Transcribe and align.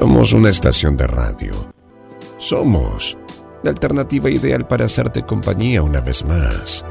somos 0.00 0.32
una 0.32 0.48
estación 0.48 0.96
de 0.96 1.06
radio. 1.06 1.52
Somos 2.38 3.18
la 3.62 3.68
alternativa 3.68 4.30
ideal 4.30 4.66
para 4.66 4.86
hacerte 4.86 5.26
compañía 5.26 5.82
una 5.82 6.00
vez 6.00 6.24
más. 6.24 6.86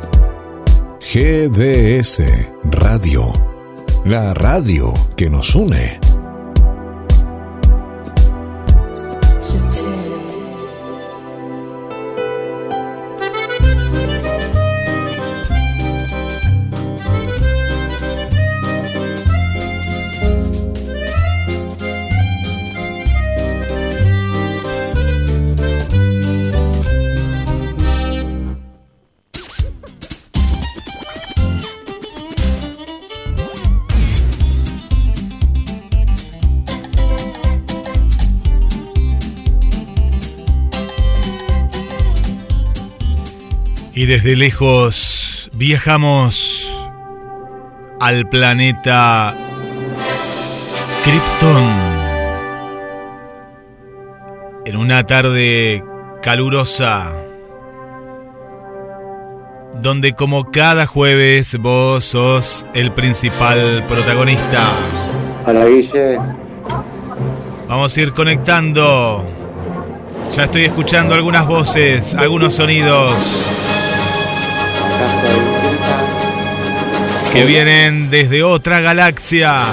GDS 1.02 2.22
Radio. 2.66 3.34
La 4.06 4.36
radio 4.36 4.94
que 5.18 5.28
nos 5.28 5.56
une. 5.56 6.09
Desde 44.10 44.36
lejos 44.36 45.52
viajamos 45.54 46.68
al 48.00 48.28
planeta 48.28 49.36
Krypton. 51.04 51.70
En 54.66 54.78
una 54.78 55.04
tarde 55.06 55.84
calurosa, 56.24 57.12
donde 59.80 60.14
como 60.14 60.50
cada 60.50 60.88
jueves 60.88 61.56
vos 61.60 62.04
sos 62.04 62.66
el 62.74 62.92
principal 62.92 63.84
protagonista. 63.88 64.72
Guille. 65.46 66.18
Vamos 67.68 67.96
a 67.96 68.02
ir 68.02 68.14
conectando. 68.14 69.24
Ya 70.36 70.46
estoy 70.46 70.64
escuchando 70.66 71.14
algunas 71.14 71.46
voces, 71.46 72.16
algunos 72.16 72.56
sonidos. 72.56 73.59
Que 77.32 77.46
vienen 77.46 78.10
desde 78.10 78.44
otra 78.44 78.80
galaxia. 78.80 79.64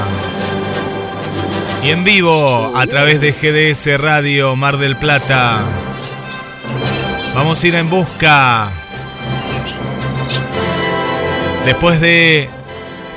Y 1.82 1.90
en 1.90 2.04
vivo 2.04 2.72
a 2.76 2.86
través 2.86 3.20
de 3.20 3.32
GDS 3.32 4.00
Radio 4.00 4.56
Mar 4.56 4.76
del 4.76 4.96
Plata. 4.96 5.62
Vamos 7.34 7.62
a 7.62 7.66
ir 7.66 7.74
en 7.74 7.88
busca. 7.88 8.68
Después 11.64 12.00
de 12.00 12.48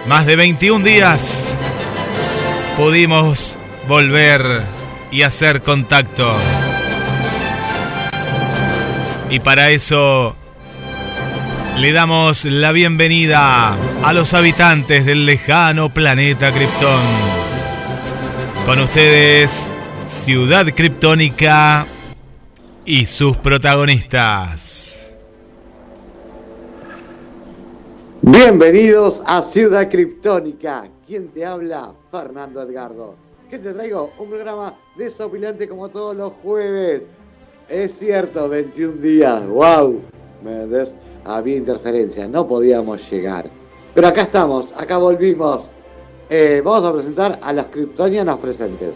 más 0.07 0.25
de 0.25 0.35
21 0.35 0.85
días, 0.85 1.53
pudimos 2.77 3.57
volver 3.87 4.63
y 5.11 5.23
hacer 5.23 5.61
contacto. 5.61 6.33
Y 9.29 9.39
para 9.39 9.69
eso 9.69 10.35
le 11.79 11.93
damos 11.93 12.43
la 12.43 12.73
bienvenida 12.73 13.73
a 14.03 14.13
los 14.13 14.33
habitantes 14.33 15.05
del 15.05 15.25
lejano 15.25 15.93
planeta 15.93 16.51
Krypton. 16.51 16.99
Con 18.65 18.79
ustedes, 18.79 19.65
Ciudad 20.05 20.65
Kryptónica 20.75 21.85
y 22.83 23.05
sus 23.05 23.37
protagonistas. 23.37 25.07
Bienvenidos 28.21 29.21
a 29.25 29.41
Ciudad 29.41 29.89
Kryptónica. 29.89 30.85
¿Quién 31.07 31.29
te 31.29 31.45
habla? 31.45 31.93
Fernando 32.11 32.61
Edgardo. 32.61 33.15
¿Qué 33.49 33.57
te 33.57 33.71
traigo? 33.71 34.11
Un 34.17 34.29
programa 34.29 34.77
desopilante 34.97 35.69
como 35.69 35.87
todos 35.87 36.13
los 36.13 36.33
jueves. 36.33 37.07
Es 37.69 37.97
cierto, 37.97 38.49
21 38.49 39.01
días. 39.01 39.47
¡Wow! 39.47 40.01
¿Me 40.43 40.51
entendés? 40.51 40.93
Había 41.25 41.57
interferencia, 41.57 42.27
no 42.27 42.47
podíamos 42.47 43.09
llegar. 43.09 43.49
Pero 43.93 44.07
acá 44.07 44.23
estamos, 44.23 44.67
acá 44.77 44.97
volvimos. 44.97 45.69
Eh, 46.29 46.61
vamos 46.63 46.85
a 46.85 46.93
presentar 46.93 47.39
a 47.41 47.53
los 47.53 47.65
kryptonianos 47.65 48.39
presentes. 48.39 48.95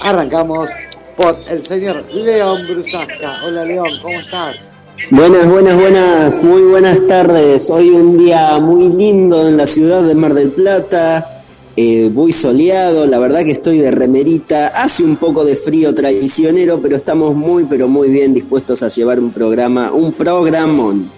Arrancamos 0.00 0.68
por 1.16 1.36
el 1.48 1.64
señor 1.64 2.04
León 2.12 2.66
Brusasca. 2.68 3.38
Hola 3.46 3.64
León, 3.64 3.90
¿cómo 4.02 4.18
estás? 4.18 4.74
Buenas, 5.10 5.46
buenas, 5.48 5.76
buenas, 5.76 6.42
muy 6.42 6.62
buenas 6.62 7.06
tardes. 7.06 7.68
Hoy 7.68 7.90
un 7.90 8.16
día 8.16 8.58
muy 8.58 8.88
lindo 8.88 9.48
en 9.48 9.56
la 9.56 9.66
ciudad 9.66 10.02
de 10.02 10.14
Mar 10.14 10.34
del 10.34 10.50
Plata, 10.50 11.42
eh, 11.76 12.08
muy 12.08 12.32
soleado, 12.32 13.04
la 13.04 13.18
verdad 13.18 13.44
que 13.44 13.50
estoy 13.50 13.78
de 13.78 13.90
remerita, 13.90 14.68
hace 14.68 15.02
un 15.02 15.16
poco 15.16 15.44
de 15.44 15.56
frío 15.56 15.92
traicionero, 15.94 16.80
pero 16.80 16.96
estamos 16.96 17.34
muy, 17.34 17.64
pero 17.64 17.88
muy 17.88 18.08
bien 18.08 18.32
dispuestos 18.32 18.82
a 18.82 18.88
llevar 18.88 19.18
un 19.18 19.30
programa, 19.30 19.92
un 19.92 20.12
programón. 20.12 21.10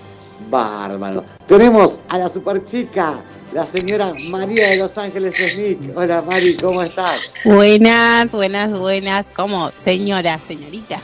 Bárbaro. 0.48 1.24
Tenemos 1.46 2.00
a 2.08 2.18
la 2.18 2.28
super 2.28 2.64
chica, 2.64 3.20
la 3.52 3.66
señora 3.66 4.12
María 4.28 4.70
de 4.70 4.76
Los 4.76 4.96
Ángeles 4.98 5.34
Smith. 5.34 5.92
Hola 5.96 6.22
Mari, 6.22 6.56
¿cómo 6.56 6.82
estás? 6.82 7.20
Buenas, 7.44 8.30
buenas, 8.32 8.78
buenas. 8.78 9.26
¿Cómo? 9.34 9.70
Señora, 9.74 10.38
señorita. 10.46 11.00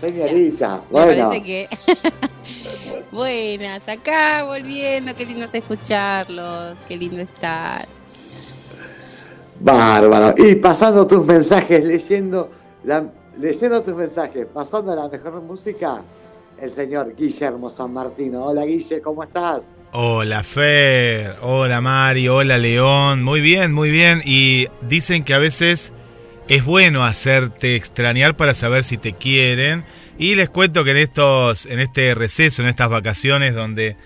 Señorita, 0.00 0.82
bueno. 0.90 1.12
Me 1.12 1.22
parece 1.22 1.42
que. 1.42 1.68
buenas, 3.12 3.88
acá 3.88 4.44
volviendo, 4.44 5.14
qué 5.14 5.26
lindo 5.26 5.46
es 5.46 5.54
escucharlos, 5.54 6.76
qué 6.88 6.96
lindo 6.96 7.20
estar. 7.20 7.86
Bárbaro. 9.60 10.34
Y 10.36 10.54
pasando 10.56 11.06
tus 11.06 11.24
mensajes, 11.24 11.82
leyendo, 11.82 12.50
la, 12.84 13.04
leyendo 13.38 13.82
tus 13.82 13.94
mensajes, 13.94 14.46
pasando 14.46 14.94
la 14.94 15.08
mejor 15.08 15.40
música, 15.40 16.02
el 16.58 16.72
señor 16.72 17.14
Guillermo 17.16 17.70
San 17.70 17.92
Martino. 17.92 18.44
Hola 18.44 18.64
Guille, 18.64 19.00
¿cómo 19.00 19.22
estás? 19.22 19.70
Hola 19.92 20.42
Fer, 20.42 21.36
hola 21.42 21.80
Mari, 21.80 22.28
hola 22.28 22.58
León, 22.58 23.22
muy 23.22 23.40
bien, 23.40 23.72
muy 23.72 23.90
bien. 23.90 24.22
Y 24.24 24.68
dicen 24.82 25.24
que 25.24 25.34
a 25.34 25.38
veces 25.38 25.92
es 26.48 26.64
bueno 26.64 27.04
hacerte 27.04 27.76
extrañar 27.76 28.36
para 28.36 28.54
saber 28.54 28.84
si 28.84 28.96
te 28.96 29.12
quieren. 29.12 29.84
Y 30.18 30.34
les 30.34 30.48
cuento 30.48 30.84
que 30.84 30.92
en 30.92 30.96
estos, 30.98 31.66
en 31.66 31.80
este 31.80 32.14
receso, 32.14 32.62
en 32.62 32.68
estas 32.68 32.88
vacaciones 32.88 33.54
donde 33.54 33.96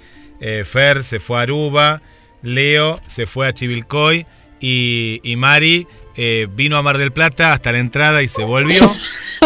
eh, 0.40 0.64
Fer 0.64 1.04
se 1.04 1.20
fue 1.20 1.38
a 1.38 1.42
Aruba, 1.42 2.02
Leo 2.42 3.00
se 3.06 3.26
fue 3.26 3.46
a 3.46 3.54
Chivilcoy 3.54 4.26
y, 4.60 5.20
y 5.22 5.36
Mari 5.36 5.86
eh, 6.16 6.48
vino 6.54 6.76
a 6.76 6.82
Mar 6.82 6.98
del 6.98 7.12
Plata 7.12 7.52
hasta 7.52 7.72
la 7.72 7.78
entrada 7.78 8.22
y 8.22 8.28
se 8.28 8.44
volvió. 8.44 8.90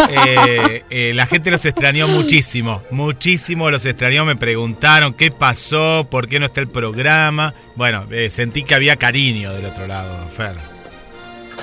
Eh, 0.09 0.83
eh, 0.89 1.13
la 1.15 1.25
gente 1.25 1.49
los 1.49 1.63
extrañó 1.65 2.07
muchísimo, 2.09 2.81
muchísimo 2.91 3.71
los 3.71 3.85
extrañó, 3.85 4.25
me 4.25 4.35
preguntaron 4.35 5.13
qué 5.13 5.31
pasó, 5.31 6.05
por 6.11 6.27
qué 6.27 6.37
no 6.37 6.45
está 6.45 6.59
el 6.59 6.67
programa. 6.67 7.53
Bueno, 7.75 8.05
sentí 8.29 8.63
que 8.63 8.75
había 8.75 8.97
cariño 8.97 9.53
del 9.53 9.65
otro 9.65 9.87
lado, 9.87 10.13
Fer. 10.35 10.57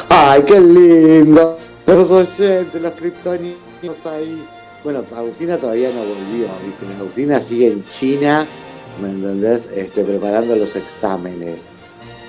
Ay, 0.08 0.42
qué 0.46 0.58
lindo. 0.58 1.58
Los 1.86 2.10
oyentes, 2.10 2.80
los 2.80 2.92
criptoninos 2.92 3.56
ahí. 4.06 4.42
Bueno, 4.82 5.04
Agustina 5.14 5.58
todavía 5.58 5.90
no 5.90 6.00
volvió, 6.00 6.46
¿viste? 6.64 6.86
Agustina 6.98 7.42
sigue 7.42 7.68
en 7.68 7.84
China, 7.86 8.46
¿me 9.00 9.10
entendés? 9.10 9.68
Este, 9.76 10.04
preparando 10.04 10.56
los 10.56 10.74
exámenes. 10.74 11.66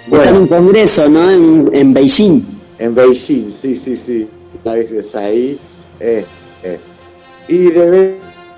Está 0.04 0.30
en 0.30 0.36
un 0.36 0.48
congreso, 0.48 1.10
¿no? 1.10 1.32
En, 1.32 1.70
en 1.74 1.94
Beijing. 1.94 2.63
En 2.84 2.94
Beijing, 2.94 3.50
sí, 3.50 3.78
sí, 3.78 3.96
sí. 3.96 4.30
La 4.66 4.74
ves 4.74 5.16
ahí. 5.16 5.58
Eh. 6.02 6.26
Y 7.48 7.58
de 7.70 7.90
vez 7.90 8.16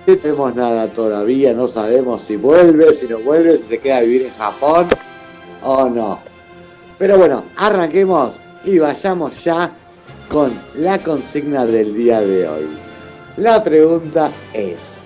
no 0.08 0.18
tenemos 0.18 0.56
nada 0.56 0.88
todavía, 0.88 1.54
no 1.54 1.68
sabemos 1.68 2.24
si 2.24 2.36
vuelve, 2.36 2.92
si 2.96 3.06
no 3.06 3.20
vuelve, 3.20 3.56
si 3.58 3.64
se 3.64 3.78
queda 3.78 3.98
a 3.98 4.02
vivir 4.02 4.24
en 4.24 4.34
Japón 4.34 4.88
o 5.62 5.88
no. 5.90 6.20
Pero 6.98 7.20
bueno, 7.20 7.44
arranquemos 7.56 8.34
y 8.64 8.80
vayamos 8.80 9.44
ya 9.44 9.72
con 10.28 10.52
la 10.74 10.98
consigna 10.98 11.64
del 11.64 11.94
día 11.94 12.20
de 12.22 12.48
hoy. 12.48 12.68
La 13.38 13.64
pregunta 13.64 14.32
es, 14.54 15.02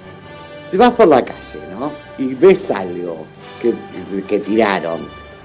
si 0.64 0.78
vas 0.78 0.92
por 0.92 1.10
la 1.10 1.26
calle, 1.26 1.60
¿no? 1.78 1.92
Y 2.18 2.36
ves 2.36 2.72
algo 2.72 3.26
que, 3.62 3.74
que 4.26 4.40
tiraron, 4.40 5.02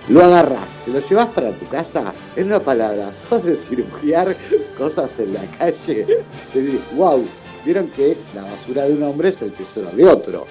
lo 0.08 0.24
agarras, 0.24 0.66
te 0.84 0.90
lo 0.90 1.00
llevas 1.00 1.28
para 1.28 1.50
tu 1.52 1.66
casa, 1.68 2.12
en 2.36 2.46
una 2.46 2.60
palabra, 2.60 3.10
sos 3.28 3.42
de 3.44 3.56
cirugiar 3.56 4.36
cosas 4.76 5.18
en 5.18 5.34
la 5.34 5.40
calle, 5.58 6.06
te 6.52 6.60
dices, 6.60 6.80
wow, 6.94 7.24
vieron 7.64 7.88
que 7.88 8.16
la 8.34 8.42
basura 8.42 8.84
de 8.84 8.92
un 8.94 9.02
hombre 9.02 9.30
es 9.30 9.40
el 9.42 9.52
tesoro 9.52 9.90
de 9.90 10.06
otro. 10.06 10.46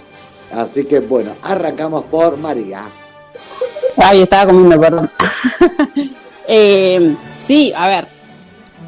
Así 0.52 0.86
que 0.86 1.00
bueno, 1.00 1.36
arrancamos 1.42 2.06
por 2.06 2.38
María. 2.38 2.88
Ay, 3.98 4.22
estaba 4.24 4.52
comiendo, 4.52 4.80
perdón. 4.80 5.10
Eh, 6.46 7.16
sí, 7.48 7.72
a 7.74 7.88
ver, 7.88 8.06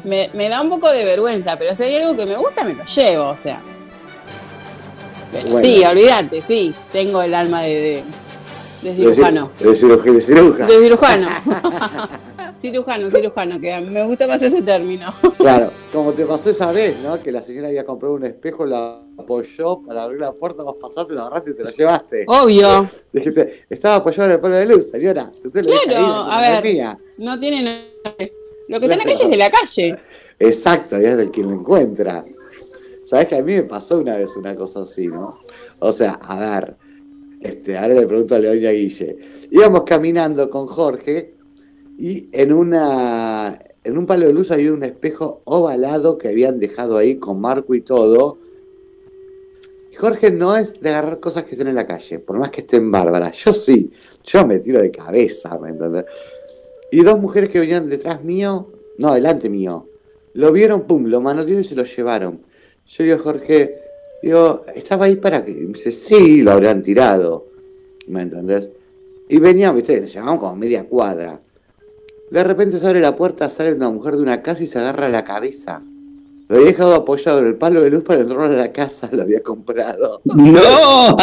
me, 0.04 0.28
me 0.34 0.50
da 0.50 0.60
un 0.60 0.68
poco 0.68 0.90
de 0.90 1.06
vergüenza, 1.06 1.56
pero 1.58 1.74
si 1.74 1.84
hay 1.84 1.96
algo 1.96 2.14
que 2.14 2.26
me 2.26 2.36
gusta, 2.36 2.64
me 2.64 2.74
lo 2.74 2.84
llevo, 2.84 3.28
o 3.30 3.38
sea. 3.42 3.62
Pero 5.32 5.48
Bueno. 5.48 5.66
sí, 5.66 5.82
olvídate, 5.82 6.42
sí, 6.42 6.74
tengo 6.92 7.22
el 7.22 7.34
alma 7.34 7.62
de, 7.62 7.74
de, 7.80 8.04
de 8.86 8.94
cirujano. 8.94 9.50
De, 9.58 9.74
cirujano. 9.74 10.12
De 10.12 10.20
cirujano. 10.20 10.66
De 10.66 10.80
cirujano. 10.80 11.28
cirujano, 12.60 13.10
cirujano, 13.10 13.60
que 13.60 13.80
me 13.80 14.04
gusta 14.06 14.26
más 14.26 14.40
ese 14.42 14.62
término. 14.62 15.12
Claro, 15.36 15.70
como 15.92 16.12
te 16.12 16.24
pasó 16.24 16.50
esa 16.50 16.72
vez, 16.72 16.96
¿no? 17.02 17.20
Que 17.20 17.32
la 17.32 17.42
señora 17.42 17.68
había 17.68 17.84
comprado 17.84 18.14
un 18.14 18.24
espejo, 18.24 18.64
la 18.66 19.02
apoyó 19.18 19.82
para 19.82 20.04
abrir 20.04 20.20
la 20.20 20.32
puerta, 20.32 20.62
vos 20.62 20.76
pasaste, 20.80 21.14
la 21.14 21.22
agarraste 21.22 21.50
y 21.50 21.54
te 21.54 21.64
la 21.64 21.70
llevaste. 21.70 22.24
Obvio. 22.28 22.88
Dijiste, 23.12 23.64
estaba 23.68 23.96
apoyado 23.96 24.24
en 24.26 24.32
el 24.32 24.40
palo 24.40 24.54
de 24.54 24.66
luz, 24.66 24.90
señora. 24.90 25.30
Usted 25.44 25.62
Claro, 25.62 26.26
ahí, 26.30 26.46
a 26.46 26.60
ver. 26.60 26.64
mía. 26.64 26.98
No 27.18 27.38
tiene 27.38 27.62
nada. 27.62 28.16
Lo 28.68 28.80
que 28.80 28.86
está 28.86 28.94
en 28.94 28.98
la 28.98 29.04
calle 29.04 29.24
es 29.24 29.30
de 29.30 29.36
la 29.36 29.50
calle. 29.50 29.98
Exacto, 30.38 31.00
y 31.00 31.04
es 31.04 31.16
del 31.16 31.30
quien 31.30 31.48
lo 31.48 31.54
encuentra. 31.54 32.24
Sabes 33.06 33.28
que 33.28 33.36
a 33.36 33.42
mí 33.42 33.54
me 33.54 33.62
pasó 33.62 33.98
una 33.98 34.16
vez 34.16 34.36
una 34.36 34.54
cosa 34.56 34.80
así, 34.80 35.06
¿no? 35.06 35.38
O 35.78 35.92
sea, 35.92 36.18
a 36.20 36.38
ver, 36.60 36.76
este, 37.46 37.76
ahora 37.76 37.94
le 37.94 38.06
pregunto 38.06 38.34
a 38.34 38.38
León 38.38 38.58
y 38.60 38.66
a 38.66 38.72
Guille. 38.72 39.18
Íbamos 39.50 39.82
caminando 39.82 40.50
con 40.50 40.66
Jorge 40.66 41.34
y 41.98 42.28
en 42.32 42.52
una 42.52 43.58
en 43.84 43.96
un 43.96 44.04
palo 44.04 44.26
de 44.26 44.32
luz 44.32 44.50
había 44.50 44.72
un 44.72 44.82
espejo 44.82 45.42
ovalado 45.44 46.18
que 46.18 46.28
habían 46.28 46.58
dejado 46.58 46.98
ahí 46.98 47.16
con 47.16 47.40
marco 47.40 47.74
y 47.74 47.82
todo. 47.82 48.38
Jorge 49.96 50.30
no 50.30 50.56
es 50.56 50.80
de 50.80 50.90
agarrar 50.90 51.20
cosas 51.20 51.44
que 51.44 51.52
estén 51.52 51.68
en 51.68 51.76
la 51.76 51.86
calle, 51.86 52.18
por 52.18 52.36
más 52.38 52.50
que 52.50 52.62
estén 52.62 52.90
bárbaras. 52.90 53.36
Yo 53.44 53.52
sí, 53.52 53.90
yo 54.24 54.46
me 54.46 54.58
tiro 54.58 54.82
de 54.82 54.90
cabeza, 54.90 55.56
¿me 55.58 55.70
entendés? 55.70 56.04
Y 56.90 57.02
dos 57.02 57.18
mujeres 57.20 57.48
que 57.48 57.60
venían 57.60 57.88
detrás 57.88 58.22
mío, 58.22 58.72
no, 58.98 59.14
delante 59.14 59.48
mío, 59.48 59.88
lo 60.34 60.52
vieron, 60.52 60.82
pum, 60.82 61.06
lo 61.06 61.20
manotearon 61.20 61.62
y 61.62 61.64
se 61.64 61.76
lo 61.76 61.84
llevaron. 61.84 62.42
Yo 62.86 63.04
digo, 63.04 63.18
Jorge, 63.18 63.85
digo, 64.22 64.64
¿estaba 64.74 65.06
ahí 65.06 65.16
para 65.16 65.44
qué? 65.44 65.52
Y 65.52 65.54
me 65.66 65.72
dice, 65.74 65.90
sí, 65.90 66.42
lo 66.42 66.52
habrían 66.52 66.82
tirado. 66.82 67.46
¿Me 68.08 68.22
entendés? 68.22 68.70
Y 69.28 69.38
veníamos, 69.38 69.76
viste, 69.76 70.06
llevamos 70.06 70.38
como 70.40 70.56
media 70.56 70.84
cuadra. 70.84 71.40
De 72.30 72.44
repente 72.44 72.78
se 72.78 72.86
abre 72.86 73.00
la 73.00 73.16
puerta, 73.16 73.48
sale 73.48 73.72
una 73.72 73.90
mujer 73.90 74.16
de 74.16 74.22
una 74.22 74.42
casa 74.42 74.62
y 74.62 74.66
se 74.66 74.78
agarra 74.78 75.08
la 75.08 75.24
cabeza. 75.24 75.82
Lo 76.48 76.56
había 76.56 76.68
dejado 76.68 76.94
apoyado 76.94 77.40
en 77.40 77.46
el 77.46 77.54
palo 77.56 77.80
de 77.80 77.90
luz 77.90 78.04
para 78.04 78.20
entrar 78.20 78.40
a 78.42 78.48
la 78.48 78.72
casa, 78.72 79.08
lo 79.12 79.22
había 79.22 79.42
comprado. 79.42 80.20
¡No! 80.24 81.16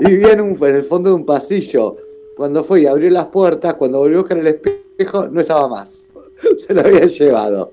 y, 0.00 0.04
y 0.06 0.10
vivía 0.10 0.32
en, 0.32 0.40
un- 0.40 0.58
en 0.64 0.74
el 0.76 0.84
fondo 0.84 1.10
de 1.10 1.16
un 1.16 1.26
pasillo. 1.26 1.96
Cuando 2.36 2.64
fue 2.64 2.82
y 2.82 2.86
abrió 2.86 3.10
las 3.10 3.26
puertas, 3.26 3.74
cuando 3.74 3.98
volvió 3.98 4.18
a 4.18 4.20
buscar 4.22 4.38
el 4.38 4.46
espejo, 4.46 5.28
no 5.28 5.40
estaba 5.42 5.68
más. 5.68 6.10
Se 6.66 6.72
lo 6.72 6.80
había 6.80 7.04
llevado. 7.04 7.72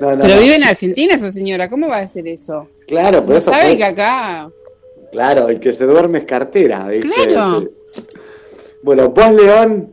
No, 0.00 0.14
no, 0.16 0.22
Pero 0.22 0.34
no. 0.36 0.40
vive 0.42 0.56
en 0.56 0.64
Argentina 0.64 1.14
esa 1.14 1.30
señora, 1.30 1.68
¿cómo 1.68 1.88
va 1.88 1.98
a 1.98 2.00
hacer 2.02 2.26
eso? 2.28 2.68
Claro, 2.86 3.20
pero 3.20 3.32
No 3.32 3.38
eso 3.38 3.50
sabe 3.50 3.66
fue- 3.68 3.76
que 3.78 3.84
acá. 3.84 4.50
Claro, 5.12 5.48
el 5.48 5.58
que 5.60 5.72
se 5.72 5.84
duerme 5.86 6.18
es 6.18 6.24
cartera, 6.24 6.88
¿viste? 6.88 7.08
Claro. 7.28 7.64
Bueno, 8.82 9.08
vos, 9.10 9.32
León, 9.32 9.92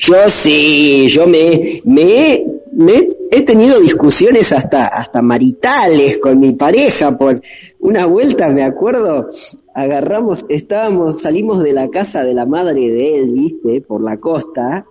Yo 0.00 0.28
sí, 0.28 1.06
yo 1.08 1.26
me, 1.28 1.80
me, 1.84 2.44
me 2.72 3.08
he 3.30 3.42
tenido 3.44 3.78
discusiones 3.78 4.52
hasta, 4.52 4.86
hasta 4.88 5.22
maritales 5.22 6.18
con 6.18 6.40
mi 6.40 6.52
pareja 6.52 7.16
por 7.16 7.40
una 7.78 8.04
vuelta, 8.06 8.48
me 8.50 8.64
acuerdo, 8.64 9.30
agarramos, 9.74 10.46
estábamos, 10.48 11.20
salimos 11.20 11.62
de 11.62 11.72
la 11.74 11.88
casa 11.90 12.24
de 12.24 12.34
la 12.34 12.44
madre 12.44 12.90
de 12.90 13.14
él, 13.20 13.30
viste, 13.30 13.80
por 13.82 14.02
la 14.02 14.16
costa, 14.18 14.84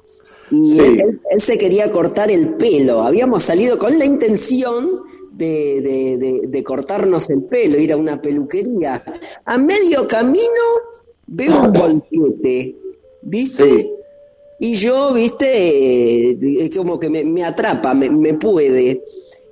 y 0.51 0.63
Sí. 0.65 0.79
él, 0.79 1.41
se 1.41 1.57
quería 1.57 1.91
cortar 1.91 2.31
el 2.31 2.55
pelo. 2.55 3.01
Habíamos 3.01 3.43
salido 3.43 3.77
con 3.77 3.97
la 3.97 4.05
intención 4.05 5.01
de, 5.31 5.81
de- 5.81 6.17
de- 6.17 6.47
de 6.47 6.63
cortarnos 6.63 7.29
el 7.29 7.43
pelo, 7.43 7.77
ir 7.79 7.91
a 7.93 7.97
una 7.97 8.21
peluquería. 8.21 9.01
A 9.45 9.57
medio 9.57 10.07
camino 10.07 10.41
veo 11.27 11.61
un 11.63 11.73
volquete, 11.73 12.75
¿viste? 13.21 13.65
Sí. 13.65 13.87
Y 14.59 14.73
yo, 14.73 15.13
viste, 15.13 16.31
eh, 16.31 16.37
es 16.61 16.75
como 16.75 16.99
que 16.99 17.09
me, 17.09 17.23
me 17.23 17.43
atrapa, 17.43 17.93
me, 17.93 18.09
me 18.09 18.33
puede. 18.33 19.03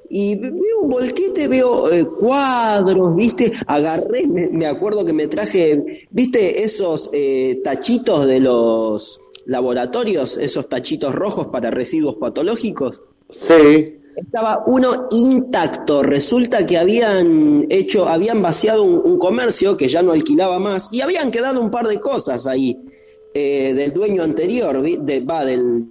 Y 0.10 0.36
veo 0.36 0.80
un 0.82 0.90
volquete, 0.90 1.48
veo 1.48 1.92
eh, 1.92 2.06
cuadros, 2.08 3.16
viste, 3.16 3.52
agarré, 3.68 4.26
me, 4.26 4.48
me 4.48 4.66
acuerdo 4.66 5.06
que 5.06 5.14
me 5.14 5.28
traje, 5.28 6.08
viste, 6.10 6.64
esos 6.64 7.10
eh, 7.14 7.60
tachitos 7.64 8.26
de 8.26 8.40
los 8.40 9.20
laboratorios, 9.46 10.38
esos 10.38 10.68
tachitos 10.70 11.14
rojos 11.14 11.48
para 11.48 11.72
residuos 11.72 12.16
patológicos. 12.16 13.02
sí, 13.30 14.00
Estaba 14.16 14.64
uno 14.68 15.08
intacto. 15.12 16.02
Resulta 16.02 16.66
que 16.66 16.78
habían 16.78 17.66
hecho, 17.70 18.08
habían 18.08 18.42
vaciado 18.42 18.84
un, 18.84 19.02
un 19.04 19.20
comercio 19.20 19.76
que 19.76 19.90
ya 19.90 20.02
no 20.02 20.14
alquilaba 20.14 20.58
más 20.58 20.88
y 20.92 21.02
habían 21.02 21.32
quedado 21.32 21.60
un 21.60 21.70
par 21.70 21.88
de 21.90 22.00
cosas 22.00 22.48
ahí 22.48 22.78
eh, 23.34 23.74
del 23.74 23.92
dueño 23.92 24.24
anterior, 24.24 24.82
de, 24.82 25.20
va, 25.20 25.44
del, 25.44 25.88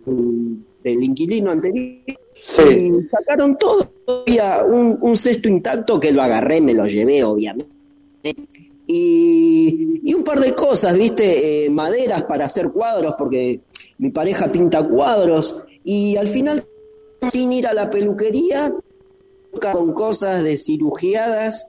del 0.82 1.04
inquilino 1.04 1.50
anterior. 1.50 1.98
sí. 2.32 2.62
Y 2.62 3.08
sacaron 3.08 3.58
todo. 3.58 3.90
Había 4.06 4.64
un, 4.64 4.96
un 5.02 5.14
cesto 5.14 5.46
intacto 5.46 6.00
que 6.00 6.10
lo 6.10 6.22
agarré, 6.22 6.62
me 6.62 6.72
lo 6.72 6.86
llevé, 6.86 7.22
obviamente. 7.22 7.66
Y, 8.86 10.12
un 10.14 10.22
par 10.24 10.40
de 10.40 10.54
cosas, 10.54 10.94
¿viste? 10.96 11.64
Eh, 11.66 11.70
maderas 11.70 12.22
para 12.24 12.44
hacer 12.46 12.70
cuadros, 12.70 13.14
porque 13.18 13.60
mi 13.98 14.10
pareja 14.10 14.50
pinta 14.52 14.86
cuadros. 14.86 15.56
Y 15.82 16.16
al 16.16 16.28
final, 16.28 16.64
sin 17.30 17.52
ir 17.52 17.66
a 17.66 17.74
la 17.74 17.90
peluquería, 17.90 18.72
con 19.72 19.92
cosas 19.92 20.42
de 20.42 20.56
cirugiadas 20.56 21.68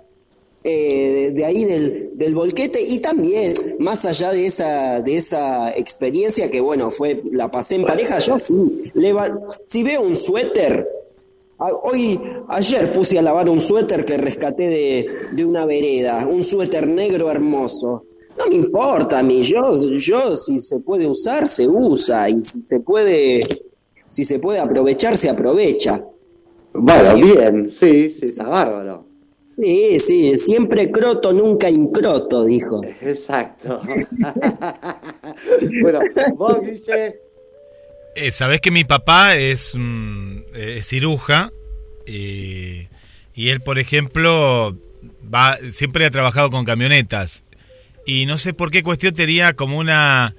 eh, 0.64 1.32
de 1.36 1.46
ahí 1.46 1.64
del, 1.66 2.10
del 2.16 2.34
volquete 2.34 2.82
y 2.82 2.98
también 2.98 3.54
más 3.78 4.04
allá 4.08 4.32
de 4.32 4.48
esa 4.48 5.00
de 5.02 5.18
esa 5.18 5.70
experiencia 5.78 6.50
que 6.50 6.60
bueno 6.60 6.90
fue 6.90 7.22
la 7.32 7.52
pasé 7.52 7.76
en 7.76 7.84
pareja 7.86 8.18
yo 8.18 8.40
sí 8.40 8.56
leva- 8.96 9.38
si 9.66 9.84
veo 9.84 10.02
un 10.02 10.16
suéter 10.16 10.88
hoy 11.58 12.20
ayer 12.50 12.94
puse 12.94 13.18
a 13.18 13.22
lavar 13.22 13.50
un 13.50 13.60
suéter 13.60 14.06
que 14.06 14.18
rescaté 14.18 14.68
de, 14.68 15.08
de 15.32 15.46
una 15.46 15.66
vereda 15.66 16.28
un 16.28 16.44
suéter 16.44 16.88
negro 16.88 17.32
hermoso 17.32 18.04
no 18.38 18.48
me 18.48 18.56
importa 18.56 19.20
a 19.20 19.24
mí 19.24 19.42
yo 19.44 19.74
yo 19.98 20.36
si 20.36 20.60
se 20.60 20.80
puede 20.80 21.08
usar 21.08 21.48
se 21.48 21.68
usa 21.68 22.30
y 22.30 22.44
si 22.44 22.64
se 22.64 22.80
puede 22.82 23.62
si 24.10 24.24
se 24.24 24.40
puede 24.40 24.60
aprovechar 24.60 25.16
se 25.16 25.30
aprovecha 25.30 26.04
Bueno, 26.74 27.16
bien, 27.16 27.70
sí, 27.70 28.10
sí, 28.12 28.26
está 28.26 28.50
bárbaro. 28.50 29.06
Sí, 29.46 29.98
sí, 30.00 30.38
siempre 30.38 30.92
croto, 30.92 31.32
nunca 31.32 31.70
incroto, 31.70 32.44
dijo. 32.44 32.82
Exacto. 33.02 33.80
bueno, 35.82 36.00
vos, 36.36 36.60
Guille, 36.60 37.16
Eh, 38.16 38.32
Sabés 38.32 38.62
que 38.62 38.72
mi 38.72 38.84
papá 38.84 39.36
es, 39.36 39.74
eh, 39.76 40.76
es 40.78 40.88
ciruja 40.88 41.52
y 42.08 43.50
él, 43.50 43.62
por 43.62 43.80
ejemplo, 43.80 44.78
va 45.34 45.58
siempre 45.72 46.06
ha 46.06 46.12
trabajado 46.12 46.50
con 46.50 46.64
camionetas 46.66 47.44
y 48.06 48.26
no 48.26 48.38
sé 48.38 48.54
por 48.54 48.72
qué 48.72 48.84
cuestión 48.84 49.14
tenía 49.16 49.54
como 49.54 49.78
una 49.78 50.36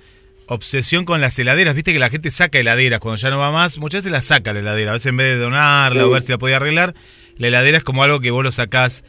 obsesión 0.46 1.04
con 1.04 1.20
las 1.20 1.38
heladeras. 1.38 1.74
Viste 1.74 1.92
que 1.92 1.98
la 1.98 2.08
gente 2.08 2.30
saca 2.30 2.58
heladeras 2.58 3.00
cuando 3.00 3.20
ya 3.20 3.30
no 3.30 3.38
va 3.38 3.50
más, 3.50 3.78
muchas 3.78 3.98
veces 4.04 4.12
la 4.12 4.22
saca 4.22 4.52
la 4.52 4.60
heladera. 4.60 4.92
A 4.92 4.94
veces 4.94 5.06
en 5.06 5.16
vez 5.16 5.26
de 5.28 5.36
donarla 5.38 6.02
Sí. 6.02 6.08
o 6.08 6.10
ver 6.10 6.22
si 6.22 6.32
la 6.32 6.38
podía 6.38 6.56
arreglar, 6.56 6.94
la 7.36 7.48
heladera 7.48 7.78
es 7.78 7.84
como 7.84 8.02
algo 8.04 8.20
que 8.20 8.30
vos 8.30 8.44
lo 8.44 8.52
sacás. 8.52 9.04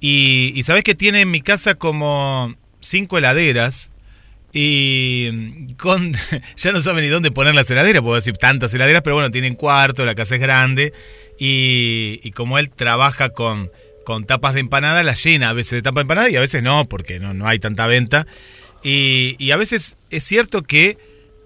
Y, 0.00 0.52
y 0.56 0.62
sabés 0.64 0.82
que 0.82 0.94
tiene 0.96 1.20
en 1.20 1.30
mi 1.30 1.42
casa 1.42 1.74
como 1.76 2.56
cinco 2.80 3.18
heladeras 3.18 3.91
y 4.52 5.74
con 5.74 6.12
ya 6.56 6.72
no 6.72 6.80
saben 6.82 7.04
ni 7.04 7.10
dónde 7.10 7.30
poner 7.30 7.54
las 7.54 7.70
heladeras, 7.70 8.02
puedo 8.02 8.16
decir 8.16 8.36
tantas 8.36 8.72
heladeras, 8.74 9.02
pero 9.02 9.16
bueno, 9.16 9.30
tienen 9.30 9.54
cuarto, 9.54 10.04
la 10.04 10.14
casa 10.14 10.34
es 10.34 10.40
grande 10.40 10.92
y, 11.38 12.20
y 12.22 12.30
como 12.32 12.58
él 12.58 12.70
trabaja 12.70 13.30
con, 13.30 13.70
con 14.04 14.24
tapas 14.26 14.54
de 14.54 14.60
empanada, 14.60 15.02
las 15.02 15.22
llena 15.24 15.48
a 15.48 15.52
veces 15.52 15.72
de 15.72 15.82
tapa 15.82 16.00
de 16.00 16.02
empanada 16.02 16.30
y 16.30 16.36
a 16.36 16.40
veces 16.40 16.62
no, 16.62 16.86
porque 16.88 17.18
no, 17.18 17.34
no 17.34 17.48
hay 17.48 17.58
tanta 17.58 17.86
venta. 17.86 18.26
Y, 18.82 19.36
y 19.38 19.52
a 19.52 19.56
veces 19.56 19.96
es 20.10 20.24
cierto 20.24 20.62
que 20.62 20.98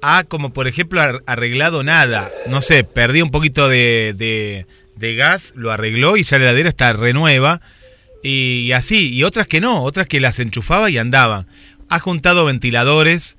ha 0.03 0.25
como 0.25 0.53
por 0.53 0.67
ejemplo 0.67 1.01
ar- 1.01 1.23
arreglado 1.27 1.85
nada, 1.85 2.31
no 2.49 2.61
sé, 2.63 2.83
perdí 2.85 3.23
un 3.23 3.31
poquito 3.31 3.69
de, 3.69 4.15
de, 4.17 4.67
de 4.97 5.15
gas, 5.17 5.53
lo 5.55 5.71
arregló 5.71 6.17
y 6.17 6.23
ya 6.25 6.39
la 6.39 6.45
heladera 6.47 6.69
está 6.69 6.93
renueva. 6.93 7.61
Y, 8.23 8.63
y 8.67 8.73
así, 8.73 9.15
y 9.15 9.23
otras 9.23 9.47
que 9.47 9.61
no, 9.61 9.83
otras 9.85 10.09
que 10.09 10.19
las 10.19 10.41
enchufaba 10.41 10.91
y 10.91 10.99
andaban. 10.99 11.47
Ha 11.89 12.01
juntado 12.01 12.45
ventiladores, 12.45 13.37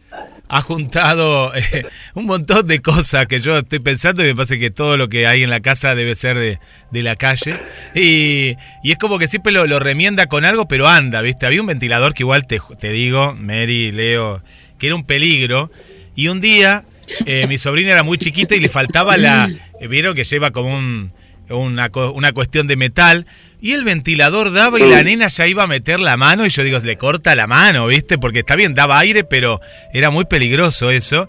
ha 0.48 0.62
juntado 0.62 1.54
eh, 1.54 1.86
un 2.13 2.25
montón 2.25 2.66
de 2.68 2.82
cosas 2.82 3.27
que 3.27 3.42
yo 3.42 3.58
estoy 3.58 3.80
pensando 3.80 4.24
y 4.24 4.27
me 4.27 4.36
parece 4.36 4.58
que 4.58 4.72
todo 4.72 4.96
lo 4.96 5.10
que 5.10 5.27
hay 5.27 5.44
en 5.44 5.50
la 5.50 5.60
casa 5.60 5.96
debe 5.96 6.16
ser 6.16 6.38
de, 6.38 6.60
de 6.92 7.04
la 7.04 7.16
calle. 7.16 7.56
Y, 7.94 8.56
y 8.84 8.92
es 8.92 8.98
como 8.98 9.20
que 9.20 9.27
siempre 9.27 9.51
lo, 9.51 9.68
lo 9.68 9.80
remienda 9.80 10.27
con 10.27 10.46
algo, 10.46 10.68
pero 10.68 10.88
anda, 10.88 11.22
¿viste? 11.22 11.46
Había 11.46 11.60
un 11.60 11.68
ventilador 11.68 12.13
que 12.13 12.24
igual 12.24 12.48
te, 12.48 12.62
te 12.80 12.92
digo, 12.92 13.36
Mary, 13.38 13.92
Leo, 13.92 14.42
que 14.80 14.88
era 14.88 14.96
un 14.96 15.04
peligro. 15.04 15.70
Y 16.16 16.30
un 16.30 16.39
día 16.39 16.86
eh, 17.25 17.48
mi 17.48 17.58
sobrina 17.58 17.92
era 17.92 18.04
muy 18.04 18.18
chiquita 18.18 18.56
y 18.56 18.60
le 18.62 18.70
faltaba 18.70 19.18
la... 19.18 19.50
eh, 19.82 19.88
Vieron 19.88 20.16
que 20.16 20.24
lleva 20.24 20.51
como 20.51 20.75
un... 20.75 21.12
una, 21.50 21.89
una 22.13 22.32
cuestión 22.32 22.68
de 22.68 22.75
metal. 22.75 23.25
Y 23.60 23.72
el 23.72 23.84
ventilador 23.84 24.54
daba 24.54 24.80
y 24.80 24.88
la 24.88 25.01
nena 25.01 25.30
ya 25.30 25.48
iba 25.48 25.63
a 25.63 25.68
meter 25.68 26.00
la 26.00 26.16
mano 26.16 26.46
y 26.46 26.50
yo 26.50 26.63
digo, 26.63 26.77
le 26.77 26.98
corta 26.98 27.34
la 27.34 27.48
mano, 27.48 27.88
¿viste? 27.88 28.20
Porque 28.20 28.39
está 28.39 28.56
bien, 28.56 28.75
daba 28.75 29.00
aire, 29.00 29.24
pero 29.24 29.62
era 29.94 30.12
muy 30.12 30.25
peligroso 30.25 30.92
eso. 30.92 31.27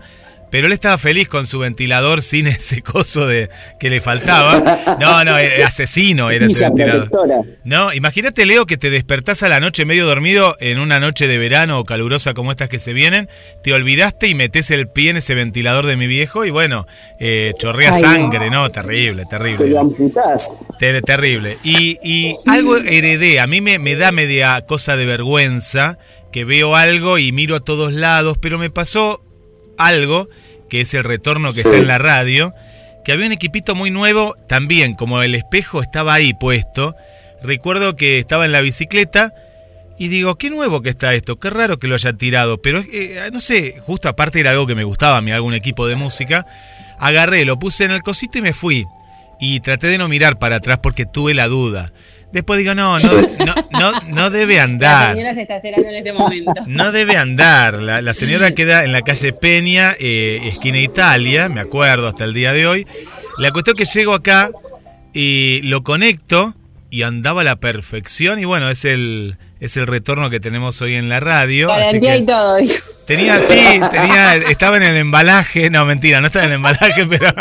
Pero 0.50 0.66
él 0.66 0.72
estaba 0.72 0.96
feliz 0.98 1.28
con 1.28 1.46
su 1.46 1.58
ventilador 1.58 2.22
sin 2.22 2.46
ese 2.46 2.82
coso 2.82 3.26
de 3.26 3.50
que 3.78 3.90
le 3.90 4.00
faltaba. 4.00 4.96
No, 4.98 5.24
no, 5.24 5.34
asesino 5.66 6.30
era 6.30 6.46
ese 6.46 6.64
ventilador. 6.64 7.10
No, 7.64 7.92
imagínate, 7.92 8.46
Leo, 8.46 8.66
que 8.66 8.76
te 8.76 8.90
despertás 8.90 9.42
a 9.42 9.48
la 9.48 9.60
noche 9.60 9.84
medio 9.84 10.06
dormido 10.06 10.56
en 10.60 10.78
una 10.78 10.98
noche 11.00 11.26
de 11.28 11.38
verano 11.38 11.78
o 11.78 11.84
calurosa 11.84 12.34
como 12.34 12.50
estas 12.50 12.68
que 12.68 12.78
se 12.78 12.92
vienen, 12.92 13.28
te 13.62 13.72
olvidaste 13.72 14.28
y 14.28 14.34
metés 14.34 14.70
el 14.70 14.88
pie 14.88 15.10
en 15.10 15.18
ese 15.18 15.34
ventilador 15.34 15.86
de 15.86 15.96
mi 15.96 16.06
viejo 16.06 16.44
y 16.44 16.50
bueno, 16.50 16.86
eh, 17.20 17.52
chorrea 17.58 17.92
Ay, 17.94 18.00
sangre, 18.02 18.50
¿no? 18.50 18.68
Terrible, 18.70 19.24
Te 19.24 19.30
terrible. 19.30 19.68
lo 19.68 19.80
amputás. 19.80 20.54
Ter- 20.78 21.02
terrible. 21.02 21.58
Y, 21.62 21.98
y 22.02 22.36
algo 22.46 22.76
heredé, 22.76 23.40
a 23.40 23.46
mí 23.46 23.60
me, 23.60 23.78
me 23.78 23.96
da 23.96 24.12
media 24.12 24.60
cosa 24.66 24.96
de 24.96 25.04
vergüenza 25.06 25.98
que 26.32 26.44
veo 26.44 26.76
algo 26.76 27.18
y 27.18 27.32
miro 27.32 27.56
a 27.56 27.60
todos 27.60 27.92
lados, 27.92 28.36
pero 28.40 28.58
me 28.58 28.70
pasó 28.70 29.22
algo, 29.78 30.28
que 30.68 30.82
es 30.82 30.92
el 30.94 31.04
retorno 31.04 31.48
que 31.48 31.62
Sí. 31.62 31.68
está 31.68 31.76
en 31.76 31.88
la 31.88 31.98
radio, 31.98 32.54
que 33.04 33.12
había 33.12 33.26
un 33.26 33.32
equipito 33.32 33.74
muy 33.74 33.90
nuevo, 33.90 34.36
también 34.48 34.94
como 34.94 35.22
el 35.22 35.34
espejo 35.34 35.80
estaba 35.82 36.14
ahí 36.14 36.34
puesto, 36.34 36.94
recuerdo 37.42 37.96
que 37.96 38.18
estaba 38.18 38.44
en 38.44 38.52
la 38.52 38.60
bicicleta 38.60 39.32
y 39.98 40.08
digo, 40.08 40.36
qué 40.36 40.50
nuevo 40.50 40.82
que 40.82 40.90
está 40.90 41.14
esto, 41.14 41.38
qué 41.40 41.50
raro 41.50 41.78
que 41.78 41.88
lo 41.88 41.94
haya 41.94 42.12
tirado, 42.12 42.60
pero 42.60 42.82
eh, 42.92 43.30
no 43.32 43.40
sé, 43.40 43.76
justo 43.80 44.08
aparte 44.08 44.40
era 44.40 44.50
algo 44.50 44.66
que 44.66 44.74
me 44.74 44.84
gustaba 44.84 45.16
a 45.16 45.20
mí, 45.22 45.32
algún 45.32 45.54
equipo 45.54 45.86
de 45.86 45.96
música, 45.96 46.44
agarré, 46.98 47.44
lo 47.44 47.58
puse 47.58 47.84
en 47.84 47.92
el 47.92 48.02
cosito 48.02 48.38
y 48.38 48.42
me 48.42 48.52
fui. 48.52 48.84
Y 49.40 49.60
traté 49.60 49.86
de 49.86 49.98
no 49.98 50.08
mirar 50.08 50.38
para 50.40 50.56
atrás 50.56 50.78
porque 50.82 51.06
tuve 51.06 51.32
la 51.32 51.46
duda. 51.46 51.92
Después 52.32 52.58
digo, 52.58 52.74
no, 52.74 52.98
no, 52.98 53.12
no, 53.46 53.54
no, 53.80 53.92
no 54.08 54.30
debe 54.30 54.56
La 54.56 54.62
andar. 54.64 55.12
señora 55.16 55.34
se 55.34 55.42
está 55.42 55.56
esperando 55.56 55.88
en 55.88 55.94
este 55.96 56.12
momento. 56.12 56.52
No 56.66 56.92
debe 56.92 57.16
andar. 57.16 57.74
La, 57.80 58.02
la 58.02 58.12
señora 58.14 58.50
queda 58.52 58.84
en 58.84 58.92
la 58.92 59.00
calle 59.02 59.32
Peña, 59.32 59.96
eh, 59.98 60.40
esquina 60.44 60.78
Italia, 60.78 61.48
me 61.48 61.60
acuerdo 61.60 62.06
hasta 62.08 62.24
el 62.24 62.34
día 62.34 62.52
de 62.52 62.66
hoy. 62.66 62.86
La 63.38 63.50
cuestión 63.50 63.76
que 63.76 63.86
llego 63.86 64.12
acá 64.14 64.50
y 65.14 65.60
lo 65.62 65.82
conecto 65.82 66.54
y 66.90 67.02
andaba 67.02 67.40
a 67.40 67.44
la 67.44 67.56
perfección 67.56 68.38
y 68.38 68.44
bueno, 68.44 68.68
es 68.70 68.84
el 68.84 69.36
es 69.60 69.76
el 69.76 69.86
retorno 69.86 70.30
que 70.30 70.38
tenemos 70.40 70.80
hoy 70.82 70.94
en 70.94 71.08
la 71.08 71.20
radio. 71.20 71.70
así 71.72 71.80
Garantía 71.84 72.12
que 72.12 72.18
y 72.18 72.26
todo, 72.26 72.56
tenía, 73.06 73.40
sí, 73.40 73.80
tenía, 73.90 74.36
estaba 74.36 74.76
en 74.76 74.82
el 74.84 74.96
embalaje, 74.96 75.68
no 75.70 75.84
mentira, 75.84 76.20
no 76.20 76.26
estaba 76.28 76.44
en 76.44 76.50
el 76.52 76.56
embalaje, 76.56 77.06
pero 77.10 77.32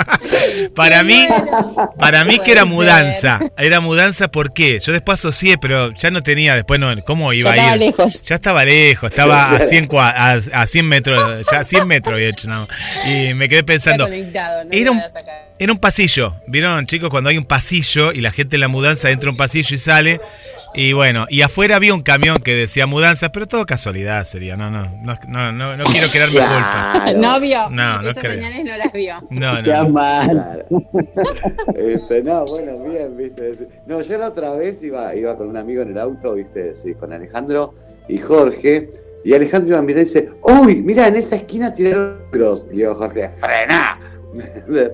para 0.75 1.03
mí, 1.03 1.27
para 1.99 2.23
mí 2.25 2.39
que 2.39 2.51
era 2.53 2.65
mudanza, 2.65 3.39
era 3.57 3.79
mudanza, 3.81 4.29
¿por 4.29 4.51
qué? 4.51 4.79
Yo 4.79 4.93
después 4.93 5.19
asocié, 5.19 5.57
pero 5.57 5.91
ya 5.93 6.09
no 6.09 6.23
tenía, 6.23 6.55
después 6.55 6.79
no, 6.79 6.93
¿cómo 7.05 7.33
iba 7.33 7.49
Ya 7.51 7.55
estaba 7.55 7.71
a 7.71 7.75
ir? 7.75 7.81
lejos. 7.81 8.23
Ya 8.23 8.35
estaba 8.35 8.65
lejos, 8.65 9.09
estaba 9.11 9.51
a 9.51 9.59
100, 9.59 9.87
cua- 9.87 10.13
a, 10.53 10.61
a 10.61 10.67
100 10.67 10.87
metros, 10.87 11.45
ya 11.51 11.59
a 11.59 11.63
100 11.63 11.87
metros 11.87 12.13
había 12.15 12.29
hecho, 12.29 12.47
no. 12.47 12.67
Y 13.05 13.33
me 13.33 13.47
quedé 13.49 13.63
pensando, 13.63 14.07
era 14.07 14.91
un, 14.91 15.01
era 15.59 15.71
un 15.71 15.79
pasillo, 15.79 16.35
¿vieron 16.47 16.85
chicos? 16.87 17.09
Cuando 17.09 17.29
hay 17.29 17.37
un 17.37 17.45
pasillo 17.45 18.11
y 18.11 18.21
la 18.21 18.31
gente 18.31 18.55
en 18.55 18.61
la 18.61 18.67
mudanza 18.67 19.09
entra 19.11 19.27
a 19.29 19.31
un 19.31 19.37
pasillo 19.37 19.75
y 19.75 19.77
sale. 19.79 20.21
Y 20.73 20.93
bueno, 20.93 21.25
y 21.29 21.41
afuera 21.41 21.75
había 21.77 21.93
un 21.93 22.03
camión 22.03 22.37
que 22.37 22.53
decía 22.53 22.85
mudanza, 22.85 23.31
pero 23.31 23.47
todo 23.47 23.65
casualidad 23.65 24.23
sería, 24.25 24.55
no, 24.57 24.69
no, 24.69 24.83
no, 25.01 25.15
no, 25.27 25.51
no, 25.51 25.77
no 25.77 25.83
quiero 25.85 26.07
quedarme 26.11 26.35
culpa. 26.39 27.05
No 27.17 27.39
vio. 27.39 27.69
No, 27.71 28.01
no 28.01 28.09
Esas 28.09 28.23
creo. 28.23 28.33
señales 28.33 28.63
no 28.63 28.77
las 28.77 28.93
vio. 28.93 29.15
No, 29.29 29.63
Qué 29.63 29.71
no. 29.73 29.89
mal. 29.89 30.65
Este, 31.75 32.23
no, 32.23 32.45
bueno, 32.45 32.77
bien, 32.83 33.17
viste. 33.17 33.67
No, 33.85 34.01
yo 34.01 34.17
la 34.17 34.27
otra 34.27 34.55
vez 34.55 34.81
iba, 34.83 35.15
iba 35.15 35.35
con 35.37 35.47
un 35.49 35.57
amigo 35.57 35.81
en 35.81 35.91
el 35.91 35.97
auto, 35.97 36.33
viste, 36.35 36.73
sí, 36.75 36.93
con 36.93 37.11
Alejandro 37.13 37.73
y 38.07 38.17
Jorge. 38.17 38.89
Y 39.23 39.33
Alejandro 39.33 39.69
iba 39.69 39.79
a 39.79 39.81
mirar 39.81 40.01
y 40.01 40.05
dice, 40.05 40.29
uy, 40.43 40.81
mira, 40.81 41.07
en 41.07 41.15
esa 41.15 41.35
esquina 41.37 41.73
tiraron 41.73 42.21
libros. 42.31 42.67
Y 42.71 42.77
digo, 42.77 42.95
Jorge, 42.95 43.29
frena. 43.35 43.99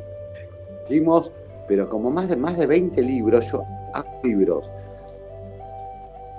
Dijimos, 0.89 1.31
pero 1.67 1.89
como 1.89 2.11
más 2.11 2.29
de 2.29 2.35
más 2.37 2.57
de 2.57 2.65
20 2.67 3.01
libros, 3.01 3.51
yo 3.51 3.63
hago 3.93 4.21
libros. 4.23 4.65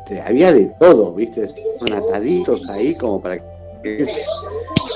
Este, 0.07 0.21
había 0.21 0.53
de 0.53 0.67
todo, 0.79 1.13
viste, 1.15 1.49
son 1.49 1.93
ataditos 1.97 2.69
ahí 2.71 2.95
como 2.97 3.21
para 3.23 3.39
que 3.83 4.05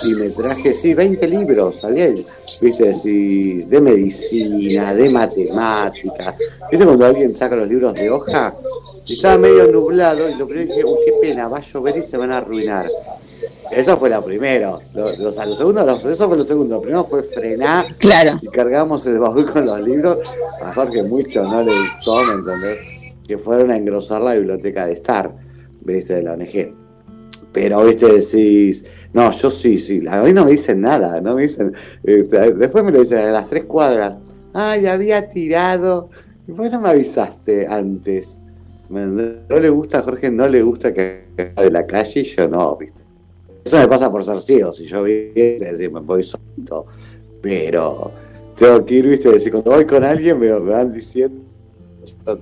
y 0.04 0.14
me 0.14 0.30
traje, 0.30 0.72
sí, 0.74 0.94
20 0.94 1.26
libros, 1.28 1.76
salía, 1.80 2.08
viste, 2.60 2.94
sí, 2.94 3.62
de 3.62 3.80
medicina, 3.80 4.94
de 4.94 5.08
matemáticas. 5.10 6.34
¿Viste 6.70 6.84
cuando 6.86 7.04
alguien 7.06 7.34
saca 7.34 7.56
los 7.56 7.68
libros 7.68 7.92
de 7.94 8.08
hoja? 8.10 8.54
Y 9.06 9.14
estaba 9.14 9.38
medio 9.38 9.66
nublado 9.66 10.28
y 10.28 10.34
lo 10.34 10.46
primero 10.46 10.68
que 10.68 10.74
dije, 10.74 10.84
uy, 10.86 10.98
qué 11.04 11.12
pena, 11.28 11.48
va 11.48 11.58
a 11.58 11.62
llover 11.62 11.96
y 11.98 12.02
se 12.02 12.16
van 12.18 12.32
a 12.32 12.38
arruinar. 12.38 12.86
Eso 13.70 13.96
fue 13.98 14.08
lo 14.10 14.22
primero. 14.24 14.78
Lo, 14.94 15.12
lo- 15.16 15.30
lo 15.30 15.32
segundo, 15.56 15.84
lo- 15.84 15.96
eso 16.10 16.28
fue 16.28 16.36
lo 16.38 16.44
segundo. 16.44 16.76
Lo 16.76 16.80
primero 16.82 17.04
fue 17.04 17.22
frenar 17.22 17.94
Claro. 17.96 18.38
y 18.42 18.48
cargamos 18.48 19.04
el 19.06 19.18
baúl 19.18 19.50
con 19.50 19.64
los 19.66 19.80
libros. 19.82 20.18
A 20.62 20.72
Jorge 20.74 21.02
mucho 21.02 21.42
no 21.44 21.62
le 21.62 21.70
gustó, 21.72 22.14
¿me 22.26 22.32
entendés? 22.40 22.97
Que 23.28 23.38
fueron 23.38 23.70
a 23.70 23.76
engrosar 23.76 24.22
la 24.22 24.34
biblioteca 24.34 24.86
de 24.86 24.94
Star, 24.94 25.36
¿viste? 25.82 26.14
De 26.14 26.22
la 26.22 26.32
ONG. 26.32 26.74
Pero, 27.52 27.84
¿viste? 27.84 28.06
Decís, 28.06 28.84
no, 29.12 29.30
yo 29.30 29.50
sí, 29.50 29.78
sí. 29.78 30.04
A 30.08 30.22
mí 30.22 30.32
no 30.32 30.44
me 30.44 30.52
dicen 30.52 30.80
nada, 30.80 31.20
no 31.20 31.34
me 31.34 31.42
dicen. 31.42 31.72
este, 32.02 32.54
después 32.54 32.84
me 32.84 32.90
lo 32.90 33.00
dicen 33.00 33.18
a 33.18 33.30
las 33.30 33.48
tres 33.48 33.64
cuadras. 33.64 34.18
Ay, 34.54 34.86
había 34.86 35.28
tirado. 35.28 36.10
Y 36.46 36.52
vos 36.52 36.70
no 36.70 36.80
me 36.80 36.88
avisaste 36.88 37.66
antes. 37.66 38.40
No 38.88 39.60
le 39.60 39.68
gusta 39.68 39.98
a 39.98 40.02
Jorge, 40.02 40.30
no 40.30 40.48
le 40.48 40.62
gusta 40.62 40.94
que 40.94 41.26
de 41.36 41.70
la 41.70 41.86
calle 41.86 42.24
yo 42.24 42.48
no, 42.48 42.74
¿viste? 42.76 43.02
Eso 43.64 43.76
me 43.76 43.86
pasa 43.86 44.10
por 44.10 44.24
ser 44.24 44.40
ciego. 44.40 44.72
Si 44.72 44.86
yo 44.86 45.02
vi, 45.02 45.30
decir, 45.34 45.92
me 45.92 46.00
voy 46.00 46.22
solito. 46.22 46.86
Pero 47.42 48.10
tengo 48.56 48.84
que 48.84 48.94
ir, 48.94 49.08
viste, 49.08 49.30
decir, 49.30 49.52
cuando 49.52 49.72
voy 49.72 49.84
con 49.84 50.04
alguien 50.04 50.38
me 50.38 50.50
van 50.50 50.90
diciendo 50.90 51.47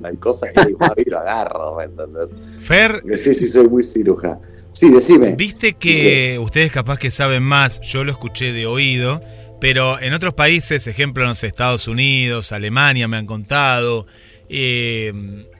hay 0.05 0.17
cosas 0.17 0.51
que 0.53 0.67
digo, 0.67 0.81
y 0.97 1.11
lo 1.11 1.19
agarro, 1.19 1.77
¿me 1.77 1.85
entendés? 1.85 2.31
Fer, 2.61 3.03
sí, 3.19 3.35
sí, 3.35 3.51
soy 3.51 3.69
muy 3.69 3.85
ciruja. 3.85 4.39
Sí, 4.73 4.91
decime. 4.91 5.35
viste 5.37 5.73
que 5.73 6.39
ustedes 6.39 6.71
capaz 6.71 6.99
que 6.99 7.11
saben 7.11 7.43
más, 7.43 7.81
yo 7.81 8.05
lo 8.05 8.13
escuché 8.13 8.53
de 8.53 8.67
oído, 8.67 9.23
pero 9.59 9.99
en 10.01 10.13
otros 10.13 10.35
países, 10.35 10.87
ejemplo, 10.87 11.25
no 11.25 11.35
sé, 11.35 11.47
Estados 11.47 11.89
Unidos, 11.89 12.53
Alemania 12.53 13.09
me 13.09 13.17
han 13.17 13.25
contado, 13.25 14.07
eh, 14.51 15.15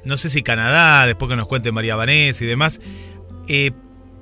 no 0.05 0.17
sé 0.19 0.29
si 0.29 0.43
Canadá, 0.43 1.07
después 1.07 1.31
que 1.31 1.37
nos 1.37 1.49
cuente 1.49 1.73
María 1.73 1.97
Vanessa 1.97 2.45
y 2.45 2.47
demás, 2.47 2.79
eh, 3.49 3.71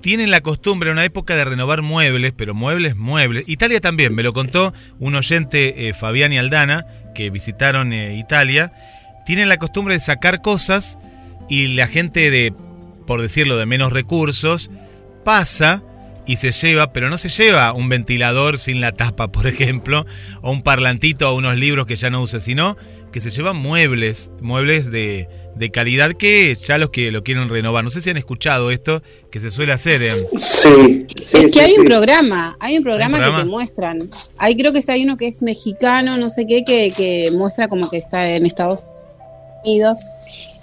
tienen 0.04 0.30
la 0.30 0.42
costumbre 0.42 0.90
en 0.90 0.98
una 0.98 1.04
época 1.06 1.34
de 1.34 1.46
renovar 1.46 1.80
muebles, 1.80 2.34
pero 2.36 2.52
muebles, 2.52 2.94
muebles. 2.94 3.44
Italia 3.46 3.80
también, 3.80 4.14
me 4.14 4.22
lo 4.22 4.34
contó 4.34 4.74
un 4.98 5.14
oyente, 5.14 5.88
eh, 5.88 5.94
Fabián 5.94 6.30
y 6.30 6.36
Aldana, 6.36 6.84
que 7.14 7.30
visitaron 7.30 7.94
eh, 7.94 8.14
Italia, 8.18 8.93
tienen 9.24 9.48
la 9.48 9.56
costumbre 9.56 9.94
de 9.94 10.00
sacar 10.00 10.42
cosas 10.42 10.98
y 11.48 11.68
la 11.68 11.86
gente 11.86 12.30
de, 12.30 12.52
por 13.06 13.20
decirlo, 13.22 13.56
de 13.56 13.66
menos 13.66 13.92
recursos, 13.92 14.70
pasa 15.24 15.82
y 16.26 16.36
se 16.36 16.52
lleva, 16.52 16.92
pero 16.92 17.10
no 17.10 17.18
se 17.18 17.28
lleva 17.28 17.72
un 17.72 17.88
ventilador 17.88 18.58
sin 18.58 18.80
la 18.80 18.92
tapa, 18.92 19.28
por 19.28 19.46
ejemplo, 19.46 20.06
o 20.42 20.50
un 20.50 20.62
parlantito 20.62 21.30
o 21.30 21.36
unos 21.36 21.56
libros 21.58 21.86
que 21.86 21.96
ya 21.96 22.10
no 22.10 22.22
usa, 22.22 22.40
sino 22.40 22.76
que 23.12 23.20
se 23.20 23.30
llevan 23.30 23.56
muebles, 23.56 24.30
muebles 24.40 24.90
de, 24.90 25.28
de 25.54 25.70
calidad 25.70 26.14
que 26.14 26.56
ya 26.56 26.78
los 26.78 26.90
que 26.90 27.12
lo 27.12 27.22
quieren 27.22 27.48
renovar. 27.48 27.84
No 27.84 27.90
sé 27.90 28.00
si 28.00 28.10
han 28.10 28.16
escuchado 28.16 28.70
esto, 28.70 29.02
que 29.30 29.40
se 29.40 29.50
suele 29.50 29.72
hacer 29.72 30.02
en... 30.02 30.16
Sí, 30.36 31.06
sí. 31.22 31.36
es 31.36 31.44
que 31.44 31.52
sí, 31.52 31.60
hay 31.60 31.74
un 31.78 31.84
programa, 31.84 32.56
hay 32.58 32.76
un 32.76 32.82
programa, 32.82 33.18
programa? 33.18 33.38
que 33.38 33.44
te 33.44 33.50
muestran. 33.50 33.98
Hay 34.36 34.56
creo 34.56 34.72
que 34.72 34.80
hay 34.88 35.04
uno 35.04 35.16
que 35.16 35.28
es 35.28 35.42
mexicano, 35.42 36.16
no 36.16 36.28
sé 36.28 36.46
qué, 36.46 36.64
que, 36.64 36.92
que 36.96 37.30
muestra 37.32 37.68
como 37.68 37.88
que 37.88 37.98
está 37.98 38.28
en 38.28 38.46
Estados 38.46 38.84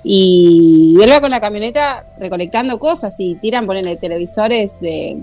Y 0.03 0.97
él 1.01 1.21
con 1.21 1.29
la 1.31 1.39
camioneta 1.39 2.05
recolectando 2.17 2.79
cosas 2.79 3.15
y 3.19 3.35
tiran, 3.35 3.65
ponerle 3.67 3.95
televisores 3.97 4.79
de 4.81 5.17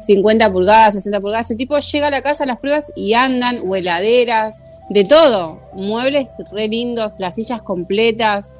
50 0.00 0.52
pulgadas, 0.52 0.94
60 0.94 1.20
pulgadas. 1.20 1.50
El 1.50 1.56
tipo 1.56 1.78
llega 1.78 2.06
a 2.06 2.10
la 2.10 2.22
casa 2.22 2.44
a 2.44 2.46
las 2.46 2.58
pruebas 2.60 2.92
y 2.94 3.14
andan, 3.14 3.60
o 3.66 3.74
heladeras, 3.74 4.64
de 4.88 5.04
todo. 5.04 5.58
Muebles 5.74 6.28
re 6.52 6.68
lindos, 6.68 7.12
las 7.18 7.34
sillas 7.34 7.60
completas, 7.62 8.50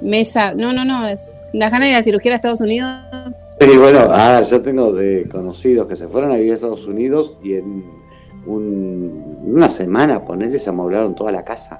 mesa. 0.00 0.54
No, 0.54 0.72
no, 0.72 0.84
no, 0.84 1.06
es. 1.06 1.30
Las 1.52 1.70
ganas 1.70 1.86
de 1.86 1.90
ir 1.90 1.96
a 1.96 2.02
cirugía 2.02 2.32
a 2.32 2.34
Estados 2.36 2.60
Unidos 2.60 2.90
Sí, 3.60 3.76
bueno, 3.76 3.98
a 4.00 4.38
ver, 4.40 4.44
yo 4.46 4.58
tengo 4.62 4.92
de 4.92 5.28
conocidos 5.28 5.86
que 5.86 5.94
se 5.96 6.08
fueron 6.08 6.30
a 6.32 6.36
vivir 6.36 6.52
a 6.52 6.54
Estados 6.54 6.86
Unidos 6.86 7.36
y 7.44 7.54
en 7.56 7.84
un- 8.46 9.36
una 9.46 9.68
semana, 9.68 10.24
ponerle, 10.24 10.58
se 10.58 10.70
amoblaron 10.70 11.14
toda 11.14 11.30
la 11.30 11.44
casa. 11.44 11.78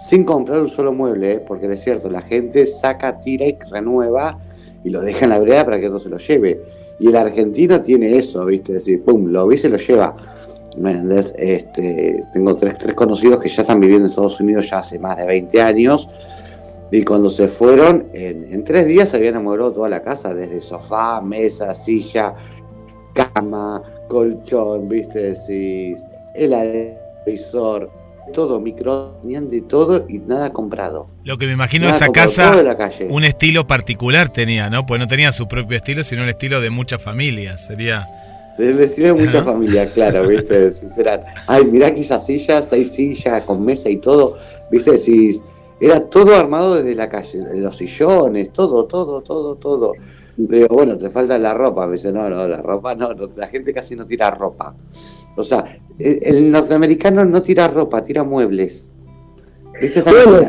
Sin 0.00 0.24
comprar 0.24 0.60
un 0.60 0.68
solo 0.70 0.94
mueble, 0.94 1.32
¿eh? 1.32 1.44
porque 1.46 1.66
es 1.66 1.82
cierto, 1.82 2.08
la 2.08 2.22
gente 2.22 2.66
saca, 2.66 3.20
tira 3.20 3.44
y 3.44 3.58
renueva 3.70 4.38
y 4.82 4.88
lo 4.88 5.02
deja 5.02 5.26
en 5.26 5.30
la 5.30 5.38
vereda 5.38 5.64
para 5.66 5.78
que 5.78 5.88
otro 5.88 6.00
se 6.00 6.08
lo 6.08 6.16
lleve. 6.16 6.58
Y 6.98 7.08
el 7.08 7.16
argentino 7.16 7.82
tiene 7.82 8.16
eso, 8.16 8.44
¿viste? 8.46 8.72
Es 8.72 8.78
decir, 8.78 9.04
pum, 9.04 9.26
lo 9.26 9.46
ve 9.46 9.56
y 9.56 9.58
se 9.58 9.68
lo 9.68 9.76
lleva. 9.76 10.16
Este, 11.36 12.24
tengo 12.32 12.56
tres, 12.56 12.78
tres 12.78 12.94
conocidos 12.94 13.40
que 13.40 13.48
ya 13.50 13.62
están 13.62 13.80
viviendo 13.80 14.06
en 14.06 14.10
Estados 14.10 14.40
Unidos 14.40 14.70
ya 14.70 14.78
hace 14.78 14.98
más 14.98 15.18
de 15.18 15.26
20 15.26 15.60
años. 15.60 16.08
Y 16.90 17.04
cuando 17.04 17.28
se 17.28 17.46
fueron, 17.46 18.08
en, 18.14 18.64
tres 18.64 18.86
días 18.86 19.10
se 19.10 19.16
habían 19.18 19.36
amueblado 19.36 19.72
toda 19.72 19.88
la 19.88 20.02
casa, 20.02 20.34
desde 20.34 20.60
sofá, 20.60 21.20
mesa, 21.20 21.74
silla, 21.74 22.34
cama, 23.12 23.82
colchón, 24.08 24.88
viste, 24.88 25.34
decís, 25.34 26.04
televisor, 26.34 27.90
todo, 28.30 28.58
micro, 28.60 29.18
tenían 29.22 29.48
de 29.48 29.60
todo 29.60 30.06
y 30.08 30.18
nada 30.18 30.50
comprado. 30.52 31.08
Lo 31.24 31.36
que 31.38 31.46
me 31.46 31.52
imagino 31.52 31.86
Nada 31.86 31.96
esa 31.96 32.06
comprado, 32.06 32.28
casa, 32.30 32.48
todo 32.48 32.56
de 32.58 32.64
la 32.64 32.76
calle. 32.76 33.06
un 33.10 33.24
estilo 33.24 33.66
particular 33.66 34.32
tenía, 34.32 34.70
¿no? 34.70 34.86
Pues 34.86 34.98
no 34.98 35.06
tenía 35.06 35.32
su 35.32 35.46
propio 35.46 35.76
estilo, 35.76 36.02
sino 36.02 36.22
el 36.22 36.30
estilo 36.30 36.60
de 36.60 36.70
muchas 36.70 37.02
familias. 37.02 37.66
Sería. 37.66 38.08
Del 38.58 38.74
vestido 38.74 39.14
de 39.14 39.24
mucha 39.24 39.38
Ajá. 39.38 39.52
familia, 39.52 39.90
claro, 39.92 40.26
¿viste? 40.26 40.58
Decís, 40.70 40.96
eran, 40.98 41.22
ay, 41.46 41.64
mirá 41.64 41.88
aquellas 41.88 42.24
sillas, 42.26 42.68
seis 42.68 42.92
sillas 42.92 43.42
con 43.44 43.64
mesa 43.64 43.88
y 43.88 43.96
todo, 43.96 44.36
¿viste? 44.70 44.92
Decís, 44.92 45.42
era 45.80 46.00
todo 46.00 46.36
armado 46.36 46.74
desde 46.76 46.94
la 46.94 47.08
calle, 47.08 47.38
los 47.56 47.76
sillones, 47.76 48.52
todo, 48.52 48.84
todo, 48.84 49.22
todo, 49.22 49.54
todo. 49.56 49.92
Le 50.36 50.58
digo, 50.58 50.74
bueno, 50.74 50.96
te 50.98 51.10
falta 51.10 51.38
la 51.38 51.54
ropa. 51.54 51.86
Me 51.86 51.94
dice, 51.94 52.12
no, 52.12 52.28
no, 52.28 52.46
la 52.48 52.58
ropa 52.62 52.94
no, 52.94 53.12
no, 53.14 53.30
la 53.36 53.46
gente 53.48 53.72
casi 53.74 53.94
no 53.96 54.06
tira 54.06 54.30
ropa. 54.30 54.74
O 55.36 55.42
sea, 55.42 55.70
el, 55.98 56.50
norteamericano 56.50 57.24
no 57.24 57.42
tira 57.42 57.68
ropa, 57.68 58.02
tira 58.02 58.24
muebles. 58.24 58.90
¿Viste? 59.80 60.02
Bueno. 60.02 60.40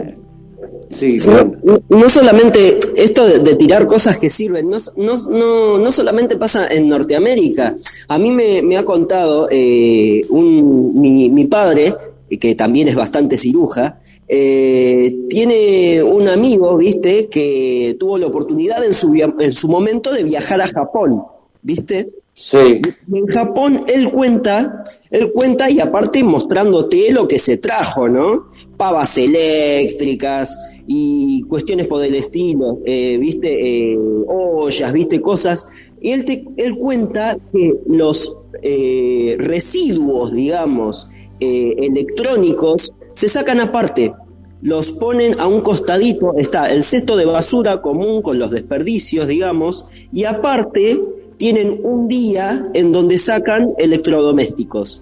Sí, 0.89 1.17
bueno, 1.25 1.55
no, 1.63 1.81
no 1.87 2.09
solamente 2.09 2.77
esto 2.95 3.25
de, 3.25 3.39
de 3.39 3.55
tirar 3.55 3.87
cosas 3.87 4.17
que 4.17 4.29
sirven, 4.29 4.69
no, 4.69 4.75
no, 4.97 5.15
no, 5.29 5.77
no 5.77 5.91
solamente 5.91 6.35
pasa 6.35 6.67
en 6.67 6.89
Norteamérica. 6.89 7.75
A 8.09 8.17
mí 8.17 8.29
me, 8.29 8.61
me 8.61 8.77
ha 8.77 8.83
contado 8.83 9.47
eh, 9.49 10.21
un, 10.29 10.99
mi, 10.99 11.29
mi 11.29 11.45
padre, 11.45 11.95
que 12.37 12.55
también 12.55 12.89
es 12.89 12.95
bastante 12.95 13.37
ciruja, 13.37 14.01
eh, 14.27 15.13
tiene 15.29 16.01
un 16.01 16.27
amigo, 16.29 16.77
viste, 16.77 17.27
que 17.27 17.97
tuvo 17.99 18.17
la 18.17 18.27
oportunidad 18.27 18.83
en 18.83 18.93
su, 18.93 19.13
en 19.15 19.53
su 19.53 19.67
momento 19.67 20.11
de 20.11 20.23
viajar 20.23 20.61
a 20.61 20.67
Japón, 20.67 21.23
viste. 21.61 22.09
Sí, 22.41 22.81
En 23.13 23.27
Japón 23.27 23.83
él 23.87 24.09
cuenta, 24.09 24.83
él 25.09 25.31
cuenta 25.31 25.69
y 25.69 25.79
aparte 25.79 26.23
mostrándote 26.23 27.11
lo 27.11 27.27
que 27.27 27.37
se 27.37 27.57
trajo, 27.57 28.07
¿no? 28.09 28.49
Pavas 28.77 29.17
eléctricas 29.17 30.57
y 30.87 31.43
cuestiones 31.43 31.87
por 31.87 32.03
el 32.03 32.15
estilo, 32.15 32.79
eh, 32.85 33.17
viste, 33.17 33.93
Eh, 33.93 33.97
ollas, 34.27 34.91
viste, 34.91 35.21
cosas. 35.21 35.67
Y 36.01 36.11
él, 36.11 36.25
te, 36.25 36.43
él 36.57 36.75
cuenta 36.77 37.37
que 37.51 37.75
los 37.85 38.35
eh, 38.63 39.35
residuos, 39.37 40.33
digamos, 40.33 41.07
electrónicos 41.39 42.93
se 43.11 43.27
sacan 43.27 43.59
aparte. 43.59 44.13
Los 44.61 44.91
ponen 44.91 45.39
a 45.39 45.47
un 45.47 45.61
costadito, 45.61 46.35
está 46.37 46.71
el 46.71 46.83
cesto 46.83 47.15
de 47.15 47.25
basura 47.25 47.81
común 47.81 48.21
con 48.21 48.37
los 48.37 48.51
desperdicios, 48.51 49.27
digamos, 49.27 49.85
y 50.13 50.25
aparte 50.25 50.99
tienen 51.41 51.79
un 51.83 52.07
día 52.07 52.69
en 52.75 52.91
donde 52.91 53.17
sacan 53.17 53.73
electrodomésticos. 53.79 55.01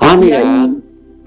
ah, 0.00 0.14
Y, 0.14 0.16
mira, 0.16 0.42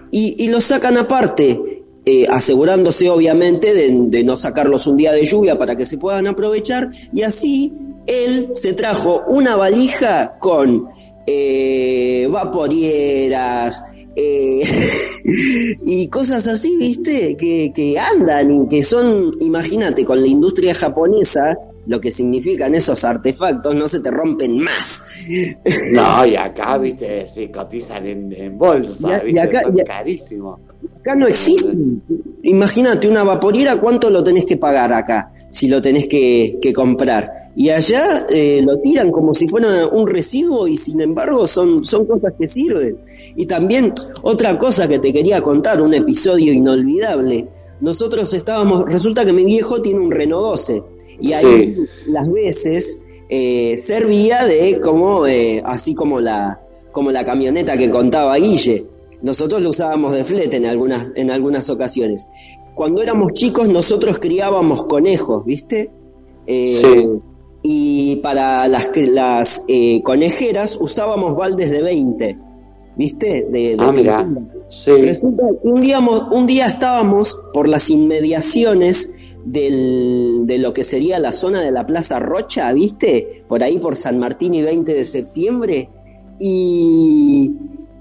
y, 0.10 0.44
y 0.44 0.48
los 0.48 0.64
sacan 0.64 0.98
aparte, 0.98 1.84
eh, 2.04 2.26
asegurándose 2.28 3.12
obviamente 3.12 3.76
de, 3.76 3.92
de 4.08 4.24
no 4.24 4.36
sacarlos 4.38 4.88
un 4.88 4.98
día 4.98 5.12
de 5.12 5.24
lluvia 5.24 5.56
para 5.60 5.76
que 5.76 5.86
se 5.86 6.00
puedan 6.00 6.26
aprovechar. 6.26 6.90
Y 7.14 7.22
así 7.22 7.74
él 8.08 8.50
se 8.56 8.74
trajo 8.74 9.22
una 9.28 9.56
valija 9.56 10.34
con 10.40 10.88
eh, 11.28 12.28
vaporieras. 12.32 13.84
eh, 14.16 14.64
y 15.86 16.08
cosas 16.08 16.48
así, 16.48 16.76
viste, 16.76 17.38
que, 17.38 17.72
que 17.76 18.00
andan 18.00 18.52
y 18.52 18.68
que 18.68 18.82
son, 18.84 19.36
imagínate, 19.42 20.04
con 20.04 20.20
la 20.22 20.28
industria 20.28 20.74
japonesa, 20.74 21.56
lo 21.92 22.00
que 22.00 22.10
significan 22.10 22.74
esos 22.74 23.04
artefactos, 23.04 23.76
no 23.76 23.86
se 23.86 24.00
te 24.00 24.10
rompen 24.10 24.58
más. 24.60 25.04
no, 25.92 26.26
y 26.26 26.36
acá, 26.38 26.78
viste, 26.78 27.28
se 27.28 27.52
cotizan 27.52 28.08
en, 28.08 28.32
en 28.34 28.58
bolsa, 28.58 29.10
Y 29.10 29.12
a- 29.12 29.22
y 29.22 29.26
viste, 29.26 29.40
acá- 29.42 29.62
son 29.64 29.78
y 29.78 29.82
a- 29.82 29.84
carísimos. 29.84 30.60
Acá 31.02 31.16
no 31.16 31.28
existe. 31.28 31.70
Imagínate 32.44 33.08
una 33.08 33.24
vaporiera, 33.24 33.76
¿cuánto 33.80 34.10
lo 34.10 34.24
tenés 34.24 34.46
que 34.46 34.58
pagar 34.58 34.94
acá? 34.94 35.32
Si 35.50 35.68
lo 35.68 35.82
tenés 35.82 36.08
que, 36.08 36.58
que 36.62 36.72
comprar. 36.74 37.52
Y 37.56 37.70
allá 37.70 38.26
eh, 38.30 38.62
lo 38.66 38.80
tiran 38.80 39.12
como 39.12 39.34
si 39.34 39.48
fuera 39.48 39.86
un 39.88 40.08
residuo 40.08 40.68
y 40.68 40.78
sin 40.78 41.02
embargo 41.02 41.46
son, 41.46 41.84
son 41.84 42.06
cosas 42.06 42.34
que 42.40 42.48
sirven. 42.48 42.98
Y 43.36 43.46
también 43.46 43.94
otra 44.22 44.58
cosa 44.58 44.88
que 44.88 45.00
te 45.00 45.12
quería 45.12 45.42
contar, 45.42 45.82
un 45.82 45.94
episodio 45.94 46.54
inolvidable. 46.54 47.48
Nosotros 47.82 48.34
estábamos, 48.34 48.86
resulta 48.86 49.26
que 49.26 49.34
mi 49.34 49.44
viejo 49.44 49.82
tiene 49.82 50.00
un 50.00 50.12
Renault 50.12 50.44
12 50.52 50.84
y 51.22 51.34
ahí 51.34 51.76
Sí. 51.76 51.86
las 52.08 52.32
veces 52.32 53.00
eh, 53.30 53.76
servía 53.78 54.46
de 54.46 54.80
como, 54.82 55.26
eh, 55.28 55.62
así 55.66 55.96
como 55.96 56.20
la, 56.20 56.60
como 56.92 57.12
la 57.12 57.24
camioneta 57.24 57.78
que 57.78 57.90
contaba 57.90 58.36
Guille. 58.36 58.86
Nosotros 59.22 59.62
lo 59.62 59.70
usábamos 59.70 60.14
de 60.14 60.24
flete 60.26 60.58
en 60.58 60.66
algunas, 60.66 61.10
en 61.16 61.32
algunas 61.32 61.70
ocasiones. 61.70 62.28
Cuando 62.76 63.02
éramos 63.02 63.34
chicos 63.34 63.70
nosotros 63.70 64.18
criábamos 64.20 64.84
conejos, 64.84 65.46
¿viste? 65.46 65.90
Eh, 66.48 66.68
Sí. 66.68 67.04
Y 67.64 68.16
para 68.18 68.68
las, 68.68 68.90
las 68.96 69.64
conejeras 70.04 70.80
usábamos 70.82 71.38
baldes 71.38 71.70
de 71.70 71.84
20, 71.84 72.38
¿viste? 72.98 73.46
De, 73.52 73.76
de 73.76 73.78
Ah, 73.78 73.92
mira, 73.92 74.28
sí, 74.70 74.92
Resulta 74.94 75.44
que 75.62 75.68
un 75.70 75.80
día, 75.80 76.00
un 76.00 76.48
día 76.48 76.66
estábamos 76.66 77.40
por 77.54 77.68
las 77.68 77.88
inmediaciones 77.92 79.14
del- 79.46 80.42
de 80.46 80.58
lo 80.58 80.74
que 80.74 80.84
sería 80.84 81.20
la 81.20 81.32
zona 81.32 81.62
de 81.62 81.72
la 81.72 81.86
Plaza 81.86 82.20
Rocha, 82.20 82.72
¿viste? 82.74 83.44
Por 83.48 83.64
ahí 83.64 83.78
por 83.78 83.96
San 83.96 84.20
Martín 84.20 84.54
y 84.54 84.62
20 84.62 84.94
de 84.94 85.06
septiembre. 85.06 85.90
Y 86.40 87.52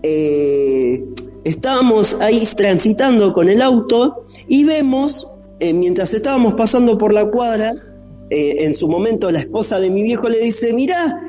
eh, 0.02 1.04
estábamos 1.44 2.16
ahí 2.20 2.42
transitando 2.56 3.32
con 3.32 3.48
el 3.48 3.60
auto 3.62 4.24
y 4.48 4.64
vemos, 4.64 5.28
eh, 5.58 5.74
mientras 5.74 6.14
estábamos 6.14 6.54
pasando 6.54 6.96
por 6.96 7.12
la 7.12 7.30
cuadra, 7.30 7.74
eh, 8.30 8.64
en 8.64 8.74
su 8.74 8.88
momento 8.88 9.30
la 9.30 9.40
esposa 9.40 9.78
de 9.80 9.90
mi 9.90 10.02
viejo 10.02 10.28
le 10.28 10.38
dice, 10.38 10.72
mirá, 10.72 11.20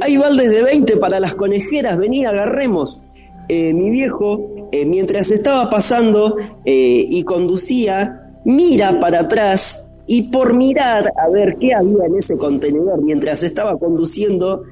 hay 0.00 0.16
baldes 0.18 0.50
de 0.50 0.62
20 0.62 0.96
para 0.98 1.18
las 1.18 1.34
conejeras, 1.34 1.96
vení, 1.98 2.24
agarremos. 2.26 3.00
Mi 3.48 3.90
viejo, 3.90 4.68
mientras 4.86 5.30
estaba 5.30 5.68
pasando 5.70 6.36
y 6.64 7.22
conducía, 7.24 8.23
mira 8.44 8.98
para 9.00 9.20
atrás 9.20 9.86
y 10.06 10.24
por 10.24 10.54
mirar 10.54 11.10
a 11.16 11.28
ver 11.30 11.56
qué 11.58 11.74
había 11.74 12.04
en 12.06 12.16
ese 12.16 12.36
contenedor 12.36 13.02
mientras 13.02 13.42
estaba 13.42 13.78
conduciendo, 13.78 14.62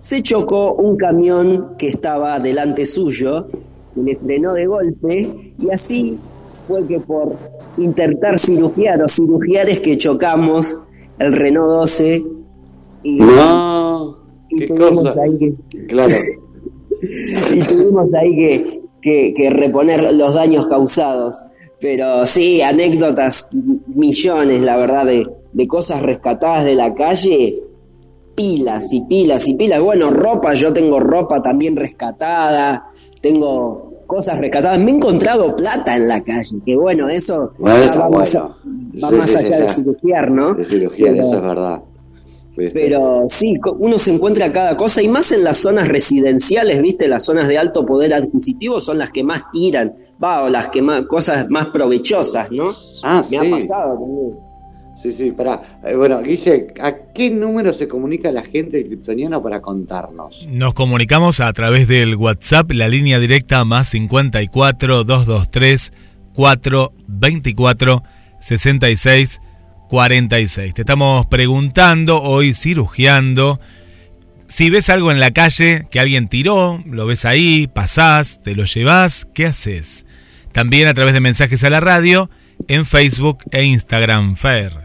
se 0.00 0.22
chocó 0.22 0.74
un 0.74 0.96
camión 0.96 1.76
que 1.78 1.88
estaba 1.88 2.38
delante 2.38 2.84
suyo, 2.84 3.46
y 3.96 4.00
le 4.02 4.16
frenó 4.16 4.52
de 4.52 4.66
golpe 4.66 5.54
y 5.58 5.70
así 5.70 6.18
fue 6.68 6.86
que 6.86 6.98
por 7.00 7.34
intentar 7.78 8.38
cirugiar 8.38 9.02
o 9.02 9.08
cirugiar 9.08 9.70
es 9.70 9.80
que 9.80 9.96
chocamos 9.96 10.76
el 11.18 11.32
Renault 11.32 11.68
12 11.70 12.24
y, 13.04 13.18
no, 13.18 14.18
y 14.50 14.58
qué 14.60 14.66
tuvimos 14.66 15.04
cosa, 15.04 15.22
ahí 15.22 15.38
que, 15.38 15.54
claro, 15.86 16.14
y 17.54 17.60
tuvimos 17.60 18.12
ahí 18.14 18.34
que, 18.36 18.80
que- 19.02 19.32
que 19.34 19.50
reponer 19.50 20.12
los 20.14 20.34
daños 20.34 20.66
causados. 20.66 21.36
Pero 21.84 22.24
sí, 22.24 22.62
anécdotas, 22.62 23.50
millones, 23.94 24.62
la 24.62 24.78
verdad, 24.78 25.04
de, 25.04 25.26
de 25.52 25.68
cosas 25.68 26.00
rescatadas 26.00 26.64
de 26.64 26.74
la 26.74 26.94
calle, 26.94 27.60
pilas 28.34 28.90
y 28.94 29.02
pilas 29.02 29.46
y 29.46 29.54
pilas. 29.54 29.82
Bueno, 29.82 30.10
ropa, 30.10 30.54
yo 30.54 30.72
tengo 30.72 30.98
ropa 30.98 31.42
también 31.42 31.76
rescatada, 31.76 32.86
tengo 33.20 33.92
cosas 34.06 34.38
rescatadas. 34.38 34.78
Me 34.78 34.92
he 34.92 34.94
encontrado 34.94 35.54
plata 35.54 35.94
en 35.94 36.08
la 36.08 36.22
calle, 36.22 36.56
que 36.64 36.74
bueno, 36.74 37.06
eso 37.10 37.52
Bueno, 37.58 37.76
ya 37.76 37.84
está 37.84 37.98
va 37.98 38.08
más, 38.08 38.32
bueno. 38.32 38.56
va 39.04 39.08
Sí, 39.10 39.14
más 39.16 39.30
sí, 39.30 39.36
sí, 39.44 39.52
allá 39.52 39.60
de 39.64 39.68
cirugiar, 39.68 40.30
¿no? 40.30 40.54
de 40.54 40.64
Pero- 40.64 41.14
eso 41.22 41.36
es 41.36 41.42
verdad. 41.42 41.82
¿viste? 42.56 42.72
pero 42.80 43.24
sí, 43.28 43.56
uno 43.80 43.98
se 43.98 44.12
encuentra 44.14 44.50
cada 44.52 44.74
cosa 44.76 45.02
y 45.02 45.08
más 45.08 45.32
en 45.32 45.42
las 45.44 45.58
zonas 45.58 45.88
residenciales, 45.88 46.80
¿viste? 46.80 47.08
Las 47.08 47.24
zonas 47.24 47.46
de 47.48 47.58
alto 47.58 47.84
poder 47.84 48.14
adquisitivo 48.14 48.78
son 48.80 48.96
las 48.98 49.10
que 49.10 49.24
más 49.24 49.42
tiran, 49.52 49.92
va, 50.22 50.42
o 50.42 50.48
las 50.48 50.68
que 50.68 50.82
más, 50.82 51.06
cosas 51.06 51.46
más 51.48 51.66
provechosas, 51.66 52.50
¿no? 52.50 52.66
Ah, 53.02 53.22
Me 53.22 53.24
sí. 53.28 53.36
ha 53.36 53.50
pasado 53.50 53.98
también. 53.98 54.34
Sí, 54.96 55.10
sí, 55.10 55.32
pará. 55.32 55.80
Eh, 55.84 55.96
bueno, 55.96 56.22
Guille, 56.22 56.68
¿a 56.80 56.94
qué 57.12 57.30
número 57.30 57.72
se 57.72 57.88
comunica 57.88 58.30
la 58.30 58.42
gente 58.42 58.76
del 58.76 58.86
Kryptoniano 58.86 59.42
para 59.42 59.60
contarnos? 59.60 60.46
Nos 60.48 60.72
comunicamos 60.72 61.40
a 61.40 61.52
través 61.52 61.88
del 61.88 62.14
WhatsApp, 62.14 62.70
la 62.70 62.88
línea 62.88 63.18
directa 63.18 63.64
más 63.64 63.88
54 63.88 65.02
223 65.04 65.92
424 66.32 68.02
66 68.40 69.40
46. 69.88 70.74
Te 70.74 70.82
estamos 70.82 71.28
preguntando, 71.28 72.22
hoy 72.22 72.54
cirugiando, 72.54 73.60
Si 74.54 74.70
ves 74.70 74.88
algo 74.88 75.10
en 75.10 75.18
la 75.18 75.32
calle 75.32 75.88
que 75.90 75.98
alguien 75.98 76.28
tiró, 76.28 76.80
lo 76.86 77.06
ves 77.06 77.24
ahí, 77.24 77.66
pasás, 77.66 78.40
te 78.40 78.54
lo 78.54 78.66
llevas, 78.66 79.26
¿qué 79.34 79.46
haces? 79.46 80.06
También 80.52 80.86
a 80.86 80.94
través 80.94 81.12
de 81.12 81.18
mensajes 81.18 81.64
a 81.64 81.70
la 81.70 81.80
radio, 81.80 82.30
en 82.68 82.86
Facebook 82.86 83.38
e 83.50 83.64
Instagram, 83.64 84.36
Fer. 84.36 84.83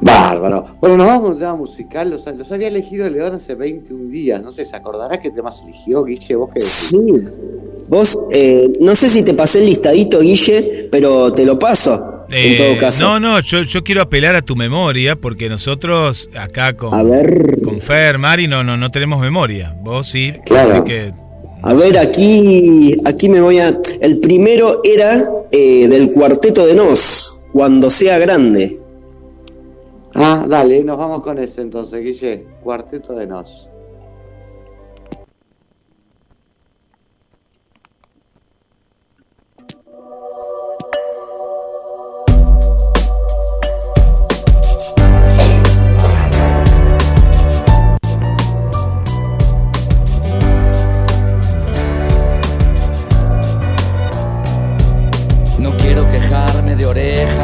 Bárbaro. 0.00 0.66
Bueno, 0.80 0.96
nos 0.96 1.06
vamos 1.06 1.28
a 1.30 1.32
un 1.32 1.38
tema 1.38 1.56
musical. 1.56 2.10
Los, 2.10 2.26
los 2.36 2.52
había 2.52 2.68
elegido 2.68 3.08
León 3.08 3.34
hace 3.34 3.54
21 3.54 4.10
días. 4.10 4.42
No 4.42 4.52
sé, 4.52 4.64
¿se 4.64 4.76
acordará 4.76 5.20
qué 5.20 5.30
temas 5.30 5.62
eligió, 5.62 6.04
Guille? 6.04 6.36
¿Vos 6.36 6.50
qué? 6.54 6.60
Sí. 6.60 6.98
Vos, 7.88 8.22
eh, 8.30 8.72
no 8.80 8.94
sé 8.94 9.08
si 9.08 9.22
te 9.22 9.34
pasé 9.34 9.58
el 9.60 9.66
listadito, 9.66 10.20
Guille, 10.20 10.88
pero 10.90 11.32
te 11.32 11.44
lo 11.44 11.58
paso. 11.58 12.24
en 12.30 12.54
Eh, 12.54 12.56
todo 12.56 12.78
caso. 12.78 13.04
No, 13.04 13.20
no, 13.20 13.40
yo, 13.40 13.62
yo 13.62 13.84
quiero 13.84 14.00
apelar 14.02 14.34
a 14.36 14.42
tu 14.42 14.56
memoria 14.56 15.16
porque 15.16 15.48
nosotros 15.48 16.28
acá 16.38 16.74
con, 16.74 16.94
A 16.94 17.02
ver. 17.02 17.60
con 17.62 17.80
Fer, 17.82 18.16
Mari, 18.18 18.48
no, 18.48 18.64
no, 18.64 18.76
no 18.76 18.88
tenemos 18.90 19.20
memoria. 19.20 19.76
Vos 19.82 20.08
sí, 20.08 20.32
Claro. 20.46 20.76
así 20.76 20.84
que 20.84 21.12
A 21.62 21.74
ver, 21.74 21.98
aquí, 21.98 22.96
aquí 23.04 23.28
me 23.28 23.40
voy 23.40 23.58
a. 23.58 23.78
El 24.00 24.18
primero 24.18 24.80
era 24.84 25.28
eh, 25.50 25.86
del 25.88 26.10
cuarteto 26.12 26.66
de 26.66 26.74
Nos, 26.74 27.36
cuando 27.52 27.90
sea 27.90 28.18
grande. 28.18 28.80
Ah, 30.16 30.44
dale, 30.48 30.84
nos 30.84 30.96
vamos 30.96 31.22
con 31.22 31.38
ese 31.38 31.62
entonces, 31.62 32.00
Guille. 32.00 32.46
Cuarteto 32.62 33.14
de 33.14 33.26
Nos. 33.26 33.68
No 55.58 55.70
quiero 55.78 56.08
quejarme 56.08 56.76
de 56.76 56.86
oreja 56.86 57.43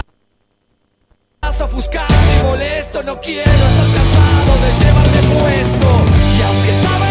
ofuscado 1.61 2.07
y 2.39 2.43
molesto 2.43 3.03
No 3.03 3.19
quiero 3.19 3.51
estar 3.51 3.87
cansado 3.95 4.51
de 4.61 4.71
llevarme 4.79 5.21
puesto. 5.39 5.87
Y 6.37 6.41
aunque 6.41 6.71
esta 6.71 7.10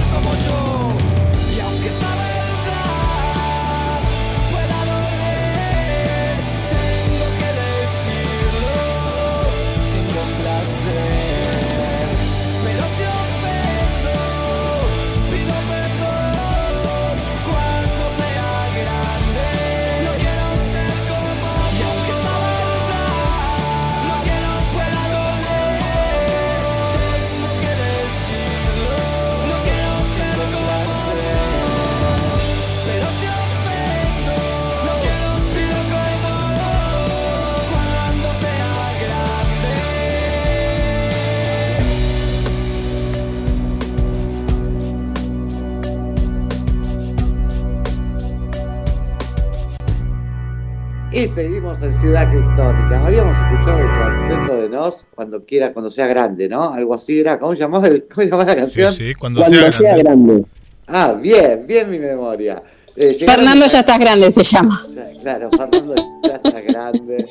yo. 0.19 1.55
Y 1.55 1.59
aunque 1.59 1.87
esta 1.87 2.30
Y 51.21 51.27
seguimos 51.27 51.79
en 51.83 51.93
Ciudad 51.93 52.27
Criptónica. 52.31 53.05
Habíamos 53.05 53.35
escuchado 53.37 53.77
el 53.77 53.87
cuarteto 53.87 54.61
de 54.61 54.69
Nos 54.69 55.05
cuando 55.13 55.45
quiera, 55.45 55.71
cuando 55.71 55.91
sea 55.91 56.07
grande, 56.07 56.49
¿no? 56.49 56.73
Algo 56.73 56.95
así 56.95 57.19
era. 57.19 57.37
¿Cómo 57.37 57.53
llamaba, 57.53 57.87
el- 57.87 58.07
cómo 58.13 58.23
llamaba 58.25 58.45
la 58.45 58.55
canción? 58.55 58.91
sí, 58.91 59.13
cuando, 59.13 59.41
Cuando 59.41 59.59
sea, 59.59 59.71
sea 59.71 59.97
grande. 59.97 60.33
grande. 60.33 60.45
Ah, 60.87 61.13
bien, 61.13 61.65
bien 61.67 61.89
mi 61.91 61.99
memoria. 61.99 62.63
Eh, 62.95 63.11
Fernando 63.11 63.67
ya 63.67 63.79
estás 63.81 63.99
grande, 63.99 64.31
se 64.31 64.41
llama. 64.43 64.83
Claro, 65.21 65.49
Fernando 65.51 65.95
ya 66.27 66.35
está 66.35 66.59
grande. 66.61 67.29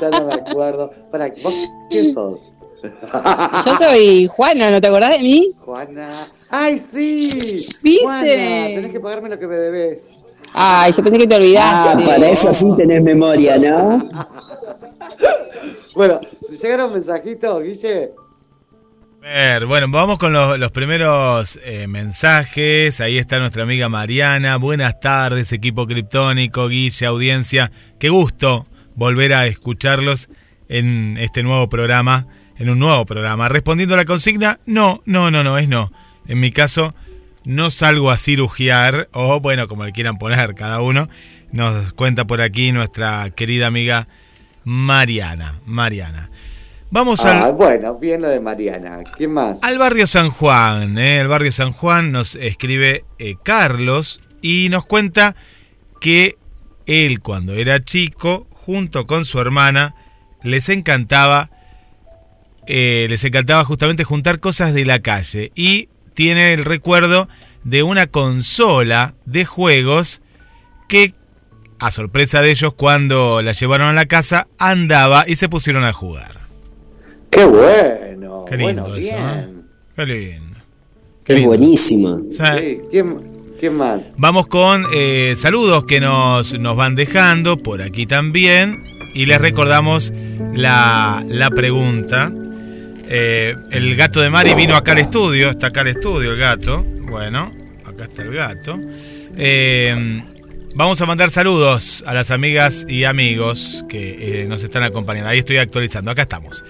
Ya 0.00 0.10
no 0.10 0.26
me 0.26 0.34
acuerdo. 0.34 0.90
Para, 1.10 1.32
¿vos 1.42 1.54
quién 1.88 2.12
sos? 2.12 2.52
Yo 3.64 3.76
soy 3.78 4.26
Juana, 4.26 4.70
¿no 4.70 4.80
te 4.82 4.86
acordás 4.86 5.16
de 5.16 5.22
mí? 5.22 5.52
Juana. 5.60 6.10
¡Ay, 6.50 6.78
sí! 6.78 7.66
¿Viste? 7.82 8.02
Juana, 8.02 8.26
tenés 8.26 8.90
que 8.90 9.00
pagarme 9.00 9.28
lo 9.30 9.38
que 9.38 9.46
me 9.46 9.56
debes. 9.56 10.19
Ay, 10.52 10.92
yo 10.92 11.02
pensé 11.04 11.18
que 11.18 11.26
te 11.26 11.34
Ah, 11.34 11.38
olvidaste. 11.38 12.04
para 12.06 12.28
eso 12.28 12.52
sí 12.52 12.66
tenés 12.76 13.02
memoria, 13.02 13.58
¿no? 13.58 14.08
Bueno, 15.94 16.20
¿llegaron 16.50 16.92
mensajitos, 16.92 17.62
Guille? 17.64 18.12
Ver, 19.20 19.66
bueno, 19.66 19.86
vamos 19.90 20.18
con 20.18 20.32
los, 20.32 20.58
los 20.58 20.70
primeros 20.70 21.58
eh, 21.64 21.86
mensajes. 21.88 23.00
Ahí 23.00 23.18
está 23.18 23.38
nuestra 23.38 23.64
amiga 23.64 23.88
Mariana. 23.88 24.56
Buenas 24.56 24.98
tardes, 25.00 25.52
equipo 25.52 25.86
criptónico, 25.86 26.68
Guille, 26.68 27.06
audiencia. 27.06 27.70
Qué 27.98 28.08
gusto 28.08 28.66
volver 28.94 29.34
a 29.34 29.46
escucharlos 29.46 30.28
en 30.68 31.16
este 31.18 31.42
nuevo 31.42 31.68
programa, 31.68 32.28
en 32.56 32.70
un 32.70 32.78
nuevo 32.78 33.04
programa. 33.04 33.48
Respondiendo 33.48 33.94
a 33.94 33.98
la 33.98 34.04
consigna, 34.06 34.60
no, 34.64 35.02
no, 35.04 35.30
no, 35.30 35.42
no, 35.42 35.58
es 35.58 35.68
no. 35.68 35.92
En 36.28 36.38
mi 36.40 36.50
caso, 36.52 36.94
no 37.50 37.70
salgo 37.72 38.12
a 38.12 38.16
cirugiar, 38.16 39.08
o 39.12 39.40
bueno, 39.40 39.66
como 39.66 39.84
le 39.84 39.90
quieran 39.90 40.18
poner 40.18 40.54
cada 40.54 40.80
uno. 40.80 41.08
Nos 41.50 41.92
cuenta 41.92 42.24
por 42.24 42.40
aquí 42.40 42.70
nuestra 42.70 43.28
querida 43.30 43.66
amiga 43.66 44.06
Mariana. 44.62 45.60
Mariana. 45.66 46.30
Vamos 46.92 47.24
al... 47.24 47.42
Ah, 47.42 47.50
bueno, 47.50 47.98
bien 47.98 48.22
lo 48.22 48.28
de 48.28 48.38
Mariana. 48.38 49.00
¿Quién 49.16 49.32
más? 49.32 49.62
Al 49.64 49.78
barrio 49.78 50.06
San 50.06 50.30
Juan, 50.30 50.96
¿eh? 50.96 51.18
el 51.18 51.26
barrio 51.26 51.50
San 51.50 51.72
Juan 51.72 52.12
nos 52.12 52.36
escribe 52.36 53.04
eh, 53.18 53.34
Carlos 53.42 54.20
y 54.40 54.68
nos 54.70 54.84
cuenta 54.86 55.34
que 56.00 56.38
él 56.86 57.20
cuando 57.20 57.54
era 57.54 57.82
chico, 57.82 58.46
junto 58.52 59.06
con 59.06 59.24
su 59.24 59.40
hermana, 59.40 59.96
les 60.44 60.68
encantaba, 60.68 61.50
eh, 62.68 63.06
les 63.10 63.24
encantaba 63.24 63.64
justamente 63.64 64.04
juntar 64.04 64.38
cosas 64.38 64.72
de 64.72 64.84
la 64.84 65.00
calle 65.00 65.50
y 65.56 65.88
tiene 66.20 66.52
el 66.52 66.66
recuerdo 66.66 67.28
de 67.64 67.82
una 67.82 68.06
consola 68.06 69.14
de 69.24 69.46
juegos 69.46 70.20
que, 70.86 71.14
a 71.78 71.90
sorpresa 71.90 72.42
de 72.42 72.50
ellos, 72.50 72.74
cuando 72.74 73.40
la 73.40 73.52
llevaron 73.52 73.86
a 73.88 73.94
la 73.94 74.04
casa, 74.04 74.46
andaba 74.58 75.24
y 75.26 75.36
se 75.36 75.48
pusieron 75.48 75.82
a 75.82 75.94
jugar. 75.94 76.40
¡Qué 77.30 77.42
bueno! 77.46 78.44
Qué 78.46 78.58
lindo 78.58 78.82
bueno, 78.82 78.96
eso, 78.96 79.14
¿eh? 79.16 79.46
bien. 79.46 79.64
Qué 79.96 80.04
lindo. 80.04 80.58
Qué 81.24 81.32
Es 81.32 81.38
lindo. 81.38 81.48
buenísima. 81.48 82.18
O 82.28 82.32
sea, 82.32 82.58
Sí, 82.58 82.78
¿quién, 82.90 83.16
quién 83.58 83.76
más? 83.78 84.10
Vamos 84.18 84.46
con 84.46 84.84
eh, 84.92 85.32
saludos 85.38 85.84
que 85.86 86.00
nos, 86.00 86.52
nos 86.58 86.76
van 86.76 86.96
dejando 86.96 87.56
por 87.56 87.80
aquí 87.80 88.04
también. 88.04 88.84
Y 89.14 89.24
les 89.24 89.40
recordamos 89.40 90.12
la, 90.52 91.24
la 91.26 91.48
pregunta. 91.48 92.30
Eh, 93.12 93.56
el 93.72 93.96
gato 93.96 94.20
de 94.20 94.30
Mari 94.30 94.54
vino 94.54 94.76
acá 94.76 94.92
al 94.92 94.98
estudio. 94.98 95.50
Está 95.50 95.66
acá 95.66 95.80
al 95.80 95.88
estudio 95.88 96.30
el 96.30 96.38
gato. 96.38 96.84
Bueno, 97.00 97.52
acá 97.84 98.04
está 98.04 98.22
el 98.22 98.32
gato. 98.32 98.78
Eh, 99.36 100.22
vamos 100.76 101.00
a 101.00 101.06
mandar 101.06 101.32
saludos 101.32 102.04
a 102.06 102.14
las 102.14 102.30
amigas 102.30 102.86
y 102.88 103.02
amigos 103.02 103.84
que 103.88 104.42
eh, 104.42 104.46
nos 104.46 104.62
están 104.62 104.84
acompañando. 104.84 105.28
Ahí 105.28 105.40
estoy 105.40 105.56
actualizando. 105.56 106.12
Acá 106.12 106.22
estamos. 106.22 106.64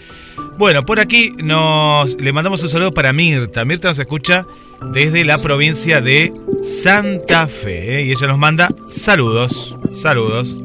Bueno, 0.56 0.86
por 0.86 0.98
aquí 0.98 1.32
nos 1.36 2.18
le 2.18 2.32
mandamos 2.32 2.62
un 2.62 2.70
saludo 2.70 2.92
para 2.92 3.12
Mirta. 3.12 3.66
Mirta 3.66 3.88
nos 3.88 3.98
escucha 3.98 4.46
desde 4.92 5.26
la 5.26 5.36
provincia 5.36 6.00
de 6.00 6.32
Santa 6.62 7.48
Fe 7.48 8.02
y 8.02 8.12
ella 8.12 8.28
nos 8.28 8.38
manda 8.38 8.68
saludos, 8.72 9.76
saludos. 9.92 10.58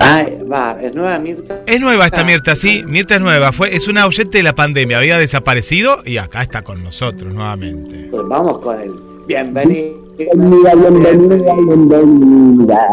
Ah, 0.00 0.24
va, 0.50 0.76
¿es 0.80 0.94
nueva 0.94 1.18
Mirta? 1.18 1.60
Es 1.66 1.80
nueva 1.80 2.06
esta 2.06 2.20
Ah. 2.20 2.24
Mirta, 2.24 2.56
sí, 2.56 2.82
Mirta 2.86 3.14
es 3.16 3.20
nueva, 3.20 3.52
fue 3.52 3.74
es 3.74 3.88
una 3.88 4.06
oyente 4.06 4.38
de 4.38 4.44
la 4.44 4.54
pandemia, 4.54 4.98
había 4.98 5.18
desaparecido 5.18 6.02
y 6.04 6.18
acá 6.18 6.42
está 6.42 6.62
con 6.62 6.82
nosotros 6.82 7.32
nuevamente. 7.34 8.08
Pues 8.10 8.22
vamos 8.28 8.58
con 8.58 8.80
el 8.80 8.92
bienvenido. 9.26 10.00
Bienvenida, 10.18 10.74
bienvenida, 10.74 11.54
bienvenida. 11.54 12.88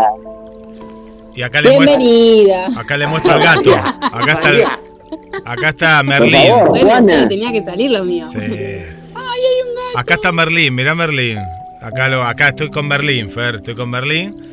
Y 1.35 1.41
acá 1.41 1.61
le 1.61 1.69
muestro, 1.75 1.99
Bienvenida. 1.99 2.67
acá 2.79 2.97
le 2.97 3.07
muestro 3.07 3.31
al 3.33 3.43
gato. 3.43 3.75
Acá 4.11 4.31
está 4.33 4.49
el- 4.49 4.63
acá 5.45 5.69
está 5.69 6.03
Merlín. 6.03 6.33
favor, 6.41 6.69
Bueno, 6.69 7.05
tenía 7.29 7.51
que 7.51 7.63
salir 7.63 7.91
lo 7.91 8.03
mío. 8.03 8.25
Sí. 8.25 8.39
Acá 9.95 10.15
está 10.15 10.31
Merlín, 10.31 10.73
mirá 10.75 10.95
Merlín. 10.95 11.37
Acá 11.81 12.09
lo, 12.09 12.23
acá 12.23 12.49
estoy 12.49 12.69
con 12.71 12.87
Merlín, 12.87 13.29
Fer, 13.29 13.55
estoy 13.55 13.75
con 13.75 13.89
Merlín. 13.89 14.48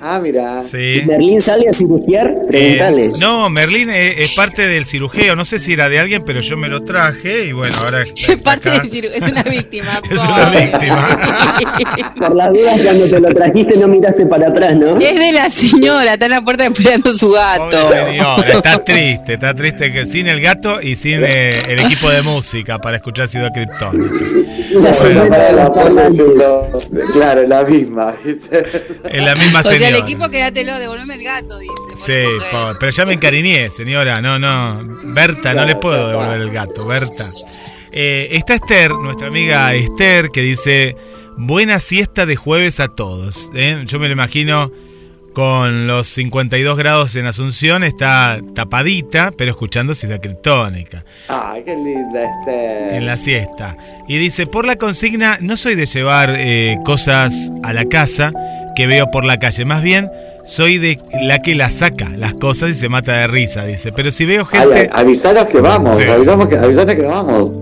Ah, 0.00 0.20
mira. 0.22 0.62
Sí. 0.62 1.00
Berlín 1.06 1.40
sale 1.40 1.68
a 1.68 1.72
cirugiar. 1.72 2.30
Eh, 2.52 3.12
no, 3.20 3.48
Merlín 3.48 3.88
es, 3.90 4.18
es 4.18 4.34
parte 4.34 4.66
del 4.66 4.84
cirujeo. 4.84 5.34
No 5.34 5.44
sé 5.44 5.58
si 5.58 5.72
era 5.72 5.88
de 5.88 5.98
alguien, 5.98 6.22
pero 6.24 6.40
yo 6.40 6.56
me 6.56 6.68
lo 6.68 6.82
traje 6.82 7.46
y 7.46 7.52
bueno, 7.52 7.74
ahora 7.80 8.02
está, 8.02 8.20
Es 8.20 8.28
está 8.28 8.44
parte 8.44 8.68
acá. 8.68 8.82
del 8.82 9.04
es 9.06 9.22
una 9.22 9.42
víctima. 9.42 10.00
Es 10.10 10.20
una 10.20 10.50
víctima. 10.50 11.08
Por 12.18 12.36
las 12.36 12.52
dudas, 12.52 12.80
cuando 12.82 13.04
te 13.08 13.20
lo 13.20 13.28
trajiste 13.28 13.76
no 13.78 13.88
miraste 13.88 14.26
para 14.26 14.48
atrás, 14.48 14.76
¿no? 14.76 14.98
Es 14.98 15.14
de 15.18 15.32
la 15.32 15.48
señora, 15.48 16.12
está 16.14 16.26
en 16.26 16.30
la 16.32 16.42
puerta 16.42 16.66
esperando 16.66 17.12
su 17.14 17.30
gato. 17.30 17.68
Pobre 17.80 18.04
señora, 18.04 18.52
está 18.52 18.84
triste, 18.84 19.32
está 19.34 19.54
triste 19.54 19.92
que 19.92 20.06
sin 20.06 20.28
el 20.28 20.40
gato 20.40 20.80
y 20.80 20.96
sin 20.96 21.22
eh, 21.24 21.62
el 21.72 21.80
equipo 21.80 22.10
de 22.10 22.22
música 22.22 22.78
para 22.78 22.96
escuchar 22.96 23.28
Ciudad 23.28 23.50
Criptónica. 23.52 24.14
La 24.72 24.80
Bueno, 24.80 24.94
señora 24.94 25.28
para 25.28 25.52
la 25.52 25.72
claro, 27.12 27.46
la 27.46 27.64
misma. 27.64 28.14
En 29.04 29.24
la 29.24 29.34
misma 29.34 29.60
O 29.60 29.62
sea, 29.62 29.72
señora. 29.72 29.85
El 29.88 29.96
equipo 29.96 30.28
quédatelo, 30.28 30.78
devolveme 30.78 31.14
el 31.14 31.22
gato, 31.24 31.58
dice. 31.58 31.72
por 31.90 31.98
Sí, 32.00 32.12
mujer. 32.34 32.48
joder, 32.52 32.76
pero 32.80 32.92
ya 32.92 33.04
me 33.04 33.14
encariñé, 33.14 33.70
señora. 33.70 34.20
No, 34.20 34.38
no. 34.38 34.78
Berta, 35.14 35.54
no 35.54 35.64
le 35.64 35.76
puedo 35.76 36.08
devolver 36.08 36.40
el 36.40 36.50
gato, 36.50 36.86
Berta. 36.86 37.24
Eh, 37.92 38.28
está 38.32 38.54
Esther, 38.54 38.92
nuestra 38.92 39.28
amiga 39.28 39.72
Esther, 39.74 40.30
que 40.30 40.42
dice: 40.42 40.96
Buena 41.36 41.80
siesta 41.80 42.26
de 42.26 42.36
jueves 42.36 42.80
a 42.80 42.88
todos. 42.88 43.50
¿eh? 43.54 43.82
Yo 43.86 43.98
me 43.98 44.06
lo 44.08 44.12
imagino 44.12 44.70
con 45.36 45.86
los 45.86 46.06
52 46.08 46.78
grados 46.78 47.14
en 47.14 47.26
Asunción, 47.26 47.84
está 47.84 48.40
tapadita, 48.54 49.32
pero 49.36 49.50
escuchando 49.50 49.94
Ciudad 49.94 50.18
Criptónica 50.18 51.04
Ay, 51.28 51.62
qué 51.62 51.74
linda 51.76 52.22
este. 52.24 52.96
en 52.96 53.04
la 53.04 53.18
siesta. 53.18 53.76
Y 54.08 54.16
dice, 54.16 54.46
por 54.46 54.64
la 54.64 54.76
consigna, 54.76 55.36
no 55.42 55.58
soy 55.58 55.74
de 55.74 55.84
llevar 55.84 56.34
eh, 56.38 56.78
cosas 56.86 57.50
a 57.62 57.74
la 57.74 57.84
casa 57.84 58.32
que 58.76 58.86
veo 58.86 59.10
por 59.10 59.24
la 59.24 59.38
calle, 59.38 59.64
más 59.64 59.82
bien 59.82 60.08
soy 60.44 60.78
de 60.78 61.00
la 61.22 61.40
que 61.42 61.56
las 61.56 61.74
saca 61.74 62.10
las 62.10 62.34
cosas 62.34 62.70
y 62.70 62.74
se 62.74 62.88
mata 62.88 63.14
de 63.14 63.26
risa, 63.26 63.64
dice. 63.64 63.90
Pero 63.92 64.10
si 64.12 64.24
veo 64.24 64.44
gente 64.44 64.74
ay, 64.78 64.88
avisanos 64.92 65.46
que 65.46 65.60
vamos, 65.60 65.96
Sí. 65.96 66.04
avisamos 66.04 66.46
que, 66.46 66.56
avisanos 66.56 66.94
que 66.94 67.02
vamos. 67.02 67.52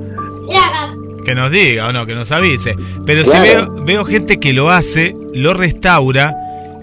que 1.24 1.34
nos 1.34 1.50
diga 1.50 1.88
o 1.88 1.92
no, 1.92 2.04
que 2.04 2.14
nos 2.14 2.30
avise. 2.32 2.74
Pero 3.06 3.22
Claro. 3.24 3.44
si 3.46 3.54
veo, 3.54 3.84
veo 3.84 4.04
gente 4.04 4.38
que 4.38 4.52
lo 4.52 4.68
hace, 4.70 5.14
lo 5.32 5.54
restaura 5.54 6.36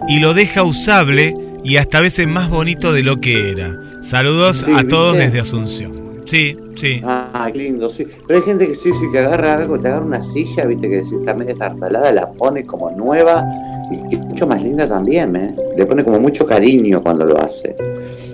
y 0.07 0.19
lo 0.19 0.33
deja 0.33 0.63
usable 0.63 1.35
y 1.63 1.77
hasta 1.77 1.99
a 1.99 2.01
veces 2.01 2.27
más 2.27 2.49
bonito 2.49 2.91
de 2.91 3.03
lo 3.03 3.21
que 3.21 3.51
era. 3.51 3.71
Saludos 4.01 4.63
Sí, 4.65 4.71
a 4.75 4.83
todos 4.87 5.13
¿viste? 5.13 5.25
desde 5.27 5.39
Asunción. 5.41 6.01
Sí, 6.25 6.57
sí. 6.75 7.01
Ah, 7.05 7.49
qué 7.51 7.59
lindo, 7.59 7.87
sí. 7.89 8.07
Pero 8.27 8.39
hay 8.39 8.45
gente 8.45 8.67
que 8.67 8.73
sí, 8.73 8.89
sí, 8.93 9.05
que 9.11 9.19
agarra 9.19 9.57
algo, 9.57 9.77
te 9.79 9.89
agarra 9.89 10.05
una 10.05 10.23
silla, 10.23 10.65
viste, 10.65 10.89
que 10.89 11.03
si 11.05 11.15
está 11.17 11.33
estartalada, 11.43 12.11
la 12.11 12.27
pone 12.31 12.65
como 12.65 12.89
nueva 12.91 13.45
y 13.91 14.15
es 14.15 14.21
mucho 14.21 14.47
más 14.47 14.63
linda 14.63 14.87
también, 14.87 15.35
¿eh? 15.35 15.55
Le 15.75 15.85
pone 15.85 16.03
como 16.03 16.19
mucho 16.19 16.45
cariño 16.45 17.01
cuando 17.01 17.25
lo 17.25 17.39
hace. 17.41 17.75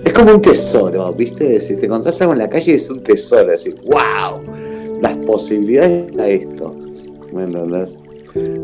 Es 0.04 0.12
como 0.12 0.34
un 0.34 0.40
tesoro, 0.40 1.12
viste, 1.12 1.60
si 1.60 1.76
te 1.76 1.86
encontrás 1.86 2.20
algo 2.20 2.32
en 2.32 2.38
la 2.38 2.48
calle 2.48 2.74
es 2.74 2.88
un 2.90 3.02
tesoro, 3.02 3.50
decir, 3.50 3.76
wow, 3.84 4.40
las 5.00 5.14
posibilidades 5.16 6.16
a 6.18 6.28
esto. 6.28 6.74
¿Me 7.32 7.44
entendés? 7.44 7.96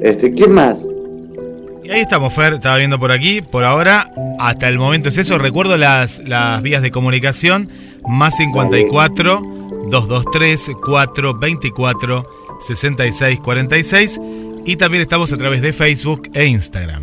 Este, 0.01 0.33
¿quién 0.33 0.53
más? 0.53 0.87
Y 1.85 1.91
ahí 1.91 2.01
estamos, 2.01 2.33
Fer, 2.33 2.55
estaba 2.55 2.79
viendo 2.79 2.99
por 2.99 3.13
aquí. 3.13 3.43
Por 3.43 3.65
ahora, 3.65 4.11
hasta 4.39 4.69
el 4.69 4.79
momento 4.79 5.11
es 5.11 5.19
eso. 5.19 5.37
Recuerdo 5.37 5.77
las, 5.77 6.27
las 6.27 6.63
vías 6.63 6.81
de 6.81 6.91
comunicación. 6.91 7.69
Más 8.09 8.37
54 8.37 9.43
223 9.91 10.71
424 10.83 12.23
6646. 12.61 14.21
Y 14.67 14.77
también 14.77 15.03
estamos 15.03 15.33
a 15.33 15.37
través 15.37 15.61
de 15.63 15.73
Facebook 15.73 16.31
e 16.33 16.47
Instagram. 16.47 17.03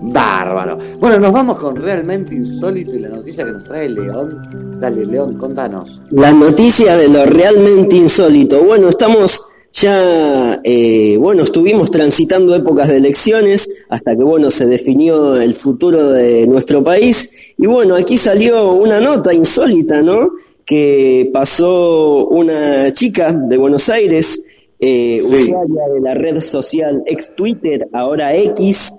Bárbaro. 0.00 0.78
Bueno, 1.00 1.18
nos 1.18 1.32
vamos 1.32 1.58
con 1.58 1.76
realmente 1.76 2.34
insólito 2.34 2.94
y 2.94 3.00
la 3.00 3.08
noticia 3.08 3.44
que 3.44 3.52
nos 3.52 3.64
trae 3.64 3.88
León. 3.88 4.78
Dale, 4.80 5.06
León, 5.06 5.36
contanos. 5.36 6.00
La 6.10 6.32
noticia 6.32 6.96
de 6.96 7.08
lo 7.08 7.24
realmente 7.26 7.96
insólito. 7.96 8.62
Bueno, 8.62 8.88
estamos 8.88 9.42
ya, 9.72 10.60
eh, 10.64 11.16
bueno, 11.18 11.42
estuvimos 11.42 11.90
transitando 11.90 12.54
épocas 12.54 12.88
de 12.88 12.96
elecciones 12.96 13.70
hasta 13.88 14.16
que, 14.16 14.22
bueno, 14.22 14.50
se 14.50 14.66
definió 14.66 15.36
el 15.36 15.54
futuro 15.54 16.10
de 16.10 16.46
nuestro 16.46 16.82
país. 16.82 17.30
Y 17.56 17.66
bueno, 17.66 17.96
aquí 17.96 18.16
salió 18.16 18.72
una 18.72 19.00
nota 19.00 19.32
insólita, 19.32 20.00
¿no? 20.02 20.32
Que 20.64 21.30
pasó 21.32 22.26
una 22.26 22.92
chica 22.92 23.32
de 23.32 23.56
Buenos 23.56 23.88
Aires, 23.88 24.42
eh, 24.80 25.20
Sí. 25.20 25.34
usuaria 25.34 25.88
de 25.94 26.00
la 26.00 26.14
red 26.14 26.40
social 26.40 27.02
ex 27.06 27.34
Twitter, 27.34 27.88
ahora 27.92 28.34
X, 28.36 28.96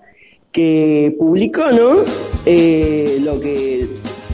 que 0.52 1.16
publicó, 1.18 1.72
¿no? 1.72 1.98
Eh, 2.46 3.20
lo 3.24 3.40
que 3.40 3.88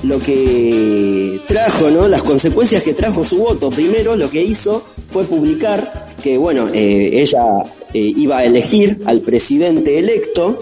lo 0.03 0.19
que 0.19 1.39
trajo, 1.47 1.89
¿no? 1.89 2.07
Las 2.07 2.21
consecuencias 2.21 2.83
que 2.83 2.93
trajo 2.93 3.23
su 3.23 3.39
voto. 3.39 3.69
Primero, 3.71 4.15
lo 4.15 4.29
que 4.29 4.43
hizo 4.43 4.83
fue 5.09 5.23
publicar 5.23 6.09
que, 6.21 6.37
bueno, 6.37 6.67
eh, 6.71 7.09
ella 7.13 7.63
eh, 7.93 8.13
iba 8.15 8.37
a 8.39 8.45
elegir 8.45 8.99
al 9.05 9.21
presidente 9.21 9.97
electo 9.97 10.57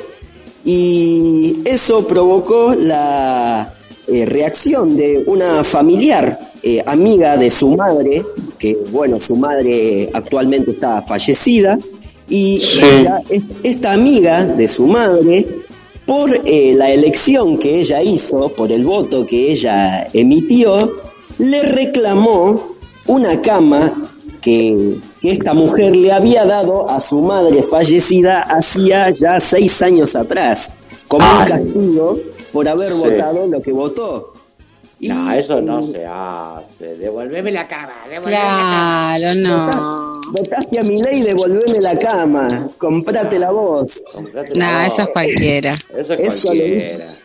y 0.63 1.57
eso 1.65 2.07
provocó 2.07 2.73
la 2.73 3.73
reacción 4.07 4.95
de 4.95 5.23
una 5.25 5.63
familiar, 5.65 6.39
eh, 6.63 6.81
amiga 6.85 7.35
de 7.37 7.49
su 7.49 7.69
madre, 7.75 8.23
que, 8.57 8.77
bueno, 8.91 9.19
su 9.19 9.35
madre 9.35 10.09
actualmente 10.13 10.71
está 10.71 11.01
fallecida, 11.01 11.77
y 12.29 12.59
Sí. 12.59 12.81
ella, 12.99 13.21
es- 13.29 13.43
esta 13.63 13.91
amiga 13.93 14.45
de 14.45 14.67
su 14.67 14.87
madre, 14.87 15.45
por 16.05 16.33
eh, 16.45 16.73
la 16.75 16.91
elección 16.91 17.57
que 17.57 17.79
ella 17.79 18.01
hizo, 18.01 18.49
por 18.49 18.71
el 18.71 18.85
voto 18.85 19.25
que 19.25 19.51
ella 19.51 20.07
emitió, 20.13 20.91
le 21.39 21.63
reclamó 21.63 22.75
una 23.07 23.41
cama 23.41 24.09
que, 24.41 24.95
que 25.21 25.31
esta 25.31 25.53
mujer 25.53 25.95
le 25.95 26.11
había 26.11 26.45
dado 26.45 26.89
a 26.89 26.99
su 26.99 27.21
madre 27.21 27.63
fallecida 27.63 28.41
hacía 28.41 29.09
ya 29.11 29.39
seis 29.39 29.81
años 29.81 30.15
atrás, 30.15 30.73
como 31.07 31.25
un 31.39 31.45
castigo 31.45 32.17
por 32.51 32.67
haber 32.67 32.91
Sí. 32.91 32.97
votado 32.99 33.47
lo 33.47 33.61
que 33.61 33.71
votó. 33.71 34.32
Y- 35.03 35.07
No, 35.09 35.31
eso 35.33 35.61
no 35.61 35.85
se 35.85 36.05
hace. 36.05 36.95
Devolveme 36.95 37.51
la 37.51 37.67
cama, 37.67 37.93
devolveme 38.09 38.31
la 38.31 38.39
cama. 38.39 39.13
Claro, 39.17 39.39
no. 39.39 40.31
Votaste 40.31 40.79
a 40.79 40.83
mi 40.83 41.01
ley, 41.01 41.21
devolveme 41.23 41.79
la 41.81 41.97
cama, 41.99 42.69
comprate 42.77 43.37
la 43.37 43.51
voz. 43.51 44.05
Comprate 44.13 44.55
la 44.55 44.65
No, 44.71 44.79
voz. 44.83 44.93
eso 44.93 45.01
es 45.03 45.09
cualquiera. 45.09 45.75
Eso 45.97 46.13
es 46.13 46.19
Eso 46.37 46.47
cualquiera. 46.47 47.17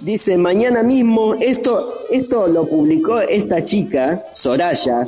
Dice, 0.00 0.38
mañana 0.38 0.82
mismo, 0.82 1.34
esto, 1.34 2.06
esto 2.10 2.46
lo 2.46 2.64
publicó 2.66 3.20
esta 3.20 3.62
chica, 3.62 4.24
Soraya 4.34 5.00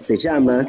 se 0.00 0.18
llama, 0.18 0.68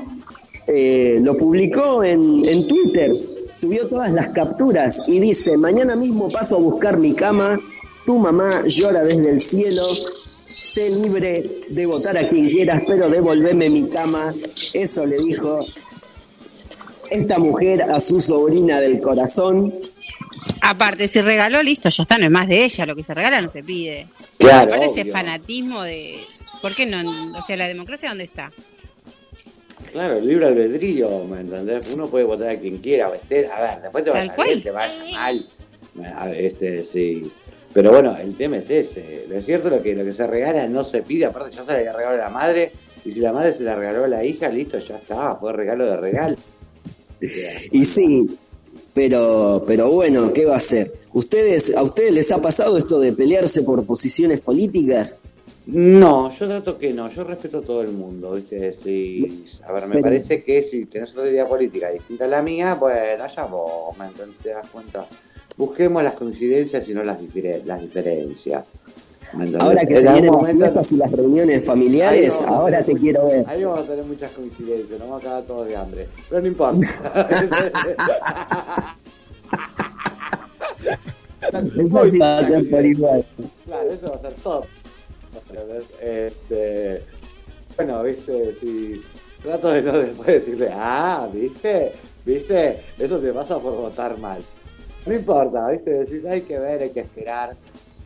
eh, 0.66 1.20
lo 1.22 1.36
publicó 1.36 2.02
en, 2.02 2.42
en 2.46 2.68
Twitter, 2.68 3.12
subió 3.52 3.86
todas 3.90 4.12
las 4.14 4.30
capturas 4.30 5.04
y 5.08 5.20
dice, 5.20 5.58
mañana 5.58 5.98
mismo 5.98 6.30
paso 6.30 6.56
a 6.56 6.60
buscar 6.60 6.98
mi 6.98 7.14
cama, 7.14 7.60
tu 8.06 8.18
mamá 8.18 8.64
llora 8.66 9.02
desde 9.04 9.30
el 9.30 9.42
cielo, 9.42 9.82
sé 10.84 10.90
libre 11.08 11.44
de 11.70 11.86
votar 11.86 12.18
a 12.18 12.28
quien 12.30 12.50
quieras, 12.50 12.84
pero 12.88 13.10
devolveme 13.10 13.70
mi 13.70 13.88
cama. 13.90 14.34
Eso 14.74 15.06
le 15.06 15.18
dijo 15.18 15.60
esta 17.10 17.38
mujer 17.38 17.84
a 17.84 18.00
su 18.00 18.20
sobrina 18.20 18.80
del 18.82 19.00
corazón. 19.02 19.74
Aparte, 20.62 21.08
si 21.08 21.22
regaló, 21.22 21.62
listo, 21.64 21.90
ya 21.90 22.04
está, 22.04 22.18
no 22.18 22.26
es 22.26 22.32
más 22.32 22.48
de 22.48 22.66
ella. 22.66 22.86
Lo 22.86 22.96
que 22.96 23.04
se 23.04 23.14
regala 23.14 23.42
no 23.42 23.50
se 23.50 23.64
pide. 23.64 24.08
Claro. 24.38 24.74
Aparte, 24.74 24.86
ese 24.92 25.02
obvio. 25.02 25.14
fanatismo 25.14 25.84
de. 25.84 26.20
¿Por 26.62 26.74
qué 26.76 26.86
no? 26.86 27.02
O 27.38 27.42
sea, 27.42 27.56
la 27.58 27.68
democracia, 27.68 28.10
¿dónde 28.10 28.24
está? 28.24 28.52
Claro, 29.92 30.18
el 30.18 30.28
libre 30.28 30.48
albedrío, 30.48 31.24
¿me 31.26 31.40
entendés? 31.42 31.94
Uno 31.96 32.08
puede 32.08 32.26
votar 32.26 32.50
a 32.50 32.60
quien 32.60 32.80
quiera, 32.80 33.06
a 33.08 33.10
ver, 33.12 33.22
después 33.82 34.04
te 34.04 34.12
cual. 34.12 34.48
bien, 34.48 34.62
te 34.64 34.72
vaya 34.72 35.04
mal. 35.12 35.46
a- 36.16 36.32
Este, 36.32 36.84
sí. 36.84 37.22
Pero 37.76 37.92
bueno, 37.92 38.16
el 38.18 38.38
tema 38.38 38.56
es 38.56 38.70
ese. 38.70 39.26
Lo 39.30 39.42
cierto 39.42 39.70
lo 39.70 39.84
que 39.84 39.94
lo 39.94 40.06
que 40.06 40.14
se 40.14 40.26
regala 40.26 40.66
no 40.70 40.86
se 40.86 41.02
pide, 41.02 41.26
aparte 41.26 41.54
ya 41.58 41.64
se 41.66 41.74
le 41.74 41.92
regaló 41.92 42.08
a 42.16 42.26
la 42.26 42.30
madre, 42.30 42.72
y 43.04 43.12
si 43.12 43.20
la 43.20 43.34
madre 43.34 43.52
se 43.52 43.64
la 43.64 43.76
regaló 43.76 44.06
a 44.06 44.08
la 44.08 44.24
hija, 44.24 44.48
listo, 44.48 44.80
ya 44.80 44.96
está, 44.96 45.36
fue 45.36 45.52
regalo 45.52 45.86
de 45.86 45.98
regalo. 45.98 46.38
Y 47.72 47.84
sí, 47.84 48.28
pero, 48.94 49.62
pero 49.68 49.92
bueno, 49.92 50.32
¿qué 50.32 50.46
va 50.46 50.56
a 50.56 50.60
ser? 50.60 50.94
¿Ustedes, 51.12 51.76
¿A 51.76 51.84
ustedes 51.84 52.14
les 52.14 52.32
ha 52.32 52.42
pasado 52.42 52.78
esto 52.78 52.98
de 52.98 53.12
pelearse 53.12 53.62
por 53.62 53.86
posiciones 53.86 54.40
políticas? 54.40 55.18
No, 55.66 56.32
yo 56.32 56.48
trato 56.48 56.78
que 56.78 56.94
no, 56.94 57.10
yo 57.10 57.26
respeto 57.26 57.58
a 57.58 57.62
todo 57.62 57.82
el 57.82 57.92
mundo, 57.92 58.32
¿viste? 58.32 58.72
Si, 58.72 59.46
a 59.68 59.74
ver, 59.74 59.88
me 59.88 59.96
Pero- 59.96 60.04
parece 60.04 60.44
que 60.44 60.64
si 60.64 60.86
tenés 60.86 61.12
otra 61.12 61.30
idea 61.30 61.46
política 61.46 61.90
distinta 61.90 62.24
a 62.24 62.28
la 62.30 62.42
mía, 62.42 62.76
bueno, 62.76 63.22
allá 63.22 63.44
vos, 63.46 63.98
¿me? 63.98 64.06
¿Te 64.42 64.50
das 64.50 64.68
cuenta? 64.70 65.06
Busquemos 65.58 66.04
las 66.04 66.14
coincidencias 66.14 66.88
y 66.90 66.94
no 66.94 67.04
las, 67.04 67.20
difere- 67.20 67.64
las 67.64 67.82
diferencias. 67.82 68.66
Ahora 69.60 69.86
que 69.86 69.96
se 69.96 70.02
vienen 70.04 70.26
las 70.28 70.34
momento- 70.36 70.64
fiestas 70.66 70.92
y 70.92 70.98
las 70.98 71.12
reuniones 71.12 71.66
familiares, 71.66 72.40
vamos 72.42 72.58
ahora 72.60 72.84
te 72.84 72.94
quiero 72.94 73.28
ver. 73.28 73.44
Ahí 73.48 73.64
vamos 73.64 73.80
a 73.80 73.84
tener 73.84 74.06
muchas 74.06 74.32
coincidencias, 74.32 74.92
nos 74.92 75.00
vamos 75.02 75.18
a 75.18 75.22
quedar 75.22 75.44
todos 75.44 75.68
de 75.68 75.76
hambre. 75.76 76.08
Pero 76.30 76.42
no 76.42 76.48
importa. 76.48 76.88
Eso 81.42 82.08
sí 82.10 82.18
va 82.18 82.38
a 82.38 82.44
ser 82.44 82.70
por 82.70 82.86
igual. 82.86 83.26
Claro, 83.66 83.90
eso 83.92 84.10
va 84.10 84.16
a 84.16 84.20
ser 84.20 84.34
top. 84.36 84.66
Este, 86.02 87.02
bueno, 87.78 88.04
viste, 88.04 88.56
si 88.56 89.02
trato 89.42 89.70
de 89.70 89.82
no 89.82 89.94
después 89.98 90.28
decirle, 90.28 90.70
ah, 90.74 91.30
viste, 91.32 91.92
viste, 92.26 92.80
eso 92.98 93.20
te 93.20 93.32
pasa 93.32 93.60
por 93.60 93.74
votar 93.76 94.18
mal. 94.18 94.42
No 95.06 95.14
importa, 95.14 95.70
viste, 95.70 95.92
decís, 95.92 96.26
hay 96.26 96.42
que 96.42 96.58
ver, 96.58 96.82
hay 96.82 96.90
que 96.90 97.02
esperar 97.02 97.56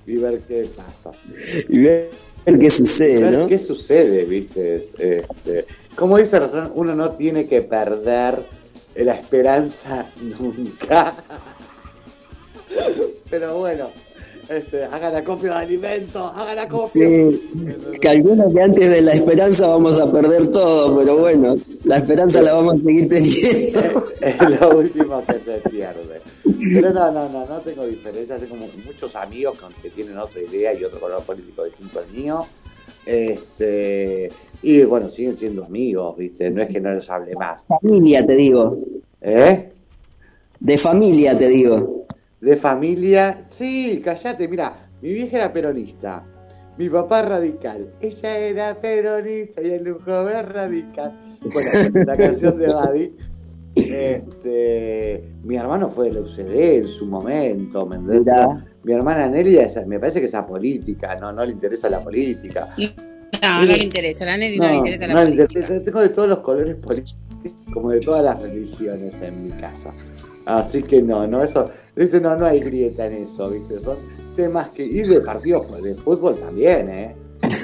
y 0.06 0.18
ver 0.18 0.40
qué 0.42 0.68
pasa. 0.76 1.12
Y 1.70 1.80
ver 1.80 2.10
qué 2.46 2.70
sucede, 2.70 3.22
ver 3.22 3.38
¿no? 3.40 3.48
qué 3.48 3.60
sucede, 3.60 4.26
viste. 4.26 4.90
Este, 4.98 5.66
como 5.96 6.18
dice 6.18 6.38
el 6.38 6.44
refrán, 6.44 6.72
uno 6.76 6.96
no 6.96 7.12
tiene 7.12 7.48
que 7.48 7.62
perder 7.62 8.40
la 8.96 9.14
esperanza 9.14 10.12
nunca. 10.40 11.14
Pero 13.30 13.60
bueno, 13.60 13.90
este, 14.50 14.84
hagan 14.86 15.16
acopio 15.16 15.52
de 15.52 15.58
alimentos, 15.58 16.32
hagan 16.36 16.60
acopio. 16.60 16.90
Sí, 16.90 18.00
calculo 18.02 18.52
que 18.52 18.62
antes 18.62 18.90
de 18.90 19.02
la 19.02 19.14
esperanza 19.14 19.68
vamos 19.68 20.00
a 20.00 20.12
perder 20.12 20.48
todo, 20.48 20.98
pero 20.98 21.18
bueno, 21.18 21.56
la 21.84 21.98
esperanza 21.98 22.42
la 22.42 22.54
vamos 22.54 22.76
a 22.82 22.84
seguir 22.84 23.08
teniendo. 23.08 24.08
es 24.22 24.60
lo 24.60 24.78
último 24.80 25.24
que 25.26 25.40
se 25.40 25.70
pierde. 25.70 26.22
Pero 26.74 26.94
no, 26.94 27.12
no, 27.12 27.30
no, 27.30 27.46
no 27.46 27.60
tengo 27.62 27.86
diferencias. 27.86 28.42
Tengo 28.42 28.56
muchos 28.86 29.16
amigos 29.16 29.58
que 29.82 29.90
tienen 29.90 30.18
otra 30.18 30.42
idea 30.42 30.74
y 30.74 30.84
otro 30.84 31.00
color 31.00 31.24
político 31.24 31.66
distinto 31.66 32.00
al 32.00 32.10
mío. 32.12 32.46
Este, 33.06 34.32
y 34.62 34.84
bueno, 34.84 35.10
siguen 35.10 35.36
siendo 35.36 35.66
amigos, 35.66 36.18
¿viste? 36.18 36.52
No 36.52 36.62
es 36.62 36.70
que 36.70 36.82
no 36.82 36.94
los 36.94 37.10
hable 37.10 37.36
más. 37.36 37.66
Familia, 37.66 38.26
te 38.26 38.36
digo. 38.36 38.78
¿Eh? 39.22 39.72
De 40.60 40.78
familia, 40.78 41.38
te 41.38 41.48
digo. 41.48 42.06
De 42.42 42.58
familia. 42.58 43.48
Sí, 43.50 44.02
callate, 44.04 44.48
mira, 44.48 44.90
mi 45.02 45.14
vieja 45.14 45.38
era 45.38 45.54
peronista. 45.54 46.26
Mi 46.78 46.90
papá 46.90 47.24
radical. 47.24 47.94
Ella 48.00 48.38
era 48.38 48.80
peronista 48.80 49.62
y 49.62 49.72
el 49.72 49.94
joven 49.94 50.38
es 50.38 50.50
radical. 50.50 51.20
Bueno, 51.42 51.70
la 52.06 52.18
canción 52.18 52.58
de 52.58 52.68
Buddy. 52.68 53.16
Este, 53.82 55.32
mi 55.44 55.56
hermano 55.56 55.89
fue 55.89 56.08
de 56.10 56.13
la 56.13 56.22
UCD 56.22 56.78
en 56.78 56.88
su 56.88 57.06
momento, 57.06 57.86
¿me. 57.86 57.98
Mi 58.84 58.94
hermana 58.94 59.28
Nelly 59.28 59.58
es- 59.58 59.86
me 59.88 60.00
parece 60.00 60.20
que 60.22 60.28
es 60.28 60.34
apolítica, 60.36 61.15
no, 61.15 61.32
no 61.34 61.46
le 61.46 61.52
interesa 61.52 61.89
la 61.89 62.02
política. 62.04 62.74
No, 63.42 63.60
no 63.62 63.65
le 63.65 63.84
interesa. 63.84 64.24
A 64.24 64.28
la 64.28 64.38
Nelly 64.38 64.58
no, 64.58 64.68
le 64.70 64.76
interesa 64.78 65.08
la 65.08 65.13
no 65.13 65.20
le 65.20 65.26
política. 65.26 65.60
interesa. 65.60 65.84
Tengo 65.86 66.02
de 66.02 66.10
todos 66.10 66.30
los 66.30 66.39
colores 66.39 66.76
políticos, 66.78 67.18
como 67.74 67.92
de 67.92 68.00
todas 68.00 68.24
las 68.24 68.42
religiones 68.42 69.22
en 69.22 69.44
mi 69.44 69.50
casa. 69.52 69.94
Así 70.46 70.82
que 70.84 71.02
no, 71.02 71.28
no, 71.28 71.44
eso, 71.44 71.70
¿viste? 71.96 72.20
No, 72.22 72.36
no 72.36 72.46
hay 72.46 72.60
grieta 72.60 73.06
en 73.06 73.24
eso, 73.24 73.50
¿viste? 73.50 73.80
Son 73.80 73.98
temas 74.36 74.70
que. 74.70 74.84
Y 74.86 75.02
de 75.04 75.22
partidos 75.22 75.82
de 75.84 75.94
fútbol 75.96 76.39
también, 76.39 76.89
¿eh? 76.89 77.15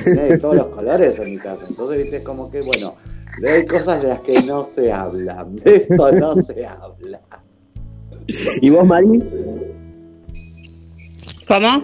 De 0.06 0.38
todos 0.38 0.56
los 0.56 0.68
colores 0.68 1.18
en 1.20 1.32
mi 1.32 1.38
casa. 1.38 1.66
Entonces, 1.68 1.98
¿viste? 2.04 2.18
Es 2.18 2.24
como 2.24 2.50
que, 2.52 2.62
bueno, 2.62 2.96
hay 3.44 3.66
cosas 3.66 4.02
de 4.02 4.08
las 4.10 4.20
que 4.22 4.42
no 4.44 4.70
se 4.76 4.92
habla. 4.92 5.46
De 5.50 5.76
esto 5.76 6.12
no 6.12 6.36
se 6.42 6.66
habla. 6.66 7.22
¿Y 8.62 8.70
vos, 8.70 8.86
Mari? 8.86 9.20
¿Cómo? 11.48 11.84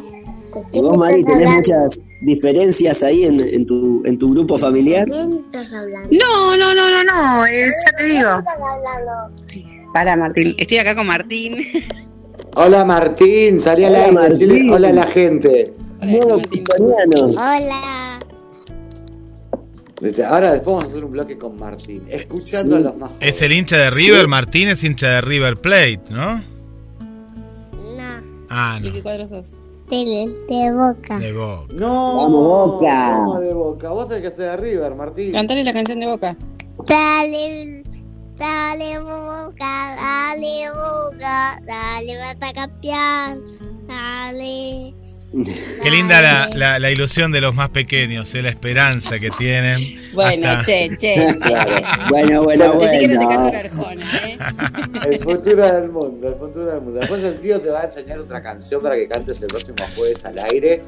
¿Y 0.73 0.81
vos, 0.81 0.97
Mari, 0.97 1.23
tenés 1.23 1.49
muchas 1.49 2.03
diferencias 2.21 3.03
ahí 3.03 3.23
en, 3.23 3.39
en 3.41 3.65
tu, 3.65 4.01
en 4.05 4.17
tu 4.17 4.31
grupo 4.31 4.57
familiar? 4.57 5.05
estás 5.07 5.73
hablando? 5.73 6.09
No, 6.11 6.57
no, 6.57 6.73
no, 6.73 6.89
no, 6.89 7.03
no. 7.03 7.45
eh, 7.45 7.67
ya 7.85 7.97
te 7.97 8.03
digo. 8.05 8.29
estás 8.39 8.57
hablando? 8.57 9.91
Para, 9.93 10.15
Martín. 10.15 10.55
Estoy 10.57 10.77
acá 10.77 10.95
con 10.95 11.07
Martín. 11.07 11.57
Hola 12.55 12.83
Martín, 12.83 13.61
salí 13.61 13.85
al 13.85 13.95
aire, 13.95 14.69
hola 14.73 14.89
a 14.89 14.93
la 14.93 15.07
gente. 15.07 15.71
Hola. 16.01 16.41
Viste, 20.01 20.25
Ahora 20.25 20.51
después 20.53 20.75
vamos 20.75 20.85
a 20.85 20.87
hacer 20.89 21.05
un 21.05 21.11
bloque 21.11 21.37
con 21.37 21.57
Martín, 21.57 22.03
escuchando 22.09 22.75
a 22.77 22.79
los 22.79 22.97
más 22.97 23.11
Es 23.11 23.15
jóvenes. 23.17 23.41
el 23.43 23.51
hincha 23.53 23.77
de 23.77 23.89
River, 23.91 24.21
Sí. 24.21 24.27
Martín 24.27 24.69
es 24.69 24.83
hincha 24.83 25.07
de 25.09 25.21
River 25.21 25.57
Plate, 25.57 26.01
¿no? 26.09 26.35
No, 26.37 26.43
Ah, 28.49 28.79
¿De 28.81 28.87
no. 28.89 28.93
qué 28.95 29.03
cuadro 29.03 29.27
sos? 29.27 29.57
de, 29.89 29.97
de 29.97 30.73
boca. 30.73 31.19
De 31.19 31.33
Boca. 31.33 31.73
No, 31.73 32.15
Vamos, 32.17 32.31
Boca. 32.71 33.13
¿cómo 33.17 33.39
de 33.41 33.53
Boca? 33.53 33.89
Vos 33.89 34.07
tenés 34.07 34.23
que 34.23 34.29
ser 34.35 34.51
de 34.51 34.57
River, 34.57 34.95
Martín. 34.95 35.31
Cantale 35.33 35.63
la 35.63 35.73
canción 35.73 35.99
de 35.99 36.07
Boca. 36.07 36.35
Dale, 36.87 37.83
dale 38.39 38.99
boca, 38.99 39.95
dale 39.95 40.65
boca, 40.71 41.61
dale 41.67 42.17
vas 42.17 42.49
a 42.49 42.53
campear, 42.53 43.37
dale. 43.87 44.95
Qué 45.33 45.89
linda 45.89 46.21
la, 46.21 46.49
la- 46.55 46.77
la 46.79 46.91
ilusión 46.91 47.31
de 47.31 47.39
los 47.39 47.55
más 47.55 47.69
pequeños, 47.69 48.33
eh, 48.35 48.41
la 48.41 48.49
esperanza 48.49 49.17
que 49.17 49.29
tienen. 49.29 49.79
Bueno, 50.13 50.47
Hasta- 50.49 50.63
che, 50.65 50.89
che, 50.97 51.15
che. 51.39 51.55
Bueno, 52.09 52.43
bueno, 52.43 52.73
Decí 52.79 52.99
que 52.99 53.07
no 53.07 53.19
te 53.19 53.25
canto 53.27 53.39
bueno. 53.39 53.47
una 53.47 53.59
arjona, 53.59 54.05
¿eh? 54.27 54.37
El 55.09 55.19
futuro 55.23 55.71
del 55.71 55.89
mundo, 55.89 56.27
el 56.27 56.35
futuro 56.35 56.65
del 56.65 56.81
mundo. 56.81 56.99
Después 56.99 57.23
el 57.23 57.39
tío 57.39 57.61
te 57.61 57.69
va 57.69 57.81
a 57.81 57.83
enseñar 57.85 58.19
otra 58.19 58.43
canción 58.43 58.81
para 58.81 58.95
que 58.95 59.07
cantes 59.07 59.41
el 59.41 59.47
próximo 59.47 59.77
jueves 59.95 60.25
al 60.25 60.37
aire, 60.51 60.83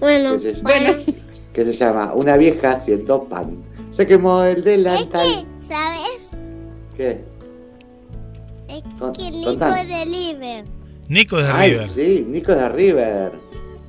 Bueno, 0.00 0.32
que 0.40 0.54
se, 0.54 0.60
bueno, 0.62 0.92
que 1.52 1.64
se 1.64 1.72
llama 1.72 2.14
Una 2.14 2.36
vieja 2.36 2.72
haciendo 2.72 3.24
pan. 3.28 3.62
Se 3.90 4.06
quemó 4.08 4.42
el 4.42 4.58
es 4.58 4.64
delantal. 4.64 5.20
que, 5.22 5.72
¿sabes? 5.72 6.30
¿Qué? 6.96 7.20
Es 8.68 8.82
que 9.16 9.30
Nico 9.30 9.50
contame. 9.50 9.82
es 9.82 9.88
de 9.88 10.04
River. 10.04 10.64
Nico 11.08 11.38
es 11.38 11.46
de 11.46 11.52
Ay, 11.52 11.70
River. 11.70 11.88
sí, 11.88 12.24
Nico 12.26 12.52
es 12.52 12.58
de 12.58 12.68
River. 12.68 13.32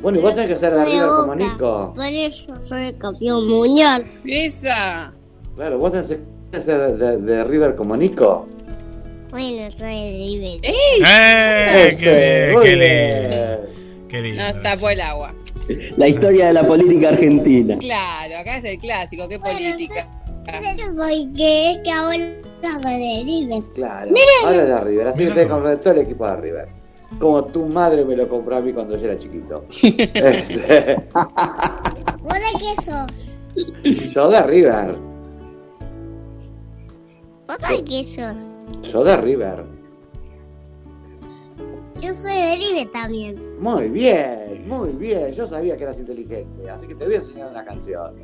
Bueno, 0.01 0.19
y 0.19 0.21
vos 0.21 0.33
tenés 0.33 0.49
que 0.49 0.55
ser 0.55 0.71
de 0.71 0.85
River 0.85 1.07
como. 1.19 1.35
Nico. 1.35 1.93
Por 1.93 2.05
eso 2.05 2.61
soy 2.61 2.83
el 2.87 2.97
campeón 2.97 3.47
mundial. 3.47 4.09
¡Esa! 4.25 5.13
Claro, 5.55 5.77
vos 5.77 5.91
tenés 5.91 6.07
que 6.51 6.61
ser 6.61 6.97
de, 6.97 6.97
de- 6.97 7.17
de 7.17 7.43
River 7.43 7.75
como 7.75 7.97
Nico. 7.97 8.47
Bueno, 9.31 9.71
soy 9.71 9.79
de 9.79 10.11
River. 10.11 10.59
¡Eh! 10.63 11.87
Ese, 11.89 12.05
¡Qué 12.05 12.13
bien! 12.15 12.61
¡Qué 12.63 12.75
lindo! 12.75 14.07
¡Qué 14.07 14.21
lindo! 14.21 14.43
Nos 14.43 14.61
tapó 14.63 14.89
el 14.89 15.01
agua. 15.01 15.33
La 15.97 16.07
historia 16.07 16.47
de 16.47 16.53
la 16.53 16.63
política 16.63 17.09
argentina. 17.09 17.77
Claro, 17.77 18.37
acá 18.39 18.57
es 18.57 18.63
el 18.65 18.79
clásico, 18.79 19.27
qué 19.29 19.37
política. 19.37 20.09
Porque 20.45 20.69
es 21.71 21.77
que 21.83 21.91
ahora 21.91 22.17
de 22.17 23.23
River. 23.23 23.63
Claro, 23.75 24.11
ahora 24.45 24.63
es 24.63 24.67
de 24.67 24.79
River. 24.81 25.07
Así 25.07 25.19
que 25.19 25.25
tenés 25.27 25.43
que 25.45 25.49
comprar 25.49 25.77
todo 25.79 25.93
el 25.93 25.99
equipo 25.99 26.25
de 26.27 26.35
River. 26.37 26.78
Como 27.17 27.43
tu 27.45 27.65
madre 27.65 28.05
me 28.05 28.15
lo 28.15 28.29
compró 28.29 28.57
a 28.57 28.61
mí 28.61 28.71
cuando 28.71 28.95
yo 28.97 29.05
era 29.05 29.15
chiquito. 29.15 29.65
Este, 29.69 30.95
¿Vos 32.21 32.33
de 32.33 32.59
qué 32.59 32.81
sos? 32.83 33.39
yo 34.13 34.29
de 34.29 34.41
River. 34.43 34.97
¿Vos 37.47 37.57
de 37.57 37.83
qué 37.83 38.03
sos? 38.03 38.59
Yo 38.83 39.03
de 39.03 39.17
River. 39.17 39.65
Yo 41.95 42.13
soy 42.13 42.31
de 42.31 42.55
River 42.55 42.91
también. 42.91 43.59
Muy 43.59 43.89
bien, 43.89 44.65
muy 44.67 44.89
bien. 44.89 45.31
Yo 45.31 45.47
sabía 45.47 45.75
que 45.75 45.83
eras 45.83 45.99
inteligente. 45.99 46.69
Así 46.69 46.87
que 46.87 46.95
te 46.95 47.05
voy 47.05 47.15
a 47.15 47.17
enseñar 47.17 47.49
una 47.49 47.65
canción. 47.65 48.15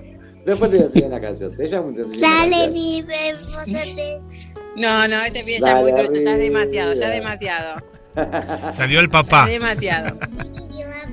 Después 0.46 0.70
te 0.70 0.78
voy 0.78 0.84
a 0.84 0.88
enseñar 0.88 1.10
una 1.10 1.22
canción. 1.22 1.52
Te 1.52 1.68
llamo 1.68 1.92
y 1.92 1.96
te 1.96 2.02
enseño 2.02 2.22
Dale. 2.22 2.68
River, 2.68 3.36
vos 3.36 3.66
de... 3.66 4.22
No, 4.78 5.08
no, 5.08 5.24
este 5.24 5.40
pibe 5.40 5.60
ya 5.62 5.80
es 5.80 5.84
muy 5.84 5.94
trucho, 5.94 6.20
ya 6.20 6.34
es 6.34 6.38
demasiado, 6.38 6.94
ya 6.94 7.08
es 7.08 7.16
demasiado. 7.16 7.82
Salió 8.74 9.00
el 9.00 9.08
Ya 9.08 9.12
papá. 9.12 9.46
es 9.48 9.52
demasiado. 9.60 10.20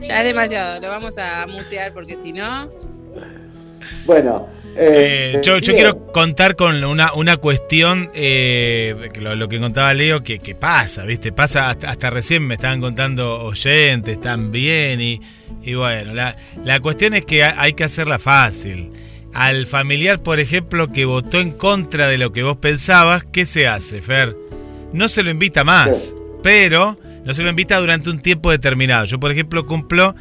Ya 0.00 0.20
es 0.20 0.24
demasiado. 0.24 0.80
Lo 0.80 0.88
vamos 0.88 1.16
a 1.18 1.46
mutear 1.46 1.92
porque 1.92 2.16
si 2.22 2.32
no. 2.32 2.68
Bueno, 4.04 4.48
Eh, 4.74 5.32
eh, 5.36 5.40
yo, 5.44 5.58
yo 5.58 5.74
quiero 5.74 6.06
contar 6.12 6.56
con 6.56 6.82
una, 6.82 7.12
una 7.12 7.36
cuestión, 7.36 8.10
eh, 8.14 9.10
que 9.12 9.20
lo, 9.20 9.36
lo 9.36 9.46
que 9.48 9.60
contaba 9.60 9.92
Leo, 9.92 10.22
que, 10.22 10.38
que 10.38 10.54
pasa, 10.54 11.04
¿viste? 11.04 11.30
Pasa 11.30 11.68
hasta, 11.68 11.90
hasta 11.90 12.08
recién 12.10 12.46
me 12.46 12.54
estaban 12.54 12.80
contando 12.80 13.42
oyentes 13.42 14.18
también 14.20 15.00
y, 15.02 15.20
y 15.62 15.74
bueno, 15.74 16.14
la, 16.14 16.36
la 16.64 16.80
cuestión 16.80 17.12
es 17.14 17.24
que 17.26 17.44
ha- 17.44 17.60
hay 17.60 17.74
que 17.74 17.84
hacerla 17.84 18.18
fácil. 18.18 18.92
Al 19.34 19.66
familiar, 19.66 20.22
por 20.22 20.40
ejemplo, 20.40 20.88
que 20.88 21.04
votó 21.04 21.38
en 21.40 21.52
contra 21.52 22.08
de 22.08 22.16
lo 22.18 22.32
que 22.32 22.42
vos 22.42 22.56
pensabas, 22.56 23.24
¿qué 23.30 23.44
se 23.46 23.68
hace, 23.68 24.00
Fer? 24.00 24.34
No 24.94 25.08
se 25.10 25.22
lo 25.22 25.30
invita 25.30 25.64
más, 25.64 26.14
pero 26.42 26.98
no 27.24 27.34
se 27.34 27.42
lo 27.42 27.50
invita 27.50 27.78
durante 27.78 28.10
un 28.10 28.20
tiempo 28.20 28.50
determinado. 28.50 29.04
Yo, 29.04 29.20
por 29.20 29.30
ejemplo, 29.30 29.66
cumplo 29.66 30.14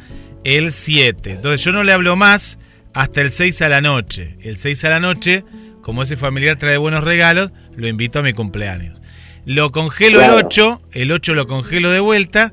el 0.44 0.72
7. 0.72 1.32
Entonces 1.32 1.62
yo 1.64 1.72
no 1.72 1.82
le 1.82 1.92
hablo 1.92 2.16
más 2.16 2.58
hasta 2.94 3.20
el 3.20 3.30
6 3.30 3.62
a 3.62 3.68
la 3.68 3.80
noche. 3.80 4.36
El 4.42 4.56
6 4.56 4.84
a 4.84 4.90
la 4.90 5.00
noche, 5.00 5.44
como 5.82 6.02
ese 6.02 6.16
familiar 6.16 6.56
trae 6.56 6.76
buenos 6.76 7.04
regalos, 7.04 7.52
lo 7.76 7.88
invito 7.88 8.20
a 8.20 8.22
mi 8.22 8.32
cumpleaños. 8.32 9.00
Lo 9.44 9.72
congelo 9.72 10.18
Claro. 10.18 10.38
el 10.38 10.46
8, 10.46 10.82
el 10.92 11.12
8 11.12 11.34
lo 11.34 11.46
congelo 11.46 11.90
de 11.90 12.00
vuelta 12.00 12.52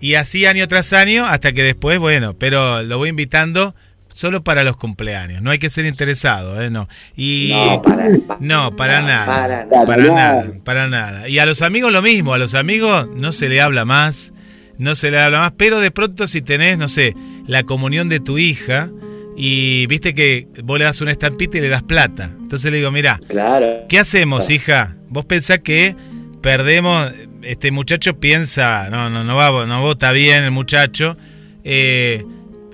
y 0.00 0.14
así 0.14 0.44
año 0.44 0.68
tras 0.68 0.92
año 0.92 1.24
hasta 1.24 1.52
que 1.52 1.62
después, 1.62 1.98
bueno, 1.98 2.34
pero 2.34 2.82
lo 2.82 2.98
voy 2.98 3.08
invitando 3.08 3.74
solo 4.16 4.42
para 4.42 4.64
los 4.64 4.76
cumpleaños. 4.76 5.42
No 5.42 5.50
hay 5.50 5.58
que 5.58 5.68
ser 5.70 5.84
interesado, 5.86 6.60
¿eh? 6.62 6.70
No. 6.70 6.88
Y 7.16 7.50
No, 7.52 7.82
para, 7.82 8.08
pa- 8.26 8.38
no, 8.40 8.74
para 8.74 9.00
nada. 9.02 9.26
Para 9.26 9.64
nada. 9.66 9.86
Para 9.86 10.06
nada, 10.08 10.46
para 10.64 10.88
nada. 10.88 11.28
Y 11.28 11.38
a 11.38 11.46
los 11.46 11.62
amigos 11.62 11.92
lo 11.92 12.02
mismo, 12.02 12.32
a 12.34 12.38
los 12.38 12.54
amigos 12.54 13.08
no 13.14 13.32
se 13.32 13.48
le 13.48 13.60
habla 13.60 13.84
más, 13.84 14.32
no 14.78 14.94
se 14.94 15.10
le 15.10 15.20
habla 15.20 15.40
más, 15.40 15.52
pero 15.56 15.80
de 15.80 15.90
pronto 15.90 16.26
si 16.26 16.40
tenés, 16.42 16.78
no 16.78 16.88
sé, 16.88 17.14
la 17.46 17.62
comunión 17.62 18.08
de 18.08 18.20
tu 18.20 18.38
hija 18.38 18.90
y 19.36 19.86
viste 19.86 20.14
que 20.14 20.48
vos 20.64 20.78
le 20.78 20.84
das 20.86 21.00
una 21.02 21.12
estampita 21.12 21.58
y 21.58 21.60
le 21.60 21.68
das 21.68 21.82
plata. 21.82 22.30
Entonces 22.40 22.70
le 22.72 22.78
digo, 22.78 22.90
mira, 22.90 23.20
Claro. 23.28 23.84
¿qué 23.88 23.98
hacemos, 23.98 24.48
hija? 24.50 24.96
Vos 25.10 25.26
pensás 25.26 25.58
que 25.60 25.94
perdemos, 26.40 27.12
este 27.42 27.70
muchacho 27.70 28.18
piensa, 28.18 28.88
no, 28.90 29.10
no, 29.10 29.24
no 29.24 29.36
va, 29.36 29.66
no 29.66 29.82
vota 29.82 30.10
bien 30.12 30.42
el 30.44 30.50
muchacho, 30.52 31.16
eh, 31.64 32.24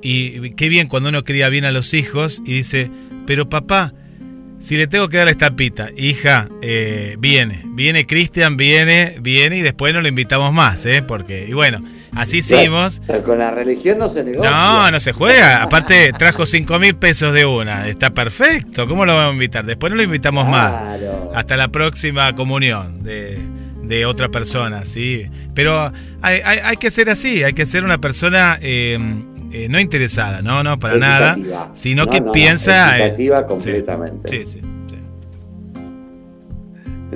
y 0.02 0.50
qué 0.50 0.68
bien 0.68 0.88
cuando 0.88 1.08
uno 1.08 1.24
cría 1.24 1.48
bien 1.48 1.64
a 1.64 1.70
los 1.72 1.94
hijos 1.94 2.42
y 2.44 2.52
dice, 2.54 2.90
pero 3.26 3.48
papá, 3.48 3.92
si 4.58 4.76
le 4.76 4.86
tengo 4.86 5.08
que 5.08 5.16
dar 5.16 5.26
la 5.26 5.32
estampita, 5.32 5.88
hija, 5.96 6.48
eh, 6.62 7.16
viene, 7.18 7.62
viene 7.66 8.06
Cristian, 8.06 8.56
viene, 8.56 9.16
viene 9.20 9.58
y 9.58 9.60
después 9.60 9.92
no 9.92 10.00
lo 10.00 10.06
invitamos 10.08 10.52
más, 10.52 10.86
¿eh? 10.86 11.02
Porque, 11.02 11.46
y 11.48 11.52
bueno, 11.52 11.80
así 12.14 12.38
hicimos. 12.38 13.02
Pero 13.06 13.24
con 13.24 13.38
la 13.40 13.50
religión 13.50 13.98
no 13.98 14.08
se 14.08 14.22
negocia. 14.22 14.48
No, 14.50 14.88
no 14.92 15.00
se 15.00 15.10
juega. 15.12 15.62
Aparte, 15.64 16.12
trajo 16.16 16.46
5 16.46 16.78
mil 16.78 16.94
pesos 16.94 17.34
de 17.34 17.44
una. 17.44 17.88
Está 17.88 18.10
perfecto. 18.10 18.86
¿Cómo 18.86 19.04
lo 19.04 19.16
vamos 19.16 19.30
a 19.30 19.34
invitar? 19.34 19.66
Después 19.66 19.90
no 19.90 19.96
lo 19.96 20.04
invitamos 20.04 20.48
más. 20.48 20.70
Claro. 20.98 21.32
Hasta 21.34 21.56
la 21.56 21.66
próxima 21.68 22.32
comunión 22.36 23.02
de, 23.02 23.40
de 23.82 24.06
otra 24.06 24.28
persona, 24.28 24.86
¿sí? 24.86 25.24
Pero 25.56 25.92
hay, 26.20 26.40
hay- 26.44 26.58
hay 26.62 26.76
que 26.76 26.92
ser 26.92 27.10
así. 27.10 27.42
Hay 27.42 27.54
que 27.54 27.66
ser 27.66 27.82
una 27.84 27.98
persona 27.98 28.58
eh, 28.62 28.96
eh, 29.52 29.68
no 29.68 29.78
interesada, 29.80 30.42
no, 30.42 30.62
no, 30.62 30.78
para 30.78 30.96
nada. 30.98 31.36
Sino 31.74 32.04
No, 32.06 32.10
que 32.10 32.20
no, 32.20 32.26
no, 32.26 32.32
piensa. 32.32 32.96
eh, 32.98 33.00
equitativa 33.02 33.40
sí, 33.40 33.44
completamente. 33.48 34.28
Sí, 34.28 34.46
sí. 34.46 34.60
sí. 34.60 34.96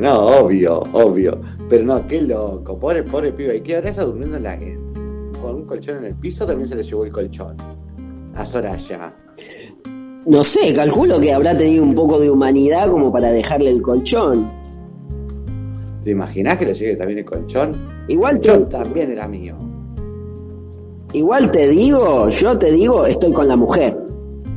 No, 0.01 0.19
obvio, 0.21 0.81
obvio. 0.93 1.41
Pero 1.69 1.85
no, 1.85 2.07
qué 2.07 2.23
loco. 2.23 2.79
Pobre, 2.79 3.03
pobre 3.03 3.33
pibe. 3.33 3.57
¿Y 3.57 3.61
qué 3.63 3.77
ahora 3.77 3.89
está 3.91 4.05
durmiendo 4.05 4.37
en 4.37 4.43
la, 4.43 4.59
con 5.41 5.55
un 5.57 5.65
colchón 5.67 5.99
en 5.99 6.05
el 6.05 6.15
piso? 6.17 6.47
También 6.47 6.69
se 6.69 6.77
le 6.77 6.83
llevó 6.85 7.05
el 7.05 7.13
colchón. 7.13 7.57
A 8.35 8.45
Soraya. 8.45 9.13
No 10.27 10.43
sé, 10.45 10.75
calculo 10.75 11.21
que 11.21 11.33
habrá 11.33 11.57
tenido 11.57 11.83
un 11.85 11.95
poco 11.95 12.19
de 12.21 12.29
humanidad 12.29 12.89
como 12.91 13.11
para 13.13 13.31
dejarle 13.31 13.71
el 13.71 13.81
colchón. 13.81 14.51
¿Te 16.03 16.11
imaginas 16.11 16.57
que 16.59 16.67
le 16.67 16.75
llegue 16.75 16.97
también 16.97 17.21
el 17.21 17.25
colchón? 17.25 18.05
Igual 18.09 18.35
El 18.37 18.41
te, 18.41 18.49
colchón 18.51 18.69
también 18.69 19.11
era 19.13 19.27
mío. 19.29 19.57
Igual 21.13 21.51
te 21.51 21.69
digo, 21.69 22.29
yo 22.29 22.59
te 22.59 22.73
digo, 22.73 23.07
estoy 23.07 23.33
con 23.33 23.49
la 23.49 23.57
mujer. 23.57 23.97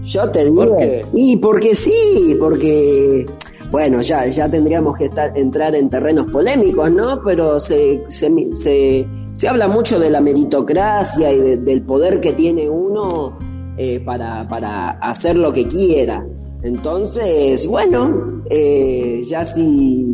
Yo 0.04 0.30
te 0.32 0.46
digo. 0.46 0.66
¿Por 0.66 0.78
qué? 0.78 1.06
Y 1.14 1.38
porque 1.38 1.76
sí, 1.76 2.36
porque. 2.40 3.26
Bueno, 3.72 4.02
ya, 4.02 4.26
ya 4.26 4.50
tendríamos 4.50 4.98
que 4.98 5.06
estar, 5.06 5.38
entrar 5.38 5.76
en 5.76 5.90
terrenos 5.90 6.26
polémicos, 6.32 6.92
¿no? 6.92 7.22
Pero 7.24 7.60
se, 7.60 8.02
se, 8.08 8.32
se, 8.54 9.06
se 9.34 9.48
habla 9.48 9.68
mucho 9.68 10.00
de 10.00 10.10
la 10.10 10.22
meritocracia 10.22 11.32
y 11.32 11.38
de- 11.38 11.58
del 11.58 11.84
poder 11.84 12.20
que 12.20 12.34
tiene 12.34 12.68
uno 12.68 13.38
eh, 13.78 14.00
para, 14.04 14.48
para 14.48 14.90
hacer 14.92 15.38
lo 15.38 15.54
que 15.54 15.68
quiera. 15.68 16.26
Entonces, 16.64 17.68
bueno, 17.68 18.42
eh, 18.50 19.22
ya 19.24 19.46
si, 19.46 20.14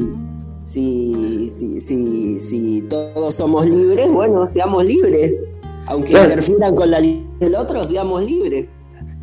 si, 0.64 1.48
si, 1.50 1.80
si, 1.80 2.40
si 2.42 2.82
todos 2.90 3.36
somos 3.36 3.70
libres, 3.70 4.12
bueno, 4.12 4.46
seamos 4.48 4.84
libres. 4.86 5.32
Aunque 5.88 6.10
Claro. 6.12 6.30
interfieran 6.32 6.76
con 6.76 6.92
la 6.92 7.00
del 7.02 7.56
otro, 7.56 7.84
seamos 7.84 8.24
libres. 8.24 8.68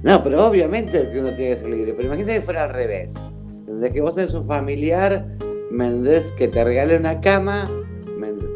No, 0.02 0.22
pero 0.22 0.46
obviamente 0.46 1.10
que 1.10 1.20
uno 1.20 1.28
tiene 1.34 1.52
que 1.52 1.56
ser 1.58 1.68
libre. 1.70 1.92
Pero 1.94 2.06
imagínate 2.08 2.34
que 2.36 2.42
fuera 2.42 2.64
al 2.64 2.70
revés. 2.72 3.14
De 3.66 3.90
que 3.90 4.00
vos 4.00 4.14
tenés 4.14 4.34
un 4.34 4.44
familiar, 4.44 5.26
Méndez, 5.70 6.32
que 6.32 6.48
te 6.48 6.62
regale 6.64 6.96
una 6.96 7.20
cama, 7.20 7.68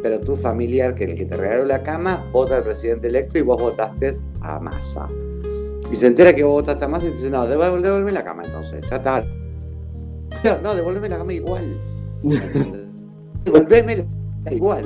pero 0.03 0.21
tu 0.21 0.37
familiar, 0.37 0.95
que 0.95 1.05
el 1.05 1.15
que 1.15 1.25
te 1.25 1.37
regaló 1.37 1.65
la 1.65 1.83
cama, 1.83 2.29
vota 2.33 2.57
al 2.57 2.63
presidente 2.63 3.09
electo 3.09 3.39
y 3.39 3.43
vos 3.43 3.61
votaste 3.61 4.15
a 4.41 4.61
Massa. 4.61 5.09
Y 5.91 5.97
se 5.97 6.07
entera 6.07 6.35
que 6.35 6.45
vos 6.45 6.53
votaste 6.63 6.85
a 6.85 6.89
Massa 6.89 7.07
y 7.07 7.11
dice, 7.11 7.31
no, 7.31 7.47
devuelve, 7.47 7.81
devuelve 7.81 8.13
la 8.13 8.23
cama 8.25 8.45
entonces. 8.45 8.85
Ya 8.91 8.97
está, 8.97 9.25
No, 10.45 10.59
no, 10.63 10.75
devolveme 10.75 11.09
la 11.09 11.19
cama 11.19 11.33
igual. 11.33 11.81
devolveme 13.45 14.07
la 14.45 14.53
igual. 14.53 14.85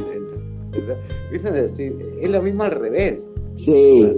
Es 1.33 2.31
lo 2.31 2.43
mismo 2.43 2.63
al 2.63 2.73
revés. 2.73 3.29
Sí. 3.55 4.11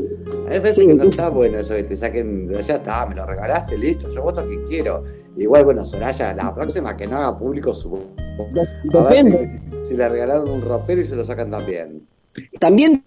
Hay 0.48 0.58
veces 0.58 0.76
Sí, 0.76 0.86
que 0.86 0.94
no 0.94 1.04
está 1.04 1.30
bueno 1.30 1.58
eso 1.58 1.74
que 1.74 1.84
te 1.84 1.96
saquen, 1.96 2.48
ya 2.50 2.76
está, 2.76 3.06
me 3.06 3.14
lo 3.14 3.24
regalaste, 3.26 3.78
listo, 3.78 4.10
yo 4.10 4.22
voto 4.22 4.46
que 4.48 4.62
quiero. 4.68 5.04
Igual, 5.36 5.64
bueno, 5.64 5.84
Soraya, 5.84 6.34
la 6.34 6.54
próxima 6.54 6.96
que 6.96 7.06
no 7.06 7.16
haga 7.16 7.38
público 7.38 7.74
su. 7.74 7.98
Depende. 8.84 9.62
si, 9.82 9.90
si 9.90 9.96
le 9.96 10.08
regalaron 10.08 10.50
un 10.50 10.62
ropero 10.62 11.00
y 11.00 11.04
se 11.04 11.16
lo 11.16 11.24
sacan 11.24 11.50
también. 11.50 12.06
También 12.60 13.04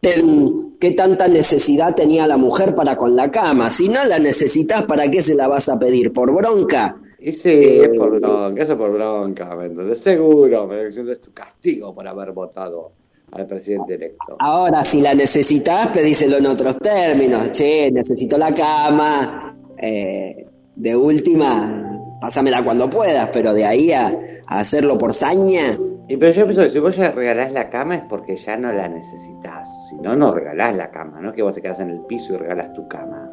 qué 0.00 0.92
tanta 0.96 1.28
necesidad 1.28 1.94
tenía 1.94 2.26
la 2.26 2.36
mujer 2.36 2.74
para 2.74 2.96
con 2.96 3.16
la 3.16 3.30
cama. 3.30 3.70
Si 3.70 3.88
no 3.88 4.04
la 4.04 4.18
necesitas, 4.18 4.84
¿para 4.84 5.10
qué 5.10 5.20
se 5.20 5.34
la 5.34 5.48
vas 5.48 5.68
a 5.68 5.78
pedir? 5.78 6.12
¿Por 6.12 6.32
bronca? 6.32 6.96
Y 7.18 7.32
sí, 7.32 7.80
es 7.82 7.90
por 7.92 8.20
bronca, 8.20 8.62
eso 8.62 8.72
es 8.72 8.78
por 8.78 8.92
bronca, 8.92 9.56
¿me 9.56 9.66
entendés? 9.66 9.98
Seguro, 9.98 10.66
me 10.66 10.86
es 10.86 11.20
tu 11.20 11.32
castigo 11.32 11.94
por 11.94 12.06
haber 12.06 12.32
votado 12.32 12.92
al 13.32 13.46
presidente 13.46 13.94
electo. 13.94 14.36
Ahora, 14.38 14.84
si 14.84 15.00
la 15.00 15.14
necesitas, 15.14 15.88
pedíselo 15.88 16.36
en 16.38 16.46
otros 16.46 16.78
términos. 16.78 17.50
Che, 17.52 17.90
necesito 17.90 18.38
la 18.38 18.54
cama. 18.54 19.56
eh, 19.78 20.46
de 20.76 20.94
última, 20.94 22.18
pásamela 22.20 22.62
cuando 22.62 22.88
puedas, 22.88 23.30
pero 23.32 23.52
de 23.52 23.64
ahí 23.64 23.92
a, 23.92 24.06
a 24.46 24.60
hacerlo 24.60 24.96
por 24.96 25.12
saña. 25.12 25.76
Y 26.08 26.16
pero 26.16 26.32
yo 26.32 26.44
pienso 26.44 26.62
que 26.62 26.70
si 26.70 26.78
vos 26.78 26.96
ya 26.96 27.10
regalás 27.10 27.52
la 27.52 27.68
cama 27.68 27.96
es 27.96 28.02
porque 28.08 28.36
ya 28.36 28.56
no 28.56 28.72
la 28.72 28.88
necesitas. 28.88 29.68
Si 29.88 29.96
no, 29.96 30.14
no 30.16 30.32
regalás 30.32 30.76
la 30.76 30.90
cama. 30.90 31.20
No 31.20 31.30
es 31.30 31.34
que 31.34 31.42
vos 31.42 31.52
te 31.52 31.60
quedas 31.60 31.80
en 31.80 31.90
el 31.90 32.00
piso 32.02 32.34
y 32.34 32.36
regalas 32.38 32.72
tu 32.72 32.86
cama. 32.88 33.30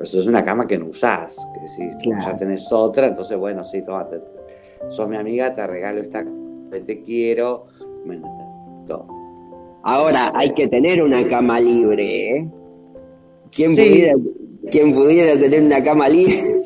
Eso 0.00 0.18
es 0.20 0.26
una 0.26 0.42
cama 0.42 0.66
que 0.66 0.78
no 0.78 0.86
usás. 0.86 1.36
Que 1.60 1.66
si 1.66 1.88
Claro. 2.02 2.24
ya 2.24 2.36
tenés 2.36 2.70
otra, 2.72 3.06
entonces 3.08 3.36
bueno, 3.36 3.64
sí, 3.64 3.82
toma, 3.82 4.08
te- 4.08 4.20
sos 4.88 5.08
mi 5.08 5.16
amiga, 5.16 5.54
te 5.54 5.66
regalo 5.66 6.00
esta 6.00 6.24
cama, 6.24 6.70
te 6.84 7.02
quiero. 7.02 7.66
Me. 8.04 8.20
Ahora, 9.82 10.30
hay 10.34 10.52
que 10.52 10.68
tener 10.68 11.02
una 11.02 11.26
cama 11.26 11.58
libre, 11.60 12.36
¿eh? 12.38 12.48
¿Quién, 13.54 13.70
Sí. 13.70 13.76
pudiera, 13.76 14.14
¿Quién 14.70 14.94
pudiera 14.94 15.40
tener 15.40 15.62
una 15.62 15.82
cama 15.82 16.08
libre? 16.08 16.60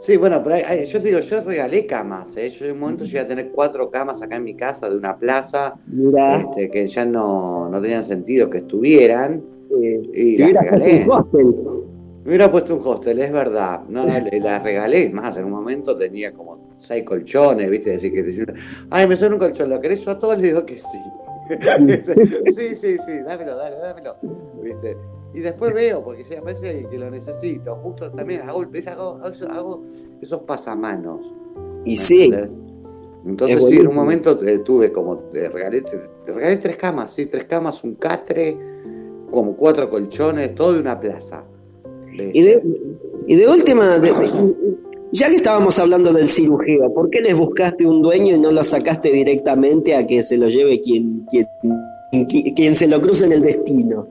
Sí, 0.00 0.16
bueno, 0.16 0.40
pero 0.42 0.54
hay- 0.56 0.86
yo 0.86 1.00
te 1.02 1.08
digo, 1.08 1.18
yo 1.20 1.40
regalé 1.42 1.84
camas. 1.86 2.36
¿eh? 2.36 2.50
Yo 2.50 2.66
en 2.66 2.72
un 2.72 2.78
momento 2.80 3.04
llegué 3.04 3.18
a 3.20 3.26
tener 3.26 3.50
cuatro 3.50 3.90
camas 3.90 4.22
acá 4.22 4.36
en 4.36 4.44
mi 4.44 4.54
casa 4.54 4.88
de 4.88 4.96
una 4.96 5.18
plaza 5.18 5.74
Mira, 5.90 6.36
este, 6.40 6.70
que 6.70 6.86
ya 6.86 7.04
no, 7.04 7.68
no 7.68 7.80
tenían 7.82 8.04
sentido 8.04 8.48
que 8.48 8.58
estuvieran. 8.58 9.42
sí. 9.62 9.74
Y 10.14 10.38
las 10.38 10.52
regalé. 10.52 11.06
Me 12.28 12.32
hubiera 12.34 12.50
puesto 12.50 12.76
un 12.76 12.82
hostel, 12.86 13.20
es 13.20 13.32
verdad. 13.32 13.80
No, 13.88 14.04
no, 14.04 14.20
le- 14.20 14.38
la 14.38 14.58
regalé. 14.58 15.08
Más, 15.08 15.38
en 15.38 15.46
un 15.46 15.50
momento 15.52 15.96
tenía 15.96 16.30
como 16.30 16.74
seis 16.76 17.02
colchones, 17.02 17.70
¿viste? 17.70 17.88
Decir 17.92 18.12
que 18.12 18.22
te 18.22 18.54
ay, 18.90 19.06
me 19.08 19.16
suena 19.16 19.36
un 19.36 19.38
colchón, 19.38 19.70
¿lo 19.70 19.80
querés? 19.80 20.04
Yo 20.04 20.10
a 20.10 20.18
todos 20.18 20.36
les 20.36 20.48
digo 20.48 20.66
que 20.66 20.76
sí. 20.76 20.98
sí, 22.54 22.74
sí, 22.74 22.98
sí, 22.98 23.22
dámelo, 23.26 23.56
dale, 23.56 23.76
dámelo. 23.78 24.16
¿Viste? 24.62 24.98
Y 25.32 25.40
después 25.40 25.72
veo, 25.72 26.04
porque 26.04 26.22
si 26.22 26.34
aparece 26.36 26.68
alguien 26.68 26.90
que 26.90 26.98
lo 26.98 27.10
necesito, 27.10 27.74
justo 27.76 28.10
también 28.10 28.42
hago, 28.42 28.60
hago, 28.60 29.20
hago, 29.50 29.84
esos 30.20 30.40
pasamanos. 30.42 31.32
Y 31.86 31.96
sí. 31.96 32.30
Entonces 33.24 33.56
Es 33.56 33.68
sí, 33.70 33.76
en 33.78 33.88
un 33.88 33.94
momento 33.94 34.38
eh, 34.44 34.58
tuve 34.58 34.92
como, 34.92 35.16
te 35.32 35.48
regalé, 35.48 35.80
te, 35.80 35.96
te 36.24 36.32
regalé 36.34 36.58
tres 36.58 36.76
camas, 36.76 37.10
sí, 37.10 37.24
tres 37.24 37.48
camas, 37.48 37.82
un 37.84 37.94
catre, 37.94 38.54
como 39.30 39.56
cuatro 39.56 39.88
colchones, 39.88 40.54
todo 40.54 40.74
de 40.74 40.80
una 40.80 41.00
plaza. 41.00 41.42
Y 42.32 42.42
de, 42.42 42.62
y 43.26 43.36
de 43.36 43.48
última, 43.48 43.98
de- 43.98 44.12
ya 45.12 45.28
que 45.28 45.36
estábamos 45.36 45.78
hablando 45.78 46.12
del 46.12 46.28
cirujeo, 46.28 46.92
¿por 46.92 47.08
qué 47.10 47.20
les 47.20 47.34
buscaste 47.36 47.86
un 47.86 48.02
dueño 48.02 48.36
y 48.36 48.38
no 48.38 48.50
lo 48.50 48.62
sacaste 48.62 49.10
directamente 49.10 49.94
a 49.96 50.06
que 50.06 50.22
se 50.22 50.36
lo 50.36 50.48
lleve 50.48 50.80
quien, 50.80 51.26
quien, 51.30 51.46
quien, 52.54 52.74
se 52.74 52.86
lo 52.86 53.00
cruce 53.00 53.24
en 53.26 53.32
el 53.32 53.42
destino? 53.42 54.06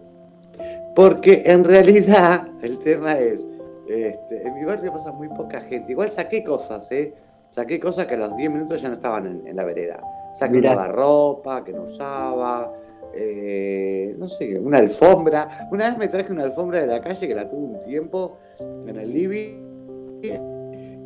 Porque 0.96 1.44
en 1.46 1.64
realidad 1.64 2.48
el 2.64 2.80
tema 2.80 3.20
es, 3.20 3.46
este, 3.88 4.48
en 4.48 4.56
mi 4.56 4.66
barrio 4.66 4.92
pasa 4.92 5.12
muy 5.12 5.28
poca 5.30 5.62
gente. 5.62 5.92
Igual 5.92 6.10
saqué 6.10 6.44
cosas, 6.44 6.92
¿eh? 6.92 7.14
Saqué 7.52 7.80
cosas 7.80 8.06
que 8.08 8.16
a 8.16 8.18
los 8.18 8.36
10 8.36 8.52
minutos 8.52 8.82
ya 8.82 8.90
no 8.90 8.96
estaban 8.96 9.26
en, 9.28 9.48
en 9.48 9.56
la 9.56 9.64
vereda. 9.66 10.02
Saqué 10.34 10.56
Mirá. 10.58 10.74
una 10.74 10.88
ropa 10.88 11.64
que 11.64 11.72
no 11.74 11.84
usaba, 11.84 12.72
eh, 13.14 14.16
no 14.18 14.28
sé, 14.28 14.60
una 14.60 14.78
alfombra. 14.80 15.68
Una 15.72 15.90
vez 15.90 15.98
me 15.98 16.08
traje 16.08 16.32
una 16.32 16.44
alfombra 16.44 16.82
de 16.82 16.88
la 16.88 17.02
calle 17.02 17.28
que 17.28 17.36
la 17.36 17.50
tuve 17.50 17.60
un 17.78 17.80
tiempo 17.86 18.38
en 18.60 18.96
el 18.98 19.12
living 19.14 19.64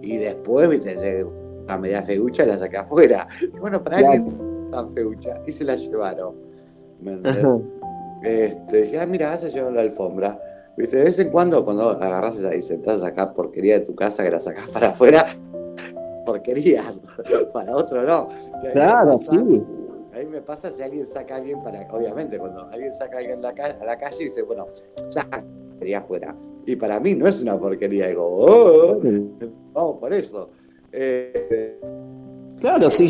y 0.02 0.18
después, 0.18 0.70
viste, 0.70 0.96
se- 0.98 1.26
a 1.68 1.78
media 1.78 2.02
feucha 2.02 2.46
la 2.46 2.58
saqué 2.58 2.78
afuera. 2.78 3.28
Y 3.42 3.60
bueno, 3.60 3.84
para 3.84 3.98
Claro. 4.00 4.26
qué 4.26 4.36
tan 4.72 4.94
feucha. 4.94 5.42
Y 5.46 5.52
se 5.52 5.64
la 5.64 5.76
llevaron. 5.76 6.36
¿Me. 7.02 7.18
Este, 8.24 8.82
dije, 8.84 9.00
ah, 9.00 9.06
mira, 9.08 9.38
se 9.40 9.50
llevan 9.50 9.76
la 9.76 9.82
alfombra. 9.82 10.40
Viste, 10.78 10.98
de 10.98 11.04
vez 11.04 11.20
en 11.20 11.30
cuando, 11.30 11.64
cuando 11.66 11.90
agarras 11.90 12.38
esa 12.40 12.56
y 12.56 12.62
sentás 12.62 12.98
a 12.98 13.06
sacar 13.08 13.34
porquería 13.34 13.80
de 13.80 13.86
tu 13.86 13.94
casa 13.96 14.24
que 14.24 14.32
la 14.32 14.40
sacás 14.40 14.68
para 14.70 14.90
afuera, 14.90 15.26
porquerías, 16.26 17.00
para 17.54 17.76
otro 17.76 18.04
no. 18.04 18.30
Que 18.62 18.72
Claro, 18.72 19.18
sí. 19.18 19.64
Me 20.32 20.42
pasa 20.42 20.70
si 20.72 20.82
alguien 20.82 21.06
saca 21.06 21.36
a 21.36 21.38
alguien 21.40 21.62
para, 21.62 21.86
obviamente, 21.92 22.38
cuando 22.40 22.66
alguien 22.72 22.94
saca 22.94 23.18
a 23.18 23.20
alguien 23.20 23.40
a 23.40 23.42
la, 23.50 23.54
ca- 23.54 23.78
a 23.82 23.86
la 23.86 23.98
calle 23.98 24.16
y 24.22 24.24
dice, 24.26 24.42
bueno, 24.44 24.64
saca 25.10 25.44
porquería 25.70 26.00
afuera. 26.00 26.36
Y 26.66 26.76
para 26.78 27.00
mí 27.00 27.16
no 27.16 27.28
es 27.28 27.42
una 27.42 27.60
porquería, 27.60 28.08
digo, 28.08 28.28
oh, 28.30 29.00
vamos 29.74 29.98
por 30.00 30.14
eso. 30.14 30.50
Eh, 30.92 31.80
Claro, 32.60 32.90
sí. 32.90 33.08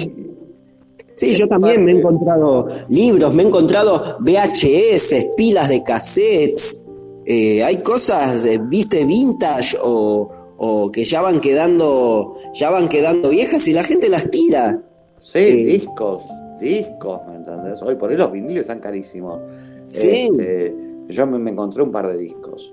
Sí, 1.15 1.34
yo 1.34 1.47
también 1.47 1.84
me 1.84 1.91
he 1.91 1.97
encontrado 1.99 2.67
libros, 2.89 3.34
me 3.36 3.43
he 3.43 3.47
encontrado 3.47 4.17
VHS, 4.22 5.28
pilas 5.38 5.69
de 5.69 5.84
cassettes. 5.84 6.82
eh, 7.26 7.61
hay 7.63 7.84
cosas, 7.84 8.45
eh, 8.45 8.59
viste, 8.63 9.05
vintage 9.05 9.78
o, 9.84 10.28
o 10.57 10.89
que 10.91 11.03
ya 11.03 11.22
van 11.22 11.39
quedando, 11.39 12.36
ya 12.53 12.69
van 12.72 12.89
quedando 12.89 13.30
viejas 13.30 13.67
y 13.67 13.74
la 13.74 13.84
gente 13.84 14.09
las 14.09 14.28
tira. 14.32 14.82
sí, 15.19 15.51
Sí. 15.51 15.63
discos, 15.80 16.24
discos, 16.62 17.20
¿me 17.28 17.36
entendés? 17.36 17.82
Hoy 17.82 17.95
por 17.95 18.09
hoy 18.09 18.16
los 18.18 18.32
vinilos 18.32 18.62
están 18.62 18.80
carísimos. 18.80 19.41
Sí. 19.84 20.30
Este, 20.32 20.76
yo 21.09 21.28
me, 21.28 21.38
me 21.39 21.51
encontré 21.51 21.82
un 21.84 21.91
par 21.91 22.07
de 22.07 22.18
discos. 22.18 22.72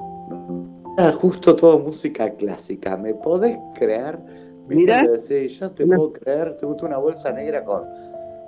Era 0.97 1.13
justo 1.13 1.57
todo 1.57 1.79
música 1.81 2.29
clásica. 2.29 2.97
¿Me 2.97 3.15
podés 3.15 3.57
creer? 3.75 4.19
Mirá. 4.69 5.03
Sí, 5.21 5.49
yo 5.49 5.71
te 5.73 5.87
puedo 5.87 6.13
creer. 6.13 6.57
Te 6.59 6.67
gustó 6.67 6.87
una 6.87 6.99
bolsa 6.99 7.33
negra 7.33 7.65
con, 7.65 7.85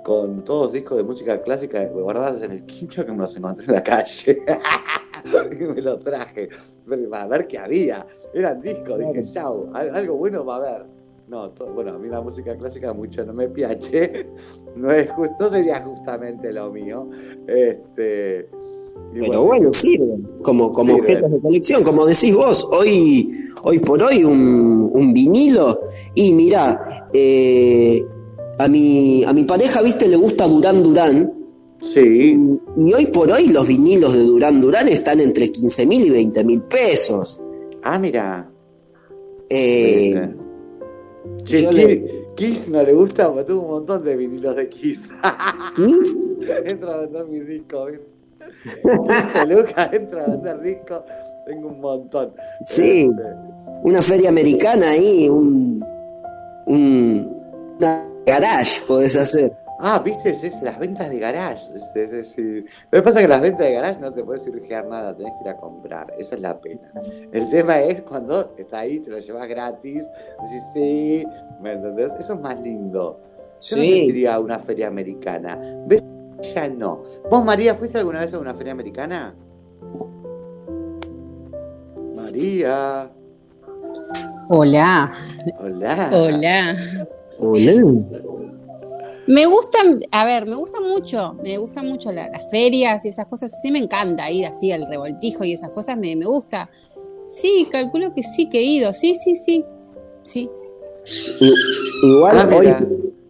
con 0.03 0.43
todos 0.43 0.71
discos 0.71 0.97
de 0.97 1.03
música 1.03 1.41
clásica 1.41 1.83
guardados 1.87 2.41
en 2.43 2.51
el 2.51 2.65
quincho 2.65 3.05
que 3.05 3.11
me 3.11 3.17
los 3.19 3.35
encontré 3.35 3.65
en 3.65 3.73
la 3.73 3.83
calle. 3.83 4.43
y 5.59 5.63
me 5.63 5.81
los 5.81 5.99
traje. 6.03 6.49
Pero 6.87 7.09
para 7.09 7.27
ver 7.27 7.47
qué 7.47 7.57
había. 7.57 8.05
Eran 8.33 8.61
discos. 8.61 8.99
Dije, 8.99 9.23
chau, 9.23 9.59
al- 9.73 9.95
algo 9.95 10.17
bueno 10.17 10.45
va 10.45 10.55
a 10.55 10.57
haber. 10.57 10.85
No, 11.31 11.49
bueno, 11.73 11.91
a 11.93 11.97
mí 11.97 12.09
la 12.09 12.21
música 12.21 12.57
clásica 12.57 12.93
mucho 12.93 13.23
no 13.25 13.33
me 13.33 13.47
piache. 13.47 14.27
No 14.75 14.91
es 14.91 15.09
justo, 15.11 15.49
sería 15.49 15.79
justamente 15.81 16.51
lo 16.51 16.71
mío. 16.73 17.09
Este, 17.47 18.49
Pero 19.17 19.43
bueno, 19.43 19.71
sirven 19.71 20.27
como, 20.41 20.71
como 20.71 20.93
Sirven. 20.95 21.01
objetos 21.09 21.31
de 21.31 21.39
colección. 21.39 21.83
Como 21.83 22.05
decís 22.05 22.35
vos, 22.35 22.67
hoy, 22.71 23.29
hoy 23.63 23.79
por 23.79 24.01
hoy 24.03 24.23
un, 24.25 24.89
un 24.93 25.13
vinilo. 25.13 25.81
Y 26.15 26.33
mirá, 26.33 27.07
eh, 27.13 28.05
a, 28.57 28.67
mi, 28.67 29.23
a 29.23 29.31
mi 29.31 29.43
pareja, 29.45 29.81
viste, 29.81 30.07
le 30.09 30.17
gusta 30.17 30.47
Durán 30.47 30.83
Durán. 30.83 31.33
Sí, 31.81 32.37
Y 32.77 32.93
hoy 32.93 33.05
por 33.07 33.31
hoy 33.31 33.47
los 33.47 33.65
vinilos 33.67 34.13
de 34.13 34.19
Durán 34.19 34.59
Durán 34.61 34.87
están 34.89 35.19
entre 35.21 35.49
15 35.51 35.85
mil 35.87 36.05
y 36.05 36.09
20 36.09 36.43
mil 36.43 36.61
pesos. 36.63 37.39
ah, 37.83 37.97
mira. 37.97 38.51
Eh, 39.49 40.33
Ki- 41.45 41.67
le- 41.71 42.21
Kiss 42.35 42.67
no 42.69 42.81
le 42.81 42.93
gusta, 42.93 43.27
porque 43.31 43.43
tuvo 43.45 43.61
un 43.63 43.71
montón 43.71 44.03
de 44.03 44.15
vinilos 44.15 44.55
de 44.55 44.69
Kiss. 44.69 45.11
Kiss, 45.75 46.19
entra 46.65 46.93
a 46.95 47.01
vender 47.01 47.25
mis 47.25 47.45
discos. 47.47 47.91
15 48.73 49.45
lucas, 49.47 49.89
entra 49.93 50.23
a 50.23 50.27
vender 50.29 50.61
discos. 50.61 51.01
Tengo 51.45 51.69
un 51.69 51.81
montón. 51.81 52.33
Sí. 52.61 53.01
Este, 53.09 53.11
una 53.83 54.01
feria 54.01 54.29
americana 54.29 54.91
ahí, 54.91 55.27
un, 55.29 55.83
un 56.67 57.41
una 57.79 58.07
garage 58.25 58.83
podés 58.87 59.15
hacer. 59.17 59.51
Ah, 59.83 59.99
viste, 60.03 60.29
es, 60.29 60.43
es 60.43 60.61
las 60.61 60.77
ventas 60.77 61.09
de 61.09 61.17
garage. 61.17 61.73
Es, 61.73 61.83
es 61.95 62.11
decir, 62.11 62.65
lo 62.91 62.99
que 62.99 63.03
pasa 63.03 63.19
es 63.19 63.25
que 63.25 63.29
las 63.29 63.41
ventas 63.41 63.65
de 63.65 63.73
garage 63.73 63.99
no 63.99 64.13
te 64.13 64.23
puedes 64.23 64.43
cirugir 64.43 64.85
nada, 64.85 65.15
tenés 65.15 65.33
que 65.33 65.49
ir 65.49 65.49
a 65.49 65.57
comprar. 65.57 66.13
Esa 66.19 66.35
es 66.35 66.41
la 66.41 66.59
pena. 66.61 66.91
El 67.31 67.49
tema 67.49 67.81
es 67.81 68.03
cuando 68.03 68.53
está 68.57 68.79
ahí, 68.79 68.99
te 68.99 69.09
lo 69.09 69.17
llevas 69.17 69.47
gratis, 69.47 70.03
decís 70.43 70.63
sí, 70.73 71.25
¿me 71.61 71.73
entendés? 71.73 72.11
Eso 72.19 72.33
es 72.33 72.39
más 72.39 72.59
lindo. 72.61 73.19
Yo 73.61 73.77
no 73.77 73.83
sé 73.83 73.87
si 73.87 74.05
iría 74.05 74.35
a 74.35 74.39
una 74.39 74.59
feria 74.59 74.87
americana. 74.87 75.59
¿Ves? 75.87 76.03
Ya 76.53 76.69
no. 76.69 77.03
¿Vos, 77.29 77.43
María, 77.43 77.75
fuiste 77.75 77.97
alguna 77.97 78.21
vez 78.21 78.33
a 78.33 78.39
una 78.39 78.53
feria 78.53 78.73
americana? 78.73 79.35
María. 82.15 83.11
Hola. 84.49 85.11
Hola. 85.59 86.09
Hola. 86.11 86.75
Hola. 87.39 87.81
Me 89.33 89.45
gustan, 89.45 89.97
a 90.11 90.25
ver, 90.25 90.45
me 90.45 90.55
gusta 90.55 90.79
mucho, 90.81 91.35
me 91.41 91.57
gustan 91.57 91.87
mucho 91.87 92.11
la- 92.11 92.29
las 92.29 92.49
ferias 92.51 93.05
y 93.05 93.09
esas 93.09 93.27
cosas. 93.27 93.61
Sí 93.61 93.71
me 93.71 93.79
encanta 93.79 94.29
ir 94.29 94.45
así 94.45 94.71
al 94.73 94.85
revoltijo 94.85 95.45
y 95.45 95.53
esas 95.53 95.69
cosas, 95.73 95.97
me, 95.97 96.15
me 96.17 96.25
gusta. 96.25 96.69
Sí, 97.25 97.67
calculo 97.71 98.13
que 98.13 98.23
sí 98.23 98.49
que 98.49 98.59
he 98.59 98.63
ido. 98.63 98.91
Sí, 98.91 99.15
sí, 99.15 99.33
sí. 99.35 99.63
Sí. 100.23 100.49
Igual 102.03 102.37
Ah, 102.37 102.49
hoy, 102.57 102.75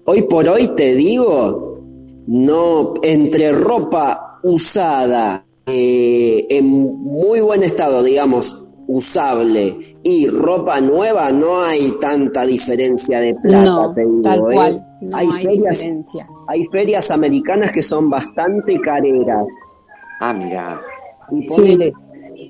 hoy 0.05 0.21
por 0.23 0.49
hoy 0.49 0.69
te 0.75 0.95
digo, 0.95 1.79
no, 2.25 2.95
entre 3.03 3.51
ropa 3.51 4.39
usada 4.43 5.45
eh, 5.67 6.47
en 6.49 6.67
muy 6.67 7.41
buen 7.41 7.61
estado, 7.61 8.01
digamos, 8.01 8.57
usable, 8.87 9.97
y 10.03 10.27
ropa 10.27 10.81
nueva, 10.81 11.31
no 11.31 11.61
hay 11.63 11.93
tanta 12.01 12.45
diferencia 12.45 13.19
de 13.21 13.35
plata, 13.35 13.63
no, 13.65 13.93
te 13.93 14.01
digo, 14.01 14.21
tal 14.23 14.39
¿eh? 14.39 14.55
cual. 14.55 14.87
No 15.01 15.17
hay, 15.17 15.27
ferias, 15.29 15.77
diferencia. 15.79 16.27
hay 16.47 16.65
ferias 16.65 17.11
americanas 17.11 17.71
que 17.71 17.81
son 17.81 18.09
bastante 18.09 18.77
careras. 18.79 19.45
Ah, 20.19 20.33
mira. 20.33 20.79
Y 21.31 21.47
Sí. 21.47 21.61
ponele, 21.61 21.93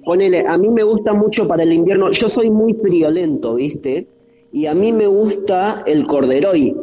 ponele, 0.04 0.47
a 0.47 0.58
mí 0.58 0.70
me 0.70 0.84
gusta 0.84 1.14
mucho 1.14 1.47
para 1.47 1.64
el 1.64 1.72
invierno, 1.74 2.12
yo 2.12 2.28
soy 2.30 2.49
muy 2.49 2.74
friolento, 2.74 3.56
¿viste? 3.56 4.08
Y 4.52 4.66
a 4.66 4.76
mí 4.76 4.91
me 4.91 5.08
gusta 5.08 5.84
el 5.86 6.06
corderoy, 6.06 6.76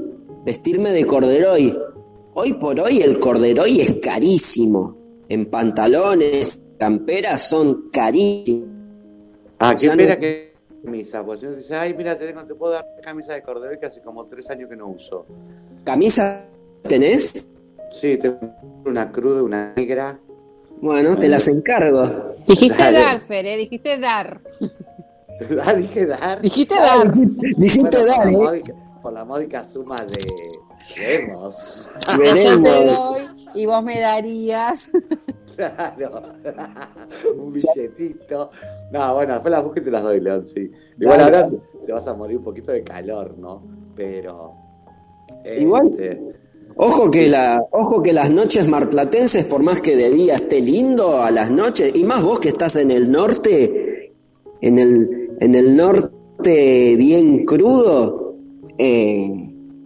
vestirme 0.45 0.91
de 0.93 1.05
corderoy. 1.05 1.77
Hoy 2.35 2.55
por 2.55 2.81
hoy 2.81 3.01
el 3.03 3.19
corderoy 3.19 3.81
es 3.81 3.95
carísimo. 3.97 4.97
En 5.29 5.47
pantalones, 5.51 6.63
camperas 6.79 7.43
son 7.43 7.91
carísimos. 7.93 8.69
Ah, 9.59 9.71
O 9.71 9.73
qué 9.73 9.79
sea, 9.79 9.97
pena 9.97 10.15
no- 10.15 10.21
que 10.21 10.48
camisa. 10.85 11.25
Pues 11.25 11.41
yo 11.41 11.53
dice, 11.55 11.75
ay, 11.77 11.95
mira, 11.95 12.17
te, 12.17 12.27
tengo, 12.27 12.45
te 12.45 12.55
puedo 12.55 12.73
dar 12.73 12.85
camisa 13.03 13.35
de 13.35 13.43
cordero 13.43 13.79
que 13.79 13.87
hace 13.87 14.01
como 14.01 14.27
tres 14.27 14.51
años 14.51 14.69
que 14.69 14.77
no 14.77 14.89
uso. 14.89 15.27
¿Camisa 15.85 16.45
tenés? 16.89 17.47
Sí, 17.91 18.17
tengo 18.17 18.39
una 18.85 19.11
cruda, 19.11 19.43
una 19.43 19.73
negra. 19.75 20.19
Bueno, 20.81 21.17
te 21.17 21.29
las 21.29 21.49
encargo. 21.49 22.33
Dijiste 22.47 22.77
Dale. 22.77 22.99
dar, 22.99 23.21
Fer, 23.21 23.47
¿eh? 23.47 23.57
Dijiste 23.57 23.99
dar. 23.99 24.41
Ah, 25.65 25.73
dije 25.73 26.05
dar. 26.05 26.41
Dijiste 26.41 26.75
dar. 26.75 27.13
Dijiste 27.15 27.89
Bueno, 27.91 28.07
dar, 28.07 28.17
por, 28.17 28.25
la 28.25 28.33
¿eh? 28.33 28.37
módica, 28.37 28.75
por 29.01 29.13
la 29.13 29.25
módica 29.25 29.63
suma 29.63 29.97
de 29.99 30.19
vemos. 30.99 31.89
Yo 32.09 32.19
te 32.19 32.23
Veremos. 32.23 32.63
doy 32.65 33.47
y 33.55 33.67
vos 33.67 33.85
me 33.85 34.01
darías. 34.01 34.91
Claro. 35.59 36.23
un 37.37 37.53
billetito. 37.53 38.51
No, 38.93 39.15
bueno, 39.15 39.33
después 39.35 39.51
las 39.51 39.65
busco 39.65 39.81
y 39.81 39.83
te 39.85 39.91
las 39.91 40.03
doy, 40.05 40.21
León, 40.21 40.47
sí. 40.47 40.71
Igual 41.01 41.19
Dale. 41.19 41.37
ahora 41.37 41.49
te 41.85 41.93
vas 41.93 42.07
a 42.07 42.15
morir 42.15 42.39
un 42.39 42.45
poquito 42.45 42.71
de 42.73 42.85
calor, 42.85 43.37
¿no? 43.39 43.63
Pero. 43.97 44.55
Igual. 45.59 45.89
este, 45.91 46.21
Ojo 46.77 47.11
que, 47.11 47.27
la, 47.29 47.61
ojo 47.73 48.01
que 48.03 48.13
las 48.13 48.31
noches 48.31 48.69
marplatenses, 48.69 49.45
por 49.47 49.63
más 49.65 49.81
que 49.81 49.97
de 49.97 50.11
día 50.11 50.37
esté 50.37 50.61
lindo, 50.61 51.21
a 51.23 51.31
las 51.33 51.51
noches, 51.51 51.93
y 51.97 52.05
más 52.05 52.23
vos 52.23 52.39
que 52.39 52.51
estás 52.51 52.77
en 52.77 52.93
el 52.93 53.11
norte, 53.11 54.13
en 54.61 54.79
el, 54.79 55.31
en 55.41 55.55
el 55.57 55.75
norte 55.77 56.95
bien 56.97 57.45
crudo, 57.45 58.37
eh, 58.79 59.29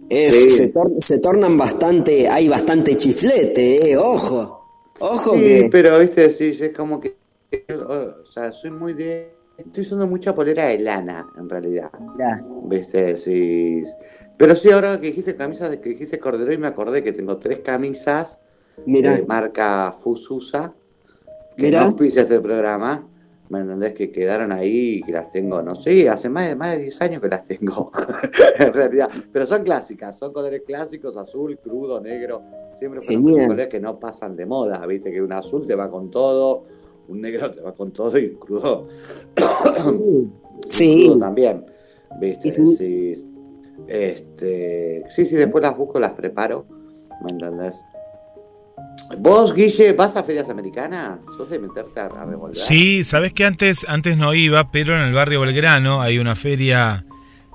es- 0.09 0.33
Sí. 0.35 0.49
se, 0.51 0.73
tor- 0.73 0.93
se 0.99 1.17
tornan 1.17 1.57
bastante, 1.57 2.27
hay 2.29 2.47
bastante 2.47 2.95
chiflete, 2.95 3.91
eh, 3.93 3.97
ojo, 3.97 4.62
ojo 4.99 5.33
Sí, 5.35 5.41
que... 5.41 5.69
pero 5.71 5.99
viste, 5.99 6.29
sí, 6.29 6.57
es 6.59 6.75
como 6.75 6.99
que. 6.99 7.15
O 7.87 8.25
sea, 8.25 8.51
soy 8.51 8.71
muy 8.71 8.93
de. 8.93 9.33
Estoy 9.57 9.81
usando 9.81 10.07
mucha 10.07 10.33
polera 10.33 10.65
de 10.65 10.79
lana, 10.79 11.27
en 11.37 11.47
realidad. 11.47 11.91
Viste, 12.63 13.15
sí. 13.15 13.83
Pero 14.37 14.55
sí, 14.55 14.71
ahora 14.71 14.99
que 14.99 15.07
dijiste 15.07 15.35
camisas, 15.35 15.75
que 15.77 15.89
dijiste 15.89 16.19
cordero, 16.19 16.51
y 16.51 16.57
me 16.57 16.67
acordé 16.67 17.03
que 17.03 17.11
tengo 17.11 17.37
tres 17.37 17.59
camisas 17.59 18.41
mirá, 18.85 19.15
de 19.15 19.23
marca 19.23 19.91
Fususa, 19.91 20.73
que 21.55 21.63
Mirá. 21.63 21.81
no 21.81 21.85
auspicia 21.87 22.23
este 22.23 22.39
programa. 22.39 23.07
¿Me 23.49 23.59
entendés? 23.59 23.93
Que 23.93 24.11
quedaron 24.11 24.51
ahí 24.51 24.95
y 24.95 25.03
que 25.03 25.11
las 25.11 25.31
tengo, 25.31 25.61
no 25.61 25.75
sé, 25.75 26.09
hace 26.09 26.27
más 26.27 26.47
de, 26.47 26.55
más 26.55 26.71
de 26.71 26.83
10 26.83 27.01
años 27.01 27.21
que 27.21 27.27
las 27.27 27.45
tengo, 27.45 27.91
en 28.57 28.73
realidad. 28.73 29.09
Pero 29.31 29.45
son 29.45 29.63
clásicas, 29.63 30.17
son 30.17 30.33
colores 30.33 30.63
clásicos, 30.65 31.15
azul, 31.17 31.59
crudo, 31.59 32.01
negro. 32.01 32.41
Siempre 32.83 33.01
fueron 33.01 33.23
Genial. 33.23 33.31
muchos 33.31 33.47
colores 33.47 33.67
que 33.67 33.79
no 33.79 33.97
pasan 33.97 34.35
de 34.35 34.45
moda, 34.45 34.85
viste, 34.85 35.09
que 35.09 35.21
un 35.21 35.31
azul 35.31 35.65
te 35.65 35.73
va 35.73 35.89
con 35.89 36.11
todo, 36.11 36.65
un 37.07 37.21
negro 37.21 37.49
te 37.49 37.61
va 37.61 37.73
con 37.73 37.93
todo 37.93 38.17
y 38.17 38.25
un 38.25 38.35
crudo, 38.35 38.89
sí, 40.65 41.05
crudo 41.05 41.19
también. 41.19 41.65
Viste, 42.19 42.51
sí. 42.51 42.75
sí. 42.75 43.29
Este, 43.87 45.05
sí, 45.07 45.23
sí, 45.23 45.35
después 45.37 45.61
las 45.61 45.77
busco, 45.77 45.97
las 45.97 46.11
preparo, 46.11 46.65
¿me 47.23 47.31
entendés? 47.31 47.85
¿Vos, 49.17 49.53
Guille, 49.53 49.93
vas 49.93 50.17
a 50.17 50.23
ferias 50.23 50.49
americanas? 50.49 51.19
¿Sos 51.37 51.49
de 51.49 51.59
meterte 51.59 52.01
a, 52.01 52.07
a 52.07 52.25
revolver? 52.25 52.53
Sí, 52.53 53.05
sabes 53.05 53.31
que 53.31 53.45
antes, 53.45 53.85
antes 53.87 54.17
no 54.17 54.33
iba, 54.33 54.71
pero 54.71 54.93
en 54.93 55.03
el 55.03 55.13
barrio 55.13 55.39
Belgrano 55.39 56.01
hay 56.01 56.19
una 56.19 56.35
feria, 56.35 57.05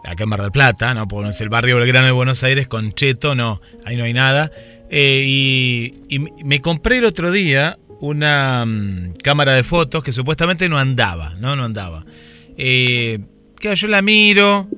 acá 0.04 0.24
en 0.24 0.28
Mar 0.30 0.40
del 0.40 0.52
Plata, 0.52 0.94
no, 0.94 1.06
porque 1.06 1.24
no 1.24 1.30
es 1.30 1.40
el 1.42 1.50
barrio 1.50 1.76
Belgrano 1.76 2.06
de 2.06 2.12
Buenos 2.12 2.42
Aires 2.44 2.66
con 2.66 2.92
Cheto, 2.92 3.34
no, 3.34 3.60
ahí 3.84 3.98
no 3.98 4.04
hay 4.04 4.14
nada. 4.14 4.50
Eh, 4.90 5.24
y, 5.26 5.94
y 6.08 6.18
me 6.44 6.60
compré 6.60 6.98
el 6.98 7.04
otro 7.04 7.30
día 7.30 7.78
una 8.00 8.64
mm, 8.64 9.14
cámara 9.22 9.54
de 9.54 9.62
fotos 9.62 10.02
que 10.02 10.12
supuestamente 10.12 10.68
no 10.68 10.78
andaba, 10.78 11.34
no, 11.38 11.56
no 11.56 11.64
andaba. 11.64 12.04
Eh, 12.56 13.18
yo 13.60 13.88
la 13.88 14.02
miro, 14.02 14.68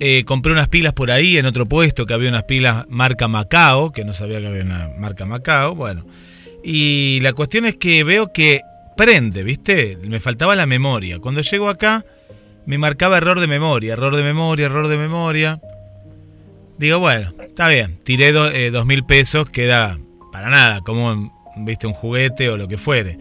eh, 0.00 0.24
compré 0.24 0.52
unas 0.52 0.68
pilas 0.68 0.92
por 0.92 1.10
ahí 1.10 1.36
en 1.36 1.46
otro 1.46 1.66
puesto 1.66 2.06
que 2.06 2.14
había 2.14 2.28
unas 2.28 2.44
pilas 2.44 2.86
marca 2.88 3.28
Macao, 3.28 3.92
que 3.92 4.04
no 4.04 4.14
sabía 4.14 4.40
que 4.40 4.46
había 4.46 4.62
una 4.62 4.90
marca 4.98 5.24
Macao, 5.26 5.74
bueno. 5.74 6.06
Y 6.62 7.20
la 7.22 7.32
cuestión 7.32 7.66
es 7.66 7.76
que 7.76 8.04
veo 8.04 8.32
que 8.32 8.62
prende, 8.96 9.42
¿viste? 9.42 9.96
Me 10.02 10.20
faltaba 10.20 10.56
la 10.56 10.66
memoria. 10.66 11.18
Cuando 11.18 11.40
llego 11.40 11.68
acá, 11.68 12.04
me 12.66 12.78
marcaba 12.78 13.18
error 13.18 13.40
de 13.40 13.46
memoria, 13.46 13.92
error 13.92 14.16
de 14.16 14.22
memoria, 14.22 14.66
error 14.66 14.88
de 14.88 14.96
memoria. 14.96 15.60
Digo, 16.78 16.98
bueno, 16.98 17.34
está 17.40 17.68
bien, 17.68 17.98
tiré 18.04 18.32
do- 18.32 18.50
eh, 18.50 18.70
dos 18.70 18.86
mil 18.86 19.04
pesos, 19.04 19.50
queda 19.50 19.90
para 20.32 20.48
nada, 20.50 20.80
como, 20.82 21.32
viste, 21.56 21.86
un 21.86 21.92
juguete 21.92 22.48
o 22.48 22.56
lo 22.56 22.68
que 22.68 22.78
fuere. 22.78 23.18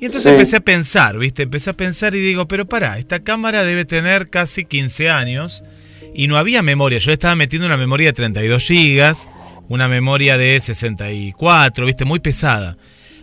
Y 0.00 0.04
entonces 0.06 0.24
Sí. 0.24 0.28
empecé 0.30 0.56
a 0.56 0.60
pensar, 0.60 1.18
¿viste? 1.18 1.42
Empecé 1.42 1.70
a 1.70 1.74
pensar 1.74 2.14
y 2.14 2.20
digo, 2.20 2.46
pero 2.48 2.66
pará, 2.66 2.98
esta 2.98 3.20
cámara 3.20 3.64
debe 3.64 3.84
tener 3.84 4.28
casi 4.28 4.64
15 4.64 5.10
años 5.10 5.62
y 6.14 6.26
no 6.26 6.36
había 6.36 6.62
memoria. 6.62 6.98
Yo 6.98 7.12
estaba 7.12 7.34
metiendo 7.36 7.66
una 7.66 7.76
memoria 7.76 8.08
de 8.08 8.12
32 8.14 8.64
gigas, 8.66 9.28
una 9.68 9.88
memoria 9.88 10.36
de 10.36 10.60
64, 10.60 11.86
¿viste? 11.86 12.04
Muy 12.04 12.20
pesada. 12.20 12.76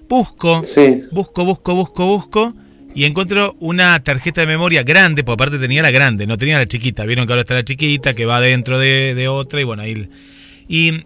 Busco, 0.10 0.62
Sí. 0.62 1.04
busco, 1.12 1.44
busco, 1.46 1.76
busco, 1.76 2.06
busco 2.06 2.54
y 2.98 3.06
encuentro 3.06 3.56
una 3.60 4.02
tarjeta 4.02 4.42
de 4.42 4.48
memoria 4.48 4.82
grande, 4.82 5.24
porque 5.24 5.44
aparte 5.44 5.60
tenía 5.60 5.84
la 5.84 5.92
grande, 5.92 6.26
no 6.26 6.36
tenía 6.36 6.58
la 6.58 6.66
chiquita. 6.66 7.06
Vieron 7.06 7.28
que 7.28 7.34
ahora 7.34 7.42
está 7.42 7.54
la 7.54 7.64
chiquita 7.64 8.16
que 8.16 8.26
va 8.26 8.42
dentro 8.42 8.80
de, 8.80 9.14
de 9.14 9.28
otra 9.28 9.62
y 9.62 9.66
bueno, 9.66 9.84
ahí... 9.84 10.10
Y 10.68 11.04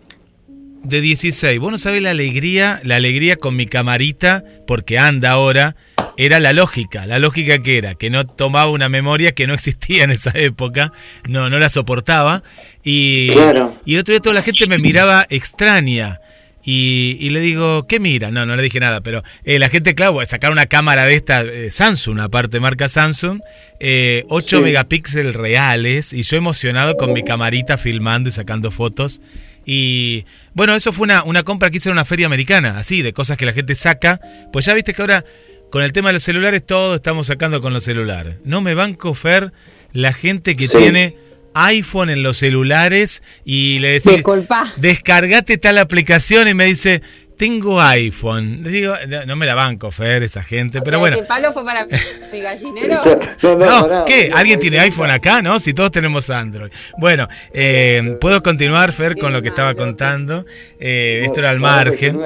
de 0.83 1.01
16. 1.01 1.59
Vos 1.59 1.69
no 1.69 1.77
sabés 1.77 2.01
la 2.01 2.11
alegría, 2.11 2.79
la 2.83 2.95
alegría 2.95 3.35
con 3.35 3.57
mi 3.57 3.65
camarita, 3.65 4.45
porque 4.65 4.99
anda 4.99 5.31
ahora, 5.31 5.75
era 6.15 6.39
la 6.39 6.53
lógica. 6.53 7.05
La 7.05 7.19
lógica 7.19 7.61
que 7.61 7.77
era, 7.77 7.95
que 7.95 8.09
no 8.09 8.25
tomaba 8.25 8.69
una 8.69 8.87
memoria 8.87 9.33
que 9.33 9.45
no 9.45 9.53
existía 9.53 10.05
en 10.05 10.11
esa 10.11 10.31
época, 10.33 10.93
no, 11.27 11.49
no 11.49 11.59
la 11.59 11.69
soportaba. 11.69 12.41
Y, 12.85 13.31
Claro. 13.31 13.75
y 13.85 13.95
el 13.95 13.99
otro 13.99 14.13
día 14.13 14.21
toda 14.21 14.35
la 14.35 14.43
gente 14.43 14.65
me 14.65 14.77
miraba 14.77 15.25
extraña. 15.29 16.21
Y, 16.63 17.17
y 17.19 17.29
le 17.31 17.39
digo, 17.39 17.87
¿qué 17.87 17.99
mira? 17.99 18.29
No, 18.31 18.45
no 18.45 18.55
le 18.55 18.61
dije 18.63 18.79
nada, 18.79 19.01
pero 19.01 19.23
eh, 19.43 19.57
la 19.59 19.69
gente, 19.69 19.95
claro, 19.95 20.19
a 20.19 20.25
sacar 20.25 20.51
una 20.51 20.67
cámara 20.67 21.05
de 21.05 21.15
esta 21.15 21.41
eh, 21.41 21.71
Samsung, 21.71 22.19
aparte 22.19 22.59
marca 22.59 22.87
Samsung, 22.87 23.41
eh, 23.79 24.25
8 24.29 24.57
Sí. 24.57 24.63
megapíxeles 24.63 25.35
reales, 25.35 26.13
y 26.13 26.21
yo 26.23 26.37
emocionado 26.37 26.97
con 26.97 27.13
mi 27.13 27.23
camarita 27.23 27.77
filmando 27.77 28.29
y 28.29 28.31
sacando 28.31 28.69
fotos. 28.69 29.21
Y 29.65 30.25
bueno, 30.53 30.75
eso 30.75 30.91
fue 30.91 31.03
una, 31.05 31.23
una 31.23 31.43
compra 31.43 31.69
que 31.69 31.77
hice 31.77 31.89
en 31.89 31.93
una 31.93 32.05
feria 32.05 32.25
americana, 32.25 32.77
así, 32.77 33.01
de 33.01 33.13
cosas 33.13 33.37
que 33.37 33.45
la 33.45 33.53
gente 33.53 33.75
saca. 33.75 34.19
Pues 34.51 34.65
ya 34.65 34.73
viste 34.73 34.93
que 34.93 35.01
ahora, 35.01 35.23
con 35.71 35.83
el 35.83 35.93
tema 35.93 36.09
de 36.09 36.13
los 36.13 36.23
celulares, 36.23 36.65
todo 36.65 36.95
estamos 36.95 37.27
sacando 37.27 37.61
con 37.61 37.73
los 37.73 37.83
celulares. 37.83 38.37
No 38.43 38.61
me 38.61 38.73
banco, 38.75 39.13
Fer, 39.13 39.51
la 39.93 40.13
gente 40.13 40.55
que 40.55 40.67
Sí. 40.67 40.77
tiene 40.77 41.15
iPhone 41.53 42.09
en 42.09 42.23
los 42.23 42.37
celulares 42.37 43.21
y 43.45 43.79
le 43.79 43.93
decís, 43.93 44.13
Disculpa. 44.13 44.73
descargate 44.77 45.57
tal 45.57 45.77
aplicación 45.77 46.47
y 46.47 46.53
me 46.53 46.65
dice, 46.65 47.01
tengo 47.41 47.81
iPhone. 47.81 48.59
Les 48.61 48.71
digo, 48.71 48.93
no, 49.07 49.25
no 49.25 49.35
me 49.35 49.47
la 49.47 49.55
banco, 49.55 49.89
Fer, 49.89 50.21
esa 50.21 50.43
gente, 50.43 50.77
O 50.77 50.83
pero 50.83 50.97
sea, 50.97 50.99
bueno. 50.99 51.15
¿Este 51.15 51.27
palo 51.27 51.51
fue 51.53 51.65
para 51.65 51.87
mi 52.31 52.39
gallinero? 52.39 53.01
No, 53.41 53.55
no, 53.55 53.65
No, 53.65 53.81
pará, 53.87 54.05
¿qué? 54.05 54.29
¿Alguien 54.31 54.59
tiene 54.59 54.79
iPhone 54.79 55.09
acá, 55.09 55.41
no? 55.41 55.59
Si 55.59 55.73
todos 55.73 55.89
tenemos 55.89 56.29
Android. 56.29 56.69
Bueno, 56.99 57.27
eh, 57.51 58.15
puedo 58.21 58.43
continuar, 58.43 58.91
Fer, 58.91 59.17
con 59.17 59.33
lo 59.33 59.41
que 59.41 59.47
estaba 59.47 59.69
malo. 59.73 59.79
contando. 59.85 60.45
Eh, 60.79 61.23
esto 61.25 61.39
era 61.39 61.49
al 61.49 61.59
margen. 61.59 62.19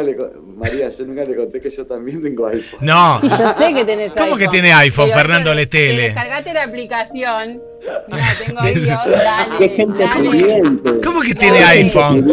María, 0.58 0.90
yo 0.90 1.06
nunca 1.06 1.24
le 1.26 1.36
conté 1.36 1.60
que 1.62 1.70
yo 1.70 1.86
también 1.86 2.22
tengo 2.24 2.48
iPhone. 2.48 2.80
No, 2.82 3.20
Sí, 3.20 3.28
yo 3.30 3.54
sé 3.58 3.74
que 3.74 3.84
tenés 3.84 4.12
¿Cómo 4.14 4.26
iPhone. 4.26 4.40
que 4.40 4.48
tiene 4.48 4.74
iPhone, 4.74 5.10
Fernando 5.14 5.54
Letele? 5.54 5.96
de 5.96 6.02
Descargate 6.08 6.54
la 6.54 6.64
aplicación. 6.64 7.62
Mira, 8.08 8.28
tengo 8.44 8.62
yo, 8.74 9.12
dale. 9.12 9.58
Qué 9.60 9.70
gente 9.76 10.04
dale. 10.04 11.02
¿Cómo 11.04 11.22
que 11.22 11.36
tiene 11.36 11.60
iPhone? 11.62 12.26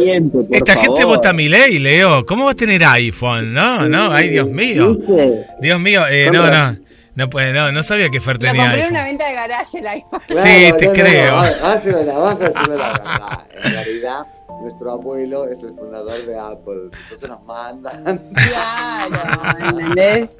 Esta 0.52 0.74
gente 0.80 1.04
vota 1.04 1.30
a 1.30 1.32
mi 1.32 1.48
ley, 1.48 1.78
Leo. 1.80 2.24
¿Cómo 2.24 2.44
va 2.44 2.52
a 2.52 2.54
tener 2.54 2.71
iPhone? 2.80 3.52
No, 3.52 3.88
no, 3.88 4.12
ay, 4.12 4.28
Dios 4.30 4.48
mío. 4.48 4.94
¿Viste? 4.94 5.46
Dios 5.60 5.80
mío, 5.80 6.06
eh, 6.08 6.30
no, 6.32 6.50
no. 6.50 6.76
No, 7.14 7.28
puede, 7.28 7.52
no, 7.52 7.70
no 7.72 7.82
sabía 7.82 8.08
que 8.08 8.20
Fer 8.20 8.36
Lo 8.36 8.40
tenía 8.40 8.62
compré 8.62 8.78
en 8.78 8.84
iPhone. 8.84 8.92
una 8.96 9.04
venta 9.04 9.26
de 9.28 9.34
garaje 9.34 9.78
el 9.80 9.86
iPhone. 9.86 10.20
Sí, 10.28 10.72
te 10.78 10.88
creo. 10.92 11.36
Hazme 11.38 12.04
la, 12.04 12.12
vas 12.14 12.40
a 12.40 12.48
decirme 12.48 12.76
la 12.76 12.88
verdad. 12.88 13.46
En 13.64 13.72
realidad, 13.72 14.18
nuestro 14.62 14.90
abuelo 14.92 15.46
es 15.46 15.62
el 15.62 15.74
fundador 15.74 16.24
de 16.24 16.38
Apple. 16.38 16.90
Entonces 17.02 17.28
nos 17.28 17.44
mandan. 17.44 18.30
Claro, 18.32 19.78
¿entendés? 19.78 20.36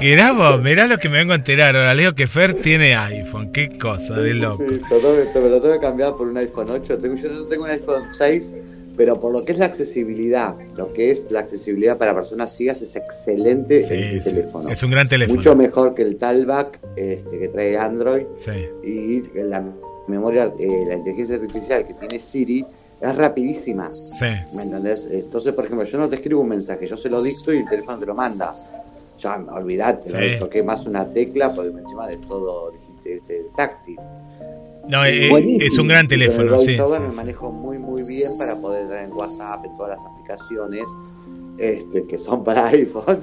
Mirá 0.00 0.32
vos, 0.32 0.60
mirá 0.62 0.86
lo 0.86 0.98
que 0.98 1.08
me 1.08 1.18
vengo 1.18 1.32
a 1.32 1.36
enterar 1.36 1.76
ahora. 1.76 1.94
Leo 1.94 2.14
que 2.14 2.26
Fer 2.26 2.54
tiene 2.54 2.96
iPhone. 2.96 3.52
Qué 3.52 3.76
cosa 3.78 4.14
de 4.14 4.34
loco. 4.34 4.64
Sí, 4.68 4.80
te 4.88 4.94
lo 4.94 5.00
tengo 5.00 5.16
que- 5.16 5.26
te- 5.32 5.40
me 5.40 5.48
lo 5.48 5.60
tengo 5.60 5.74
que 5.74 5.80
cambiar 5.80 6.16
por 6.16 6.26
un 6.28 6.36
iPhone 6.38 6.70
8. 6.70 6.98
Tengo, 6.98 7.14
yo 7.14 7.46
tengo 7.46 7.64
un 7.64 7.70
iPhone 7.70 8.02
6, 8.16 8.50
pero 8.96 9.20
por 9.20 9.32
lo 9.32 9.44
que 9.44 9.52
es 9.52 9.58
la 9.58 9.66
accesibilidad, 9.66 10.54
lo 10.76 10.92
que 10.92 11.10
es 11.10 11.30
la 11.30 11.40
accesibilidad 11.40 11.98
para 11.98 12.14
personas 12.14 12.56
ciegas 12.56 12.80
es 12.82 12.96
excelente 12.96 13.86
Sí, 13.86 13.94
el 13.94 14.22
teléfono. 14.24 14.68
Es 14.68 14.82
un 14.82 14.90
gran 14.90 15.08
teléfono. 15.08 15.36
Mucho 15.36 15.54
mejor 15.54 15.94
que 15.94 16.02
el 16.02 16.16
Talback 16.16 16.78
este, 16.96 17.38
que 17.38 17.48
trae 17.48 17.76
Android 17.76 18.24
Sí. 18.36 18.50
y 18.82 19.22
la 19.42 19.64
memoria, 20.08 20.52
eh, 20.58 20.84
la 20.86 20.94
inteligencia 20.94 21.36
artificial 21.36 21.86
que 21.86 21.94
tiene 21.94 22.20
Siri 22.20 22.64
es 23.00 23.14
rapidísima. 23.16 23.88
Sí. 23.88 24.26
¿Me 24.56 24.62
entendés? 24.62 25.08
Entonces, 25.10 25.52
por 25.52 25.64
ejemplo, 25.64 25.84
yo 25.84 25.98
no 25.98 26.08
te 26.08 26.16
escribo 26.16 26.40
un 26.40 26.48
mensaje, 26.48 26.86
yo 26.86 26.96
se 26.96 27.10
lo 27.10 27.22
dicto 27.22 27.52
y 27.52 27.58
el 27.58 27.68
teléfono 27.68 27.98
te 27.98 28.06
lo 28.06 28.14
manda. 28.14 28.50
Ya, 29.18 29.38
no 29.38 29.58
toqué 30.38 30.62
más 30.62 30.86
una 30.86 31.10
tecla 31.10 31.52
porque 31.52 31.70
encima 31.78 32.08
es 32.10 32.20
todo 32.22 32.72
este, 33.04 33.46
táctil. 33.56 33.96
No, 34.88 35.04
eh, 35.04 35.56
es 35.56 35.78
un 35.78 35.88
gran 35.88 36.04
Y 36.06 36.08
con 36.08 36.12
el 36.22 36.28
teléfono, 36.28 36.58
sí. 36.60 36.76
Sí, 36.76 36.80
me 37.00 37.10
sí. 37.10 37.16
manejo 37.16 37.50
muy 37.50 37.78
muy 37.78 38.02
bien 38.06 38.30
para 38.38 38.54
poder 38.60 38.82
entrar 38.82 39.04
en 39.04 39.12
WhatsApp, 39.12 39.64
en 39.64 39.76
todas 39.76 39.96
las 39.96 40.06
aplicaciones 40.06 40.84
este, 41.58 42.06
que 42.06 42.18
son 42.18 42.44
para 42.44 42.66
iPhone. 42.68 43.18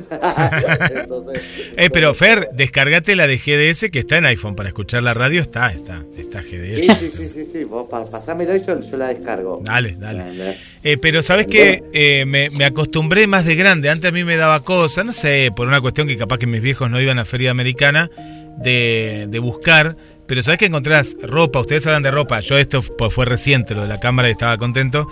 Entonces, 0.96 1.42
Eh, 1.78 1.90
pero 1.92 2.14
Fer, 2.16 2.50
descargate 2.54 3.16
la 3.16 3.28
de 3.28 3.38
GDS 3.38 3.92
que 3.92 4.00
está 4.00 4.18
en 4.18 4.26
iPhone 4.26 4.56
para 4.56 4.70
escuchar 4.70 5.04
la 5.04 5.14
radio. 5.14 5.42
Está, 5.42 5.72
está, 5.72 6.04
está 6.18 6.42
sí, 6.42 6.58
GDS. 6.58 6.98
sí, 7.00 7.10
sí, 7.10 7.28
sí, 7.28 7.46
sí, 7.46 7.64
vos 7.64 7.88
pa- 7.90 8.10
pasámelo 8.10 8.56
y 8.56 8.62
yo, 8.64 8.80
yo 8.80 8.98
la 8.98 9.10
descargo. 9.10 9.62
Dale, 9.64 9.96
dale. 10.00 10.58
Eh, 10.84 10.98
pero 11.00 11.22
sabes 11.22 11.46
que 11.48 11.84
eh, 11.94 12.26
me, 12.26 12.50
me 12.58 12.66
acostumbré 12.66 13.28
más 13.28 13.46
de 13.46 13.56
grande. 13.56 13.90
Antes 13.90 14.10
a 14.10 14.12
mí 14.12 14.24
me 14.24 14.36
daba 14.38 14.60
cosa, 14.62 15.04
no 15.04 15.14
sé, 15.14 15.52
por 15.56 15.68
una 15.68 15.80
cuestión 15.82 16.08
que 16.08 16.18
capaz 16.18 16.40
que 16.40 16.48
mis 16.48 16.62
viejos 16.62 16.90
no 16.90 17.00
iban 17.00 17.20
a 17.20 17.26
Feria 17.26 17.52
Americana, 17.52 18.10
de, 18.58 19.28
de 19.30 19.40
buscar. 19.40 19.96
Pero 20.28 20.42
sabes 20.42 20.58
que 20.58 20.66
encontrás 20.66 21.16
ropa, 21.22 21.60
ustedes 21.60 21.86
hablan 21.88 22.04
de 22.04 22.12
ropa. 22.12 22.40
Yo 22.40 22.58
esto 22.58 22.82
pues, 22.82 23.14
fue 23.14 23.26
reciente, 23.26 23.76
lo 23.76 23.82
de 23.82 23.88
la 23.88 24.00
cámara 24.00 24.30
y 24.30 24.32
estaba 24.32 24.58
contento. 24.58 25.08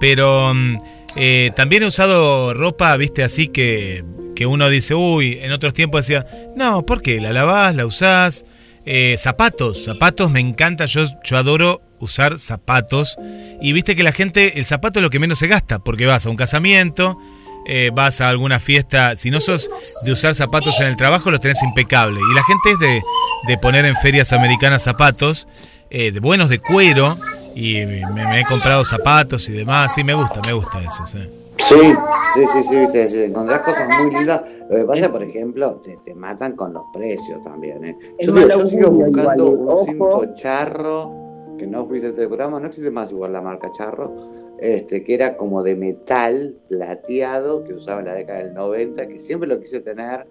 Pero 0.00 0.52
mm, 0.54 0.78
eh, 1.16 1.50
también 1.56 1.82
he 1.82 1.86
usado 1.86 2.52
ropa, 2.52 2.96
viste, 2.96 3.22
así 3.22 3.48
que, 3.48 4.04
que 4.34 4.46
uno 4.46 4.68
dice, 4.68 4.94
uy, 4.94 5.38
en 5.40 5.52
otros 5.52 5.72
tiempos 5.72 6.06
decía, 6.06 6.26
no, 6.56 6.82
¿por 6.82 7.00
qué? 7.00 7.20
La 7.20 7.32
lavás, 7.32 7.74
la 7.74 7.86
usás. 7.86 8.44
Eh, 8.88 9.16
zapatos, 9.18 9.84
zapatos 9.84 10.30
me 10.30 10.38
encanta, 10.38 10.86
yo, 10.86 11.06
yo 11.24 11.36
adoro 11.36 11.82
usar 11.98 12.38
zapatos. 12.38 13.16
Y 13.60 13.72
viste 13.72 13.96
que 13.96 14.02
la 14.02 14.12
gente, 14.12 14.58
el 14.58 14.64
zapato 14.64 15.00
es 15.00 15.02
lo 15.02 15.10
que 15.10 15.18
menos 15.18 15.38
se 15.38 15.48
gasta, 15.48 15.78
porque 15.78 16.06
vas 16.06 16.26
a 16.26 16.30
un 16.30 16.36
casamiento, 16.36 17.18
eh, 17.66 17.90
vas 17.92 18.20
a 18.20 18.28
alguna 18.28 18.60
fiesta, 18.60 19.16
si 19.16 19.30
no 19.30 19.40
sos 19.40 19.68
de 20.04 20.12
usar 20.12 20.34
zapatos 20.34 20.78
en 20.80 20.86
el 20.86 20.96
trabajo, 20.96 21.30
los 21.30 21.40
tenés 21.40 21.62
impecable. 21.62 22.20
Y 22.20 22.34
la 22.34 22.44
gente 22.44 22.70
es 22.72 22.78
de, 22.78 23.02
de 23.46 23.58
poner 23.58 23.84
en 23.84 23.96
ferias 23.96 24.32
americanas 24.32 24.82
zapatos, 24.82 25.46
eh, 25.90 26.12
de 26.12 26.20
buenos 26.20 26.48
de 26.48 26.58
cuero, 26.58 27.16
y 27.54 27.86
me, 27.86 28.02
me 28.12 28.40
he 28.40 28.44
comprado 28.44 28.84
zapatos 28.84 29.48
y 29.48 29.52
demás, 29.52 29.96
y 29.98 30.04
me 30.04 30.14
gusta, 30.14 30.40
me 30.46 30.52
gusta 30.52 30.80
eso. 30.80 31.06
sí. 31.06 31.18
Sí, 31.58 31.74
sí, 32.34 32.46
sí, 32.46 32.64
sí, 32.68 32.76
viste, 32.76 33.06
sí, 33.06 33.22
encontrás 33.22 33.60
cosas 33.62 33.88
muy 34.02 34.14
lindas. 34.14 34.42
Lo 34.68 34.76
que 34.76 34.84
pasa, 34.84 35.10
por 35.10 35.22
ejemplo, 35.22 35.76
te, 35.76 35.96
te 36.04 36.14
matan 36.14 36.54
con 36.54 36.72
los 36.72 36.82
precios 36.92 37.42
también. 37.42 37.84
¿eh? 37.84 37.98
Yo, 38.20 38.36
yo 38.36 38.66
sigo 38.66 38.90
buscando 38.90 39.52
igual, 39.52 39.78
un 39.78 39.86
cinto 39.86 40.34
charro, 40.34 41.56
que 41.58 41.66
no 41.66 41.86
fuiste 41.86 42.08
este 42.08 42.26
programa, 42.26 42.60
no 42.60 42.66
existe 42.66 42.90
más 42.90 43.10
igual 43.10 43.32
la 43.32 43.40
marca 43.40 43.72
charro, 43.72 44.14
este, 44.58 45.02
que 45.02 45.14
era 45.14 45.36
como 45.36 45.62
de 45.62 45.74
metal 45.76 46.54
plateado, 46.68 47.64
que 47.64 47.74
usaba 47.74 48.00
en 48.00 48.06
la 48.06 48.14
década 48.14 48.40
del 48.40 48.54
90, 48.54 49.08
que 49.08 49.18
siempre 49.18 49.48
lo 49.48 49.58
quise 49.58 49.80
tener. 49.80 50.26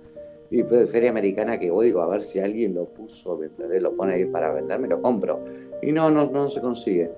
Y 0.52 0.64
pues, 0.64 0.82
de 0.82 0.88
feria 0.88 1.10
americana 1.10 1.60
que 1.60 1.72
voy, 1.72 1.88
digo, 1.88 2.02
a 2.02 2.08
ver 2.08 2.22
si 2.22 2.40
alguien 2.40 2.74
lo 2.76 2.86
puso. 2.86 3.40
Lo 3.82 3.96
pone 3.96 4.14
ahí 4.16 4.26
para 4.26 4.52
vender, 4.54 4.80
me 4.80 4.88
lo 4.88 5.02
compro. 5.02 5.44
Y 5.82 5.92
no, 5.92 6.10
no, 6.10 6.26
no 6.32 6.50
se 6.50 6.62
consigue. 6.62 7.12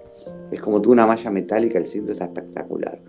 Es 0.51 0.59
como 0.61 0.82
tú 0.82 0.91
una 0.91 1.05
malla 1.05 1.30
metálica, 1.30 1.78
el 1.78 1.86
cinto 1.88 2.11
está 2.13 2.25
espectacular. 2.25 2.99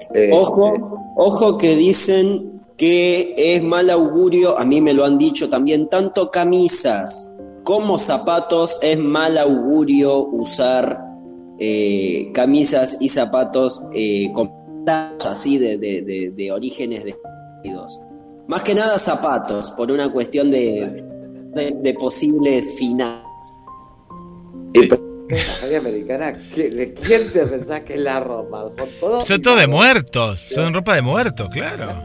Este, 0.00 0.32
Ojo, 0.32 1.12
ojo 1.16 1.58
que 1.58 1.76
dicen 1.76 2.60
que 2.76 3.34
es 3.36 3.62
mal 3.62 3.90
augurio, 3.90 4.58
a 4.58 4.64
mí 4.64 4.80
me 4.80 4.94
lo 4.94 5.04
han 5.04 5.18
dicho 5.18 5.48
también, 5.50 5.88
tanto 5.88 6.30
camisas 6.30 7.28
como 7.64 7.98
zapatos 7.98 8.78
es 8.82 8.98
mal 8.98 9.36
augurio 9.36 10.24
usar 10.26 10.98
eh, 11.58 12.30
camisas 12.32 12.96
y 13.00 13.08
zapatos 13.08 13.82
eh, 13.92 14.30
con 14.32 14.50
así 14.86 15.58
de, 15.58 15.76
de- 15.76 16.00
de- 16.02 16.32
de 16.34 16.52
orígenes 16.52 17.04
desconocidos. 17.04 18.00
Más 18.48 18.62
que 18.62 18.74
nada 18.74 18.98
zapatos, 18.98 19.70
por 19.72 19.90
una 19.92 20.10
cuestión 20.10 20.50
de, 20.50 21.04
de, 21.54 21.74
de 21.82 21.94
posibles 21.94 22.74
finales. 22.78 23.22
La 25.70 25.78
americana, 25.78 26.38
¿qué- 26.54 26.70
¿de 26.70 26.94
quién 26.94 27.30
te 27.30 27.44
pensás 27.46 27.80
que 27.80 27.94
es 27.94 28.00
la 28.00 28.20
ropa? 28.20 28.64
Son 28.70 28.88
todos. 29.00 29.28
Son 29.28 29.42
todos 29.42 29.58
de 29.60 29.66
muertos, 29.66 30.40
son 30.50 30.72
ropa 30.72 30.94
de 30.94 31.02
muertos, 31.02 31.48
claro. 31.52 32.02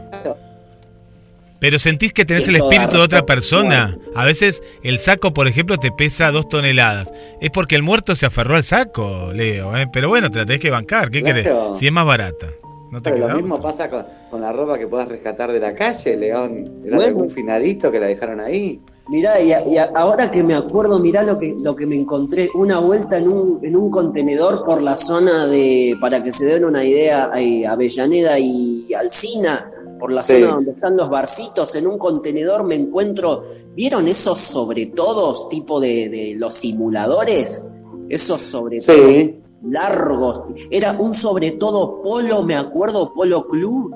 Pero 1.58 1.78
sentís 1.78 2.12
que 2.12 2.26
tenés 2.26 2.46
el 2.48 2.56
espíritu 2.56 2.96
de 2.98 3.02
otra 3.02 3.24
persona. 3.24 3.96
A 4.14 4.26
veces 4.26 4.62
el 4.82 4.98
saco, 4.98 5.32
por 5.32 5.48
ejemplo, 5.48 5.78
te 5.78 5.90
pesa 5.90 6.30
dos 6.30 6.46
toneladas. 6.50 7.10
Es 7.40 7.48
porque 7.50 7.74
el 7.74 7.82
muerto 7.82 8.14
se 8.14 8.26
aferró 8.26 8.56
al 8.56 8.64
saco, 8.64 9.30
Leo. 9.32 9.74
¿eh? 9.74 9.86
Pero 9.90 10.10
bueno, 10.10 10.30
te 10.30 10.40
la 10.40 10.44
tenés 10.44 10.60
que 10.60 10.68
bancar. 10.70 11.10
¿Qué 11.10 11.22
Claro. 11.22 11.42
querés? 11.42 11.78
Si 11.78 11.86
es 11.86 11.92
más 11.92 12.04
barata. 12.04 12.48
No 12.94 13.02
te 13.02 13.10
Pero 13.10 13.24
queda 13.24 13.34
lo 13.34 13.40
mismo 13.40 13.60
pasa 13.60 13.90
con, 13.90 14.06
con 14.30 14.40
la 14.40 14.52
ropa 14.52 14.78
que 14.78 14.86
puedas 14.86 15.08
rescatar 15.08 15.50
de 15.50 15.58
la 15.58 15.74
calle, 15.74 16.16
León. 16.16 16.58
¿Era 16.84 16.90
de 16.90 16.90
Bueno. 16.90 17.02
algún 17.06 17.28
finadito 17.28 17.90
que 17.90 17.98
la 17.98 18.06
dejaron 18.06 18.38
ahí? 18.38 18.80
Mirá, 19.08 19.40
y, 19.40 19.50
a- 19.52 19.66
y 19.66 19.76
a- 19.78 19.90
ahora 19.96 20.30
que 20.30 20.44
me 20.44 20.54
acuerdo, 20.54 21.00
mirá 21.00 21.24
lo 21.24 21.36
que, 21.36 21.56
lo 21.60 21.74
que 21.74 21.86
me 21.86 21.96
encontré, 21.96 22.48
una 22.54 22.78
vuelta 22.78 23.18
en 23.18 23.26
un, 23.28 23.58
en 23.64 23.74
un 23.74 23.90
contenedor 23.90 24.64
por 24.64 24.80
la 24.80 24.94
zona 24.94 25.48
de, 25.48 25.96
para 26.00 26.22
que 26.22 26.30
se 26.30 26.46
den 26.46 26.64
una 26.64 26.84
idea, 26.84 27.32
eh, 27.36 27.66
Avellaneda 27.66 28.38
y 28.38 28.94
Alcina, 28.94 29.72
por 29.98 30.12
la 30.12 30.22
Sí. 30.22 30.34
zona 30.40 30.54
donde 30.54 30.70
están 30.70 30.96
los 30.96 31.10
barcitos, 31.10 31.74
en 31.74 31.88
un 31.88 31.98
contenedor 31.98 32.62
me 32.62 32.76
encuentro, 32.76 33.42
¿vieron 33.74 34.06
esos 34.06 34.38
sobre 34.38 34.86
todos 34.86 35.48
tipo 35.48 35.80
de, 35.80 36.08
de 36.08 36.34
los 36.38 36.54
simuladores? 36.54 37.66
Esos 38.08 38.40
sobre 38.40 38.78
Sí. 38.78 39.40
Largos. 39.64 40.42
Era 40.70 40.92
un 40.92 41.12
sobre 41.12 41.52
todo 41.52 42.02
polo, 42.02 42.42
me 42.42 42.56
acuerdo, 42.56 43.12
polo 43.12 43.46
club, 43.46 43.94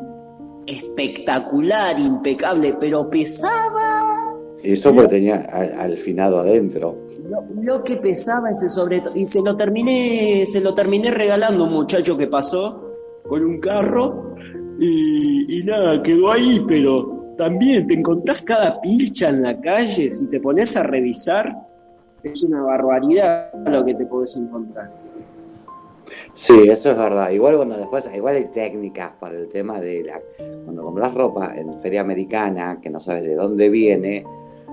espectacular, 0.67 1.99
impecable, 1.99 2.77
pero 2.79 3.09
pesaba. 3.09 4.35
Y 4.63 4.73
eso 4.73 4.93
porque 4.93 5.09
tenía 5.09 5.47
al, 5.53 5.73
al 5.79 5.97
finado 5.97 6.41
adentro. 6.41 6.97
Lo, 7.29 7.63
lo 7.63 7.85
que 7.85 7.97
pesaba 7.97 8.51
ese 8.51 8.69
sobre 8.69 9.01
todo. 9.01 9.17
Y 9.17 9.25
se 9.25 9.41
lo 9.43 9.57
terminé, 9.57 10.45
se 10.47 10.61
lo 10.61 10.75
terminé 10.75 11.11
regalando 11.11 11.65
a 11.65 11.67
un 11.69 11.75
muchacho 11.75 12.17
que 12.17 12.27
pasó 12.27 12.89
con 13.29 13.45
un 13.45 13.61
carro. 13.61 14.35
Y, 14.81 15.61
y 15.61 15.65
nada, 15.65 16.03
quedó 16.03 16.33
ahí, 16.33 16.65
pero 16.67 17.35
también 17.37 17.87
te 17.87 17.95
encontrás 17.95 18.43
cada 18.43 18.81
pilcha 18.81 19.29
en 19.29 19.43
la 19.43 19.61
calle. 19.61 20.09
Si 20.11 20.29
te 20.29 20.41
pones 20.41 20.77
a 20.77 20.83
revisar, 20.83 21.53
es 22.23 22.43
una 22.43 22.63
barbaridad 22.63 23.53
lo 23.65 23.85
que 23.85 23.95
te 23.95 24.07
podés 24.07 24.37
encontrar. 24.37 24.91
Sí, 26.33 26.69
eso 26.69 26.91
es 26.91 26.97
verdad. 26.97 27.31
Igual, 27.31 27.57
bueno, 27.57 27.77
después, 27.77 28.09
igual 28.15 28.37
hay 28.37 28.47
técnicas 28.47 29.13
para 29.21 29.37
el 29.37 29.49
tema 29.49 29.81
de 29.81 30.05
la. 30.05 30.21
Cuando 30.65 30.83
compras 30.83 31.15
ropa 31.15 31.55
en 31.57 31.81
feria 31.81 32.01
americana, 32.01 32.81
que 32.81 32.91
no 32.91 33.01
sabes 33.01 33.25
de 33.25 33.35
dónde 33.35 33.69
viene, 33.69 34.25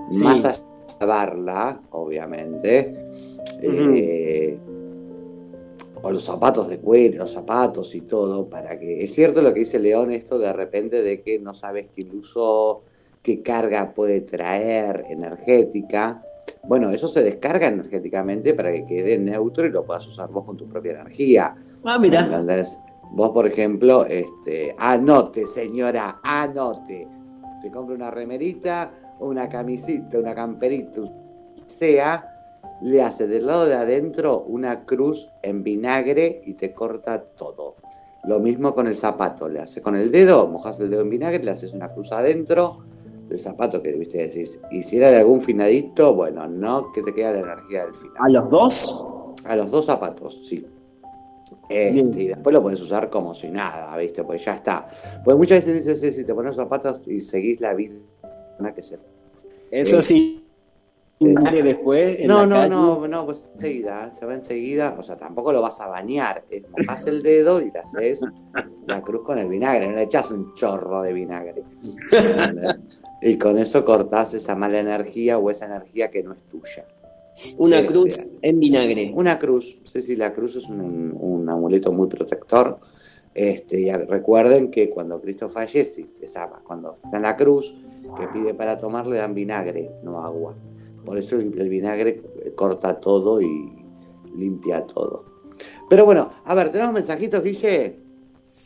Sí. 0.08 0.22
más 0.24 0.44
allá 0.44 0.58
de 0.58 0.94
lavarla, 1.00 1.80
obviamente, 1.90 2.94
eh, 3.60 4.56
o 6.02 6.10
los 6.10 6.22
zapatos 6.22 6.68
de 6.68 6.78
cuero, 6.78 7.18
los 7.18 7.32
zapatos 7.32 7.94
y 7.94 8.02
todo, 8.02 8.48
para 8.48 8.78
que, 8.78 9.02
es 9.02 9.12
cierto 9.12 9.42
lo 9.42 9.52
que 9.52 9.60
dice 9.60 9.78
León, 9.78 10.12
esto 10.12 10.38
de 10.38 10.52
repente 10.52 11.02
de 11.02 11.22
que 11.22 11.38
no 11.38 11.54
sabes 11.54 11.86
quién 11.94 12.16
usó, 12.16 12.82
qué 13.22 13.42
carga 13.42 13.92
puede 13.94 14.20
traer 14.20 15.04
energética. 15.10 16.22
Bueno, 16.68 16.90
eso 16.90 17.06
se 17.06 17.22
descarga 17.22 17.68
energéticamente 17.68 18.54
para 18.54 18.72
que 18.72 18.84
quede 18.84 19.18
neutro 19.18 19.66
y 19.66 19.70
lo 19.70 19.84
puedas 19.84 20.06
usar 20.06 20.30
vos 20.30 20.44
con 20.44 20.56
tu 20.56 20.68
propia 20.68 20.92
energía. 20.92 21.54
Ah, 21.84 21.98
mira. 21.98 22.24
¿Entendés? 22.24 22.78
Vos, 23.12 23.30
por 23.30 23.46
ejemplo, 23.46 24.04
este, 24.04 24.74
anote, 24.78 25.46
señora, 25.46 26.20
anote. 26.22 27.08
Se 27.62 27.70
compra 27.70 27.94
una 27.94 28.10
remerita, 28.10 28.90
una 29.20 29.48
camisita, 29.48 30.18
una 30.18 30.34
camperita, 30.34 31.02
sea, 31.66 32.32
le 32.82 33.02
hace 33.02 33.26
del 33.26 33.46
lado 33.46 33.66
de 33.66 33.74
adentro 33.74 34.42
una 34.42 34.84
cruz 34.84 35.28
en 35.42 35.62
vinagre 35.62 36.42
y 36.44 36.54
te 36.54 36.74
corta 36.74 37.22
todo. 37.22 37.76
Lo 38.24 38.40
mismo 38.40 38.74
con 38.74 38.88
el 38.88 38.96
zapato, 38.96 39.48
le 39.48 39.60
hace 39.60 39.80
con 39.80 39.94
el 39.96 40.10
dedo, 40.10 40.48
mojas 40.48 40.80
el 40.80 40.90
dedo 40.90 41.02
en 41.02 41.10
vinagre, 41.10 41.42
le 41.42 41.52
haces 41.52 41.72
una 41.72 41.92
cruz 41.92 42.12
adentro 42.12 42.85
del 43.28 43.38
zapato 43.38 43.82
que 43.82 43.92
viste 43.92 44.18
decís, 44.18 44.60
hiciera 44.70 45.10
de 45.10 45.16
algún 45.18 45.40
finadito, 45.40 46.14
bueno, 46.14 46.46
no 46.48 46.92
que 46.92 47.02
te 47.02 47.12
queda 47.14 47.32
la 47.32 47.40
energía 47.40 47.84
del 47.86 47.94
final. 47.94 48.16
¿A 48.18 48.28
los 48.28 48.50
dos? 48.50 49.06
A 49.44 49.56
los 49.56 49.70
dos 49.70 49.86
zapatos, 49.86 50.46
sí. 50.46 50.66
Este, 51.68 52.22
y 52.22 52.26
después 52.28 52.52
lo 52.54 52.62
puedes 52.62 52.80
usar 52.80 53.10
como 53.10 53.34
si 53.34 53.48
nada, 53.48 53.96
¿viste? 53.96 54.22
Pues 54.24 54.44
ya 54.44 54.54
está. 54.54 54.86
Pues 55.24 55.36
muchas 55.36 55.58
veces 55.64 55.84
dices, 55.84 56.00
sí, 56.00 56.12
si 56.12 56.24
te 56.24 56.34
pones 56.34 56.54
zapatos 56.54 57.00
y 57.06 57.20
seguís 57.20 57.60
la 57.60 57.74
vida 57.74 57.94
que 58.74 58.82
se 58.82 58.98
Eso 59.70 60.00
sí. 60.00 60.42
Vinagre 61.18 61.62
después. 61.62 62.18
en 62.20 62.26
No, 62.26 62.40
la 62.40 62.46
no, 62.46 62.54
calle. 62.56 62.68
no, 62.68 63.08
no, 63.08 63.24
pues 63.24 63.48
enseguida, 63.54 64.10
se 64.10 64.26
va 64.26 64.34
enseguida, 64.34 64.94
o 64.98 65.02
sea, 65.02 65.16
tampoco 65.16 65.50
lo 65.52 65.62
vas 65.62 65.80
a 65.80 65.86
bañar, 65.86 66.44
es 66.50 66.64
mojás 66.68 67.06
el 67.06 67.22
dedo 67.22 67.60
y 67.62 67.70
le 67.70 67.78
haces 67.78 68.20
la 68.86 69.00
cruz 69.00 69.22
con 69.22 69.38
el 69.38 69.48
vinagre, 69.48 69.88
no 69.88 69.94
le 69.94 70.02
echas 70.02 70.30
un 70.30 70.52
chorro 70.54 71.02
de 71.02 71.12
vinagre. 71.14 71.64
Y 73.22 73.38
con 73.38 73.58
eso 73.58 73.84
cortás 73.84 74.34
esa 74.34 74.54
mala 74.54 74.78
energía 74.78 75.38
o 75.38 75.50
esa 75.50 75.66
energía 75.66 76.10
que 76.10 76.22
no 76.22 76.32
es 76.32 76.40
tuya. 76.50 76.86
Una 77.58 77.78
Este, 77.80 77.92
cruz 77.92 78.20
en 78.42 78.60
vinagre. 78.60 79.12
Una 79.14 79.38
cruz, 79.38 79.78
sí, 79.84 80.02
sí, 80.02 80.16
la 80.16 80.32
cruz 80.32 80.56
es 80.56 80.68
un, 80.68 81.16
un 81.18 81.48
amuleto 81.48 81.92
muy 81.92 82.08
protector. 82.08 82.78
Este, 83.34 83.80
y 83.80 83.92
recuerden 83.92 84.70
que 84.70 84.88
cuando 84.88 85.20
Cristo 85.20 85.48
fallece, 85.50 86.06
cuando 86.64 86.96
está 87.02 87.16
en 87.18 87.22
la 87.22 87.36
cruz, 87.36 87.74
que 88.18 88.26
pide 88.28 88.54
para 88.54 88.78
tomar, 88.78 89.06
le 89.06 89.18
dan 89.18 89.34
vinagre, 89.34 89.90
no 90.02 90.20
agua. 90.20 90.54
Por 91.04 91.18
eso 91.18 91.36
el, 91.36 91.58
el 91.60 91.68
vinagre 91.68 92.22
corta 92.54 92.98
todo 92.98 93.40
y 93.42 93.72
limpia 94.34 94.86
todo. 94.86 95.24
Pero 95.88 96.04
bueno, 96.04 96.30
a 96.44 96.54
ver, 96.54 96.70
¿tenemos 96.70 96.94
mensajitos, 96.94 97.42
Guille? 97.42 98.00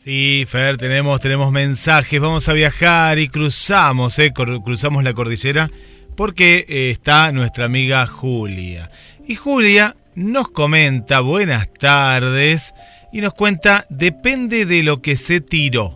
Sí, 0.03 0.47
Fer, 0.47 0.77
tenemos, 0.77 1.21
tenemos 1.21 1.51
mensajes, 1.51 2.19
vamos 2.19 2.49
a 2.49 2.53
viajar 2.53 3.19
y 3.19 3.27
cruzamos, 3.27 4.17
eh, 4.17 4.33
cruzamos 4.33 5.03
la 5.03 5.13
cordillera 5.13 5.69
porque 6.17 6.65
eh, 6.67 6.89
está 6.89 7.31
nuestra 7.31 7.65
amiga 7.65 8.07
Julia. 8.07 8.89
Y 9.27 9.35
Julia 9.35 9.95
nos 10.15 10.49
comenta, 10.49 11.19
buenas 11.19 11.71
tardes, 11.71 12.73
y 13.13 13.21
nos 13.21 13.35
cuenta, 13.35 13.85
depende 13.91 14.65
de 14.65 14.81
lo 14.81 15.03
que 15.03 15.15
se 15.17 15.39
tiró, 15.39 15.95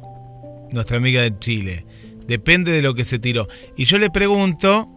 nuestra 0.72 0.97
amiga 0.97 1.24
de 1.24 1.39
Chile, 1.39 1.88
depende 2.28 2.74
de 2.74 2.84
lo 2.84 2.93
que 2.93 3.06
se 3.06 3.18
tiró. 3.18 3.47
Y 3.76 3.86
yo 3.86 3.97
le 3.97 4.12
pregunto 4.12 4.88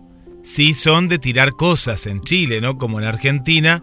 si 0.45 0.75
son 0.75 1.09
de 1.09 1.19
tirar 1.19 1.53
cosas 1.53 2.07
en 2.07 2.21
Chile, 2.21 2.61
¿no? 2.61 2.77
Como 2.77 2.99
en 3.01 3.07
Argentina, 3.07 3.83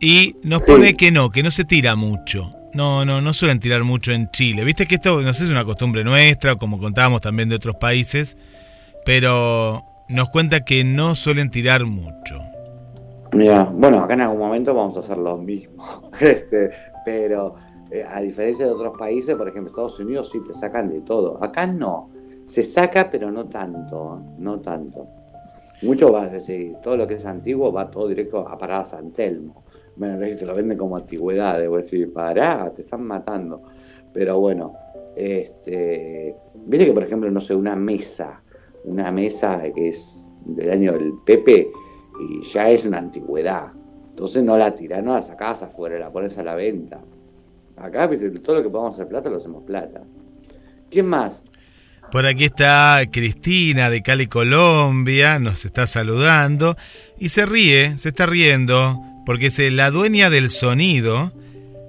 y 0.00 0.34
nos 0.42 0.64
Sí. 0.64 0.72
pone 0.72 0.96
que 0.96 1.10
no, 1.10 1.28
que 1.28 1.42
no 1.42 1.50
se 1.50 1.64
tira 1.64 1.94
mucho. 1.94 2.55
No, 2.74 3.04
no, 3.04 3.20
no 3.20 3.32
suelen 3.32 3.60
tirar 3.60 3.84
mucho 3.84 4.12
en 4.12 4.30
Chile. 4.30 4.64
Viste 4.64 4.86
que 4.86 4.96
esto, 4.96 5.20
no 5.22 5.32
sé, 5.32 5.44
es 5.44 5.50
una 5.50 5.64
costumbre 5.64 6.04
nuestra, 6.04 6.56
como 6.56 6.78
contábamos 6.78 7.20
también 7.20 7.48
de 7.48 7.56
otros 7.56 7.76
países, 7.76 8.36
pero 9.04 9.82
nos 10.08 10.28
cuenta 10.28 10.64
que 10.64 10.84
no 10.84 11.14
suelen 11.14 11.50
tirar 11.50 11.84
mucho. 11.84 12.40
Mira, 13.32 13.64
bueno, 13.72 13.98
acá 13.98 14.14
en 14.14 14.22
algún 14.22 14.38
momento 14.38 14.74
vamos 14.74 14.96
a 14.96 15.00
hacer 15.00 15.18
lo 15.18 15.36
mismo. 15.38 15.84
Este, 16.20 16.70
pero 17.04 17.56
eh, 17.90 18.02
a 18.02 18.20
diferencia 18.20 18.66
de 18.66 18.72
otros 18.72 18.96
países, 18.98 19.34
por 19.34 19.48
ejemplo, 19.48 19.70
Estados 19.70 20.00
Unidos 20.00 20.30
sí 20.30 20.40
te 20.44 20.54
sacan 20.54 20.88
de 20.88 21.00
todo. 21.00 21.42
Acá 21.42 21.66
no. 21.66 22.10
Se 22.44 22.62
saca, 22.62 23.04
pero 23.10 23.30
no 23.30 23.46
tanto. 23.46 24.22
No 24.38 24.60
tanto. 24.60 25.06
Mucho 25.82 26.10
va, 26.10 26.40
sí, 26.40 26.72
todo 26.82 26.96
lo 26.96 27.06
que 27.06 27.14
es 27.14 27.26
antiguo 27.26 27.70
va 27.70 27.90
todo 27.90 28.08
directo 28.08 28.48
a 28.48 28.56
parar 28.56 28.80
a 28.80 28.84
San 28.84 29.12
Telmo. 29.12 29.65
Te 29.98 30.46
lo 30.46 30.54
venden 30.54 30.76
como 30.76 30.96
antigüedad, 30.96 31.58
debo 31.58 31.78
decir, 31.78 32.12
pará, 32.12 32.70
te 32.74 32.82
están 32.82 33.02
matando. 33.04 33.62
Pero 34.12 34.38
bueno, 34.38 34.74
este, 35.16 36.34
viste 36.66 36.86
que 36.86 36.92
por 36.92 37.04
ejemplo, 37.04 37.30
no 37.30 37.40
sé, 37.40 37.54
una 37.54 37.76
mesa, 37.76 38.42
una 38.84 39.10
mesa 39.10 39.62
que 39.74 39.88
es 39.88 40.28
del 40.44 40.70
año 40.70 40.92
del 40.92 41.12
Pepe, 41.24 41.70
y 42.20 42.42
ya 42.42 42.70
es 42.70 42.84
una 42.84 42.98
antigüedad. 42.98 43.72
Entonces 44.10 44.42
no 44.42 44.56
la 44.56 44.74
tirás, 44.74 45.02
no 45.02 45.12
la 45.12 45.22
sacás 45.22 45.62
afuera, 45.62 45.98
la 45.98 46.12
pones 46.12 46.36
a 46.38 46.42
la 46.42 46.54
venta. 46.54 47.02
Acá, 47.76 48.06
viste, 48.06 48.30
todo 48.30 48.56
lo 48.56 48.62
que 48.62 48.70
podamos 48.70 48.94
hacer 48.94 49.08
plata 49.08 49.28
lo 49.28 49.36
hacemos 49.36 49.62
plata. 49.64 50.02
¿Quién 50.90 51.06
más? 51.06 51.44
Por 52.12 52.24
aquí 52.24 52.44
está 52.44 53.02
Cristina 53.10 53.90
de 53.90 54.02
Cali, 54.02 54.28
Colombia, 54.28 55.38
nos 55.38 55.64
está 55.64 55.86
saludando 55.86 56.76
y 57.18 57.30
se 57.30 57.44
ríe, 57.44 57.98
se 57.98 58.10
está 58.10 58.26
riendo, 58.26 58.98
porque 59.26 59.46
es 59.46 59.58
la 59.72 59.90
dueña 59.90 60.30
del 60.30 60.48
sonido, 60.48 61.32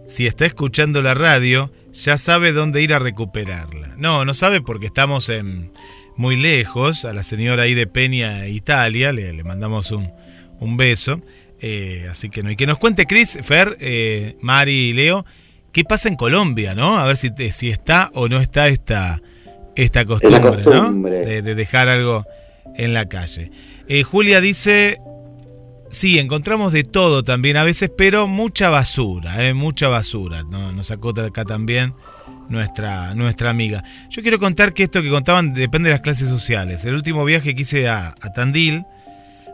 si 0.09 0.27
está 0.27 0.45
escuchando 0.45 1.01
la 1.01 1.13
radio, 1.13 1.71
ya 1.93 2.17
sabe 2.17 2.51
dónde 2.51 2.81
ir 2.81 2.93
a 2.93 2.99
recuperarla. 2.99 3.93
No, 3.97 4.25
no 4.25 4.33
sabe 4.33 4.59
porque 4.61 4.87
estamos 4.87 5.29
en 5.29 5.71
muy 6.17 6.35
lejos, 6.35 7.05
a 7.05 7.13
la 7.13 7.23
señora 7.23 7.63
ahí 7.63 7.75
de 7.75 7.87
Peña, 7.87 8.47
Italia, 8.47 9.11
le, 9.13 9.31
le 9.33 9.43
mandamos 9.43 9.91
un, 9.91 10.11
un 10.59 10.75
beso. 10.75 11.21
eh, 11.61 12.07
así 12.09 12.29
que 12.29 12.43
no. 12.43 12.51
Y 12.51 12.55
que 12.55 12.67
nos 12.67 12.77
cuente 12.79 13.05
Cris, 13.05 13.37
Fer, 13.43 13.77
eh, 13.79 14.35
Mari 14.41 14.89
y 14.89 14.93
Leo, 14.93 15.25
qué 15.71 15.83
pasa 15.83 16.07
en 16.09 16.15
Colombia, 16.15 16.73
¿no? 16.75 16.97
A 16.99 17.05
ver 17.05 17.17
si, 17.17 17.29
si 17.51 17.69
está 17.69 18.09
o 18.13 18.27
no 18.29 18.39
está 18.39 18.67
esta, 18.67 19.21
esta 19.75 20.05
costumbre, 20.05 20.63
costumbre. 20.63 21.19
¿no? 21.19 21.25
De, 21.25 21.41
de 21.41 21.55
dejar 21.55 21.87
algo 21.87 22.25
en 22.75 22.93
la 22.93 23.07
calle. 23.09 23.51
Eh, 23.87 24.03
Julia 24.03 24.41
dice, 24.41 24.99
sí, 25.89 26.19
encontramos 26.19 26.71
de 26.73 26.83
todo 26.83 27.23
también 27.23 27.57
a 27.57 27.63
veces, 27.63 27.91
pero 27.95 28.27
mucha 28.27 28.69
basura, 28.69 29.45
¿eh? 29.45 29.53
mucha 29.53 29.87
basura. 29.87 30.43
¿no? 30.43 30.71
Nos 30.71 30.87
sacó 30.87 31.09
acá 31.09 31.45
también 31.45 31.93
nuestra, 32.49 33.13
nuestra 33.13 33.49
amiga. 33.49 33.83
Yo 34.09 34.21
quiero 34.21 34.39
contar 34.39 34.73
que 34.73 34.83
esto 34.83 35.01
que 35.01 35.09
contaban 35.09 35.53
depende 35.53 35.89
de 35.89 35.95
las 35.95 36.01
clases 36.01 36.29
sociales. 36.29 36.85
El 36.85 36.95
último 36.95 37.25
viaje 37.25 37.55
que 37.55 37.61
hice 37.61 37.87
a, 37.87 38.15
a 38.21 38.33
Tandil, 38.33 38.85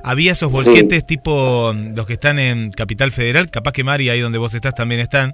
había 0.03 0.33
esos 0.33 0.51
Sí. 0.51 0.63
volquetes 0.65 1.07
tipo 1.07 1.73
mm, 1.73 1.95
los 1.95 2.05
que 2.05 2.13
están 2.13 2.37
en 2.39 2.71
Capital 2.71 3.11
Federal, 3.11 3.49
capaz 3.49 3.71
que 3.71 3.83
Mari, 3.83 4.09
ahí 4.09 4.19
donde 4.19 4.37
vos 4.37 4.53
estás, 4.53 4.75
también 4.75 4.99
están, 5.01 5.33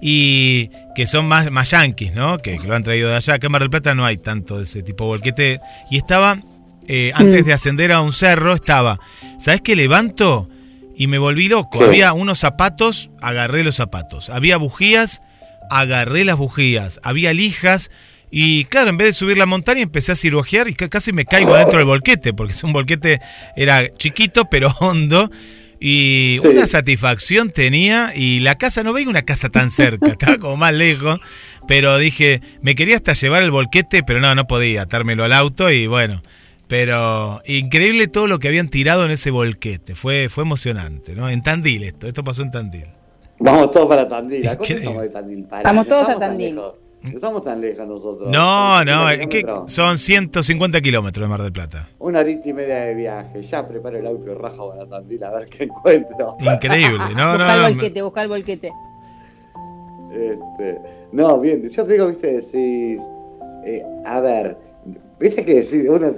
y 0.00 0.70
que 0.94 1.06
son 1.06 1.26
más, 1.26 1.50
más 1.50 1.70
yanquis, 1.70 2.12
¿no? 2.12 2.38
Que, 2.38 2.58
que 2.58 2.66
lo 2.66 2.74
han 2.74 2.82
traído 2.82 3.08
de 3.08 3.16
allá. 3.16 3.34
Acá 3.34 3.46
en 3.46 3.52
Mar 3.52 3.62
del 3.62 3.70
Plata 3.70 3.94
no 3.94 4.04
hay 4.04 4.18
tanto 4.18 4.58
de 4.58 4.64
ese 4.64 4.82
tipo 4.82 5.04
de 5.04 5.08
volquete. 5.08 5.60
Y 5.90 5.96
estaba, 5.96 6.38
eh, 6.88 7.12
antes 7.14 7.44
de 7.46 7.52
ascender 7.52 7.92
a 7.92 8.00
un 8.00 8.12
cerro, 8.12 8.54
estaba, 8.54 8.98
¿sabes 9.38 9.60
qué 9.62 9.76
levanto? 9.76 10.48
Y 10.96 11.06
me 11.06 11.18
volví 11.18 11.48
loco. 11.48 11.82
Había 11.82 12.12
unos 12.12 12.38
zapatos, 12.38 13.10
agarré 13.20 13.64
los 13.64 13.76
zapatos. 13.76 14.28
Había 14.30 14.56
bujías, 14.58 15.22
agarré 15.70 16.24
las 16.24 16.36
bujías. 16.36 17.00
Había 17.02 17.32
lijas. 17.32 17.90
Y 18.30 18.64
claro, 18.66 18.90
en 18.90 18.96
vez 18.96 19.08
de 19.08 19.12
subir 19.12 19.36
la 19.38 19.46
montaña 19.46 19.80
empecé 19.82 20.12
a 20.12 20.16
cirugiar 20.16 20.68
y 20.68 20.74
ca- 20.74 20.88
casi 20.88 21.12
me 21.12 21.24
caigo 21.24 21.54
adentro 21.54 21.78
del 21.78 21.86
volquete, 21.86 22.32
porque 22.32 22.52
es 22.54 22.62
un 22.64 22.72
volquete, 22.72 23.20
era 23.56 23.92
chiquito 23.96 24.46
pero 24.50 24.68
hondo. 24.80 25.30
Y 25.84 26.38
Sí. 26.40 26.46
una 26.48 26.66
satisfacción 26.68 27.50
tenía 27.50 28.12
y 28.14 28.38
la 28.40 28.54
casa, 28.56 28.84
no 28.84 28.92
veía 28.92 29.08
una 29.08 29.22
casa 29.22 29.48
tan 29.48 29.68
cerca, 29.70 30.06
estaba 30.12 30.36
como 30.38 30.56
más 30.56 30.72
lejos, 30.72 31.18
pero 31.66 31.98
dije, 31.98 32.40
me 32.62 32.74
quería 32.76 32.94
hasta 32.96 33.14
llevar 33.14 33.42
el 33.42 33.50
volquete, 33.50 34.02
pero 34.04 34.20
no, 34.20 34.32
no 34.36 34.46
podía, 34.46 34.82
atármelo 34.82 35.24
al 35.24 35.32
auto 35.32 35.70
y 35.72 35.88
bueno, 35.88 36.22
pero 36.72 37.42
increíble 37.44 38.08
todo 38.08 38.26
lo 38.26 38.38
que 38.38 38.48
habían 38.48 38.70
tirado 38.70 39.04
en 39.04 39.10
ese 39.10 39.30
volquete, 39.30 39.94
fue, 39.94 40.30
fue 40.30 40.42
emocionante, 40.42 41.14
¿no? 41.14 41.28
En 41.28 41.42
Tandil 41.42 41.82
esto, 41.84 42.06
esto 42.06 42.24
pasó 42.24 42.40
en 42.40 42.50
Tandil. 42.50 42.86
Vamos 43.40 43.70
todos 43.70 43.86
para 43.88 44.08
Tandil. 44.08 44.48
¿A 44.48 44.52
Increíble. 44.54 44.78
estamos 44.80 45.02
de 45.02 45.08
Tandil? 45.10 45.44
Pará, 45.44 45.62
Vamos 45.64 45.84
no 45.86 45.88
todos 45.94 46.08
a 46.08 46.18
Tandil. 46.18 46.54
lejos. 46.54 46.72
No 47.02 47.10
estamos 47.10 47.44
tan 47.44 47.60
lejos 47.60 47.86
nosotros. 47.86 48.30
No, 48.30 48.82
no, 48.86 48.92
50 49.10 49.12
es 49.12 49.20
que 49.28 49.40
kilómetros. 49.40 49.70
son 49.70 49.98
150 49.98 50.80
kilómetros 50.80 51.24
de 51.26 51.28
Mar 51.28 51.42
del 51.42 51.52
Plata. 51.52 51.90
Una 51.98 52.20
horita 52.20 52.48
y 52.48 52.52
media 52.54 52.76
de 52.86 52.94
viaje. 52.94 53.42
Ya 53.42 53.68
preparo 53.68 53.98
el 53.98 54.06
auto 54.06 54.32
y 54.32 54.34
rajo 54.34 54.70
para 54.70 54.86
Tandil 54.88 55.24
a 55.24 55.30
ver 55.36 55.48
qué 55.50 55.64
encuentro. 55.64 56.38
Increíble, 56.40 57.04
no, 57.14 57.32
busca 57.32 57.32
el 57.32 57.38
no, 57.38 57.56
no. 57.56 57.62
volquete, 57.68 58.00
busca 58.00 58.22
el 58.22 58.28
volquete. 58.28 58.72
Este, 60.10 60.78
no, 61.12 61.38
bien, 61.38 61.68
yo 61.68 61.84
te 61.84 61.92
digo, 61.92 62.08
viste, 62.08 62.28
decís, 62.28 63.02
eh, 63.66 63.82
a 64.06 64.20
ver, 64.20 64.56
Viste 65.22 65.44
que 65.44 65.54
decir, 65.54 65.88
uno, 65.88 66.06
a 66.06 66.10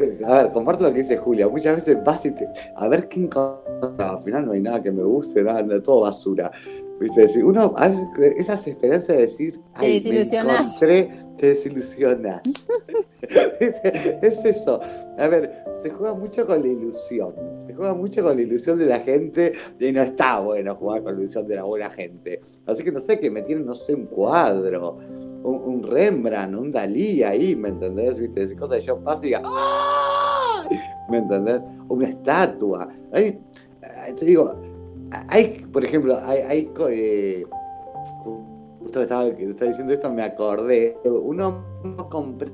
ver, 0.43 0.53
comparto 0.53 0.85
lo 0.85 0.93
que 0.93 1.03
dice 1.03 1.19
Julia, 1.19 1.47
muchas 1.47 1.77
veces 1.77 2.03
vas 2.03 2.25
y 2.25 2.31
te, 2.31 2.49
a 2.75 2.89
ver 2.89 3.07
qué 3.07 3.21
encontrás, 3.21 3.93
al 3.99 4.23
final 4.23 4.47
no 4.47 4.53
hay 4.53 4.63
nada 4.63 4.83
que 4.83 4.91
me 4.91 5.05
guste, 5.05 5.43
nada, 5.43 5.83
todo 5.83 6.01
basura. 6.01 6.51
Viste, 6.99 7.23
decir, 7.23 7.45
uno, 7.45 7.75
a 7.77 7.89
veces, 7.89 8.07
esas 8.39 8.67
esperanzas 8.67 9.09
de 9.09 9.23
decir, 9.23 9.53
Te 9.53 9.63
ay, 9.75 9.89
me 9.89 9.95
desilusionás. 9.95 10.61
encontré, 10.61 11.21
te 11.37 11.47
desilusionas. 11.49 12.41
Es 14.23 14.45
eso. 14.45 14.81
A 15.19 15.29
ver, 15.29 15.65
se 15.75 15.91
juega 15.91 16.15
mucho 16.15 16.47
con 16.47 16.61
la 16.61 16.69
ilusión, 16.69 17.35
se 17.67 17.75
juega 17.75 17.95
mucho 17.95 18.23
con 18.23 18.37
la 18.37 18.43
ilusión 18.43 18.79
de 18.79 18.87
la 18.87 19.01
gente 19.01 19.53
y 19.81 19.93
no 19.93 20.03
está 20.03 20.41
bueno 20.41 20.75
jugar 20.77 21.03
con 21.03 21.15
la 21.15 21.21
ilusión 21.21 21.47
de 21.47 21.57
la 21.57 21.65
buena 21.65 21.91
gente. 21.91 22.41
Así 22.67 22.85
que 22.85 22.93
no 22.93 23.01
sé, 23.01 23.19
que 23.19 23.31
me 23.31 23.43
tienen, 23.43 23.65
no 23.65 23.75
sé, 23.75 23.95
un 23.95 24.07
cuadro 24.07 24.99
un, 25.45 25.62
un 25.64 25.82
Rembrandt, 25.82 26.57
un 26.57 26.72
Dalí 26.72 27.22
ahí, 27.22 27.55
¿me 27.55 27.68
entendés? 27.68 28.18
¿Viste? 28.18 28.40
Decir 28.40 28.59
cosas 28.59 28.76
de 28.76 28.80
yo 28.80 28.99
paso 28.99 29.22
y 29.22 29.26
diga, 29.26 29.42
¡ay! 29.45 30.78
¿Me 31.09 31.18
entendés? 31.18 31.61
Una 31.88 32.09
estatua. 32.09 32.88
Hay, 33.12 33.26
eh, 33.26 34.12
te 34.16 34.24
digo, 34.24 34.51
hay, 35.28 35.64
por 35.72 35.84
ejemplo, 35.84 36.16
hay, 36.24 36.38
hay 36.40 36.72
eh, 36.90 37.45
justo 38.22 38.99
que 38.99 39.03
estaba, 39.03 39.30
que 39.34 39.45
estaba 39.45 39.68
diciendo 39.68 39.92
esto, 39.92 40.12
me 40.12 40.22
acordé, 40.22 40.97
uno 41.05 41.62
compra, 42.11 42.51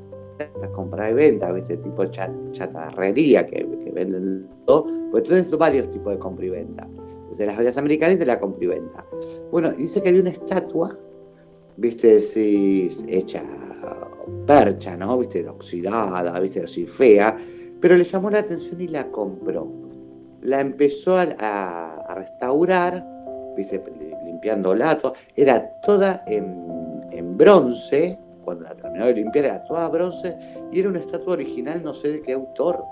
compra 0.72 1.10
y 1.10 1.14
venta, 1.14 1.52
¿viste? 1.52 1.76
Tipo 1.76 2.04
cha- 2.06 2.34
chatarrería 2.50 3.46
que, 3.46 3.66
que 3.84 3.92
venden 3.92 4.48
todo, 4.66 4.86
pues 5.12 5.22
tienes 5.22 5.56
varios 5.56 5.88
tipos 5.90 6.12
de 6.12 6.18
compra 6.18 6.44
y 6.44 6.50
venta. 6.50 6.88
Desde 7.30 7.46
las 7.46 7.54
ferias 7.54 7.78
americanas 7.78 8.16
y 8.16 8.18
de 8.18 8.26
la 8.26 8.40
compra 8.40 8.64
y 8.64 8.66
venta. 8.66 9.06
Bueno, 9.52 9.70
dice 9.70 10.02
que 10.02 10.08
había 10.08 10.22
una 10.22 10.30
estatua 10.30 10.98
viste, 11.80 12.20
sí, 12.22 12.88
hecha 13.08 13.42
percha, 14.46 14.96
¿no? 14.96 15.18
Viste, 15.18 15.48
oxidada, 15.48 16.38
viste, 16.40 16.62
así 16.64 16.86
fea, 16.86 17.36
pero 17.80 17.96
le 17.96 18.04
llamó 18.04 18.30
la 18.30 18.40
atención 18.40 18.80
y 18.80 18.88
la 18.88 19.10
compró. 19.10 19.66
La 20.42 20.60
empezó 20.60 21.16
a, 21.16 21.22
a- 21.38 21.96
a 22.08 22.14
restaurar, 22.14 23.04
viste, 23.56 23.82
limpiándola, 24.24 24.98
todo. 24.98 25.14
era 25.36 25.70
toda 25.80 26.22
en, 26.26 27.02
en 27.12 27.36
bronce, 27.36 28.18
cuando 28.44 28.64
la 28.64 28.74
terminó 28.74 29.06
de 29.06 29.14
limpiar 29.14 29.44
era 29.46 29.62
toda 29.64 29.88
bronce, 29.88 30.36
y 30.72 30.80
era 30.80 30.88
una 30.88 30.98
estatua 31.00 31.34
original, 31.34 31.82
no 31.82 31.94
sé 31.94 32.08
de 32.12 32.22
qué 32.22 32.32
autor. 32.32 32.82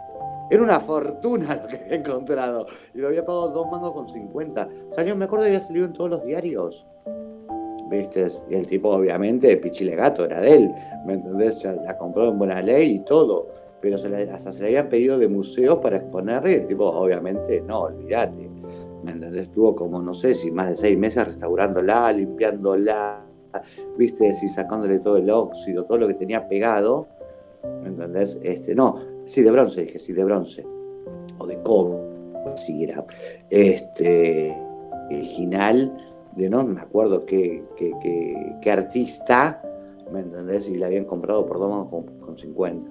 Era 0.50 0.62
una 0.62 0.80
fortuna 0.80 1.56
lo 1.62 1.68
que 1.68 1.76
había 1.76 1.96
encontrado, 1.96 2.66
y 2.94 2.98
lo 2.98 3.08
había 3.08 3.24
pagado 3.24 3.50
dos 3.50 3.66
mangos 3.70 3.92
con 3.92 4.08
50. 4.08 4.68
Salió, 4.90 5.14
me 5.16 5.26
acuerdo 5.26 5.44
había 5.46 5.60
salido 5.60 5.84
en 5.86 5.92
todos 5.92 6.08
los 6.10 6.24
diarios. 6.24 6.86
¿Viste? 7.90 8.28
Y 8.50 8.54
el 8.54 8.66
tipo, 8.66 8.90
obviamente, 8.90 9.56
Pichile 9.56 9.96
Gato 9.96 10.24
era 10.24 10.40
de 10.40 10.54
él, 10.54 10.70
¿me 11.06 11.14
entendés? 11.14 11.64
La 11.64 11.96
compró 11.96 12.28
en 12.28 12.38
buena 12.38 12.60
ley 12.62 12.96
y 12.96 12.98
todo, 13.00 13.48
pero 13.80 13.96
hasta 13.96 14.52
se 14.52 14.60
le 14.62 14.68
habían 14.68 14.88
pedido 14.88 15.18
de 15.18 15.28
museos 15.28 15.78
para 15.78 15.98
exponerle 15.98 16.52
y 16.52 16.54
el 16.54 16.66
tipo, 16.66 16.84
obviamente, 16.84 17.60
no, 17.62 17.82
olvídate, 17.82 18.48
¿me 19.02 19.12
entendés? 19.12 19.42
Estuvo 19.42 19.74
como, 19.74 20.00
no 20.02 20.14
sé, 20.14 20.34
si 20.34 20.50
más 20.50 20.70
de 20.70 20.76
seis 20.76 20.98
meses 20.98 21.26
restaurándola, 21.26 22.12
limpiándola, 22.12 23.24
¿viste? 23.96 24.34
Si 24.34 24.48
sacándole 24.48 24.98
todo 24.98 25.16
el 25.16 25.30
óxido, 25.30 25.84
todo 25.84 25.98
lo 25.98 26.08
que 26.08 26.14
tenía 26.14 26.48
pegado, 26.48 27.08
¿me 27.82 27.88
entendés? 27.88 28.38
Este, 28.42 28.74
no, 28.74 29.00
sí, 29.24 29.42
de 29.42 29.50
bronce, 29.50 29.82
dije, 29.82 29.98
sí, 29.98 30.12
de 30.12 30.24
bronce, 30.24 30.66
o 31.38 31.46
de 31.46 31.62
cobre, 31.62 31.98
si 32.56 32.84
era, 32.84 33.04
este, 33.50 34.56
original, 35.10 35.92
de 36.38 36.48
no 36.48 36.64
me 36.64 36.80
acuerdo 36.80 37.26
qué, 37.26 37.62
qué, 37.76 37.92
qué- 38.00 38.54
qué 38.62 38.70
artista, 38.70 39.60
¿me 40.12 40.20
entendés? 40.20 40.68
Y 40.68 40.76
la 40.76 40.86
habían 40.86 41.04
comprado 41.04 41.44
por 41.46 41.58
dos 41.58 41.68
mangos 41.70 41.88
con, 41.88 42.18
con 42.20 42.38
50. 42.38 42.86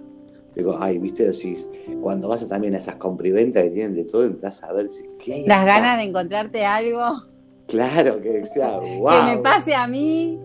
Digo, 0.55 0.75
ay, 0.79 0.97
viste, 0.97 1.23
decís, 1.25 1.69
cuando 2.01 2.27
vas 2.27 2.43
a 2.43 2.47
también 2.47 2.73
a 2.73 2.77
esas 2.77 2.95
compriventas 2.95 3.63
que 3.63 3.69
tienen 3.69 3.93
de 3.95 4.05
todo, 4.05 4.25
entras 4.25 4.63
a 4.63 4.73
ver 4.73 4.89
si 4.89 5.03
qué 5.23 5.33
hay 5.35 5.45
Las 5.45 5.59
acá? 5.63 5.79
ganas 5.79 5.97
de 5.99 6.09
encontrarte 6.09 6.65
algo 6.65 6.99
Claro, 7.67 8.19
que 8.21 8.45
sea, 8.47 8.79
wow. 8.79 9.09
que 9.29 9.35
me 9.35 9.37
pase 9.43 9.75
a 9.75 9.87
mí. 9.87 10.39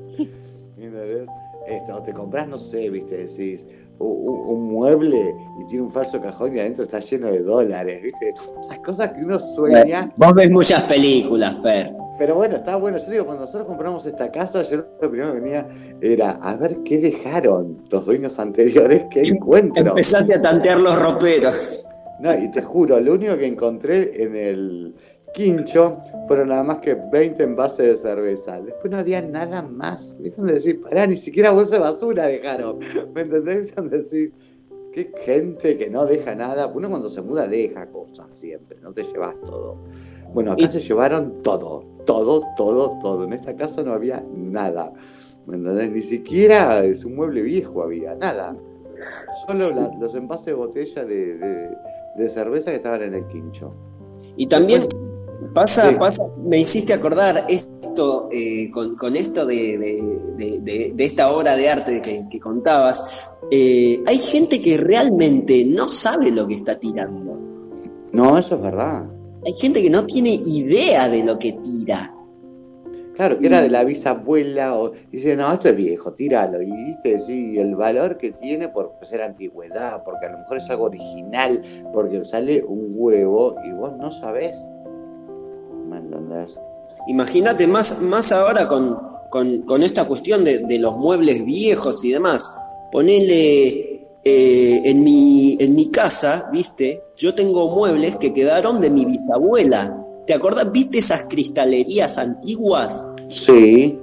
¿Entendés? 0.77 1.29
Esto, 1.67 1.97
o 1.97 2.03
te 2.03 2.13
compras, 2.13 2.49
no 2.49 2.59
sé, 2.59 2.91
viste, 2.91 3.17
decís, 3.27 3.67
u- 3.99 4.05
u- 4.07 4.53
un, 4.53 4.73
mueble 4.73 5.35
y 5.61 5.67
tiene 5.67 5.85
un 5.85 5.91
falso 5.93 6.21
cajón 6.21 6.57
y 6.57 6.61
adentro 6.61 6.83
está 6.85 6.99
lleno 6.99 7.29
de 7.29 7.41
dólares, 7.43 8.03
viste. 8.03 8.35
Esas 8.63 8.79
cosas 8.79 9.11
que 9.13 9.25
uno 9.25 9.39
sueña. 9.39 10.13
Vos 10.17 10.35
ves 10.35 10.51
muchas 10.51 10.83
películas, 10.85 11.55
Fer. 11.63 11.95
Pero 12.23 12.37
bueno, 12.37 12.55
está 12.55 12.77
bueno. 12.77 12.99
Yo 12.99 13.11
digo, 13.11 13.25
cuando 13.25 13.47
nosotros 13.47 13.67
compramos 13.67 14.07
esta 14.07 14.31
casa, 14.31 14.63
yo 14.63 14.77
lo 14.77 15.11
primero 15.11 15.35
que 15.35 15.41
venía 15.41 15.67
era 16.01 16.31
a 16.31 16.57
ver 16.57 16.79
qué 16.85 17.01
dejaron 17.01 17.83
los 17.91 18.07
dueños 18.07 18.39
anteriores, 18.39 19.07
qué 19.11 19.23
encuentro. 19.23 19.89
Empezaste 19.89 20.35
a 20.35 20.41
tantear 20.41 20.79
los 20.79 21.03
roperos. 21.03 21.85
No, 22.21 22.33
y 22.39 22.49
te 22.53 22.63
juro, 22.63 23.01
lo 23.01 23.15
único 23.15 23.37
que 23.37 23.47
encontré 23.47 24.23
en 24.23 24.37
el 24.37 24.95
quincho 25.35 25.99
fueron 26.29 26.51
nada 26.51 26.63
más 26.63 26.77
que 26.77 26.95
20 26.95 27.43
envases 27.43 27.89
de 27.89 27.97
cerveza. 27.97 28.61
Después 28.61 28.89
no 28.89 28.99
había 28.99 29.21
nada 29.21 29.61
más. 29.61 30.17
¿Viste? 30.21 30.41
Donde 30.43 30.55
decir, 30.55 30.81
pará, 30.81 31.09
ni 31.09 31.17
siquiera 31.17 31.51
bolsa 31.51 31.75
de 31.75 31.81
basura 31.81 32.29
dejaron. 32.29 32.79
¿Me 33.13 33.23
entendés? 33.23 33.63
¿Viste? 33.63 33.75
Donde 33.75 33.97
decir, 33.97 34.33
qué 34.93 35.11
gente 35.25 35.77
que 35.77 35.91
no 35.91 36.07
deja 36.07 36.37
nada. 36.37 36.69
Uno 36.69 36.89
cuando 36.89 37.11
se 37.11 37.21
muda 37.21 37.49
deja 37.49 37.91
cosas 37.91 38.27
siempre, 38.31 38.79
no 38.81 38.93
te 38.93 39.03
llevas 39.03 39.35
todo. 39.41 39.79
Bueno, 40.35 40.53
acá 40.53 40.65
Y- 40.65 40.69
se 40.69 40.81
llevaron 40.81 41.43
todo, 41.43 41.85
todo, 42.07 42.43
todo, 42.57 42.99
todo. 43.03 43.25
En 43.25 43.33
esta 43.33 43.55
casa 43.55 43.83
no 43.83 43.93
había 43.93 44.25
nada. 44.35 44.93
¿Me 45.47 45.57
entendés? 45.57 45.91
Ni 45.93 46.03
siquiera 46.03 46.85
es 46.85 47.05
un 47.05 47.17
mueble 47.17 47.43
viejo 47.43 47.83
había, 47.83 48.15
nada. 48.15 48.57
Solo 49.47 49.71
la- 49.71 49.91
los 50.01 50.15
envases 50.15 50.47
de 50.47 50.53
botella 50.55 51.05
de, 51.05 51.39
de- 51.39 51.71
de 52.17 52.29
cerveza 52.29 52.71
que 52.71 52.77
estaban 52.77 53.03
en 53.03 53.15
el 53.15 53.27
quincho. 53.27 53.75
Y 54.37 54.47
también 54.47 54.87
pasa, 55.53 55.91
Sí. 55.91 55.97
pasa, 55.99 56.25
me 56.45 56.61
hiciste 56.61 56.93
acordar 56.93 57.45
esto, 57.49 58.29
eh, 58.31 58.71
con, 58.71 58.97
con 58.97 59.17
esto 59.17 59.45
de 59.45 60.95
esta 60.99 61.31
obra 61.31 61.57
de 61.57 61.69
arte 61.69 62.01
que, 62.01 62.25
que 62.31 62.41
contabas. 62.41 63.03
eh, 63.51 64.03
hay 64.07 64.19
gente 64.19 64.63
que 64.63 64.79
realmente 64.79 65.65
no 65.67 65.89
sabe 65.91 66.31
lo 66.31 66.47
que 66.47 66.55
está 66.55 66.79
tirando. 66.79 67.39
No, 68.13 68.39
eso 68.39 68.55
es 68.55 68.63
verdad. 68.63 69.11
Hay 69.45 69.55
gente 69.61 69.83
que 69.83 69.91
no 69.91 70.07
tiene 70.07 70.41
idea 70.45 71.09
de 71.09 71.25
lo 71.25 71.39
que 71.39 71.53
tira. 71.53 72.15
Claro, 73.15 73.39
que 73.39 73.47
era 73.47 73.61
de 73.61 73.69
la 73.69 73.85
bisabuela, 73.85 74.75
o 74.79 74.93
dice, 75.11 75.37
no, 75.37 75.53
esto 75.53 75.69
es 75.69 75.77
viejo, 75.77 76.13
tíralo. 76.15 76.63
Y 76.63 76.71
viste, 76.71 77.19
sí, 77.21 77.59
el 77.59 77.77
valor 77.77 78.17
que 78.17 78.33
tiene 78.33 78.69
por 78.69 78.95
ser 79.03 79.21
antigüedad, 79.23 80.03
porque 80.05 80.27
a 80.27 80.31
lo 80.33 80.39
mejor 80.39 80.57
es 80.57 80.71
algo 80.71 80.85
original, 80.85 81.63
porque 81.93 82.25
sale 82.25 82.65
un 82.67 82.93
huevo 82.95 83.57
y 83.65 83.73
vos 83.73 83.93
no 83.99 84.11
sabés. 84.11 84.57
¿Me 85.89 85.99
entendés? 85.99 86.59
Imagínate 87.07 87.67
más, 87.67 88.01
más 88.01 88.33
ahora 88.33 88.67
con, 88.67 88.99
con- 89.31 89.63
con 89.63 89.83
esta 89.83 90.07
cuestión 90.07 90.43
de, 90.45 90.61
de 90.61 90.79
los 90.79 90.97
muebles 90.97 91.45
viejos 91.45 92.03
y 92.05 92.13
demás. 92.13 92.51
Ponele 92.91 93.92
eh, 94.25 94.83
en, 94.85 95.03
mi, 95.03 95.57
en 95.59 95.75
mi 95.75 95.91
casa, 95.91 96.49
viste, 96.53 97.03
yo 97.17 97.35
tengo 97.35 97.75
muebles 97.75 98.17
que 98.17 98.33
quedaron 98.33 98.81
de 98.81 98.91
mi 98.91 99.05
bisabuela. 99.05 99.99
¿Te 100.27 100.35
acordás? 100.35 100.71
¿Viste 100.71 100.99
esas 100.99 101.25
cristalerías 101.29 102.19
antiguas? 102.19 103.05
Sí, 103.29 103.99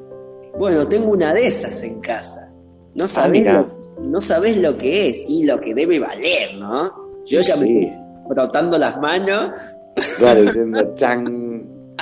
Bueno, 0.57 0.87
tengo 0.87 1.11
una 1.11 1.33
de 1.33 1.47
esas 1.47 1.83
en 1.83 2.01
casa. 2.01 2.51
No 2.95 3.07
sabés, 3.07 3.31
mira. 3.43 3.61
lo, 3.97 4.01
no 4.09 4.19
sabés 4.19 4.57
lo 4.57 4.77
que 4.77 5.07
es 5.09 5.23
y 5.29 5.45
lo 5.45 5.59
que 5.59 5.73
debe 5.73 5.99
valer, 5.99 6.55
¿no? 6.55 6.91
Yo 7.25 7.39
ya 7.39 7.55
me 7.55 7.67
sí. 7.67 7.79
estoy 7.79 7.97
frotando 8.27 8.77
las 8.77 8.99
manos. 8.99 9.51
Claro, 10.17 10.41
diciendo, 10.45 10.93
chan, 10.95 11.95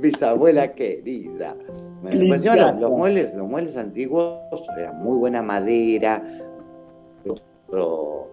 bisabuela 0.00 0.72
querida. 0.72 1.54
Pues 2.02 2.44
los 2.80 2.90
muebles, 2.90 3.32
los 3.36 3.46
muebles 3.46 3.76
antiguos 3.76 4.40
eran 4.76 4.98
muy 4.98 5.16
buena 5.18 5.40
madera, 5.40 6.20
otro, 7.72 8.30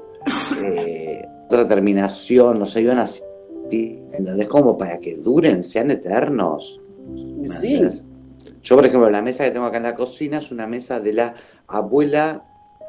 eh, 0.62 1.22
otra 1.48 1.68
terminación, 1.68 2.60
no 2.60 2.66
sé, 2.66 2.82
iban 2.82 3.00
así, 3.00 3.24
¿entendés? 3.72 4.48
Como 4.48 4.78
para 4.78 4.98
que 4.98 5.16
duren, 5.16 5.64
sean 5.64 5.92
eternos. 5.92 6.80
¿me 7.08 7.48
Sí, 7.48 7.76
entendés? 7.76 8.04
Yo, 8.62 8.76
por 8.76 8.86
ejemplo, 8.86 9.10
la 9.10 9.22
mesa 9.22 9.46
que 9.46 9.52
tengo 9.52 9.66
acá 9.66 9.78
en 9.78 9.84
la 9.84 9.96
cocina 9.96 10.40
es 10.40 10.52
una 10.52 10.68
mesa 10.68 11.00
de 11.00 11.14
la 11.14 11.34
abuela, 11.68 12.44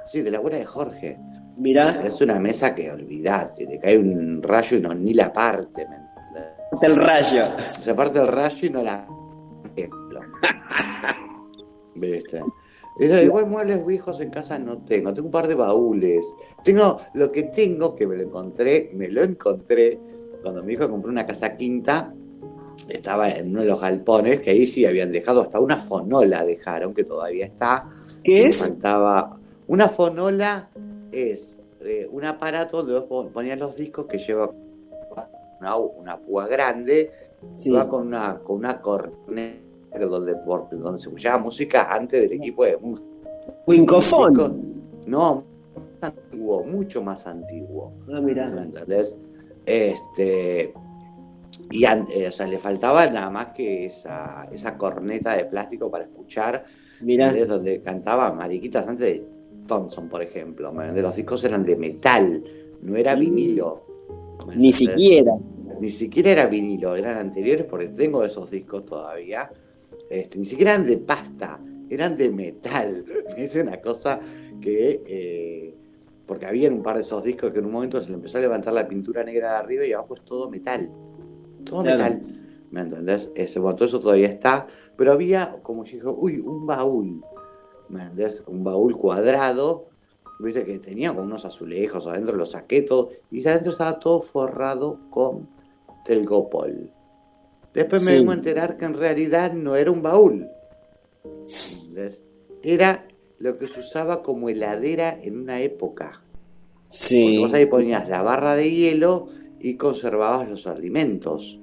sí, 0.05 0.21
de 0.21 0.31
la 0.31 0.39
abuela 0.39 0.59
de 0.59 0.65
Jorge. 0.65 1.19
mirá, 1.57 1.91
Es 2.05 2.21
una 2.21 2.41
mesa 2.41 2.75
que 2.75 2.91
olvidate, 2.91 3.67
le 3.67 3.79
cae 3.79 3.97
un 3.99 4.43
rayo 4.43 4.77
y 4.77 4.81
no 4.81 4.93
ni 4.95 5.15
la 5.15 5.33
parte, 5.33 5.87
¿me 5.89 6.01
el 6.83 6.97
rayo. 6.97 7.47
Se 7.81 7.95
parte 7.95 8.21
el 8.21 8.29
rayo 8.29 8.67
y 8.67 8.71
no 8.71 8.83
la. 8.83 9.07
¿Viste? 11.95 12.43
Igual 12.99 13.47
muebles 13.47 13.85
viejos 13.87 14.21
en 14.21 14.31
casa 14.31 14.59
no 14.59 14.79
tengo. 14.79 15.15
Tengo 15.15 15.27
un 15.27 15.33
par 15.33 15.49
de 15.49 15.55
baúles. 15.55 16.27
Tengo 16.65 16.99
lo 17.15 17.31
que 17.31 17.45
tengo, 17.45 17.95
que 17.95 18.07
me 18.07 18.17
lo 18.17 18.23
encontré, 18.25 18.91
me 18.95 19.09
lo 19.09 19.23
encontré 19.23 19.99
cuando 20.43 20.63
mi 20.63 20.75
hijo 20.75 20.91
compró 20.91 21.11
una 21.11 21.27
casa 21.27 21.57
quinta. 21.57 22.13
Estaba 22.89 23.31
en 23.31 23.51
uno 23.51 23.61
de 23.61 23.69
los 23.69 23.81
galpones 23.81 24.41
que 24.41 24.51
ahí 24.51 24.67
sí 24.67 24.85
habían 24.85 25.13
dejado 25.13 25.43
hasta 25.43 25.61
una 25.61 25.77
fonola 25.77 26.45
dejaron, 26.45 26.93
que 26.93 27.05
todavía 27.05 27.47
está. 27.47 27.89
¿Qué 28.25 28.47
es? 28.47 28.59
faltaba. 28.69 29.39
Una 29.69 29.89
fonola 29.89 30.69
es 31.13 31.59
eh, 31.83 32.09
un 32.11 32.25
aparato 32.25 32.83
donde 32.83 33.01
vos 33.07 33.29
ponías 33.33 33.59
los 33.59 33.77
discos 33.77 34.07
que 34.07 34.19
lleva 34.19 34.51
una, 35.61 35.77
una 35.77 36.19
púa 36.19 36.47
grande, 36.49 37.11
Sí. 37.55 37.71
va 37.71 37.89
con 37.89 38.07
una, 38.07 38.39
con 38.41 38.57
una 38.57 38.83
corneta 38.83 39.61
donde, 39.99 40.35
por- 40.37 40.69
donde 40.71 41.01
se 41.01 41.09
escuchaba 41.09 41.39
música 41.39 41.89
antes 41.93 42.21
del 42.23 42.33
equipo 42.33 42.65
de 42.65 42.77
música. 42.77 43.07
Wincofón. 43.67 44.83
No, 45.07 45.45
más 46.01 46.13
antiguo, 46.13 46.65
mucho 46.65 47.03
más 47.03 47.27
antiguo. 47.27 47.93
Ah, 48.13 48.21
mirá. 48.21 48.49
¿Me 48.49 48.63
entendés? 48.63 49.17
Este. 49.67 50.73
Y 51.71 51.85
an- 51.85 52.07
eh, 52.13 52.29
o 52.29 52.33
sea, 52.33 52.47
le 52.47 52.59
faltaba 52.59 53.07
nada 53.09 53.31
más 53.31 53.49
que 53.49 53.87
esa, 53.87 54.47
esa 54.53 54.77
corneta 54.79 55.37
de 55.37 55.45
plástico 55.47 55.91
para 55.91 56.05
escuchar, 56.05 56.65
Mirá. 57.01 57.27
¿entendés? 57.27 57.49
donde 57.49 57.81
cantaba 57.83 58.33
Mariquitas 58.33 58.87
antes 58.89 59.07
de 59.07 59.25
Thompson, 59.67 60.09
por 60.09 60.23
ejemplo. 60.23 60.73
¿me 60.73 60.83
entendés? 60.83 61.03
Los 61.03 61.17
discos 61.17 61.43
eran 61.45 61.65
de 61.65 61.77
metal, 61.77 62.43
no 62.83 62.97
era 62.97 63.15
vinilo. 63.17 63.85
¿me 64.47 64.57
Ni 64.57 64.73
siquiera. 64.73 65.33
Ni 65.81 65.91
siquiera 65.91 66.31
era 66.31 66.47
vinilo, 66.47 66.95
eran 66.95 67.17
anteriores 67.19 67.65
porque 67.65 67.89
tengo 67.89 68.23
esos 68.25 68.51
discos 68.51 68.85
todavía. 68.87 69.51
Este, 70.11 70.39
ni 70.39 70.45
siquiera 70.45 70.75
eran 70.75 70.87
de 70.87 70.99
pasta, 70.99 71.59
eran 71.89 72.17
de 72.17 72.31
metal. 72.31 73.05
Es 73.37 73.55
una 73.57 73.81
cosa 73.81 74.21
que. 74.61 75.03
eh, 75.07 75.75
porque 76.27 76.47
había 76.47 76.69
un 76.71 76.83
par 76.83 76.95
de 76.97 77.01
esos 77.03 77.25
discos 77.25 77.51
que 77.51 77.59
en 77.59 77.65
un 77.67 77.73
momento 77.73 78.01
se 78.03 78.09
le 78.11 78.15
empezó 78.15 78.39
a 78.39 78.41
levantar 78.43 78.73
la 78.73 78.87
pintura 78.87 79.25
negra 79.25 79.51
de 79.53 79.57
arriba 79.57 79.85
y 79.87 79.93
abajo 79.93 80.15
es 80.15 80.21
todo 80.23 80.49
metal. 80.49 80.89
Todo 81.65 81.83
Claro. 81.83 81.99
metal. 82.05 82.37
¿Me 82.71 82.81
entendés? 82.83 83.31
Ese, 83.35 83.59
bueno, 83.59 83.75
todo 83.75 83.87
eso 83.87 83.99
todavía 84.01 84.29
está. 84.29 84.67
Pero 84.97 85.11
había, 85.11 85.59
como 85.63 85.83
yo 85.85 85.93
digo, 85.97 86.17
uy, 86.21 86.39
un 86.39 86.67
baúl. 86.67 87.21
¿Me 87.89 88.03
entendés? 88.03 88.45
Un 88.47 88.63
baúl 88.63 88.97
cuadrado. 88.97 89.89
Viste 90.39 90.65
que 90.65 90.79
tenía 90.79 91.11
como 91.11 91.23
unos 91.23 91.45
azulejos 91.45 92.07
adentro, 92.07 92.37
lo 92.37 92.47
saqué 92.47 92.83
todo. 92.83 93.11
Y 93.33 93.45
adentro 93.49 93.73
estaba 93.73 93.99
todo 93.99 94.21
forrado 94.21 95.01
con 95.11 95.49
telgopol. 96.05 96.93
Después 97.75 98.03
me 98.05 98.13
Sí. 98.13 98.19
vengo 98.19 98.33
a 98.33 98.35
enterar 98.35 98.77
que 98.77 98.85
en 98.85 98.95
realidad 98.95 99.53
no 99.53 99.77
era 99.77 99.91
un 99.91 100.03
baúl. 100.03 100.49
¿Entendés? 101.73 102.23
Era 102.63 103.07
lo 103.39 103.59
que 103.59 103.67
se 103.69 103.81
usaba 103.81 104.23
como 104.23 104.49
heladera 104.49 105.19
en 105.23 105.41
una 105.41 105.61
época. 105.61 106.23
Porque 106.85 106.97
Sí. 106.97 107.39
vos 107.39 107.53
ahí 107.55 107.67
ponías 107.67 108.09
la 108.09 108.23
barra 108.23 108.57
de 108.57 108.71
hielo 108.71 109.29
y 109.61 109.77
conservabas 109.77 110.49
los 110.49 110.67
alimentos. 110.67 111.61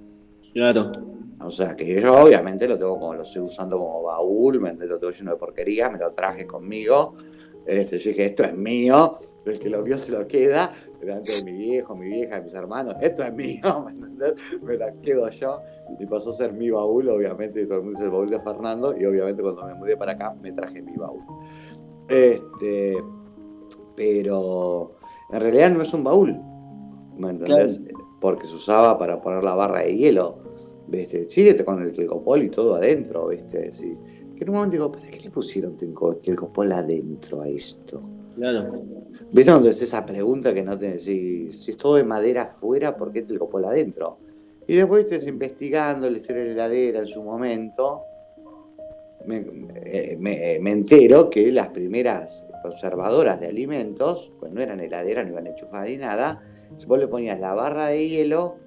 Claro. 0.54 0.92
O 1.40 1.52
sea 1.52 1.76
que 1.76 2.02
yo 2.02 2.16
obviamente 2.16 2.68
lo 2.68 2.78
tengo 2.78 2.98
como 2.98 3.14
lo 3.14 3.22
estoy 3.24 3.42
usando 3.44 3.78
como 3.78 4.04
baúl, 4.04 4.60
me 4.60 4.74
lo 4.74 4.98
tengo 4.98 5.12
lleno 5.14 5.32
de 5.32 5.38
porquería, 5.38 5.90
me 5.90 6.00
lo 6.00 6.12
traje 6.14 6.48
conmigo. 6.48 7.16
Este, 7.66 7.98
yo 8.00 8.10
dije, 8.12 8.26
esto 8.28 8.44
es 8.44 8.56
mío, 8.56 9.18
el 9.46 9.60
que 9.60 9.70
lo 9.70 9.84
vio 9.84 9.98
se 9.98 10.12
lo 10.12 10.28
queda, 10.28 10.74
delante 11.00 11.34
de 11.34 11.44
mi 11.44 11.52
viejo, 11.52 11.96
mi 11.96 12.08
vieja, 12.08 12.40
mis 12.42 12.54
hermanos, 12.54 12.96
esto 13.02 13.24
es 13.24 13.34
mío, 13.34 13.62
¿me? 13.96 14.34
Me 14.64 14.78
la 14.78 14.94
quedo 14.94 15.30
yo. 15.30 15.62
Y 16.00 16.06
pasó 16.06 16.32
a 16.32 16.34
ser 16.34 16.54
mi 16.54 16.70
baúl, 16.70 17.10
obviamente, 17.10 17.62
y 17.62 17.66
todo 17.66 17.80
el 17.80 17.84
mundo 17.84 17.98
dice 18.00 18.06
el 18.06 18.12
baúl 18.12 18.30
de 18.30 18.40
Fernando, 18.40 18.96
y 18.98 19.06
obviamente 19.06 19.42
cuando 19.42 19.66
me 19.66 19.74
mudé 19.74 19.98
para 19.98 20.14
acá 20.14 20.36
me 20.42 20.52
traje 20.52 20.82
mi 20.82 20.96
baúl. 20.96 21.22
Este, 22.08 22.98
pero 23.96 24.94
en 25.32 25.40
realidad 25.42 25.72
no 25.72 25.82
es 25.82 25.94
un 25.94 26.04
baúl, 26.04 26.40
¿me 27.18 27.32
entendés? 27.32 27.82
Porque 28.22 28.48
se 28.48 28.56
usaba 28.56 28.98
para 28.98 29.22
poner 29.22 29.44
la 29.44 29.56
barra 29.56 29.82
de 29.82 29.96
hielo, 29.96 30.40
¿viste? 30.88 31.28
Sí, 31.30 31.54
con 31.64 31.82
el 31.82 31.92
telcopol 31.92 32.44
y 32.44 32.50
todo 32.50 32.76
adentro, 32.76 33.28
¿viste? 33.28 33.72
Sí. 33.74 33.98
Que 34.36 34.44
en 34.44 34.50
un 34.50 34.56
momento 34.56 34.74
digo, 34.74 34.92
¿para 34.92 35.08
qué 35.08 35.20
le 35.20 35.32
pusieron 35.32 35.78
telco- 35.78 36.22
telcopol 36.22 36.72
adentro 36.72 37.42
a 37.42 37.48
esto? 37.48 38.02
Claro. 38.36 38.72
¿Viste 39.32 39.52
cuando 39.52 39.70
es 39.70 39.82
esa 39.82 40.06
pregunta 40.06 40.54
que 40.54 40.64
no 40.64 40.78
te 40.78 41.00
si, 41.00 41.52
si 41.52 41.72
es 41.72 41.78
todo 41.78 41.96
de 41.96 42.04
madera 42.04 42.44
afuera, 42.44 42.96
¿por 42.96 43.12
qué 43.12 43.24
telcopol 43.24 43.66
adentro? 43.66 44.20
Y 44.68 44.76
después 44.76 45.04
estés 45.06 45.28
investigando 45.28 46.10
la 46.10 46.18
historia 46.18 46.44
de 46.44 46.48
la 46.50 46.54
heladera 46.66 47.00
en 47.00 47.08
su 47.08 47.24
momento, 47.24 48.02
me, 49.26 49.46
eh, 49.86 50.18
me- 50.20 50.56
eh, 50.56 50.60
me 50.60 50.72
entero 50.72 51.30
que 51.30 51.52
las 51.52 51.70
primeras 51.70 52.46
conservadoras 52.64 53.40
de 53.40 53.48
alimentos, 53.48 54.32
pues 54.40 54.52
no 54.52 54.62
eran 54.62 54.80
heladeras, 54.80 55.26
no 55.26 55.32
iban 55.34 55.48
enchufadas 55.48 55.90
ni 55.90 55.98
nada, 55.98 56.42
si 56.78 56.86
vos 56.86 57.00
le 57.00 57.08
ponías 57.08 57.40
la 57.40 57.54
barra 57.54 57.88
de 57.88 58.08
hielo, 58.10 58.58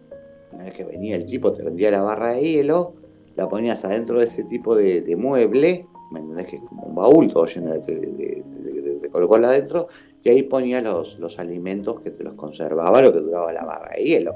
una 0.53 0.64
vez 0.64 0.72
que 0.74 0.84
venía 0.84 1.16
el 1.16 1.26
tipo, 1.26 1.53
te 1.53 1.62
vendía 1.62 1.90
la 1.90 2.03
barra 2.03 2.32
de 2.32 2.42
hielo, 2.42 2.94
la 3.36 3.48
ponías 3.48 3.84
adentro 3.84 4.18
de 4.20 4.26
este 4.26 4.44
tipo 4.44 4.74
de, 4.74 5.03
de 5.03 5.16
mueble, 5.16 5.86
¿me 6.12 6.20
entendés? 6.20 6.46
Que 6.46 6.57
es 6.57 6.62
como 6.62 6.84
un 6.84 6.94
baúl 6.94 7.32
todo 7.32 7.44
lleno 7.46 7.72
de, 7.72 7.80
de, 7.80 7.96
de, 8.01 9.11
adentro, 9.46 9.88
y 10.22 10.30
ahí 10.30 10.42
ponías 10.42 10.82
los, 10.82 11.18
los 11.18 11.38
alimentos 11.38 12.01
que 12.01 12.11
te 12.11 12.24
los 12.24 12.34
conservaba 12.34 13.01
lo 13.03 13.12
que 13.12 13.20
duraba 13.20 13.53
la 13.53 13.64
barra 13.64 13.94
de 13.96 14.03
hielo. 14.05 14.34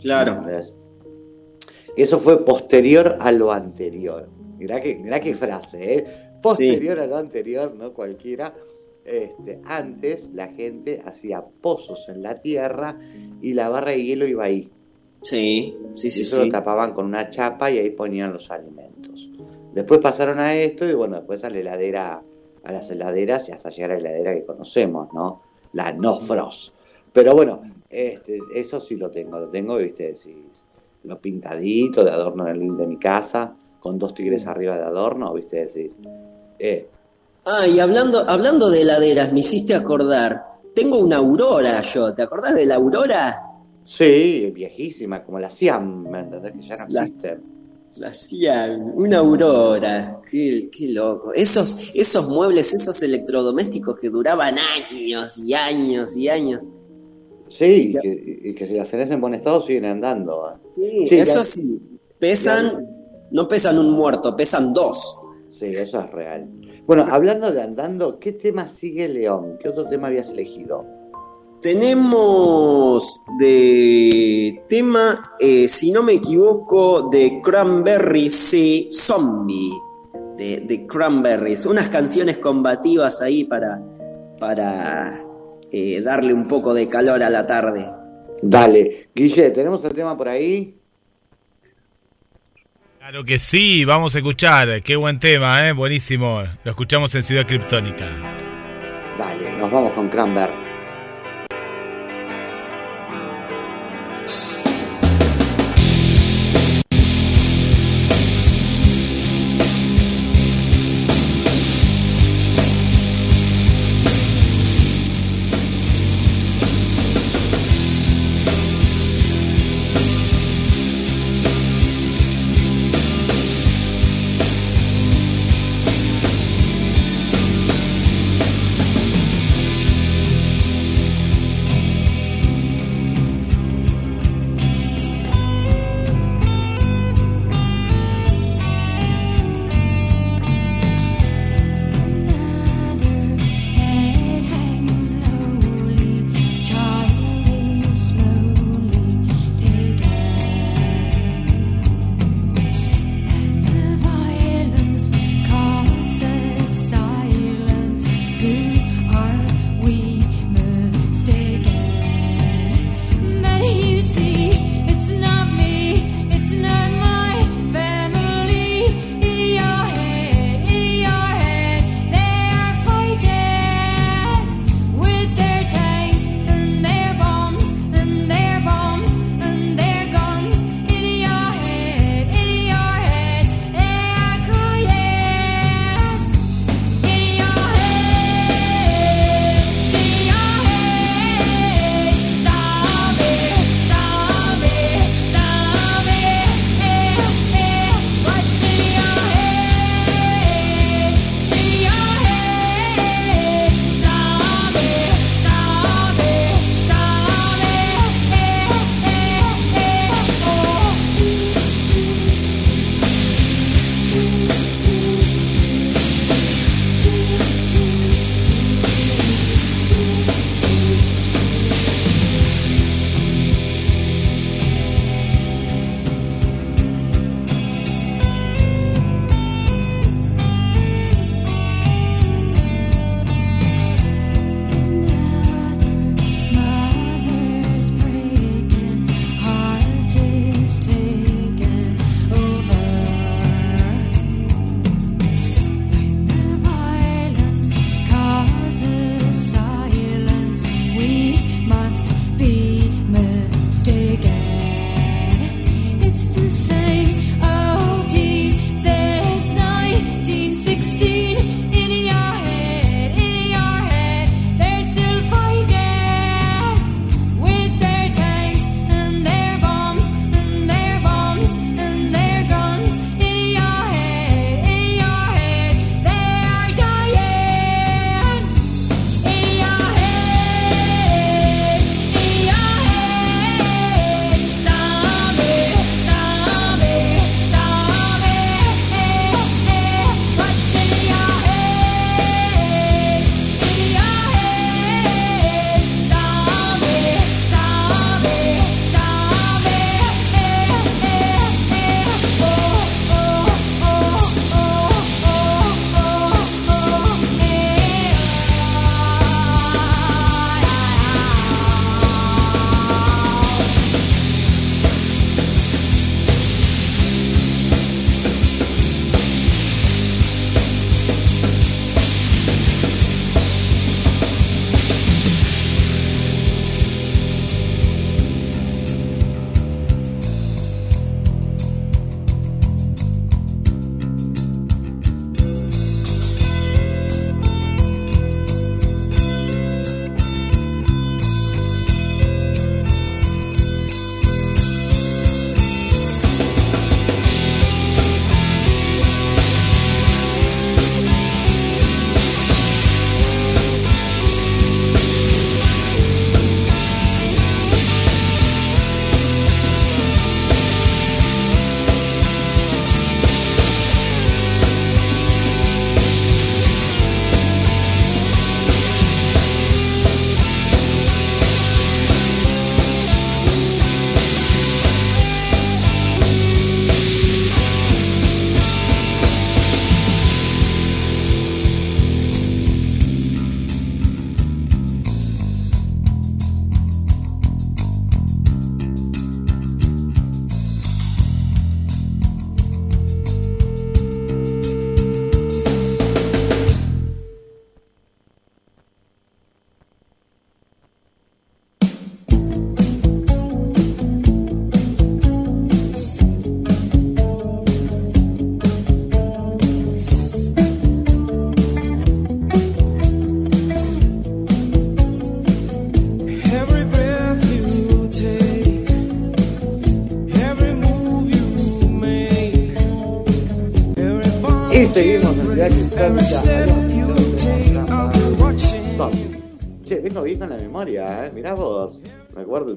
Claro. 0.00 0.42
Eso 2.02 2.18
fue 2.18 2.44
posterior 2.46 3.18
a 3.20 3.30
lo 3.30 3.52
anterior. 3.52 4.26
Mirá 4.56 4.80
que, 4.80 4.98
mirá 4.98 5.20
qué 5.20 5.34
frase, 5.34 5.94
¿eh? 5.94 6.06
Posterior 6.40 6.98
a 6.98 7.06
lo 7.06 7.16
anterior, 7.16 7.74
no 7.74 7.92
cualquiera. 7.92 8.54
Este, 9.04 9.60
antes 9.64 10.30
la 10.32 10.48
gente 10.48 11.02
hacía 11.04 11.42
pozos 11.42 12.08
en 12.08 12.22
la 12.22 12.40
tierra 12.40 12.98
y 13.42 13.52
la 13.52 13.68
barra 13.68 13.90
de 13.90 14.02
hielo 14.02 14.26
iba 14.26 14.44
ahí. 14.44 14.70
Sí, 15.22 15.76
sí, 15.96 16.10
sí, 16.10 16.22
eso 16.22 16.38
sí. 16.38 16.46
lo 16.46 16.50
tapaban 16.50 16.94
con 16.94 17.04
una 17.04 17.28
chapa 17.28 17.70
y 17.70 17.78
ahí 17.78 17.90
ponían 17.90 18.32
los 18.32 18.50
alimentos. 18.50 19.28
Después 19.74 20.00
pasaron 20.00 20.38
a 20.38 20.54
esto 20.54 20.88
y 20.88 20.94
bueno, 20.94 21.16
después 21.16 21.44
a 21.44 21.50
la 21.50 21.58
heladera, 21.58 22.22
a 22.64 22.72
las 22.72 22.90
heladeras 22.90 23.46
y 23.50 23.52
hasta 23.52 23.68
llegar 23.68 23.90
a 23.90 24.00
la 24.00 24.08
heladera 24.08 24.34
que 24.34 24.46
conocemos, 24.46 25.12
¿no? 25.12 25.42
La 25.74 25.92
no 25.92 26.18
frost. 26.20 26.74
Pero 27.12 27.34
bueno, 27.34 27.60
este, 27.90 28.38
eso 28.54 28.80
sí 28.80 28.96
lo 28.96 29.10
tengo, 29.10 29.38
lo 29.38 29.50
tengo, 29.50 29.76
viste, 29.76 30.14
sí, 30.16 30.46
lo 31.04 31.20
pintadito 31.20 32.04
de 32.04 32.10
adorno 32.10 32.48
en 32.48 32.60
el 32.62 32.76
de 32.76 32.86
mi 32.86 32.98
casa, 32.98 33.54
con 33.80 33.98
dos 33.98 34.12
tigres 34.14 34.46
arriba 34.46 34.76
de 34.76 34.84
adorno, 34.84 35.32
viste, 35.34 35.66
decís. 35.66 35.90
Eh, 36.58 36.88
Ah, 37.46 37.66
y 37.66 37.80
hablando, 37.80 38.28
hablando 38.28 38.68
de 38.68 38.82
heladeras, 38.82 39.32
me 39.32 39.40
hiciste 39.40 39.74
acordar. 39.74 40.44
Tengo 40.74 40.98
una 40.98 41.16
Aurora 41.16 41.80
yo, 41.80 42.12
¿te 42.14 42.22
acordás 42.22 42.54
de 42.54 42.66
la 42.66 42.74
Aurora? 42.76 43.42
sí, 43.82 44.52
viejísima, 44.54 45.24
como 45.24 45.40
la 45.40 45.48
Siam, 45.50 46.08
¿me 46.08 46.20
entendés? 46.20 46.52
Que 46.52 46.62
ya 46.62 46.76
no 46.76 46.84
La- 46.90 47.02
existen. 47.02 47.42
La 47.96 48.08
hacían, 48.08 48.92
una 48.94 49.18
Aurora. 49.18 50.20
Qué, 50.30 50.70
qué 50.70 50.88
loco. 50.88 51.32
Esos, 51.32 51.90
esos 51.92 52.28
muebles, 52.28 52.72
esos 52.72 53.02
electrodomésticos 53.02 53.98
que 53.98 54.08
duraban 54.10 54.56
años 54.58 55.38
y 55.38 55.54
años 55.54 56.16
y 56.16 56.28
años. 56.28 56.62
Sí, 57.50 57.92
y 57.94 58.00
que, 58.00 58.40
y 58.44 58.54
que 58.54 58.64
si 58.64 58.76
las 58.76 58.88
tenés 58.88 59.10
en 59.10 59.20
buen 59.20 59.34
estado 59.34 59.60
siguen 59.60 59.86
andando. 59.86 60.50
¿eh? 60.50 60.58
Sí, 60.68 61.06
Sí, 61.06 61.18
eso 61.18 61.42
sí. 61.42 61.80
Pesan, 62.18 62.86
no 63.32 63.48
pesan 63.48 63.76
un 63.78 63.90
muerto, 63.90 64.36
pesan 64.36 64.72
dos. 64.72 65.18
Sí, 65.48 65.66
eso 65.66 65.98
es 65.98 66.10
real. 66.12 66.48
Bueno, 66.86 67.06
hablando 67.10 67.50
de 67.50 67.60
andando, 67.60 68.20
¿qué 68.20 68.32
tema 68.32 68.68
sigue 68.68 69.08
León? 69.08 69.58
¿Qué 69.60 69.68
otro 69.68 69.86
tema 69.86 70.06
habías 70.06 70.30
elegido? 70.30 70.86
Tenemos 71.60 73.04
de 73.38 74.62
tema, 74.68 75.32
eh, 75.40 75.66
si 75.68 75.90
no 75.90 76.02
me 76.04 76.14
equivoco, 76.14 77.08
de 77.10 77.40
Cranberries, 77.42 78.34
sí, 78.34 78.88
Zombie, 78.92 79.72
de, 80.38 80.60
de 80.60 80.86
Cranberries. 80.86 81.66
Unas 81.66 81.88
canciones 81.88 82.38
combativas 82.38 83.20
ahí 83.20 83.44
para, 83.44 83.82
para 84.38 85.29
eh, 85.72 86.00
darle 86.02 86.32
un 86.32 86.46
poco 86.48 86.74
de 86.74 86.88
calor 86.88 87.22
a 87.22 87.30
la 87.30 87.46
tarde. 87.46 87.86
Dale, 88.42 89.08
Guille, 89.14 89.50
¿tenemos 89.50 89.84
el 89.84 89.92
tema 89.92 90.16
por 90.16 90.28
ahí? 90.28 90.76
Claro 92.98 93.24
que 93.24 93.38
sí, 93.38 93.84
vamos 93.84 94.14
a 94.14 94.18
escuchar. 94.18 94.82
Qué 94.82 94.96
buen 94.96 95.18
tema, 95.18 95.66
¿eh? 95.68 95.72
Buenísimo. 95.72 96.42
Lo 96.62 96.70
escuchamos 96.70 97.14
en 97.14 97.22
Ciudad 97.22 97.46
Criptónica. 97.46 98.06
Dale, 99.18 99.58
nos 99.58 99.70
vamos 99.70 99.92
con 99.92 100.08
Cranberry. 100.08 100.69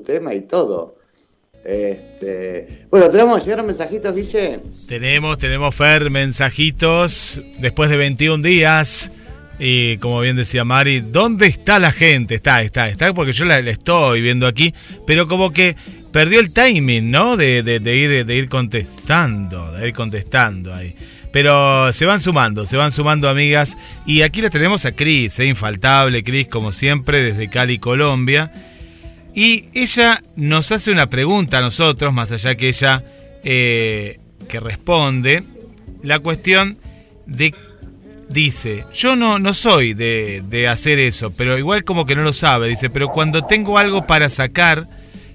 Tema 0.03 0.33
y 0.33 0.41
todo. 0.41 0.97
Este, 1.65 2.85
bueno, 2.91 3.09
tenemos 3.09 3.43
llegaron 3.43 3.65
mensajitos, 3.67 4.13
Guille. 4.15 4.59
Tenemos, 4.87 5.37
tenemos 5.37 5.73
Fer, 5.73 6.11
mensajitos 6.11 7.41
después 7.59 7.89
de 7.89 7.97
21 7.97 8.43
días. 8.43 9.11
Y 9.59 9.97
como 9.97 10.19
bien 10.19 10.35
decía 10.35 10.65
Mari, 10.65 10.99
¿dónde 10.99 11.47
está 11.47 11.79
la 11.79 11.91
gente? 11.91 12.35
Está, 12.35 12.61
está, 12.63 12.89
está, 12.89 13.13
porque 13.13 13.31
yo 13.33 13.45
la, 13.45 13.59
estoy 13.59 14.19
viendo 14.21 14.47
aquí, 14.47 14.73
pero 15.07 15.27
como 15.27 15.53
que 15.53 15.75
perdió 16.11 16.39
el 16.39 16.51
timing, 16.53 17.11
¿no? 17.11 17.37
De, 17.37 17.63
de- 17.63 17.79
de 17.79 17.95
ir, 17.95 18.25
de 18.25 18.35
ir 18.35 18.49
contestando, 18.49 19.71
de 19.71 19.87
ir 19.87 19.93
contestando 19.93 20.73
ahí. 20.73 20.95
Pero 21.31 21.93
se 21.93 22.05
van 22.05 22.19
sumando, 22.19 22.67
se 22.67 22.77
van 22.77 22.91
sumando 22.91 23.29
amigas. 23.29 23.77
Y 24.05 24.21
aquí 24.23 24.41
la 24.41 24.49
tenemos 24.49 24.85
a 24.85 24.91
Cris, 24.91 25.39
¿eh? 25.39 25.45
infaltable 25.45 26.23
Cris, 26.23 26.47
como 26.47 26.71
siempre, 26.71 27.23
desde 27.23 27.49
Cali, 27.49 27.79
Colombia. 27.79 28.51
Y 29.35 29.65
ella 29.73 30.21
nos 30.35 30.71
hace 30.71 30.91
una 30.91 31.07
pregunta 31.07 31.57
a 31.57 31.61
nosotros, 31.61 32.13
más 32.13 32.31
allá 32.31 32.55
que 32.55 32.69
ella 32.69 33.03
eh, 33.43 34.19
que 34.47 34.59
responde, 34.59 35.43
la 36.03 36.19
cuestión 36.19 36.77
de, 37.25 37.55
dice, 38.29 38.85
yo 38.93 39.15
no, 39.15 39.39
no 39.39 39.53
soy 39.53 39.93
de, 39.93 40.43
de 40.47 40.67
hacer 40.67 40.99
eso, 40.99 41.33
pero 41.35 41.57
igual 41.57 41.83
como 41.83 42.05
que 42.05 42.15
no 42.15 42.21
lo 42.21 42.33
sabe, 42.33 42.69
dice, 42.69 42.89
pero 42.89 43.09
cuando 43.09 43.45
tengo 43.45 43.77
algo 43.77 44.05
para 44.05 44.29
sacar, 44.29 44.87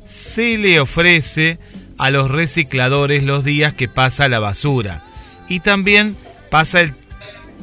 se 0.06 0.58
le 0.58 0.80
ofrece 0.80 1.58
a 1.98 2.10
los 2.10 2.30
recicladores 2.30 3.26
los 3.26 3.44
días 3.44 3.72
que 3.74 3.88
pasa 3.88 4.28
la 4.28 4.38
basura. 4.38 5.02
Y 5.48 5.60
también 5.60 6.16
pasa 6.50 6.80
el 6.80 6.94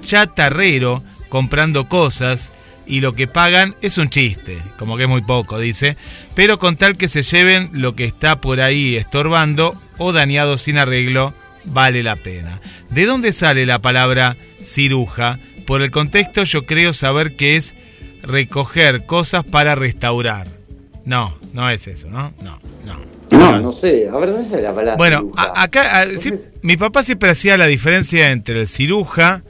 chatarrero 0.02 1.04
comprando 1.30 1.88
cosas 1.88 2.52
y 2.88 3.02
lo 3.02 3.14
que 3.14 3.28
pagan 3.28 3.76
es 3.82 3.98
un 3.98 4.10
chiste, 4.10 4.60
como 4.78 4.98
que 4.98 5.04
es 5.04 5.10
muy 5.10 5.22
poco, 5.22 5.60
dice, 5.60 5.98
pero 6.36 6.60
con 6.60 6.78
tal 6.78 6.98
que 6.98 7.08
se 7.08 7.24
lleven 7.24 7.70
lo 7.74 7.96
que 7.96 8.06
está 8.06 8.36
por 8.42 8.62
ahí 8.62 8.96
estorbando 8.96 9.74
o 9.98 10.14
dañado 10.14 10.58
sin 10.58 10.78
arreglo, 10.78 11.34
vale 11.66 12.04
la 12.04 12.16
pena. 12.16 12.62
¿De 12.90 13.06
dónde 13.06 13.34
sale 13.34 13.66
la 13.66 13.80
palabra 13.80 14.36
ciruja? 14.64 15.40
Por 15.66 15.82
el 15.82 15.90
contexto 15.92 16.44
yo 16.44 16.66
creo 16.66 16.94
saber 16.94 17.36
que 17.36 17.56
es 17.58 17.74
recoger 18.22 19.06
cosas 19.06 19.44
para 19.44 19.76
restaurar. 19.76 20.48
No, 21.06 21.38
no 21.54 21.70
es 21.70 21.88
eso, 21.88 22.10
¿no? 22.10 22.34
No, 22.44 22.60
no. 22.86 23.16
No, 23.32 23.60
no 23.60 23.72
sé, 23.72 24.08
a 24.12 24.16
ver, 24.18 24.32
¿dónde 24.32 24.48
sale 24.50 24.62
la 24.64 24.70
palabra? 24.74 24.96
Bueno, 24.98 25.20
ciruja? 25.20 25.54
acá 25.56 26.02
a- 26.02 26.06
mi 26.62 26.78
papá 26.78 27.04
siempre 27.04 27.30
hacía 27.32 27.58
la 27.58 27.66
diferencia 27.68 28.32
entre 28.32 28.62
el 28.62 28.68
ciruja, 28.68 29.42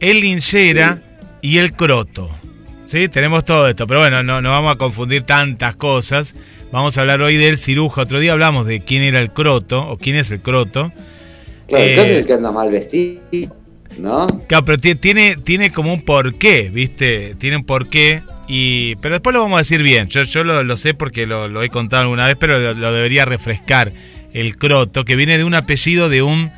el 0.00 0.20
linchera 0.20 1.00
y 1.42 1.58
el 1.58 1.74
croto. 1.74 2.30
Sí, 2.88 3.08
tenemos 3.08 3.44
todo 3.44 3.68
esto, 3.68 3.86
pero 3.86 4.00
bueno, 4.00 4.22
no, 4.22 4.40
no 4.40 4.50
vamos 4.50 4.74
a 4.74 4.78
confundir 4.78 5.22
tantas 5.22 5.76
cosas. 5.76 6.34
Vamos 6.72 6.96
a 6.96 7.02
hablar 7.02 7.20
hoy 7.20 7.36
del 7.36 7.58
ciruja. 7.58 8.02
Otro 8.02 8.18
día 8.18 8.32
hablamos 8.32 8.66
de 8.66 8.80
quién 8.80 9.02
era 9.02 9.20
el 9.20 9.30
croto 9.30 9.86
o 9.86 9.98
quién 9.98 10.16
es 10.16 10.30
el 10.30 10.40
croto. 10.40 10.90
Claro, 11.68 11.84
eh, 11.84 11.92
creo 11.92 12.04
que 12.04 12.12
es 12.12 12.18
el 12.20 12.26
que 12.26 12.32
anda 12.32 12.50
mal 12.50 12.70
vestido, 12.70 13.20
¿no? 13.98 14.26
Claro, 14.48 14.64
pero 14.64 14.78
ti- 14.78 14.94
tiene, 14.94 15.36
tiene 15.36 15.70
como 15.70 15.92
un 15.92 16.02
porqué, 16.02 16.70
¿viste? 16.72 17.34
Tiene 17.38 17.58
un 17.58 17.64
porqué. 17.64 18.22
Y, 18.48 18.96
pero 18.96 19.16
después 19.16 19.34
lo 19.34 19.42
vamos 19.42 19.56
a 19.56 19.62
decir 19.62 19.82
bien. 19.82 20.08
Yo, 20.08 20.22
yo 20.22 20.42
lo, 20.42 20.64
lo 20.64 20.76
sé 20.78 20.94
porque 20.94 21.26
lo, 21.26 21.46
lo 21.46 21.62
he 21.62 21.68
contado 21.68 22.04
alguna 22.04 22.26
vez, 22.26 22.36
pero 22.40 22.58
lo, 22.58 22.72
lo 22.72 22.92
debería 22.94 23.26
refrescar. 23.26 23.92
El 24.32 24.56
croto, 24.56 25.04
que 25.04 25.16
viene 25.16 25.36
de 25.36 25.44
un 25.44 25.54
apellido 25.54 26.08
de 26.08 26.22
un. 26.22 26.50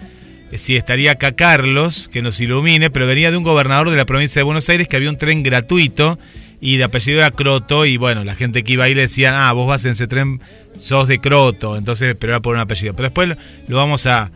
Eh, 0.50 0.58
Si 0.58 0.76
estaría 0.76 1.12
acá 1.12 1.32
Carlos, 1.32 2.08
que 2.12 2.22
nos 2.22 2.40
ilumine, 2.40 2.90
pero 2.90 3.06
venía 3.06 3.30
de 3.30 3.36
un 3.36 3.44
gobernador 3.44 3.90
de 3.90 3.96
la 3.96 4.04
provincia 4.04 4.40
de 4.40 4.44
Buenos 4.44 4.68
Aires 4.68 4.88
que 4.88 4.96
había 4.96 5.10
un 5.10 5.18
tren 5.18 5.42
gratuito 5.42 6.18
y 6.60 6.76
de 6.76 6.84
apellido 6.84 7.18
era 7.20 7.30
Croto. 7.30 7.86
Y 7.86 7.96
bueno, 7.96 8.24
la 8.24 8.34
gente 8.34 8.62
que 8.64 8.72
iba 8.74 8.84
ahí 8.84 8.94
le 8.94 9.02
decían, 9.02 9.34
ah, 9.34 9.52
vos 9.52 9.66
vas 9.68 9.84
en 9.84 9.92
ese 9.92 10.06
tren, 10.06 10.40
sos 10.78 11.08
de 11.08 11.18
Croto. 11.20 11.76
Entonces, 11.76 12.16
pero 12.18 12.32
era 12.34 12.40
por 12.40 12.54
un 12.54 12.60
apellido. 12.60 12.94
Pero 12.94 13.04
después 13.08 13.28
lo, 13.68 13.76
vamos 13.76 14.06
a. 14.06 14.30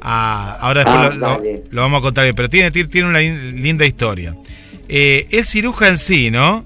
a- 0.00 0.52
ahora 0.60 0.80
después 0.84 0.98
Ah, 0.98 1.08
lo- 1.10 1.14
lo, 1.16 1.26
dale. 1.36 1.62
lo 1.70 1.82
vamos 1.82 1.98
a 1.98 2.02
contar 2.02 2.24
bien, 2.24 2.34
pero 2.34 2.48
tiene, 2.50 2.70
tiene, 2.70 3.08
una 3.08 3.20
lin- 3.20 3.62
linda 3.62 3.86
historia. 3.86 4.34
Eh, 4.88 5.26
el 5.30 5.44
ciruja 5.44 5.88
en 5.88 5.98
sí, 5.98 6.30
¿no? 6.30 6.64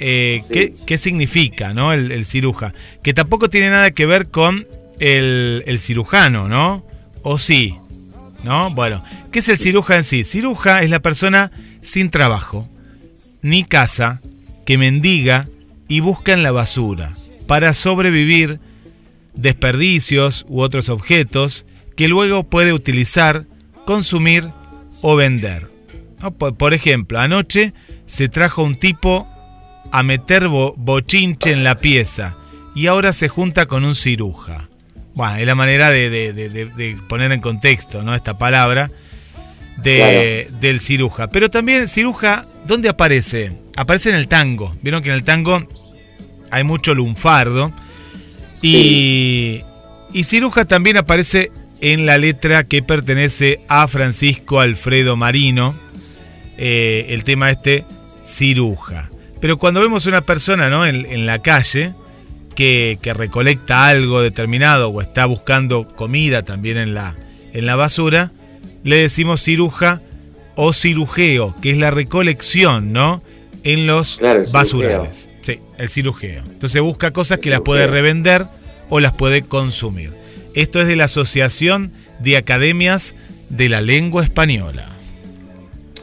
Eh, 0.00 0.40
Sí. 0.46 0.54
¿qué, 0.54 0.74
qué 0.86 0.96
significa, 0.98 1.74
¿no? 1.74 1.92
El, 1.92 2.12
el 2.12 2.24
ciruja. 2.24 2.72
Que 3.02 3.12
tampoco 3.14 3.50
tiene 3.50 3.70
nada 3.70 3.90
que 3.90 4.06
ver 4.06 4.28
con 4.28 4.66
el, 5.00 5.64
el 5.66 5.80
cirujano, 5.80 6.48
¿no? 6.48 6.84
O 7.22 7.36
sí, 7.36 7.74
¿no? 8.42 8.70
Bueno, 8.70 9.02
¿qué 9.32 9.40
es 9.40 9.48
el 9.48 9.58
ciruja 9.58 9.96
en 9.96 10.04
sí? 10.04 10.24
Ciruja 10.24 10.82
es 10.82 10.90
la 10.90 11.00
persona 11.00 11.50
sin 11.82 12.10
trabajo, 12.10 12.68
ni 13.42 13.64
casa, 13.64 14.20
que 14.66 14.78
mendiga 14.78 15.46
y 15.88 16.00
busca 16.00 16.32
en 16.32 16.42
la 16.42 16.52
basura 16.52 17.12
para 17.46 17.72
sobrevivir 17.72 18.60
desperdicios 19.34 20.44
u 20.48 20.60
otros 20.60 20.88
objetos 20.88 21.64
que 21.96 22.08
luego 22.08 22.44
puede 22.44 22.72
utilizar, 22.72 23.46
consumir 23.86 24.48
o 25.00 25.16
vender. 25.16 25.68
Por, 26.58 26.74
ejemplo, 26.74 27.18
anoche 27.20 27.72
se 28.06 28.28
trajo 28.28 28.62
un 28.62 28.78
tipo 28.78 29.26
a 29.92 30.02
meter 30.02 30.48
bo- 30.48 30.74
bochinche 30.76 31.52
en 31.52 31.64
la 31.64 31.78
pieza 31.78 32.34
y 32.74 32.86
ahora 32.88 33.12
se 33.12 33.28
junta 33.28 33.66
con 33.66 33.84
un 33.84 33.94
ciruja. 33.94 34.67
Bueno, 35.18 35.34
es 35.36 35.46
la 35.46 35.56
manera 35.56 35.90
de, 35.90 36.10
de- 36.10 36.32
de- 36.32 36.48
de- 36.48 36.66
de 36.66 36.96
poner 37.08 37.32
en 37.32 37.40
contexto 37.40 38.04
¿no? 38.04 38.14
esta 38.14 38.38
palabra 38.38 38.88
de, 39.78 40.46
del 40.60 40.78
ciruja. 40.78 41.28
Pero 41.28 41.50
también 41.50 41.88
ciruja, 41.88 42.44
¿dónde 42.68 42.88
aparece? 42.88 43.50
Aparece 43.74 44.10
en 44.10 44.14
el 44.14 44.28
tango. 44.28 44.76
Vieron 44.80 45.02
que 45.02 45.08
en 45.08 45.16
el 45.16 45.24
tango 45.24 45.66
hay 46.52 46.62
mucho 46.62 46.94
lunfardo. 46.94 47.72
Y, 48.62 49.62
y 50.12 50.22
ciruja 50.22 50.64
también 50.66 50.96
aparece 50.98 51.50
en 51.80 52.06
la 52.06 52.16
letra 52.16 52.62
que 52.62 52.82
pertenece 52.84 53.60
a 53.68 53.88
Francisco 53.88 54.60
Alfredo 54.60 55.16
Marino. 55.16 55.74
eh, 56.58 57.06
el 57.10 57.24
tema 57.24 57.50
este, 57.50 57.84
ciruja. 58.24 59.10
Pero 59.40 59.58
cuando 59.58 59.80
vemos 59.80 60.06
una 60.06 60.20
persona 60.20 60.70
¿no? 60.70 60.86
en, 60.86 61.06
en 61.06 61.26
la 61.26 61.40
calle 61.40 61.92
que, 62.58 62.98
que 63.00 63.14
recolecta 63.14 63.86
algo 63.86 64.20
determinado 64.20 64.88
o 64.88 65.00
está 65.00 65.26
buscando 65.26 65.86
comida 65.86 66.42
también 66.42 66.76
en 66.76 66.92
la, 66.92 67.14
en 67.52 67.66
la 67.66 67.76
basura, 67.76 68.32
le 68.82 68.96
decimos 68.96 69.44
ciruja 69.44 70.00
o 70.56 70.72
cirujeo, 70.72 71.54
que 71.62 71.70
es 71.70 71.78
la 71.78 71.92
recolección, 71.92 72.92
¿no? 72.92 73.22
En 73.62 73.86
los 73.86 74.16
Claro, 74.16 74.40
cirujeo. 74.40 74.52
basurales. 74.52 75.30
Sí, 75.40 75.60
el 75.78 75.88
cirujeo. 75.88 76.42
Entonces 76.48 76.82
busca 76.82 77.12
cosas 77.12 77.38
El 77.38 77.42
que 77.44 77.50
las 77.50 77.60
puede 77.60 77.86
revender 77.86 78.44
o 78.88 78.98
las 78.98 79.12
puede 79.12 79.42
consumir. 79.42 80.10
Esto 80.56 80.80
es 80.80 80.88
de 80.88 80.96
la 80.96 81.04
Asociación 81.04 81.92
de 82.18 82.38
Academias 82.38 83.14
de 83.50 83.68
la 83.68 83.80
Lengua 83.80 84.24
Española. 84.24 84.96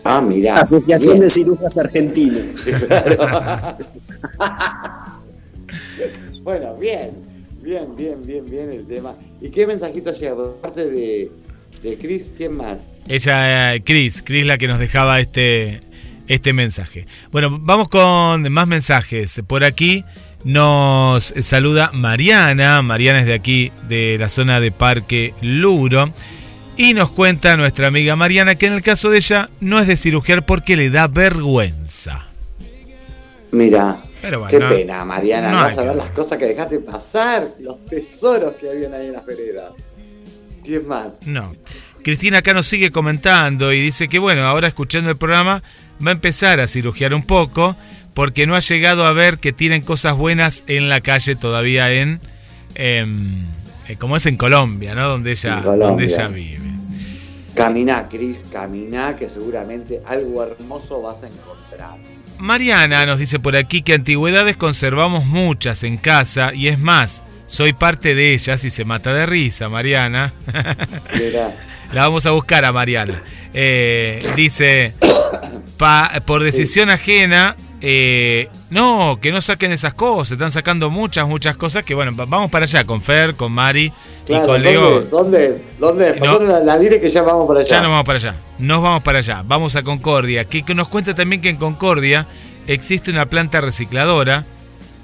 Ah, 0.06 0.22
mira. 0.22 0.62
Asociación 0.62 1.20
de 1.20 1.30
Cirujas 1.30 1.78
Argentinos. 1.78 2.44
bueno, 6.46 6.76
bien, 6.76 7.10
bien, 7.64 7.96
bien, 7.98 8.24
bien, 8.24 8.46
bien 8.46 8.70
el 8.70 8.86
tema. 8.86 9.16
¿Y 9.42 9.50
qué 9.50 9.66
mensajito 9.66 10.14
llega? 10.14 10.36
Por 10.36 10.56
parte 10.58 10.86
de, 10.86 11.32
de 11.82 11.98
Chris, 11.98 12.32
¿quién 12.38 12.56
más? 12.56 12.82
Ella, 13.08 13.74
eh, 13.74 13.82
Cris, 13.84 14.22
Cris 14.24 14.46
la 14.46 14.60
que 14.60 14.68
nos 14.68 14.78
dejaba 14.78 15.20
este, 15.20 15.82
este 16.28 16.54
mensaje. 16.54 17.08
Bueno, 17.32 17.58
vamos 17.60 17.90
con 17.90 18.52
más 18.52 18.68
mensajes. 18.68 19.42
Por 19.48 19.64
aquí 19.64 20.06
nos 20.44 21.34
saluda 21.42 21.90
Mariana. 21.94 22.84
Mariana 22.84 23.22
es 23.22 23.26
de 23.26 23.34
aquí, 23.34 23.72
de 23.90 24.18
la 24.20 24.30
zona 24.30 24.60
de 24.60 24.72
Parque 24.72 25.34
Luro. 25.42 26.14
Y 26.78 26.94
nos 26.94 27.10
cuenta 27.10 27.58
nuestra 27.58 27.88
amiga 27.88 28.16
Mariana 28.16 28.54
que 28.54 28.68
en 28.68 28.74
el 28.74 28.84
caso 28.84 29.10
de 29.10 29.18
ella 29.18 29.50
no 29.62 29.80
es 29.80 29.88
de 29.88 29.98
cirugiar 29.98 30.46
porque 30.46 30.76
le 30.76 30.92
da 30.92 31.08
vergüenza. 31.08 32.28
Mira, 33.52 34.05
Pero 34.26 34.40
bueno, 34.42 34.58
qué 34.58 34.64
no- 34.64 34.70
pena, 34.70 35.06
Mariana. 35.06 35.52
no 35.52 35.58
vas 35.58 35.78
a 35.78 35.84
ver 35.84 35.96
las 35.96 36.10
cosas 36.10 36.38
que 36.38 36.46
dejaste 36.46 36.80
pasar, 36.80 37.48
los 37.60 37.86
tesoros 37.86 38.54
que 38.56 38.70
habían 38.70 38.94
ahí 38.94 39.08
en 39.08 39.14
las 39.14 39.26
veredas. 39.26 39.72
¿Quién 40.64 40.88
más? 40.88 41.16
No. 41.26 41.54
Cristina 42.04 42.40
acá 42.40 42.54
nos 42.54 42.68
sigue 42.68 42.92
comentando 42.92 43.72
y 43.74 43.80
dice 43.82 44.08
que 44.08 44.20
bueno, 44.20 44.44
ahora 44.46 44.68
escuchando 44.68 45.10
el 45.10 45.18
programa 45.18 45.64
va 46.06 46.10
a 46.10 46.14
empezar 46.14 46.60
a 46.60 46.68
cirugiar 46.68 47.14
un 47.14 47.24
poco 47.24 47.76
porque 48.14 48.46
no 48.48 48.56
ha 48.56 48.60
llegado 48.60 49.06
a 49.06 49.12
ver 49.12 49.38
que 49.40 49.54
tienen 49.54 49.82
cosas 49.82 50.16
buenas 50.16 50.64
en 50.68 50.90
la 50.90 51.02
calle 51.02 51.36
todavía 51.36 51.92
en, 51.92 52.20
em, 52.76 53.46
eh, 53.88 53.96
como 53.98 54.16
es 54.18 54.26
en 54.26 54.38
Colombia, 54.38 54.96
¿no? 54.96 55.08
Donde 55.08 55.32
ella, 55.32 55.62
Colombia. 55.64 55.88
donde 55.88 56.06
ella 56.06 56.28
vive. 56.30 56.60
Caminá, 57.56 58.08
Cris, 58.10 58.44
caminá, 58.52 59.16
que 59.16 59.30
seguramente 59.30 60.02
algo 60.06 60.44
hermoso 60.44 61.02
vas 61.02 61.24
a 61.24 61.28
encontrar. 61.28 61.96
Mariana 62.40 63.06
nos 63.06 63.20
dice 63.20 63.40
por 63.40 63.56
aquí 63.56 63.82
que 63.82 63.94
antigüedades 63.94 64.58
conservamos 64.58 65.26
muchas 65.26 65.84
en 65.84 65.98
casa 65.98 66.54
y 66.54 66.68
es 66.68 66.80
más, 66.80 67.24
soy 67.48 67.74
parte 67.74 68.16
de 68.16 68.34
ellas 68.34 68.64
y 68.66 68.70
se 68.72 68.86
mata 68.86 69.14
de 69.14 69.26
risa, 69.26 69.70
Mariana. 69.70 70.34
La 71.94 72.02
vamos 72.02 72.26
a 72.26 72.32
buscar 72.32 72.66
a 72.66 72.72
Mariana. 72.72 73.22
Eh, 73.54 74.26
dice, 74.36 74.94
pa- 75.78 76.12
por 76.26 76.44
decisión 76.44 76.90
ajena, 76.90 77.56
eh, 77.88 78.50
no, 78.72 79.20
que 79.22 79.32
no 79.32 79.42
saquen 79.42 79.72
esas 79.72 79.94
cosas, 79.94 80.32
están 80.32 80.52
sacando 80.52 80.90
muchas, 80.90 81.28
muchas 81.28 81.56
cosas 81.56 81.84
que 81.84 81.94
bueno, 81.94 82.16
va- 82.16 82.26
vamos 82.26 82.50
para 82.50 82.64
allá 82.66 82.84
con 82.84 83.00
Fer, 83.00 83.36
con 83.36 83.52
Mari 83.52 83.94
Claro, 84.26 84.44
y 84.44 84.48
con 84.48 84.56
¿dónde 84.56 84.72
Leo. 84.72 85.00
es? 85.02 85.10
¿Dónde 85.12 85.46
es? 85.46 85.62
¿Dónde 85.80 86.10
es? 86.10 86.20
No. 86.20 86.40
La, 86.40 86.60
la 86.62 86.80
dire 86.80 87.00
que 87.00 87.10
ya 87.10 87.22
vamos 87.22 87.48
para 87.48 87.60
allá. 87.60 87.70
Ya 87.70 87.82
nos 87.82 87.92
vamos 87.92 88.06
para 88.06 88.18
allá. 88.18 88.36
Nos 88.58 88.82
vamos 88.82 89.04
para 89.04 89.20
allá. 89.20 89.44
Vamos 89.46 89.76
a 89.76 89.84
Concordia. 89.84 90.46
Que, 90.46 90.64
que 90.64 90.74
nos 90.74 90.88
cuenta 90.88 91.14
también 91.14 91.42
que 91.44 91.50
en 91.50 91.58
Concordia 91.58 92.26
existe 92.66 93.12
una 93.12 93.28
planta 93.28 93.62
recicladora. 93.62 94.46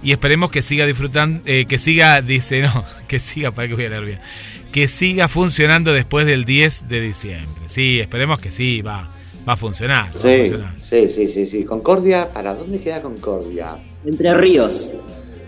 Y 0.01 0.11
esperemos 0.11 0.49
que 0.49 0.63
siga 0.63 0.87
disfrutando. 0.87 1.41
eh, 1.45 1.65
que 1.69 1.77
siga, 1.77 2.19
dice, 2.23 2.61
no, 2.63 2.83
que 3.07 3.19
siga, 3.19 3.51
para 3.51 3.67
que 3.67 3.75
voy 3.75 3.85
a 3.85 3.89
leer 3.89 4.05
bien. 4.05 4.19
Que 4.71 4.87
siga 4.87 5.27
funcionando 5.27 5.93
después 5.93 6.25
del 6.25 6.43
10 6.45 6.87
de 6.89 7.01
diciembre. 7.01 7.63
Sí, 7.67 7.99
esperemos 7.99 8.39
que 8.39 8.49
sí, 8.49 8.81
va, 8.81 9.11
va 9.47 9.53
a 9.53 9.57
funcionar. 9.57 10.05
va 10.05 10.09
a 10.09 10.13
Sí, 10.13 10.37
funcionar. 10.39 10.79
sí, 10.79 11.09
sí, 11.09 11.27
sí, 11.27 11.45
sí. 11.45 11.63
Concordia, 11.65 12.27
¿para 12.31 12.53
dónde 12.53 12.79
queda 12.79 13.01
Concordia? 13.01 13.75
Entre 14.05 14.33
Ríos. 14.33 14.89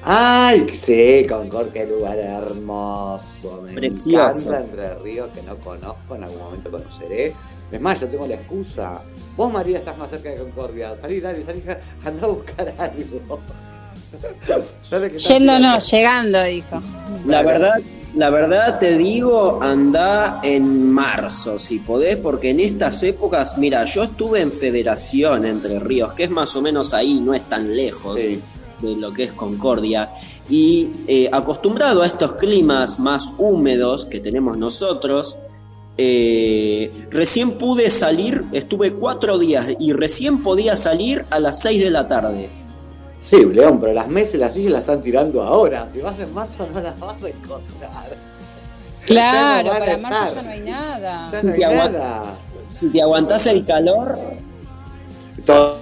Ay, 0.06 0.68
sí, 0.80 1.26
Concordia, 1.30 1.72
qué 1.74 1.86
lugar 1.90 2.18
hermoso. 2.18 3.62
Me 3.66 3.74
Precioso. 3.74 4.48
encanta 4.50 4.60
Entre 4.62 4.96
Ríos, 5.00 5.30
que 5.34 5.42
no 5.44 5.56
conozco, 5.58 6.16
en 6.16 6.24
algún 6.26 6.40
momento 6.40 6.72
conoceré. 6.72 7.34
Es 7.72 7.82
más, 7.82 8.00
yo 8.02 8.08
tengo 8.08 8.28
la 8.28 8.36
excusa. 8.36 9.02
Vos, 9.38 9.52
María, 9.52 9.80
estás 9.80 9.98
más 9.98 10.10
cerca 10.12 10.30
de 10.30 10.38
Concordia. 10.38 10.96
Salí, 11.00 11.20
dale, 11.20 11.44
salí, 11.46 11.64
anda 12.06 12.26
a 12.26 12.30
buscar 12.30 12.74
algo. 12.78 13.40
Yéndonos, 15.18 15.92
llegando, 15.92 16.44
dijo. 16.44 16.80
La 17.26 17.42
verdad, 17.42 17.80
la 18.16 18.30
verdad 18.30 18.80
te 18.80 18.98
digo, 18.98 19.60
anda 19.62 20.40
en 20.44 20.92
marzo, 20.92 21.58
si 21.58 21.80
podés, 21.80 22.18
porque 22.18 22.52
en 22.52 22.60
estas 22.60 23.02
épocas, 23.04 23.58
mira, 23.58 23.86
yo 23.86 24.04
estuve 24.04 24.42
en 24.42 24.52
Federación 24.52 25.46
Entre 25.46 25.80
Ríos, 25.80 26.14
que 26.14 26.26
es 26.26 26.30
más 26.30 26.56
o 26.56 26.62
menos 26.62 26.94
ahí, 26.94 27.20
no 27.20 27.34
es 27.34 27.42
tan 27.44 27.76
lejos 27.76 28.20
Sí. 28.20 28.40
de 28.82 28.96
lo 28.98 29.12
que 29.14 29.24
es 29.26 29.32
Concordia, 29.32 30.10
y 30.50 30.90
eh, 31.08 31.30
acostumbrado 31.32 32.02
a 32.02 32.06
estos 32.06 32.34
climas 32.34 33.00
más 33.00 33.24
húmedos 33.38 34.06
que 34.06 34.20
tenemos 34.20 34.58
nosotros, 34.58 35.38
eh, 35.98 36.92
recién 37.10 37.58
pude 37.58 37.90
salir, 37.90 38.44
estuve 38.52 38.94
cuatro 38.94 39.38
días 39.40 39.68
y 39.80 39.94
recién 39.94 40.44
podía 40.44 40.76
salir 40.76 41.24
a 41.30 41.40
las 41.40 41.62
seis 41.62 41.82
de 41.82 41.90
la 41.90 42.08
tarde. 42.08 42.50
Sí, 43.24 43.38
León, 43.46 43.80
pero 43.80 43.94
las 43.94 44.10
mesas 44.10 44.36
y 44.36 44.38
las 44.38 44.54
sillas 44.54 44.74
las 44.74 44.82
están 44.82 45.02
tirando 45.02 45.42
ahora. 45.42 45.88
Si 45.90 46.00
vas 46.00 46.20
en 46.20 46.34
marzo 46.34 46.68
no 46.74 46.82
las 46.82 47.00
vas 47.00 47.24
a 47.24 47.30
encontrar. 47.30 48.08
Claro, 49.06 49.74
no 49.74 49.80
para 49.80 49.98
marzo 49.98 50.24
estar. 50.24 50.36
ya 50.36 50.42
no 50.44 50.50
hay 50.52 50.60
nada. 50.62 51.30
Ya 51.32 51.44
no 51.44 51.54
hay 51.54 51.60
nada. 51.92 52.24
Si 52.80 52.88
te 52.90 53.02
aguantás 53.02 53.46
el 53.48 53.66
calor, 53.66 54.18
Todo 55.46 55.78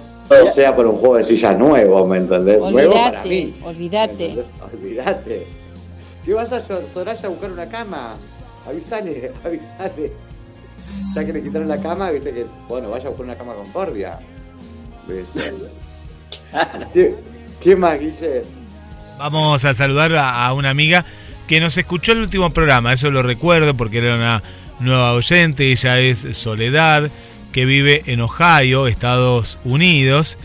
sea 0.52 0.74
por 0.74 0.86
un 0.88 0.96
juego 0.96 1.16
de 1.18 1.24
silla 1.24 1.52
nuevo, 1.52 2.04
¿me 2.06 2.16
entendés? 2.18 2.58
Nuevo 2.58 2.92
para 2.92 3.20
Olvídate, 3.22 3.28
mí. 3.28 3.56
olvídate. 3.64 4.24
¿Entendés? 4.26 4.46
Olvídate. 4.72 5.46
¿Qué 6.24 6.34
vas 6.34 6.52
a 6.52 6.60
Sor- 6.66 6.82
Soraya 6.92 7.26
a 7.26 7.28
buscar 7.28 7.52
una 7.52 7.66
cama? 7.66 8.14
Avisale, 8.66 9.32
avisale. 9.44 10.12
Ya 11.14 11.24
que 11.24 11.32
le 11.32 11.42
quitaron 11.44 11.68
la 11.68 11.78
cama, 11.80 12.10
viste 12.10 12.32
que, 12.32 12.46
bueno, 12.68 12.90
vaya 12.90 13.06
a 13.06 13.08
buscar 13.10 13.26
una 13.26 13.36
cama 13.36 13.54
Concordia. 13.54 14.18
¿Viste? 15.06 15.52
¿Qué, 16.92 17.14
¿Qué 17.62 17.76
más, 17.76 17.98
Guille? 17.98 18.42
Vamos 19.18 19.64
a 19.64 19.74
saludar 19.74 20.14
a, 20.16 20.46
a 20.46 20.52
una 20.52 20.70
amiga 20.70 21.04
que 21.46 21.60
nos 21.60 21.76
escuchó 21.76 22.12
el 22.12 22.18
último 22.18 22.50
programa, 22.50 22.92
eso 22.92 23.10
lo 23.10 23.22
recuerdo 23.22 23.74
porque 23.74 23.98
era 23.98 24.14
una 24.16 24.42
nueva 24.80 25.12
oyente, 25.12 25.70
ella 25.70 25.98
es 26.00 26.26
Soledad, 26.32 27.10
que 27.52 27.64
vive 27.64 28.02
en 28.06 28.20
Ohio, 28.20 28.86
Estados 28.86 29.58
Unidos. 29.64 30.38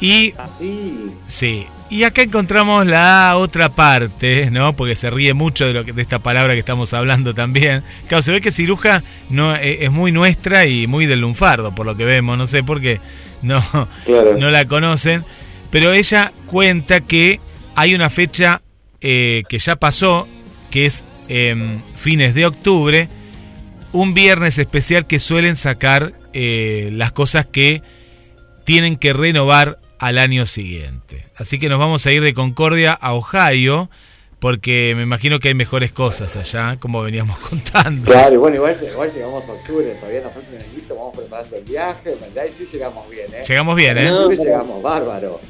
Y 0.00 0.34
Así. 0.38 1.12
sí, 1.26 1.66
y 1.90 2.04
acá 2.04 2.22
encontramos 2.22 2.86
la 2.86 3.34
otra 3.36 3.68
parte, 3.68 4.50
¿no? 4.50 4.72
Porque 4.72 4.96
se 4.96 5.10
ríe 5.10 5.34
mucho 5.34 5.66
de, 5.66 5.72
lo 5.74 5.84
que, 5.84 5.92
de 5.92 6.00
esta 6.02 6.18
palabra 6.18 6.54
que 6.54 6.60
estamos 6.60 6.92
hablando 6.94 7.34
también. 7.34 7.82
Claro, 8.08 8.22
se 8.22 8.32
ve 8.32 8.40
que 8.40 8.50
ciruja 8.50 9.02
no, 9.28 9.54
eh, 9.56 9.84
es 9.84 9.90
muy 9.90 10.10
nuestra 10.10 10.64
y 10.66 10.86
muy 10.86 11.06
del 11.06 11.20
lunfardo, 11.20 11.74
por 11.74 11.84
lo 11.86 11.96
que 11.96 12.04
vemos, 12.04 12.36
no 12.38 12.46
sé 12.46 12.62
por 12.62 12.80
qué 12.80 13.00
no, 13.42 13.62
Claro. 14.04 14.36
no 14.38 14.50
la 14.50 14.64
conocen, 14.64 15.22
pero 15.70 15.92
ella 15.92 16.32
cuenta 16.46 17.00
que 17.00 17.40
hay 17.74 17.94
una 17.94 18.10
fecha 18.10 18.62
eh, 19.00 19.44
que 19.48 19.58
ya 19.58 19.76
pasó, 19.76 20.28
que 20.70 20.86
es 20.86 21.04
em, 21.28 21.80
fines 21.96 22.34
de 22.34 22.46
octubre, 22.46 23.08
un 23.92 24.14
viernes 24.14 24.58
especial 24.58 25.06
que 25.06 25.18
suelen 25.18 25.56
sacar 25.56 26.10
eh, 26.32 26.90
las 26.92 27.12
cosas 27.12 27.46
que 27.46 27.82
tienen 28.64 28.96
que 28.96 29.12
renovar 29.12 29.78
al 29.98 30.18
año 30.18 30.46
siguiente. 30.46 31.26
Así 31.38 31.58
que 31.58 31.68
nos 31.68 31.78
vamos 31.78 32.06
a 32.06 32.12
ir 32.12 32.22
de 32.22 32.34
Concordia 32.34 32.92
a 32.92 33.14
Ohio, 33.14 33.90
porque 34.38 34.94
me 34.96 35.02
imagino 35.02 35.38
que 35.40 35.48
hay 35.48 35.54
mejores 35.54 35.92
cosas 35.92 36.36
allá, 36.36 36.76
como 36.78 37.02
veníamos 37.02 37.38
contando. 37.50 38.10
Claro, 38.10 38.34
y 38.34 38.38
bueno, 38.38 38.56
igual, 38.56 38.76
igual 38.82 39.12
llegamos 39.12 39.48
a 39.48 39.52
octubre, 39.52 39.94
todavía 40.00 40.22
nos 40.22 40.32
falta 40.32 40.48
un 40.50 40.96
vamos 40.96 41.16
preparando 41.16 41.56
el 41.56 41.64
viaje, 41.64 42.00
¿me 42.04 42.12
entendés? 42.12 42.44
Ahí 42.44 42.52
sí 42.52 42.66
llegamos 42.72 43.08
bien, 43.08 43.26
¿eh? 43.32 43.40
Llegamos 43.46 43.76
bien, 43.76 43.98
¿eh? 43.98 44.10
No, 44.10 44.30
llegamos 44.30 44.82
bárbaro. 44.82 45.40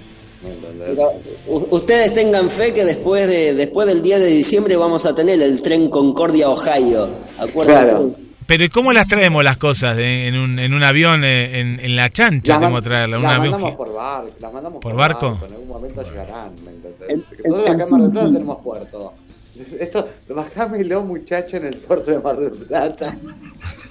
Ustedes 1.46 2.12
tengan 2.14 2.48
fe 2.50 2.72
que 2.72 2.84
después 2.84 3.28
de 3.28 3.54
después 3.54 3.86
del 3.86 4.02
10 4.02 4.20
de 4.20 4.26
diciembre 4.26 4.76
vamos 4.76 5.04
a 5.06 5.14
tener 5.14 5.40
el 5.42 5.62
tren 5.62 5.90
Concordia 5.90 6.48
Ohio. 6.48 7.08
Acuérdense. 7.38 7.82
Claro. 7.90 8.14
Pero 8.46 8.64
¿y 8.64 8.68
cómo 8.68 8.92
las 8.92 9.06
traemos 9.06 9.44
las 9.44 9.58
cosas? 9.58 9.96
¿De- 9.96 10.26
¿En 10.26 10.36
un, 10.36 10.58
en 10.58 10.74
un 10.74 10.82
avión, 10.82 11.22
eh, 11.22 11.60
en, 11.60 11.78
en 11.78 11.94
la 11.94 12.10
chancha 12.10 12.54
Las 12.54 12.62
tengo 12.62 12.82
traerla? 12.82 13.16
¿Un 13.18 13.22
las 13.22 13.38
mandamos 13.38 13.72
por 13.76 13.94
barco, 13.94 14.30
las 14.40 14.52
mandamos 14.52 14.80
¿Por 14.80 14.92
por, 14.92 14.98
barco? 15.00 15.38
En 15.46 15.52
algún 15.52 15.68
momento 15.68 16.02
llegarán, 16.02 16.50
en- 17.08 17.24
acá 17.54 17.84
en 17.84 17.90
Mar 17.90 18.00
del 18.00 18.10
Plata 18.10 18.32
tenemos 18.32 18.56
puerto. 18.62 19.12
Esto, 19.78 20.08
bajámelo 20.30 21.04
muchacho 21.04 21.58
en 21.58 21.66
el 21.66 21.76
puerto 21.76 22.10
de 22.10 22.18
Mar 22.18 22.38
del 22.38 22.50
Plata. 22.52 23.14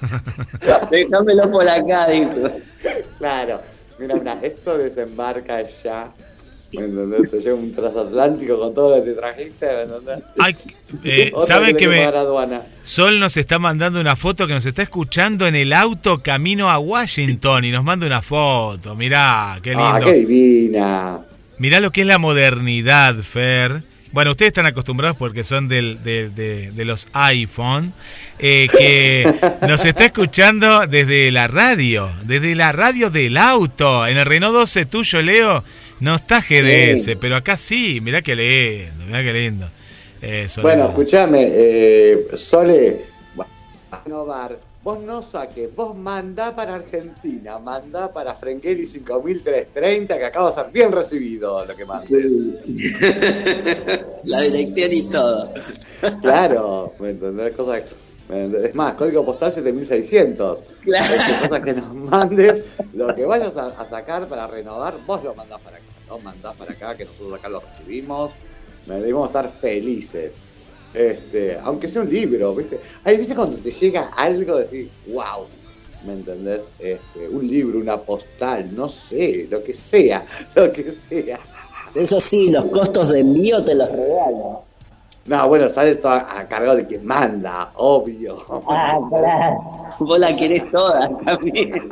Déjamelo 0.91 1.51
por 1.51 1.67
acá, 1.69 2.07
dijo. 2.09 2.31
Claro, 3.17 3.61
mira, 3.99 4.15
mira, 4.15 4.39
esto 4.41 4.77
desembarca 4.77 5.61
ya. 5.83 6.11
¿Me 6.71 6.83
entendés? 6.85 7.31
Te 7.31 7.39
lleva 7.41 7.55
un 7.55 7.71
transatlántico 7.73 8.59
con 8.59 8.73
todo 8.75 8.95
lo 8.97 9.03
que 9.03 9.11
te 9.11 9.17
trajiste, 9.17 9.65
¿me 9.65 9.81
entendés? 9.81 10.19
Ay, 10.39 10.55
eh, 11.03 11.31
Otra 11.35 11.55
¿Saben 11.55 11.75
que 11.75 11.87
me. 11.87 12.07
Sol 12.83 13.19
nos 13.19 13.37
está 13.37 13.57
mandando 13.57 13.99
una 13.99 14.15
foto 14.15 14.45
que 14.45 14.53
nos 14.53 14.65
está 14.65 14.83
escuchando 14.83 15.47
en 15.47 15.55
el 15.55 15.73
auto 15.73 16.21
camino 16.21 16.69
a 16.69 16.77
Washington 16.77 17.65
y 17.65 17.71
nos 17.71 17.83
manda 17.83 18.05
una 18.05 18.21
foto? 18.21 18.95
Mirá, 18.95 19.57
qué 19.63 19.71
lindo. 19.71 19.85
Ah, 19.85 19.99
qué 20.03 20.13
divina. 20.13 21.19
Mirá 21.57 21.79
lo 21.79 21.91
que 21.91 22.01
es 22.01 22.07
la 22.07 22.19
modernidad, 22.19 23.15
Fer. 23.17 23.83
Bueno, 24.11 24.31
ustedes 24.31 24.49
están 24.49 24.65
acostumbrados 24.65 25.17
porque 25.17 25.43
son 25.43 25.67
del, 25.67 26.01
de, 26.03 26.29
de- 26.29 26.71
de 26.71 26.85
los 26.85 27.07
iPhone, 27.13 27.93
eh, 28.39 28.67
que 28.75 29.31
nos 29.67 29.85
está 29.85 30.05
escuchando 30.05 30.87
desde 30.87 31.29
la 31.31 31.47
radio, 31.47 32.09
desde 32.23 32.55
la 32.55 32.71
radio 32.71 33.09
del 33.11 33.37
auto. 33.37 34.07
En 34.07 34.17
el 34.17 34.25
Renault 34.25 34.53
12 34.55 34.85
tuyo, 34.87 35.21
Leo, 35.21 35.63
no 35.99 36.15
está 36.15 36.41
GDS, 36.41 37.03
Sí. 37.05 37.15
pero 37.19 37.35
acá 37.35 37.57
sí, 37.57 37.99
mirá 38.01 38.21
qué 38.21 38.35
lindo, 38.35 39.05
mirá 39.05 39.21
qué 39.23 39.33
lindo. 39.33 39.69
Eh. 40.21 40.47
Bueno, 40.61 40.85
escúchame, 40.89 41.47
eh, 41.49 42.27
Sole, 42.35 43.05
bueno, 43.35 43.51
a 43.91 44.01
renovar. 44.03 44.69
Vos 44.81 45.01
no 45.01 45.21
saques, 45.21 45.75
vos 45.75 45.93
mandá 45.95 46.55
para 46.55 46.75
Argentina, 46.75 47.59
mandá 47.59 48.11
para 48.13 48.33
Frenkelly 48.33 48.85
5330, 48.85 50.17
que 50.17 50.25
acaba 50.25 50.49
de 50.49 50.55
ser 50.55 50.67
bien 50.71 50.91
recibido 50.91 51.65
lo 51.65 51.75
que 51.75 51.83
mandes. 51.85 52.09
La 54.25 54.41
dirección 54.41 54.89
y 54.91 55.11
todo. 55.11 55.53
Claro, 56.21 56.93
¿me 56.99 57.09
entendés? 57.09 57.55
Cosas. 57.55 57.83
Es 58.29 58.75
más, 58.75 58.93
código 58.93 59.25
postal 59.25 59.51
7600. 59.53 60.59
Claro. 60.83 61.15
Cosas 61.41 61.59
que 61.61 61.73
nos 61.73 61.93
mandes, 61.95 62.63
lo 62.93 63.13
que 63.15 63.25
vayas 63.25 63.57
a, 63.57 63.69
a 63.69 63.85
sacar 63.85 64.27
para 64.27 64.45
renovar, 64.47 64.95
vos 65.05 65.23
lo 65.23 65.33
mandás 65.33 65.59
para 65.61 65.77
acá, 65.77 65.78
¿no? 66.09 66.19
Mandás 66.19 66.55
para 66.55 66.73
acá, 66.73 66.97
que 66.97 67.05
nosotros 67.05 67.39
acá 67.39 67.47
lo 67.49 67.61
recibimos. 67.61 68.31
Me 68.87 68.95
debemos 68.95 69.27
estar 69.27 69.49
felices. 69.51 70.31
Este, 70.93 71.57
aunque 71.61 71.87
sea 71.87 72.01
un 72.01 72.09
libro, 72.09 72.55
¿viste? 72.55 72.79
Hay 73.03 73.17
veces 73.17 73.35
cuando 73.35 73.57
te 73.57 73.69
llega 73.69 74.09
algo, 74.15 74.57
decir, 74.57 74.89
wow, 75.07 75.45
¿me 76.05 76.13
entendés? 76.13 76.71
Este, 76.79 77.29
un 77.29 77.47
libro, 77.47 77.79
una 77.79 77.97
postal, 77.97 78.75
no 78.75 78.89
sé, 78.89 79.47
lo 79.49 79.63
que 79.63 79.73
sea, 79.73 80.25
lo 80.55 80.71
que 80.73 80.91
sea. 80.91 81.39
Eso 81.93 82.19
sí, 82.19 82.49
los 82.49 82.65
costos 82.65 83.09
de 83.09 83.19
envío 83.19 83.63
te 83.63 83.75
los 83.75 83.91
regalo. 83.91 84.63
No, 85.25 85.47
bueno, 85.47 85.69
sale 85.69 85.95
todo 85.95 86.13
a, 86.13 86.39
a 86.39 86.47
cargo 86.47 86.75
de 86.75 86.87
quien 86.87 87.05
manda, 87.05 87.71
obvio. 87.75 88.43
Ah, 88.67 88.99
claro. 89.09 89.79
Vos 89.99 90.19
la 90.19 90.35
querés 90.35 90.71
toda 90.71 91.09
también. 91.23 91.71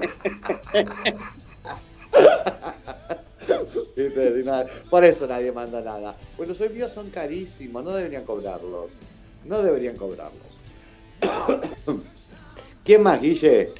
Por 4.89 5.03
eso 5.03 5.27
nadie 5.27 5.51
manda 5.51 5.81
nada. 5.81 6.15
Pues 6.35 6.49
los 6.49 6.59
envíos 6.61 6.91
son 6.93 7.09
carísimos, 7.09 7.83
no 7.83 7.91
deberían 7.91 8.23
cobrarlos. 8.23 8.91
No 9.45 9.61
deberían 9.61 9.95
cobrarlos. 9.95 10.41
¿Quién 12.83 13.03
más, 13.03 13.21
Guille? 13.21 13.71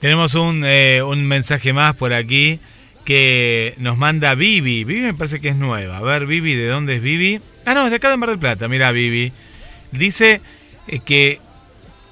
Tenemos 0.00 0.34
un, 0.34 0.62
eh, 0.64 1.02
un 1.02 1.26
mensaje 1.26 1.72
más 1.72 1.94
por 1.94 2.12
aquí 2.12 2.60
que 3.04 3.74
nos 3.78 3.96
manda 3.96 4.34
Vivi. 4.34 4.84
Vivi 4.84 5.00
me 5.00 5.14
parece 5.14 5.40
que 5.40 5.48
es 5.48 5.56
nueva. 5.56 5.98
A 5.98 6.02
ver, 6.02 6.26
Vivi, 6.26 6.54
¿de 6.54 6.68
dónde 6.68 6.96
es 6.96 7.02
Vivi? 7.02 7.40
Ah, 7.64 7.74
no, 7.74 7.84
es 7.84 7.90
de 7.90 7.96
acá 7.96 8.10
de 8.10 8.16
Mar 8.16 8.28
del 8.28 8.38
Plata. 8.38 8.68
Mira, 8.68 8.92
Vivi. 8.92 9.32
Dice 9.92 10.40
eh, 10.88 11.00
que 11.00 11.40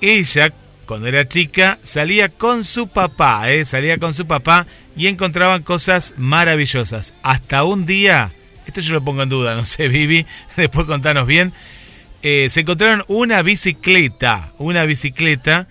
ella, 0.01 0.53
cuando 0.87 1.09
era 1.09 1.29
chica, 1.29 1.79
salía 1.83 2.29
con 2.29 2.65
su 2.65 2.89
papá, 2.89 3.51
¿eh? 3.51 3.65
salía 3.65 3.99
con 3.99 4.15
su 4.15 4.27
papá 4.27 4.67
y 4.97 5.07
encontraban 5.07 5.63
cosas 5.63 6.15
maravillosas. 6.17 7.15
Hasta 7.23 7.65
un 7.65 7.87
día, 7.87 8.33
esto 8.67 8.81
yo 8.81 8.95
lo 8.95 9.05
pongo 9.05 9.23
en 9.23 9.29
duda, 9.29 9.55
no 9.57 9.65
sé, 9.65 9.89
Vivi, 9.89 10.27
después 10.57 10.87
contanos 10.87 11.27
bien, 11.27 11.53
eh, 12.23 12.49
se 12.51 12.61
encontraron 12.61 13.05
una 13.09 13.43
bicicleta, 13.43 14.53
una 14.59 14.85
bicicleta, 14.85 15.69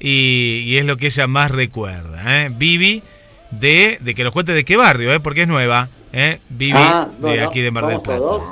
y, 0.00 0.76
es 0.76 0.84
lo 0.84 0.98
que 0.98 1.06
ella 1.06 1.26
más 1.26 1.50
recuerda. 1.50 2.44
¿eh? 2.44 2.50
Vivi, 2.54 3.02
de, 3.50 3.98
de 4.02 4.14
que 4.14 4.22
nos 4.24 4.32
cuente 4.32 4.52
de 4.52 4.64
qué 4.64 4.76
barrio, 4.76 5.12
¿eh? 5.14 5.20
porque 5.20 5.42
es 5.42 5.48
nueva. 5.48 5.88
¿eh? 6.12 6.40
Vivi, 6.50 6.72
Ah, 6.76 7.08
de 7.20 7.42
aquí 7.42 7.60
de 7.60 7.70
Mar 7.70 7.86
del 7.86 8.00
Plata. 8.00 8.18
todos. 8.18 8.42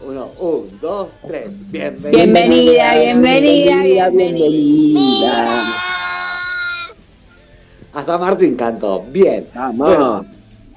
Uno, 0.00 0.26
un, 0.38 0.78
dos, 0.82 1.08
tres. 1.26 1.70
Bienvenida. 1.70 2.10
Bienvenida, 2.10 2.94
bienvenida, 2.94 3.82
bienvenida. 3.82 4.48
bienvenida. 4.48 5.93
Hasta 7.94 8.18
Martín 8.18 8.56
cantó. 8.56 9.04
Bien. 9.10 9.46
Vamos. 9.54 9.78
Bueno, 9.78 10.26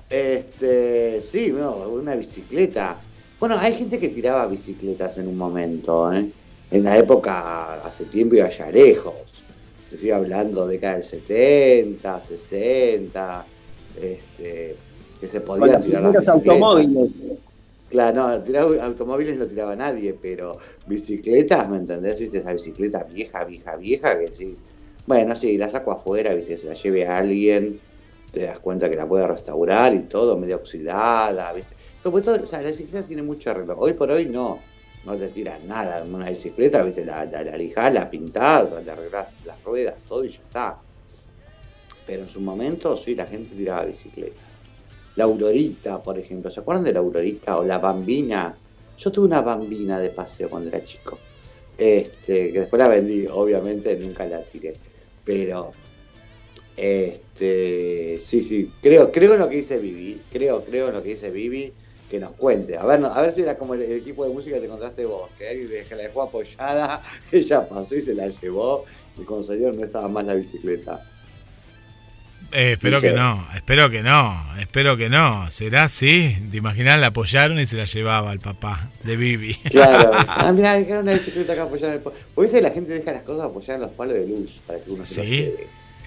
este, 0.09 1.21
sí, 1.23 1.51
no, 1.51 1.89
una 1.89 2.15
bicicleta. 2.15 2.97
Bueno, 3.39 3.55
hay 3.57 3.73
gente 3.73 3.99
que 3.99 4.09
tiraba 4.09 4.45
bicicletas 4.47 5.17
en 5.17 5.27
un 5.27 5.37
momento, 5.37 6.13
¿eh? 6.13 6.29
En 6.69 6.83
la 6.83 6.97
época, 6.97 7.75
hace 7.75 8.05
tiempo 8.05 8.35
iba 8.35 8.45
allá 8.45 8.69
lejos. 8.69 9.13
Te 9.89 9.95
estoy 9.95 10.11
hablando 10.11 10.67
década 10.67 10.95
del 10.95 11.03
70, 11.03 12.21
60, 12.21 13.45
este, 14.01 14.75
que 15.19 15.27
se 15.27 15.41
podían 15.41 15.81
tirar 15.81 16.03
las 16.03 16.27
automóviles. 16.29 17.09
Claro, 17.89 18.27
no, 18.27 18.43
tirar 18.43 18.67
automóviles 18.81 19.37
no 19.37 19.45
tiraba 19.45 19.75
nadie, 19.75 20.13
pero 20.21 20.57
bicicletas, 20.85 21.69
¿me 21.69 21.77
entendés? 21.77 22.19
¿Viste? 22.19 22.39
Esa 22.39 22.53
bicicleta 22.53 23.03
vieja, 23.03 23.45
vieja, 23.45 23.75
vieja 23.77 24.19
que 24.19 24.25
decís, 24.25 24.59
bueno, 25.07 25.35
sí, 25.35 25.57
la 25.57 25.69
saco 25.69 25.91
afuera, 25.91 26.33
¿viste? 26.35 26.57
Se 26.57 26.67
la 26.67 26.73
lleve 26.73 27.07
a 27.07 27.17
alguien, 27.17 27.79
te 28.31 28.41
das 28.43 28.59
cuenta 28.59 28.89
que 28.89 28.95
la 28.97 29.07
puede 29.07 29.25
restaurar 29.25 29.93
y 29.93 30.01
todo, 30.01 30.37
medio 30.37 30.57
oxidada, 30.57 31.51
¿viste? 31.53 31.75
Sobre 32.03 32.23
todo, 32.23 32.43
o 32.43 32.45
sea, 32.45 32.61
la 32.61 32.69
bicicleta 32.69 33.07
tiene 33.07 33.23
mucho 33.23 33.49
arreglo. 33.49 33.77
Hoy 33.79 33.93
por 33.93 34.11
hoy 34.11 34.25
no, 34.25 34.59
no 35.05 35.15
te 35.15 35.29
tiran 35.29 35.65
nada 35.65 36.03
en 36.03 36.13
una 36.13 36.29
bicicleta, 36.29 36.83
¿viste? 36.83 37.05
La, 37.05 37.25
la, 37.25 37.41
la 37.41 37.57
lijás, 37.57 37.93
la 37.93 38.09
pintás, 38.09 38.67
le 38.83 38.91
arreglás 38.91 39.27
las 39.45 39.63
ruedas, 39.63 39.95
todo 40.07 40.25
y 40.25 40.29
ya 40.29 40.39
está. 40.39 40.77
Pero 42.05 42.23
en 42.23 42.29
su 42.29 42.41
momento, 42.41 42.95
sí, 42.97 43.15
la 43.15 43.25
gente 43.25 43.55
tiraba 43.55 43.85
bicicletas. 43.85 44.43
La 45.15 45.23
Aurorita, 45.23 46.03
por 46.03 46.19
ejemplo. 46.19 46.51
¿Se 46.51 46.59
acuerdan 46.59 46.83
de 46.83 46.93
la 46.93 46.99
Aurorita 46.99 47.57
o 47.57 47.63
la 47.63 47.79
Bambina? 47.79 48.55
Yo 48.97 49.11
tuve 49.11 49.25
una 49.25 49.41
Bambina 49.41 49.99
de 49.99 50.09
paseo 50.09 50.49
cuando 50.49 50.69
era 50.69 50.83
chico. 50.85 51.17
Este, 51.77 52.51
que 52.51 52.59
después 52.59 52.79
la 52.79 52.87
vendí, 52.87 53.25
obviamente 53.27 53.95
nunca 53.97 54.25
la 54.25 54.41
tiré. 54.41 54.75
Pero, 55.27 55.73
este, 56.77 58.21
sí, 58.23 58.41
sí, 58.41 58.71
creo, 58.81 59.11
creo 59.11 59.33
en 59.33 59.39
lo 59.39 59.49
que 59.49 59.57
dice 59.57 59.77
Vivi. 59.77 60.21
Creo, 60.31 60.63
creo 60.63 60.87
en 60.87 60.93
lo 60.93 61.03
que 61.03 61.09
dice 61.09 61.29
Vivi. 61.29 61.73
Que 62.09 62.21
nos 62.21 62.31
cuente. 62.31 62.77
A 62.77 62.85
ver, 62.85 63.03
a 63.03 63.21
ver 63.21 63.33
si 63.33 63.41
era 63.41 63.57
como 63.57 63.73
el, 63.73 63.81
equipo 63.81 64.23
de 64.23 64.31
música 64.31 64.55
que 64.55 64.61
te 64.61 64.67
encontraste 64.67 65.05
vos. 65.05 65.29
Que 65.37 65.49
alguien 65.49 65.69
la 65.89 65.97
dejó 65.97 66.21
apoyada, 66.21 67.03
ella 67.33 67.67
pasó 67.67 67.95
y 67.95 68.01
se 68.01 68.15
la 68.15 68.29
llevó. 68.29 68.85
Y 69.17 69.23
cuando 69.23 69.45
salieron 69.45 69.75
no 69.77 69.85
estaba 69.85 70.07
más 70.07 70.25
la 70.25 70.35
bicicleta. 70.35 71.05
Eh, 72.51 72.73
espero 72.73 72.97
Dice- 73.01 73.09
que 73.09 73.13
no, 73.17 73.45
espero 73.55 73.89
que 73.89 74.01
no, 74.03 74.45
espero 74.59 74.95
que 74.95 75.09
no. 75.09 75.51
¿Será 75.51 75.83
así? 75.83 76.37
¿Te 76.49 76.57
imaginas? 76.57 76.97
La 76.99 77.07
apoyaron 77.07 77.59
y 77.59 77.65
se 77.65 77.75
la 77.75 77.83
llevaba 77.85 78.31
el 78.31 78.39
papá 78.39 78.89
de 79.03 79.17
Vivi. 79.17 79.53
Claro. 79.69 80.11
Ah, 80.27 80.51
mirá, 80.53 80.71
hay 80.73 80.83
una 80.91 81.13
bicicleta 81.13 81.53
acá 81.53 81.63
apoyada 81.63 81.93
en 81.93 81.99
el 81.99 82.03
palo. 82.03 82.15
La 82.61 82.69
gente 82.71 82.93
deja 82.93 83.11
las 83.11 83.23
cosas 83.23 83.45
apoyadas 83.47 83.75
en 83.75 83.81
los 83.81 83.91
palos 83.91 84.13
de 84.13 84.27
luz 84.27 84.61
para 84.65 84.79
que 84.79 84.91
uno 84.91 85.05
se 85.05 85.25
Sí, 85.25 85.53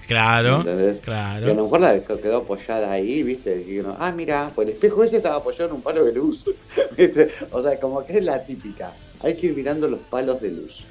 claro, 0.07 0.57
¿Entendés? 0.61 0.95
Y 0.95 0.97
a 0.97 1.01
claro. 1.01 1.47
lo 1.47 1.63
mejor 1.63 1.81
la 1.81 1.99
quedó 2.01 2.37
apoyada 2.37 2.91
ahí, 2.91 3.21
¿viste? 3.23 3.63
Y 3.67 3.79
uno, 3.79 3.95
ah, 3.99 4.11
mira, 4.11 4.51
pues 4.55 4.67
el 4.67 4.73
espejo 4.73 5.03
ese 5.03 5.17
estaba 5.17 5.37
apoyado 5.37 5.69
en 5.69 5.75
un 5.75 5.81
palo 5.83 6.03
de 6.05 6.13
luz. 6.13 6.43
¿Viste? 6.97 7.29
O 7.51 7.61
sea, 7.61 7.79
como 7.79 8.03
que 8.05 8.17
es 8.17 8.23
la 8.23 8.43
típica. 8.43 8.95
Hay 9.21 9.35
que 9.35 9.45
ir 9.47 9.55
mirando 9.55 9.87
los 9.87 9.99
palos 9.99 10.41
de 10.41 10.49
luz. 10.51 10.85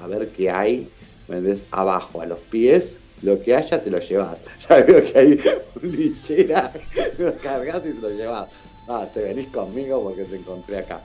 A 0.00 0.06
ver 0.06 0.28
qué 0.28 0.48
hay, 0.48 0.88
¿me 1.28 1.36
entendés? 1.38 1.64
Abajo, 1.72 2.20
a 2.20 2.26
los 2.26 2.38
pies, 2.38 2.98
lo 3.22 3.42
que 3.42 3.54
haya 3.54 3.82
te 3.82 3.90
lo 3.90 3.98
llevas. 3.98 4.38
Ya 4.68 4.76
veo 4.84 5.04
que 5.04 5.18
hay 5.18 5.40
un 5.82 5.92
lillera, 5.92 6.72
lo 7.18 7.36
cargas 7.38 7.82
y 7.86 7.92
te 7.92 8.00
lo 8.00 8.10
llevas. 8.10 8.48
Ah, 8.88 9.06
te 9.12 9.22
venís 9.22 9.48
conmigo 9.48 10.02
porque 10.02 10.24
te 10.24 10.36
encontré 10.36 10.78
acá. 10.78 11.00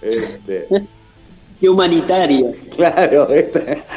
Este, 0.00 0.66
Qué 1.60 1.68
humanitario. 1.68 2.54
claro, 2.74 3.28
este. 3.30 3.82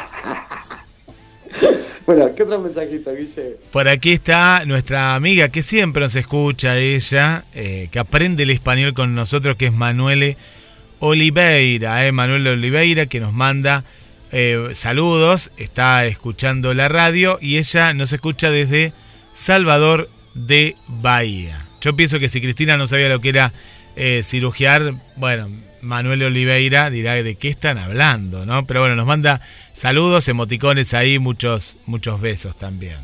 Bueno, 2.06 2.32
¿qué 2.36 2.44
otro 2.44 2.60
mensajito, 2.60 3.12
Guille? 3.12 3.56
Por 3.72 3.88
aquí 3.88 4.12
está 4.12 4.64
nuestra 4.64 5.16
amiga 5.16 5.48
que 5.48 5.64
siempre 5.64 6.02
nos 6.02 6.14
escucha, 6.14 6.78
ella, 6.78 7.44
eh, 7.52 7.88
que 7.90 7.98
aprende 7.98 8.44
el 8.44 8.50
español 8.50 8.94
con 8.94 9.16
nosotros, 9.16 9.56
que 9.56 9.66
es 9.66 9.72
Manuele 9.72 10.36
Oliveira, 11.00 12.06
eh, 12.06 12.12
Manuel 12.12 12.46
Oliveira, 12.46 13.06
que 13.06 13.18
nos 13.18 13.32
manda 13.32 13.82
eh, 14.38 14.74
saludos, 14.74 15.50
está 15.56 16.04
escuchando 16.04 16.74
la 16.74 16.88
radio 16.88 17.38
y 17.40 17.56
ella 17.56 17.94
nos 17.94 18.12
escucha 18.12 18.50
desde 18.50 18.92
Salvador 19.32 20.10
de 20.34 20.76
Bahía. 20.88 21.66
Yo 21.80 21.96
pienso 21.96 22.18
que 22.18 22.28
si 22.28 22.42
Cristina 22.42 22.76
no 22.76 22.86
sabía 22.86 23.08
lo 23.08 23.22
que 23.22 23.30
era 23.30 23.54
eh, 23.96 24.20
cirugiar, 24.22 24.92
bueno, 25.16 25.48
Manuel 25.80 26.22
Oliveira 26.22 26.90
dirá 26.90 27.14
de 27.14 27.36
qué 27.36 27.48
están 27.48 27.78
hablando, 27.78 28.44
¿no? 28.44 28.66
Pero 28.66 28.80
bueno, 28.80 28.94
nos 28.94 29.06
manda 29.06 29.40
saludos, 29.72 30.28
emoticones 30.28 30.92
ahí, 30.92 31.18
muchos, 31.18 31.78
muchos 31.86 32.20
besos 32.20 32.58
también. 32.58 32.98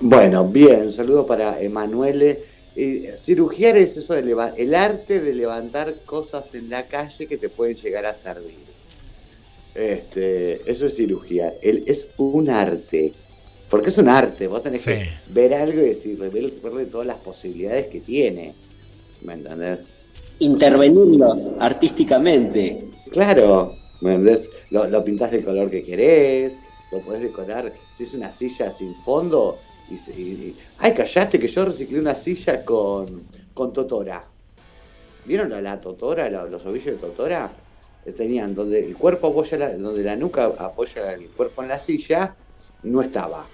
Bueno, 0.00 0.48
bien, 0.48 0.90
saludo 0.92 1.26
para 1.26 1.60
Emanuele. 1.60 2.42
Eh, 2.74 3.16
cirugiar 3.18 3.76
es 3.76 3.98
eso 3.98 4.14
de 4.14 4.34
el 4.56 4.74
arte 4.74 5.20
de 5.20 5.34
levantar 5.34 5.96
cosas 6.06 6.54
en 6.54 6.70
la 6.70 6.86
calle 6.86 7.26
que 7.26 7.36
te 7.36 7.50
pueden 7.50 7.76
llegar 7.76 8.06
a 8.06 8.14
servir. 8.14 8.67
Este, 9.78 10.68
eso 10.70 10.86
es 10.86 10.96
cirugiar. 10.96 11.54
El, 11.62 11.84
es 11.86 12.08
un 12.16 12.50
arte. 12.50 13.12
Porque 13.70 13.90
es 13.90 13.98
un 13.98 14.08
arte. 14.08 14.46
Vos 14.48 14.62
tenés 14.62 14.80
Sí. 14.82 14.90
que 14.90 15.08
ver 15.28 15.54
algo 15.54 15.78
y 15.80 15.84
decirle, 15.90 16.28
ver, 16.30 16.50
verle 16.62 16.86
todas 16.86 17.06
las 17.06 17.16
posibilidades 17.16 17.86
que 17.86 18.00
tiene. 18.00 18.54
¿Me 19.22 19.34
entendés? 19.34 19.86
Intervenirlo 20.40 21.54
artísticamente. 21.60 22.90
Claro, 23.10 23.72
¿me 24.00 24.14
entendés? 24.14 24.50
Lo, 24.70 24.86
lo 24.88 25.04
pintás 25.04 25.30
del 25.30 25.44
color 25.44 25.70
que 25.70 25.82
querés, 25.82 26.54
lo 26.90 27.00
podés 27.00 27.22
decorar. 27.22 27.72
Si 27.96 28.04
es 28.04 28.14
una 28.14 28.32
silla 28.32 28.70
sin 28.70 28.94
fondo, 29.04 29.58
y, 29.90 29.96
se- 29.96 30.12
y- 30.18 30.22
y- 30.32 30.56
ay, 30.78 30.92
callate 30.94 31.38
que 31.38 31.48
yo 31.48 31.64
reciclé 31.64 31.98
una 32.00 32.14
silla 32.14 32.64
con, 32.64 33.24
con 33.54 33.72
Totora. 33.72 34.24
¿Vieron 35.24 35.50
la, 35.50 35.60
la 35.60 35.80
Totora, 35.80 36.30
la- 36.30 36.44
los 36.44 36.64
ovillos 36.66 36.86
de 36.86 36.92
Totora? 37.00 37.50
Tenían 38.16 38.54
donde 38.54 38.80
el 38.80 38.96
cuerpo 38.96 39.26
apoya, 39.28 39.58
la- 39.58 39.76
donde 39.76 40.02
la 40.02 40.16
nuca 40.16 40.46
apoya 40.58 41.12
el 41.12 41.28
cuerpo 41.28 41.62
en 41.62 41.68
la 41.68 41.78
silla, 41.78 42.34
no 42.84 43.02
estaba. 43.02 43.46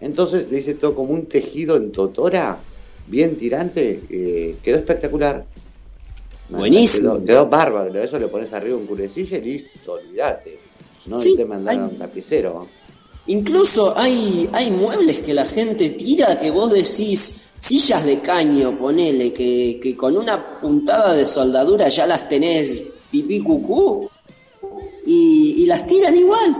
Entonces 0.00 0.50
le 0.50 0.58
hice 0.58 0.74
todo 0.74 0.94
como 0.94 1.12
un 1.12 1.26
tejido 1.26 1.76
en 1.76 1.92
Totora, 1.92 2.58
bien 3.06 3.36
tirante, 3.36 4.00
eh, 4.10 4.56
quedó 4.62 4.76
espectacular. 4.78 5.44
Buenísimo. 6.48 7.14
Quedó, 7.14 7.24
quedó 7.24 7.46
bárbaro, 7.48 8.02
eso 8.02 8.18
le 8.18 8.28
pones 8.28 8.52
arriba 8.52 8.76
un 8.76 8.86
curecilla 8.86 9.38
y 9.38 9.42
listo, 9.42 9.92
olvídate. 9.92 10.58
No 11.06 11.16
Sí, 11.18 11.34
te 11.36 11.44
mandaron 11.44 11.90
hay- 11.92 11.96
tapicero. 11.98 12.66
Incluso 13.26 13.96
hay, 13.96 14.50
hay 14.52 14.70
muebles 14.70 15.22
que 15.22 15.32
la 15.32 15.46
gente 15.46 15.90
tira 15.90 16.38
que 16.38 16.50
vos 16.50 16.72
decís, 16.72 17.36
sillas 17.58 18.04
de 18.04 18.20
caño, 18.20 18.76
ponele, 18.78 19.32
que, 19.32 19.78
que 19.82 19.96
con 19.96 20.16
una 20.16 20.60
puntada 20.60 21.14
de 21.14 21.24
soldadura 21.26 21.88
ya 21.88 22.06
las 22.06 22.28
tenés 22.28 22.82
pipí 23.14 23.40
cucú 23.40 24.08
y, 25.06 25.62
y 25.62 25.66
las 25.66 25.86
tiran 25.86 26.16
igual. 26.16 26.56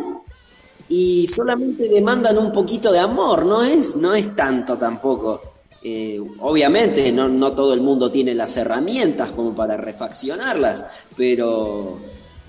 Y 0.89 1.27
solamente 1.27 1.89
demandan 1.89 2.39
un 2.39 2.53
poquito 2.53 2.93
de 2.93 3.01
amor, 3.01 3.45
no 3.45 3.65
es, 3.65 3.97
no 3.97 4.15
es 4.15 4.37
tanto 4.37 4.77
tampoco. 4.77 5.41
Eh, 5.83 6.21
obviamente 6.41 7.13
no, 7.13 7.29
no 7.29 7.53
todo 7.53 7.75
el 7.75 7.81
mundo 7.81 8.11
tiene 8.11 8.35
las 8.35 8.57
herramientas 8.57 9.33
como 9.33 9.55
para 9.55 9.77
refaccionarlas, 9.77 10.85
pero, 11.17 11.99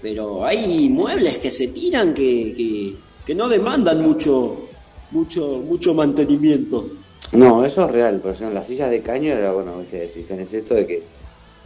pero 0.01 0.45
hay 0.45 0.87
muebles 0.87 1.39
que 1.39 1.51
se 1.51 1.67
tiran 1.67 2.13
que, 2.13 2.95
que, 3.25 3.35
no 3.35 3.49
demandan 3.49 4.01
mucho, 4.01 4.69
mucho, 5.11 5.61
mucho 5.67 5.93
mantenimiento. 5.93 6.85
No, 7.31 7.65
eso 7.65 7.85
es 7.85 7.91
real, 7.91 8.21
pero 8.23 8.35
son 8.35 8.53
las 8.53 8.67
sillas 8.67 8.91
de 8.91 9.01
caño 9.01 9.33
era 9.33 9.51
bueno, 9.51 9.79
viste, 9.79 10.07
si 10.07 10.21
tenés 10.21 10.53
esto 10.53 10.75
de 10.75 10.87
que 10.87 11.03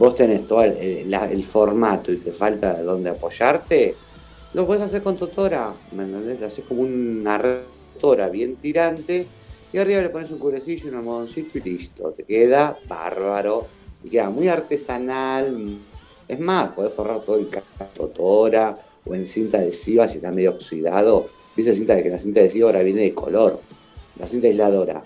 vos 0.00 0.16
tenés 0.16 0.48
todo 0.48 0.64
el, 0.64 1.44
formato 1.44 2.10
y 2.10 2.16
te 2.16 2.32
falta 2.32 2.82
donde 2.82 3.10
apoyarte, 3.10 3.94
lo 4.54 4.66
puedes 4.66 4.82
hacer 4.82 5.02
con 5.02 5.18
Totora, 5.18 5.74
¿me 5.92 6.04
entendés? 6.04 6.40
Haces 6.40 6.64
como 6.64 6.80
una 6.80 7.38
tora 8.00 8.30
bien 8.30 8.56
tirante 8.56 9.26
y 9.70 9.76
arriba 9.76 10.00
le 10.00 10.08
pones 10.08 10.30
un 10.30 10.38
cubrecillo, 10.38 10.88
un 10.88 10.96
almohadoncito 10.96 11.58
y 11.58 11.60
listo. 11.60 12.12
Te 12.12 12.24
queda 12.24 12.78
bárbaro 12.88 13.66
y 14.02 14.08
queda 14.08 14.30
muy 14.30 14.48
artesanal. 14.48 15.76
Es 16.26 16.40
más, 16.40 16.72
podés 16.72 16.94
forrar 16.94 17.20
todo 17.20 17.36
el 17.36 17.48
totora 17.94 18.74
o 19.04 19.14
en 19.14 19.26
cinta 19.26 19.58
adhesiva 19.58 20.08
si 20.08 20.16
está 20.16 20.32
medio 20.32 20.52
oxidado. 20.52 21.28
Viste 21.54 21.74
cinta 21.74 21.94
de 21.94 22.02
que 22.02 22.08
la 22.08 22.18
cinta 22.18 22.40
adhesiva 22.40 22.68
ahora 22.68 22.82
viene 22.82 23.02
de 23.02 23.12
color. 23.12 23.60
La 24.18 24.26
cinta 24.26 24.46
aisladora 24.46 25.04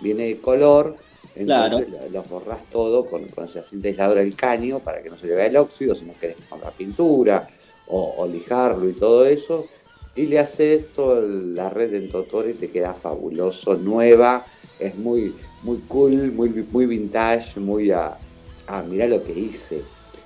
viene 0.00 0.24
de 0.24 0.38
color, 0.38 0.96
entonces 1.36 1.88
lo, 1.90 2.08
lo 2.10 2.22
forrás 2.24 2.68
todo 2.70 3.04
con, 3.06 3.24
con 3.26 3.44
esa 3.44 3.62
cinta 3.62 3.88
aisladora 3.88 4.20
del 4.20 4.34
caño 4.36 4.78
para 4.80 5.02
que 5.02 5.10
no 5.10 5.18
se 5.18 5.26
le 5.26 5.34
vea 5.34 5.46
el 5.46 5.56
óxido, 5.56 5.94
si 5.94 6.04
no 6.04 6.12
querés 6.20 6.36
comprar 6.48 6.72
pintura 6.72 7.48
o, 7.88 8.14
o 8.18 8.26
lijarlo 8.26 8.88
y 8.88 8.92
todo 8.94 9.26
eso. 9.26 9.66
Y 10.14 10.26
le 10.26 10.38
haces 10.38 10.92
toda 10.92 11.22
la 11.22 11.70
red 11.70 11.94
en 11.94 12.10
Totora 12.10 12.50
y 12.50 12.54
te 12.54 12.70
queda 12.70 12.92
fabuloso, 12.92 13.74
nueva, 13.74 14.44
es 14.78 14.94
muy, 14.96 15.34
muy 15.62 15.78
cool, 15.88 16.32
muy, 16.32 16.50
muy 16.70 16.84
vintage, 16.86 17.58
muy 17.58 17.90
a, 17.90 18.18
ah, 18.66 18.82
mirá 18.82 19.06
lo 19.06 19.22
que 19.24 19.32
hice. 19.32 19.80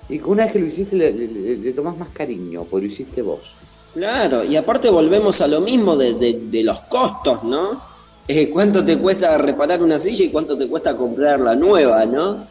Y 0.09 0.21
una 0.23 0.45
vez 0.45 0.53
que 0.55 0.59
lo 0.59 0.67
hiciste 0.67 0.97
le, 0.97 1.13
le- 1.13 1.57
le 1.57 1.73
tomás 1.73 1.97
más 1.97 2.09
cariño, 2.09 2.65
porque 2.69 2.87
lo 2.87 2.93
hiciste 2.93 3.23
vos. 3.23 3.55
Claro, 3.95 4.43
y 4.45 4.57
aparte 4.57 4.91
volvemos 4.91 5.41
a 5.41 5.47
lo 5.47 5.61
mismo 5.61 5.97
de, 5.97 6.15
de- 6.15 6.39
de 6.51 6.63
los 6.65 6.81
costos, 6.83 7.45
¿no? 7.45 7.81
Eh, 8.29 8.51
¿Cuánto 8.51 8.85
te 8.85 8.99
cuesta 8.99 9.39
reparar 9.39 9.83
una 9.83 9.99
silla 9.99 10.25
y 10.25 10.31
cuánto 10.31 10.59
te 10.59 10.67
cuesta 10.67 10.97
comprar 10.97 11.39
la 11.41 11.55
nueva, 11.55 12.05
no? 12.05 12.47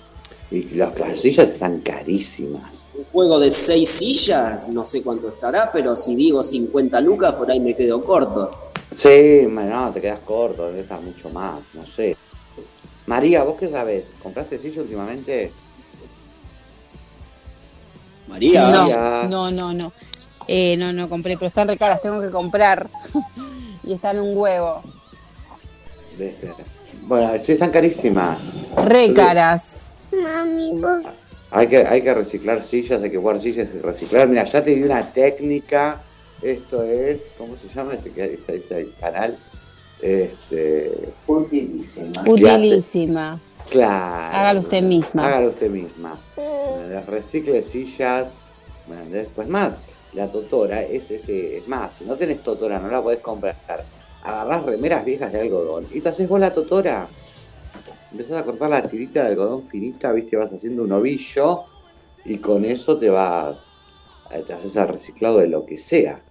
Y 0.49 0.75
las, 0.75 0.97
las 0.97 1.19
sillas 1.19 1.49
están 1.49 1.81
carísimas. 1.81 2.85
Un 2.93 3.03
juego 3.05 3.39
de 3.39 3.51
seis 3.51 3.89
sillas, 3.89 4.69
no 4.69 4.85
sé 4.85 5.01
cuánto 5.01 5.27
estará, 5.27 5.69
pero 5.73 5.95
si 5.97 6.15
digo 6.15 6.43
50 6.43 7.01
lucas, 7.01 7.35
por 7.35 7.51
ahí 7.51 7.59
me 7.59 7.75
quedo 7.75 8.01
corto. 8.01 8.71
Sí, 8.95 9.45
no, 9.49 9.91
te 9.91 9.99
quedas 9.99 10.21
corto, 10.21 10.67
debe 10.67 10.81
estar 10.81 11.01
mucho 11.01 11.29
más, 11.29 11.59
no 11.73 11.85
sé. 11.85 12.15
María, 13.07 13.43
¿vos 13.43 13.57
qué 13.59 13.69
sabés? 13.69 14.05
¿Compraste 14.23 14.57
silla 14.57 14.81
últimamente? 14.81 15.51
María. 18.27 18.61
No, 18.61 19.27
no, 19.27 19.51
no, 19.51 19.73
no. 19.73 19.91
Eh, 20.47 20.77
no, 20.77 20.93
no 20.93 21.09
compré, 21.09 21.35
pero 21.35 21.47
están 21.47 21.67
re 21.67 21.75
caras, 21.75 22.01
tengo 22.01 22.21
que 22.21 22.31
comprar. 22.31 22.89
y 23.83 23.93
están 23.93 24.19
un 24.19 24.37
huevo. 24.37 24.81
Este, 26.19 26.53
Bueno, 27.01 27.31
sí, 27.41 27.53
están 27.53 27.71
carísimas. 27.71 28.37
Re 28.85 29.13
caras. 29.13 29.89
Mami, 30.11 30.79
vos 30.79 31.01
Hay 31.51 31.67
que, 31.67 31.77
hay 31.77 32.01
que 32.01 32.13
reciclar 32.13 32.63
sillas, 32.63 33.03
hay 33.03 33.11
que 33.11 33.17
guardar 33.17 33.41
sillas 33.41 33.73
y 33.73 33.79
reciclar. 33.79 34.27
Mira, 34.27 34.43
ya 34.45 34.63
te 34.63 34.75
di 34.75 34.83
una 34.83 35.11
técnica. 35.11 36.01
Esto 36.41 36.83
es, 36.83 37.23
¿cómo 37.37 37.55
se 37.55 37.67
llama 37.69 37.93
ese, 37.93 38.11
ese, 38.15 38.55
ese 38.57 38.89
canal? 38.99 39.37
Este, 40.01 40.91
utilísima. 41.27 42.23
Utilísima. 42.27 43.39
claro. 43.69 44.37
Hágalo 44.37 44.59
usted 44.59 44.83
misma. 44.83 45.25
Hágalo 45.25 45.49
usted 45.49 45.69
misma. 45.69 46.17
Recicle 47.07 47.61
sillas. 47.63 48.27
¿me 48.87 48.95
entendés? 48.97 49.27
Pues 49.35 49.47
más, 49.47 49.77
la 50.13 50.27
totora 50.27 50.81
es 50.83 51.11
ese. 51.11 51.57
Es 51.57 51.67
más, 51.67 51.93
si 51.93 52.05
no 52.05 52.15
tenés 52.15 52.41
totora, 52.41 52.79
no 52.79 52.87
la 52.87 53.01
podés 53.01 53.19
comprar. 53.19 53.55
Agarrás 54.25 54.63
remeras 54.65 55.05
viejas 55.05 55.31
de 55.31 55.41
algodón 55.41 55.85
y 55.93 56.01
te 56.01 56.09
haces 56.09 56.27
vos 56.27 56.39
la 56.39 56.53
totora. 56.53 57.07
Empezás 58.11 58.37
a 58.41 58.43
cortar 58.43 58.69
la 58.69 58.81
tirita 58.81 59.21
de 59.23 59.29
algodón 59.29 59.63
finita, 59.63 60.11
viste, 60.13 60.35
vas 60.37 60.51
haciendo 60.51 60.83
un 60.83 60.91
ovillo 60.93 61.63
y 62.25 62.37
con 62.37 62.65
eso 62.65 62.97
te 62.97 63.09
vas. 63.09 63.57
eh, 64.31 64.43
Te 64.45 64.53
haces 64.53 64.75
el 64.75 64.87
reciclado 64.87 65.37
de 65.39 65.47
lo 65.47 65.65
que 65.65 65.77
sea. 65.77 66.21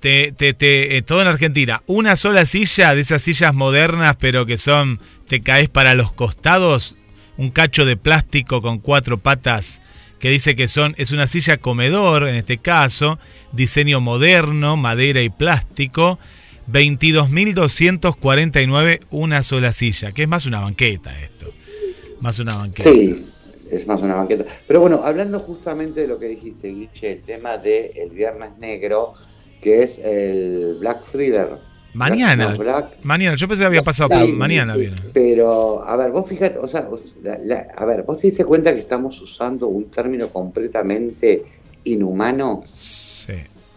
Te, 0.00 0.32
te, 0.32 0.52
te- 0.54 0.96
eh, 0.96 1.02
todo 1.02 1.20
en 1.22 1.28
Argentina. 1.28 1.82
Una 1.86 2.16
sola 2.16 2.46
silla 2.46 2.94
de 2.94 3.00
esas 3.00 3.22
sillas 3.22 3.52
modernas, 3.54 4.16
pero 4.18 4.46
que 4.46 4.56
son, 4.58 5.00
te 5.26 5.40
caes 5.42 5.68
para 5.68 5.94
los 5.94 6.12
costados. 6.12 6.94
Un 7.36 7.50
cacho 7.50 7.84
de 7.84 7.96
plástico 7.96 8.62
con 8.62 8.78
cuatro 8.78 9.18
patas 9.18 9.80
que 10.18 10.30
dice 10.30 10.56
que 10.56 10.66
son, 10.68 10.94
es 10.98 11.12
una 11.12 11.26
silla 11.26 11.56
comedor 11.58 12.28
en 12.28 12.34
este 12.34 12.58
caso, 12.58 13.18
diseño 13.52 14.00
moderno, 14.00 14.76
madera 14.76 15.22
y 15.22 15.30
plástico. 15.30 16.18
22.249 16.70 19.00
una 19.10 19.42
sola 19.42 19.72
silla, 19.72 20.12
que 20.12 20.24
es 20.24 20.28
más 20.28 20.44
una 20.44 20.60
banqueta 20.60 21.18
esto. 21.20 21.46
Más 22.20 22.38
una 22.40 22.56
banqueta. 22.56 22.90
Sí, 22.90 23.24
es 23.70 23.86
más 23.86 24.02
una 24.02 24.16
banqueta. 24.16 24.44
Pero 24.66 24.80
bueno, 24.80 25.00
hablando 25.04 25.38
justamente 25.40 26.02
de 26.02 26.08
lo 26.08 26.18
que 26.18 26.28
dijiste, 26.28 26.68
Guiche, 26.68 27.12
el 27.12 27.24
tema 27.24 27.56
del 27.56 27.86
el 27.96 28.10
Viernes 28.10 28.58
Negro, 28.58 29.14
que 29.62 29.82
es 29.82 29.98
el 29.98 30.76
Black 30.78 31.06
Friday. 31.06 31.46
Mañana. 31.98 32.54
Black- 32.54 32.96
Mañana, 33.02 33.36
yo 33.36 33.48
pensé 33.48 33.62
que 33.62 33.66
había 33.66 33.82
pasado, 33.82 34.08
Sí. 34.10 34.14
pero 34.18 34.28
mañana 34.38 34.76
viene. 34.76 34.96
Pero, 35.12 35.82
a 35.84 35.96
ver, 35.96 36.10
vos 36.12 36.26
fíjate, 36.28 36.58
o 36.58 36.68
sea, 36.68 36.88
o- 36.90 37.00
la- 37.22 37.38
la- 37.38 37.66
a 37.76 37.84
ver, 37.84 38.02
vos 38.04 38.18
te 38.18 38.28
diste 38.28 38.44
cuenta 38.44 38.72
que 38.72 38.80
estamos 38.80 39.20
usando 39.20 39.66
un 39.66 39.90
término 39.90 40.28
completamente 40.28 41.44
inhumano. 41.84 42.62
Sí, 42.72 43.34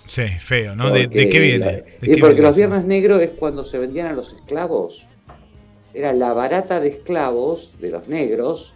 sí, 0.07 0.23
feo, 0.39 0.75
¿no? 0.75 0.91
¿De, 0.91 1.09
qué 1.09 1.39
viene? 1.39 1.57
la- 1.57 1.71
¿De 1.71 1.83
y 2.01 2.07
qué 2.07 2.17
porque 2.17 2.33
viene 2.35 2.41
los? 2.47 2.55
Viernes 2.55 2.85
Negros 2.85 3.21
es 3.21 3.29
cuando 3.31 3.63
se 3.63 3.77
vendían 3.79 4.07
a 4.07 4.13
los 4.13 4.33
esclavos. 4.33 5.07
Era 5.93 6.13
la 6.13 6.31
barata 6.33 6.79
de 6.79 6.89
esclavos 6.89 7.75
de 7.81 7.89
los 7.89 8.07
negros, 8.07 8.73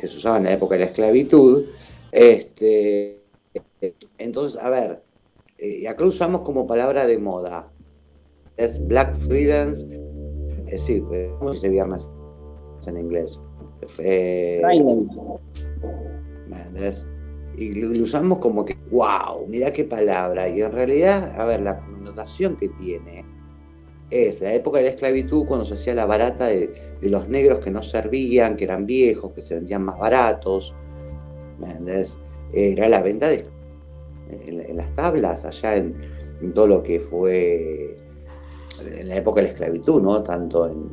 que 0.00 0.06
se 0.08 0.16
usaba 0.16 0.38
en 0.38 0.44
la 0.44 0.52
época 0.52 0.74
de 0.76 0.80
la 0.80 0.86
esclavitud. 0.86 1.64
Este, 2.10 3.20
entonces, 4.18 4.60
a 4.60 4.70
ver, 4.70 5.02
eh, 5.58 5.80
y 5.82 5.86
acá 5.86 6.04
usamos 6.04 6.40
como 6.42 6.66
palabra 6.66 7.06
de 7.06 7.18
moda. 7.18 7.68
Es 8.56 8.84
Black 8.86 9.16
Freedom, 9.16 9.74
es 10.66 10.72
decir, 10.72 11.04
eh, 11.12 11.30
¿cómo 11.38 11.52
se 11.54 11.68
viernes 11.68 12.08
en 12.86 12.98
inglés? 12.98 13.40
Eh. 13.98 14.62
Y 17.56 17.72
lo, 17.74 18.02
usamos 18.02 18.38
como 18.38 18.64
que, 18.64 18.76
wow, 18.90 19.46
mira 19.48 19.72
qué 19.72 19.84
palabra. 19.84 20.48
Y 20.48 20.62
en 20.62 20.72
realidad, 20.72 21.38
a 21.38 21.44
ver, 21.46 21.62
la 21.62 21.78
connotación 21.78 22.56
que 22.56 22.68
tiene 22.68 23.24
es 24.10 24.40
la 24.40 24.52
época 24.54 24.78
de 24.78 24.84
la 24.84 24.90
esclavitud 24.90 25.46
cuando 25.46 25.64
se 25.64 25.74
hacía 25.74 25.94
la 25.94 26.06
barata 26.06 26.46
de, 26.46 26.72
de 27.00 27.10
los 27.10 27.28
negros 27.28 27.60
que 27.60 27.70
no 27.70 27.82
servían, 27.82 28.56
que 28.56 28.64
eran 28.64 28.86
viejos, 28.86 29.32
que 29.32 29.42
se 29.42 29.54
vendían 29.56 29.82
más 29.82 29.98
baratos. 29.98 30.74
¿Me 31.58 31.66
entendés? 31.66 32.18
Era 32.52 32.88
la 32.88 33.02
venta 33.02 33.28
de, 33.28 33.46
en, 34.30 34.60
en 34.60 34.76
las 34.76 34.92
tablas, 34.94 35.44
allá 35.44 35.76
en, 35.76 35.96
en 36.40 36.52
todo 36.54 36.66
lo 36.66 36.82
que 36.82 37.00
fue 37.00 37.96
en 38.86 39.08
la 39.08 39.16
época 39.16 39.40
de 39.40 39.48
la 39.48 39.52
esclavitud, 39.52 40.02
¿no? 40.02 40.22
Tanto 40.22 40.66
en, 40.68 40.88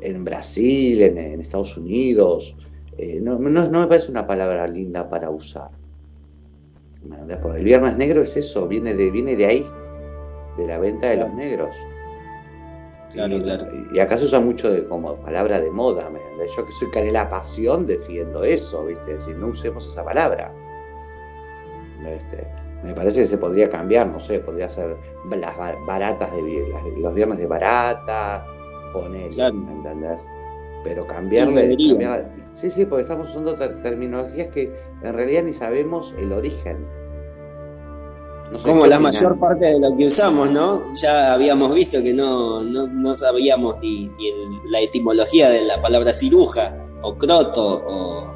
en 0.00 0.24
Brasil, 0.24 1.02
en, 1.02 1.18
en 1.18 1.40
Estados 1.40 1.76
Unidos. 1.76 2.56
Eh, 2.96 3.18
no, 3.22 3.38
no- 3.38 3.68
no 3.68 3.80
me 3.80 3.86
parece 3.86 4.10
una 4.10 4.26
palabra 4.26 4.66
linda 4.68 5.08
para 5.08 5.30
usar. 5.30 5.70
El 7.56 7.64
viernes 7.64 7.96
negro 7.96 8.22
es 8.22 8.36
eso, 8.36 8.66
viene 8.66 8.94
de, 8.94 9.10
viene 9.10 9.36
de 9.36 9.46
ahí, 9.46 9.66
de 10.56 10.66
la 10.66 10.78
venta 10.78 11.08
de 11.10 11.16
los 11.18 11.32
negros. 11.34 11.74
Claro, 13.12 13.36
y, 13.36 13.40
claro. 13.42 13.66
y 13.94 13.98
acá 14.00 14.16
se 14.18 14.24
usa 14.24 14.40
mucho 14.40 14.72
de, 14.72 14.86
como 14.86 15.14
palabra 15.16 15.60
de 15.60 15.70
moda. 15.70 16.10
Yo 16.56 16.66
que 16.66 16.72
soy 16.72 16.90
canela 16.90 17.28
pasión 17.30 17.86
defiendo 17.86 18.42
eso, 18.42 18.86
¿viste? 18.86 19.12
Es 19.12 19.18
decir, 19.18 19.36
no 19.36 19.48
usemos 19.48 19.86
esa 19.86 20.04
palabra. 20.04 20.52
Este, 22.06 22.46
me 22.84 22.94
parece 22.94 23.20
que 23.20 23.26
se 23.26 23.38
podría 23.38 23.68
cambiar, 23.70 24.06
no 24.06 24.20
sé, 24.20 24.38
podría 24.40 24.68
ser 24.68 24.96
las 25.30 25.56
ba- 25.56 25.74
baratas 25.86 26.30
de 26.36 26.68
las- 26.68 26.84
los 26.98 27.14
viernes 27.14 27.38
de 27.38 27.46
barata, 27.46 28.46
poner, 28.92 29.30
Claro. 29.30 29.54
¿me 29.54 29.72
entendés? 29.72 30.20
Pero 30.84 31.06
cambiarle, 31.06 31.68
Sí, 31.76 31.98
sí, 32.52 32.70
sí, 32.70 32.84
porque 32.84 33.02
estamos 33.02 33.30
usando 33.30 33.54
ter- 33.54 33.80
terminologías 33.80 34.48
que 34.48 34.72
en 35.02 35.12
realidad 35.14 35.42
ni 35.44 35.52
sabemos 35.52 36.14
el 36.18 36.30
origen. 36.32 36.86
No 38.52 38.58
sé 38.58 38.68
Como 38.68 38.86
la 38.86 38.96
opinan. 38.96 39.02
mayor 39.02 39.38
parte 39.40 39.64
de 39.64 39.80
lo 39.80 39.96
que 39.96 40.04
usamos, 40.04 40.50
¿no? 40.50 40.92
Ya 40.94 41.32
habíamos 41.32 41.74
visto 41.74 42.00
que 42.02 42.12
no, 42.12 42.62
no, 42.62 42.86
no 42.86 43.14
sabíamos 43.14 43.80
ni, 43.80 44.06
ni 44.08 44.28
el- 44.28 44.70
la 44.70 44.80
etimología 44.80 45.48
de 45.50 45.62
la 45.62 45.80
palabra 45.80 46.12
ciruja, 46.12 46.76
o 47.02 47.16
croto, 47.16 47.82
o... 47.86 48.34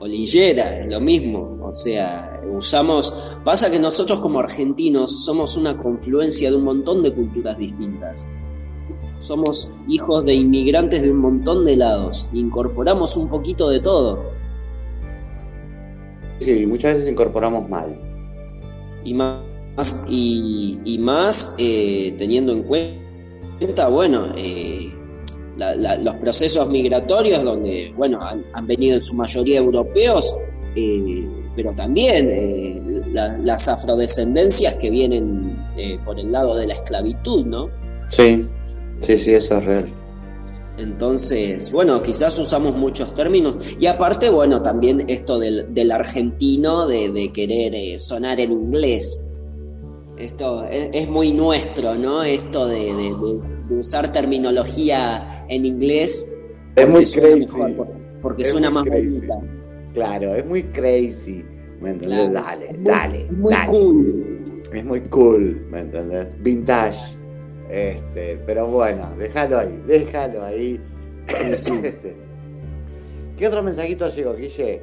o 0.00 0.06
lillera, 0.06 0.80
es 0.80 0.88
lo 0.88 1.00
mismo. 1.00 1.58
O 1.62 1.74
sea, 1.74 2.40
usamos. 2.50 3.14
Pasa 3.44 3.70
que 3.70 3.78
nosotros 3.78 4.20
como 4.20 4.40
argentinos 4.40 5.24
somos 5.24 5.56
una 5.56 5.76
confluencia 5.76 6.50
de 6.50 6.56
un 6.56 6.64
montón 6.64 7.02
de 7.02 7.12
culturas 7.12 7.56
distintas. 7.58 8.26
Somos 9.20 9.68
hijos 9.86 10.24
de 10.24 10.34
inmigrantes 10.34 11.02
de 11.02 11.10
un 11.10 11.18
montón 11.18 11.66
de 11.66 11.76
lados. 11.76 12.26
Incorporamos 12.32 13.16
un 13.16 13.28
poquito 13.28 13.68
de 13.68 13.80
todo. 13.80 14.18
Sí, 16.38 16.64
muchas 16.66 16.94
veces 16.94 17.12
incorporamos 17.12 17.68
mal. 17.68 17.94
Y 19.04 19.12
más, 19.12 20.02
y, 20.08 20.78
y 20.84 20.98
más 20.98 21.54
eh, 21.58 22.14
teniendo 22.18 22.52
en 22.52 22.62
cuenta, 22.62 23.88
bueno, 23.88 24.32
eh, 24.38 24.90
la- 25.60 25.74
la- 25.76 25.96
los 25.96 26.14
procesos 26.16 26.68
migratorios 26.68 27.42
donde, 27.44 27.92
bueno, 27.96 28.20
han, 28.22 28.42
han 28.54 28.66
venido 28.66 28.96
en 28.96 29.02
su 29.02 29.14
mayoría 29.14 29.58
europeos, 29.58 30.34
eh, 30.74 31.24
pero 31.54 31.72
también 31.72 32.28
eh, 32.30 32.80
la- 33.12 33.36
las 33.38 33.68
afrodescendencias 33.68 34.74
que 34.76 34.88
vienen 34.90 35.56
eh, 35.76 35.98
por 36.04 36.18
el 36.18 36.32
lado 36.32 36.56
de 36.56 36.66
la 36.66 36.74
esclavitud, 36.74 37.44
¿no? 37.44 37.68
Sí, 38.06 38.46
sí, 38.98 39.18
sí, 39.18 39.34
eso 39.34 39.58
es 39.58 39.64
real. 39.64 39.86
Entonces, 40.78 41.70
bueno, 41.72 42.02
quizás 42.02 42.38
usamos 42.38 42.74
muchos 42.74 43.12
términos. 43.12 43.56
Y 43.78 43.86
aparte, 43.86 44.30
bueno, 44.30 44.62
también 44.62 45.04
esto 45.08 45.38
del, 45.38 45.74
del 45.74 45.90
argentino 45.90 46.86
de, 46.86 47.10
de 47.10 47.30
querer 47.32 47.74
eh, 47.74 47.98
sonar 47.98 48.40
en 48.40 48.52
inglés. 48.52 49.22
Esto 50.16 50.64
es, 50.64 50.88
es 50.92 51.08
muy 51.10 51.32
nuestro, 51.32 51.94
¿no? 51.96 52.22
Esto 52.22 52.66
de, 52.66 52.84
de- 52.84 52.92
de- 52.92 53.40
de 53.68 53.74
usar 53.80 54.10
terminología 54.10 55.39
en 55.50 55.66
inglés. 55.66 56.30
Es 56.76 56.88
muy 56.88 57.04
crazy. 57.04 57.40
mejor, 57.40 57.88
porque 58.22 58.42
Es 58.42 58.50
suena 58.50 58.70
más 58.70 58.84
crazy. 58.84 59.08
bonita. 59.26 59.34
Claro, 59.92 60.34
es 60.34 60.46
muy 60.46 60.62
crazy. 60.62 61.44
¿Me 61.80 61.90
entendés? 61.90 62.30
Claro. 62.30 62.32
Dale, 62.46 62.66
Es 62.70 62.78
muy- 62.78 62.84
dale, 62.90 63.20
es 63.22 63.32
muy 63.32 63.52
dale. 63.52 63.70
cool. 63.70 64.26
Es 64.72 64.84
muy 64.84 65.00
cool, 65.00 65.66
¿me 65.70 65.80
entendés? 65.80 66.36
Vintage. 66.42 66.98
Este, 67.68 68.40
pero 68.46 68.66
bueno, 68.66 69.12
déjalo 69.18 69.58
ahí, 69.58 69.80
déjalo 69.86 70.44
ahí. 70.44 70.80
Este, 71.28 72.16
¿Qué 73.38 73.46
otro 73.46 73.62
mensajito 73.62 74.12
llegó, 74.14 74.34
Guille? 74.34 74.82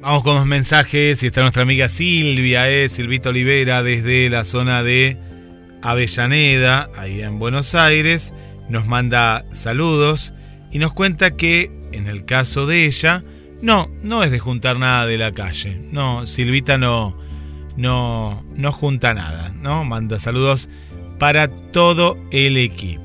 Vamos 0.00 0.22
con 0.22 0.36
los 0.36 0.46
mensajes 0.46 1.22
y 1.22 1.26
está 1.26 1.40
nuestra 1.42 1.62
amiga 1.62 1.88
Silvia, 1.88 2.70
eh, 2.70 2.88
Silvita 2.88 3.30
Olivera, 3.30 3.82
desde 3.82 4.30
la 4.30 4.44
zona 4.44 4.82
de 4.84 5.16
Avellaneda, 5.82 6.88
ahí 6.94 7.20
en 7.20 7.38
Buenos 7.38 7.74
Aires. 7.74 8.32
Nos 8.68 8.86
manda 8.86 9.44
saludos 9.50 10.32
y 10.70 10.78
nos 10.78 10.92
cuenta 10.92 11.36
que 11.36 11.70
en 11.92 12.06
el 12.06 12.24
caso 12.24 12.66
de 12.66 12.86
ella, 12.86 13.24
no, 13.62 13.90
no 14.02 14.22
es 14.22 14.30
de 14.30 14.38
juntar 14.38 14.78
nada 14.78 15.06
de 15.06 15.18
la 15.18 15.32
calle. 15.32 15.80
No, 15.90 16.26
Silvita 16.26 16.78
no, 16.78 17.16
no, 17.76 18.44
no 18.54 18.72
junta 18.72 19.14
nada, 19.14 19.52
¿no? 19.60 19.84
Manda 19.84 20.18
saludos 20.18 20.68
para 21.18 21.48
todo 21.48 22.16
el 22.30 22.56
equipo. 22.56 23.04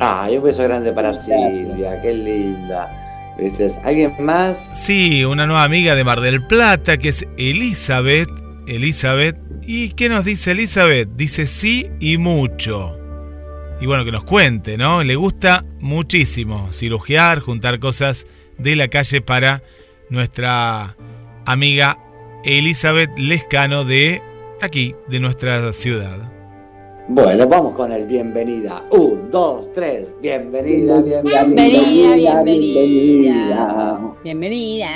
Ah, 0.00 0.28
y 0.30 0.36
un 0.36 0.44
beso 0.44 0.62
grande 0.62 0.92
para 0.92 1.14
Silvia, 1.14 2.00
qué 2.02 2.14
linda. 2.14 3.04
¿Alguien 3.84 4.14
más? 4.20 4.70
Sí, 4.74 5.24
una 5.24 5.46
nueva 5.46 5.62
amiga 5.62 5.94
de 5.94 6.02
Mar 6.02 6.20
del 6.20 6.44
Plata 6.44 6.98
que 6.98 7.10
es 7.10 7.26
Elizabeth. 7.36 8.28
Elizabeth. 8.66 9.36
¿Y 9.62 9.90
qué 9.90 10.08
nos 10.08 10.24
dice 10.24 10.52
Elizabeth? 10.52 11.08
Dice 11.14 11.46
sí 11.46 11.88
y 12.00 12.18
mucho. 12.18 12.97
Y 13.80 13.86
bueno, 13.86 14.04
que 14.04 14.12
nos 14.12 14.24
cuente, 14.24 14.76
¿no? 14.76 15.04
Le 15.04 15.14
gusta 15.14 15.64
muchísimo 15.80 16.72
cirugiar, 16.72 17.40
juntar 17.40 17.78
cosas 17.78 18.26
de 18.58 18.74
la 18.74 18.88
calle 18.88 19.20
para 19.20 19.62
nuestra 20.10 20.96
amiga 21.46 21.98
Elizabeth 22.44 23.10
Lescano 23.16 23.84
de 23.84 24.20
aquí, 24.60 24.94
de 25.08 25.20
nuestra 25.20 25.72
ciudad. 25.72 26.37
Bueno, 27.10 27.48
vamos 27.48 27.72
con 27.72 27.90
el 27.90 28.06
bienvenida. 28.06 28.84
Un, 28.90 29.30
dos, 29.30 29.72
tres. 29.72 30.08
Bienvenida, 30.20 31.00
bienvenida. 31.00 31.44
Bienvenida, 31.44 32.42
bienvenida. 32.44 34.14
Bienvenida. 34.22 34.88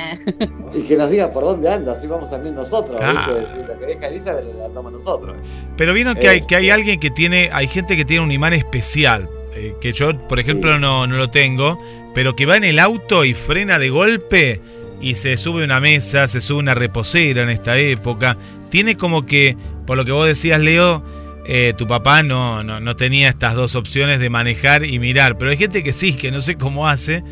Y 0.74 0.82
que 0.82 0.97
nos 0.98 1.10
diga 1.10 1.30
por 1.30 1.43
dónde 1.43 1.70
anda, 1.70 1.93
así 1.93 2.06
vamos 2.06 2.28
también 2.28 2.55
nosotros. 2.55 3.01
Ah. 3.02 3.30
¿viste? 3.39 3.52
Si 3.56 3.66
lo 3.66 3.78
que 3.78 3.86
deja 3.86 4.09
Elizabeth, 4.09 4.44
le 4.44 4.62
andamos 4.62 4.93
nosotros. 4.93 5.36
Pero 5.78 5.94
vieron 5.94 6.14
que 6.14 6.28
hay, 6.28 6.43
que 6.43 6.56
hay 6.56 6.68
alguien 6.68 7.01
que 7.01 7.10
tiene, 7.10 7.48
hay 7.51 7.66
gente 7.66 7.97
que 7.97 8.05
tiene 8.05 8.22
un 8.22 8.30
imán 8.30 8.52
especial, 8.52 9.30
eh, 9.55 9.74
que 9.80 9.93
yo, 9.93 10.10
por 10.28 10.39
ejemplo, 10.39 10.74
Sí. 10.74 10.80
no, 10.82 11.06
no 11.06 11.16
lo 11.16 11.28
tengo, 11.28 11.78
pero 12.14 12.36
que 12.36 12.44
va 12.44 12.59
en 12.59 12.64
el 12.64 12.78
auto 12.78 13.24
y 13.24 13.32
frena 13.32 13.78
de 13.78 13.89
golpe 13.89 14.60
y 15.01 15.14
se 15.14 15.39
sube 15.39 15.64
una 15.64 15.80
mesa, 15.80 16.28
se 16.28 16.43
sube 16.43 16.59
una 16.59 16.74
reposera 16.74 17.43
en 17.43 17.48
esta 17.48 17.78
época. 17.78 18.36
Tiene 18.68 18.98
como 18.98 19.24
que, 19.24 19.56
por 19.86 19.97
lo 19.97 20.05
que 20.05 20.12
vos 20.12 20.26
decías, 20.26 20.60
Leo, 20.60 21.02
eh, 21.44 21.74
tu 21.77 21.86
papá 21.86 22.23
no, 22.23 22.62
no, 22.62 22.81
no 22.81 22.97
tenía 22.97 23.28
estas 23.28 23.55
dos 23.55 23.74
opciones 23.74 24.20
de 24.20 24.31
manejar 24.31 24.85
y 24.85 24.98
mirar, 24.98 25.39
pero 25.39 25.51
hay 25.51 25.56
gente 25.56 25.82
que 25.82 25.93
sí, 25.93 26.14
que 26.14 26.31
no 26.31 26.40
sé 26.40 26.56
cómo 26.56 26.86
hace, 26.89 27.23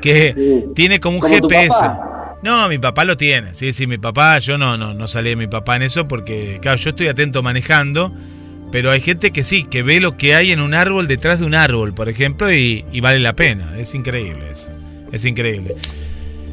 que 0.00 0.34
Sí. 0.34 0.64
tiene 0.74 1.00
como 1.00 1.16
un 1.16 1.20
Como 1.22 1.34
GPS. 1.34 1.74
No, 2.42 2.68
mi 2.68 2.78
papá 2.78 3.04
lo 3.04 3.16
tiene. 3.16 3.54
Sí, 3.54 3.72
sí, 3.72 3.86
mi 3.86 3.98
papá, 3.98 4.38
yo 4.38 4.56
no, 4.58 4.76
no, 4.76 4.94
no 4.94 5.08
salí 5.08 5.30
de 5.30 5.36
mi 5.36 5.46
papá 5.48 5.76
en 5.76 5.82
eso 5.82 6.06
porque, 6.06 6.58
claro, 6.62 6.76
yo 6.78 6.90
estoy 6.90 7.08
atento 7.08 7.42
manejando, 7.42 8.12
pero 8.70 8.90
hay 8.92 9.00
gente 9.00 9.30
que 9.32 9.42
sí, 9.42 9.64
que 9.64 9.82
ve 9.82 9.98
lo 10.00 10.16
que 10.16 10.34
hay 10.36 10.52
en 10.52 10.60
un 10.60 10.74
árbol 10.74 11.08
detrás 11.08 11.40
de 11.40 11.46
un 11.46 11.54
árbol, 11.54 11.92
por 11.94 12.08
ejemplo, 12.08 12.52
y, 12.52 12.84
y 12.92 13.00
vale 13.00 13.18
la 13.18 13.34
pena. 13.34 13.76
Es 13.78 13.94
increíble 13.94 14.50
eso. 14.52 14.70
Es 15.10 15.24
increíble. 15.24 15.74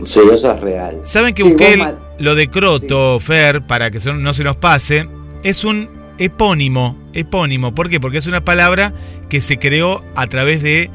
Sí, 0.03 0.19
eso 0.31 0.51
es 0.53 0.59
real. 0.61 1.01
¿Saben 1.03 1.35
que 1.35 1.43
Sí, 1.43 1.49
busqué 1.49 1.73
el- 1.73 1.93
lo 2.19 2.33
de 2.35 2.47
Croto, 2.49 3.19
Fer, 3.19 3.61
para 3.61 3.91
que 3.91 3.99
no 4.15 4.33
se 4.33 4.43
nos 4.43 4.55
pase? 4.57 5.07
Es 5.43 5.63
un 5.63 5.89
epónimo. 6.17 6.97
Epónimo. 7.13 7.73
¿Por 7.75 7.89
qué? 7.89 7.99
Porque 7.99 8.17
es 8.17 8.27
una 8.27 8.41
palabra 8.41 8.93
que 9.29 9.41
se 9.41 9.57
creó 9.57 10.03
a 10.15 10.27
través 10.27 10.61
de, 10.61 10.89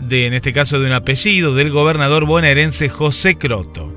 de, 0.00 0.26
en 0.26 0.34
este 0.34 0.52
caso, 0.52 0.80
de 0.80 0.86
un 0.86 0.92
apellido 0.92 1.54
del 1.54 1.70
gobernador 1.70 2.26
bonaerense 2.26 2.88
José 2.88 3.34
Croto. 3.34 3.92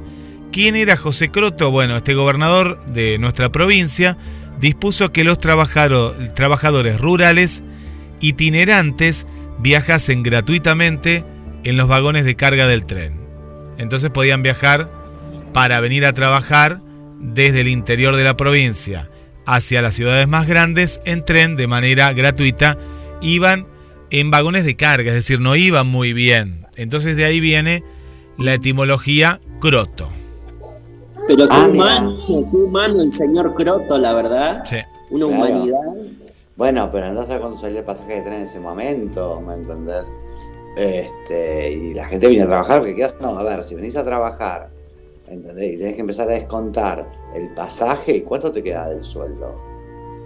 ¿Quién 0.51 0.75
era 0.75 0.95
José 0.95 1.29
Croto? 1.29 1.71
Bueno, 1.71 1.97
este 1.97 2.13
gobernador 2.13 2.83
de 2.85 3.17
nuestra 3.17 3.51
provincia 3.51 4.17
dispuso 4.59 5.11
que 5.11 5.23
los 5.23 5.37
trabajadores 5.39 6.99
rurales 6.99 7.63
itinerantes 8.21 9.27
viajasen 9.59 10.23
gratuitamente 10.23 11.25
en 11.63 11.77
los 11.77 11.87
vagones 11.87 12.25
de 12.25 12.35
carga 12.35 12.67
del 12.67 12.85
tren. 12.85 13.19
Entonces 13.77 14.11
podían 14.11 14.43
viajar 14.43 14.89
para 15.53 15.79
venir 15.79 16.05
a 16.05 16.13
trabajar 16.13 16.79
desde 17.19 17.61
el 17.61 17.67
interior 17.67 18.15
de 18.15 18.23
la 18.23 18.37
provincia 18.37 19.09
hacia 19.45 19.81
las 19.81 19.95
ciudades 19.95 20.27
más 20.27 20.47
grandes 20.47 20.99
en 21.05 21.23
tren 21.25 21.55
de 21.55 21.67
manera 21.67 22.11
gratuita. 22.13 22.77
Iban 23.21 23.67
en 24.09 24.31
vagones 24.31 24.65
de 24.65 24.75
carga, 24.75 25.09
es 25.09 25.15
decir, 25.15 25.39
no 25.39 25.55
iban 25.55 25.87
muy 25.87 26.13
bien. 26.13 26.65
Entonces 26.75 27.15
de 27.15 27.25
ahí 27.25 27.39
viene 27.39 27.83
la 28.37 28.53
etimología 28.55 29.39
croto. 29.59 30.09
Pero 31.27 31.47
qué 31.47 31.55
Ah, 31.55 31.67
humano, 31.67 32.17
qué 32.27 32.33
humano 32.57 33.01
el 33.01 33.11
señor 33.13 33.55
Croto, 33.55 33.97
la 33.97 34.13
verdad. 34.13 34.63
Sí. 34.65 34.77
Una 35.09 35.25
Claro. 35.27 35.43
humanidad. 35.43 35.79
Bueno, 36.55 36.89
pero 36.91 37.05
andás 37.07 37.25
a 37.29 37.33
ver 37.33 37.39
cuándo 37.41 37.57
salió 37.59 37.79
el 37.79 37.85
pasaje 37.85 38.13
de 38.15 38.21
tren 38.21 38.33
en 38.35 38.41
ese 38.43 38.59
momento, 38.59 39.41
¿me 39.41 39.55
entendés? 39.55 40.05
Este, 40.77 41.71
y 41.71 41.93
la 41.93 42.05
gente 42.05 42.27
viene 42.27 42.43
a 42.43 42.47
trabajar, 42.47 42.79
porque 42.79 42.95
quedas, 42.95 43.15
no, 43.21 43.37
a 43.37 43.43
ver, 43.43 43.65
si 43.65 43.75
venís 43.75 43.95
a 43.95 44.03
trabajar, 44.05 44.69
¿entendés? 45.27 45.73
Y 45.75 45.77
tenés 45.77 45.93
que 45.95 46.01
empezar 46.01 46.29
a 46.29 46.33
descontar 46.33 47.05
el 47.35 47.49
pasaje, 47.53 48.23
¿cuánto 48.23 48.51
te 48.51 48.63
queda 48.63 48.89
del 48.89 49.03
sueldo? 49.03 49.55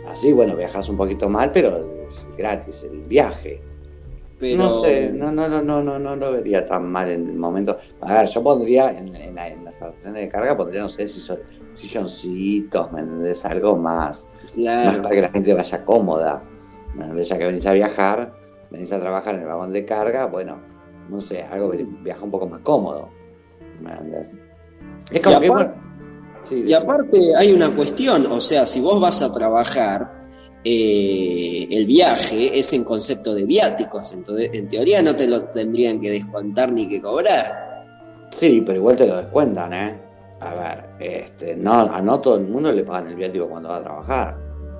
Así, 0.07 0.31
bueno, 0.33 0.55
viajas 0.55 0.87
un 0.89 0.97
poquito 0.97 1.27
mal, 1.29 1.51
pero 1.51 1.77
es 2.07 2.25
gratis 2.37 2.83
el 2.83 3.01
viaje. 3.03 3.61
Pero, 4.39 4.57
No 4.57 4.75
sé, 4.75 5.11
no, 5.13 5.31
no, 5.31 5.49
no, 5.49 5.61
no, 5.61 5.83
no, 5.83 5.99
no 5.99 6.15
lo 6.15 6.31
vería 6.31 6.65
tan 6.65 6.89
mal 6.89 7.09
en 7.11 7.27
el 7.27 7.35
momento. 7.35 7.77
A 8.01 8.13
ver, 8.13 8.27
yo 8.27 8.41
pondría 8.41 8.97
en, 8.97 9.13
en, 9.15 9.35
la- 9.35 9.49
en 9.49 9.65
las 9.65 9.73
estaciones 9.73 10.13
de 10.21 10.29
carga, 10.29 10.55
pondría, 10.55 10.81
no 10.81 10.89
sé, 10.89 11.07
si 11.09 11.19
son 11.19 11.39
silloncitos, 11.73 12.91
¿me 12.91 13.01
entendés? 13.01 13.43
Algo 13.45 13.75
más 13.75 14.27
más 14.27 14.53
Claro. 14.53 15.01
para 15.03 15.15
que 15.15 15.21
la 15.21 15.29
gente 15.29 15.53
vaya 15.53 15.85
cómoda. 15.85 16.41
¿me 16.95 17.23
Ya 17.23 17.37
que 17.37 17.45
venís 17.45 17.65
a 17.67 17.73
viajar, 17.73 18.33
venís 18.71 18.91
a 18.93 18.99
trabajar 18.99 19.35
en 19.35 19.41
el 19.41 19.47
vagón 19.47 19.71
de 19.73 19.85
carga, 19.85 20.25
bueno, 20.25 20.57
no 21.09 21.21
sé, 21.21 21.43
algo 21.43 21.71
viaja 22.01 22.23
un 22.23 22.31
poco 22.31 22.47
más 22.47 22.61
cómodo. 22.61 23.09
¿me? 23.81 23.91
Es 25.11 25.21
como 25.21 25.37
Y 25.37 25.41
que, 25.41 25.49
bueno, 25.49 25.73
sí, 26.49 26.63
Y 26.65 26.73
aparte 26.73 27.35
hay 27.35 27.51
una 27.51 27.75
cuestión, 27.75 28.25
o 28.27 28.39
sea, 28.41 28.65
si 28.65 28.81
vos 28.81 28.99
vas 28.99 29.21
a 29.21 29.31
trabajar, 29.33 30.19
eh, 30.63 31.67
el 31.69 31.85
viaje 31.85 32.57
es 32.57 32.73
en 32.73 32.83
concepto 32.83 33.33
de 33.33 33.43
viáticos, 33.43 34.11
entonces 34.11 34.49
en 34.53 34.67
teoría 34.67 35.01
no 35.01 35.15
te 35.15 35.27
lo 35.27 35.43
tendrían 35.45 35.99
que 36.01 36.09
descontar 36.11 36.71
ni 36.71 36.87
que 36.87 37.01
cobrar. 37.01 37.85
Sí, 38.31 38.61
pero 38.65 38.77
igual 38.79 38.95
te 38.95 39.07
lo 39.07 39.17
descuentan, 39.17 39.73
¿eh? 39.73 39.97
A 40.41 40.53
ver, 40.55 40.85
este, 40.99 41.55
no, 41.55 41.73
a 41.73 42.01
no 42.01 42.19
todo 42.19 42.37
el 42.37 42.47
mundo 42.47 42.71
le 42.71 42.83
pagan 42.83 43.07
el 43.09 43.15
viático 43.15 43.47
cuando 43.47 43.69
va 43.69 43.77
a 43.77 43.83
trabajar. 43.83 44.37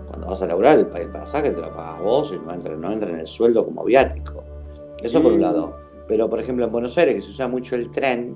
Cuando 0.08 0.28
vas 0.28 0.42
a 0.42 0.48
laburar, 0.48 0.78
el, 0.80 0.88
el 1.02 1.10
pasaje 1.12 1.52
te 1.52 1.62
lo 1.62 1.74
pagas 1.74 2.02
vos 2.02 2.34
y 2.34 2.46
no 2.46 2.54
entra, 2.54 2.76
no 2.76 2.92
entra 2.92 3.10
en 3.10 3.20
el 3.20 3.28
sueldo 3.28 3.66
como 3.66 3.84
viático. 3.84 4.44
Eso 5.02 5.22
por 5.22 5.32
un 5.34 5.40
Mm. 5.40 5.42
lado. 5.42 5.76
Pero, 6.08 6.30
por 6.30 6.40
ejemplo, 6.40 6.66
en 6.66 6.72
Buenos 6.72 6.98
Aires, 6.98 7.16
que 7.16 7.22
se 7.22 7.30
usa 7.32 7.48
mucho 7.48 7.76
el 7.76 7.92
tren, 7.92 8.36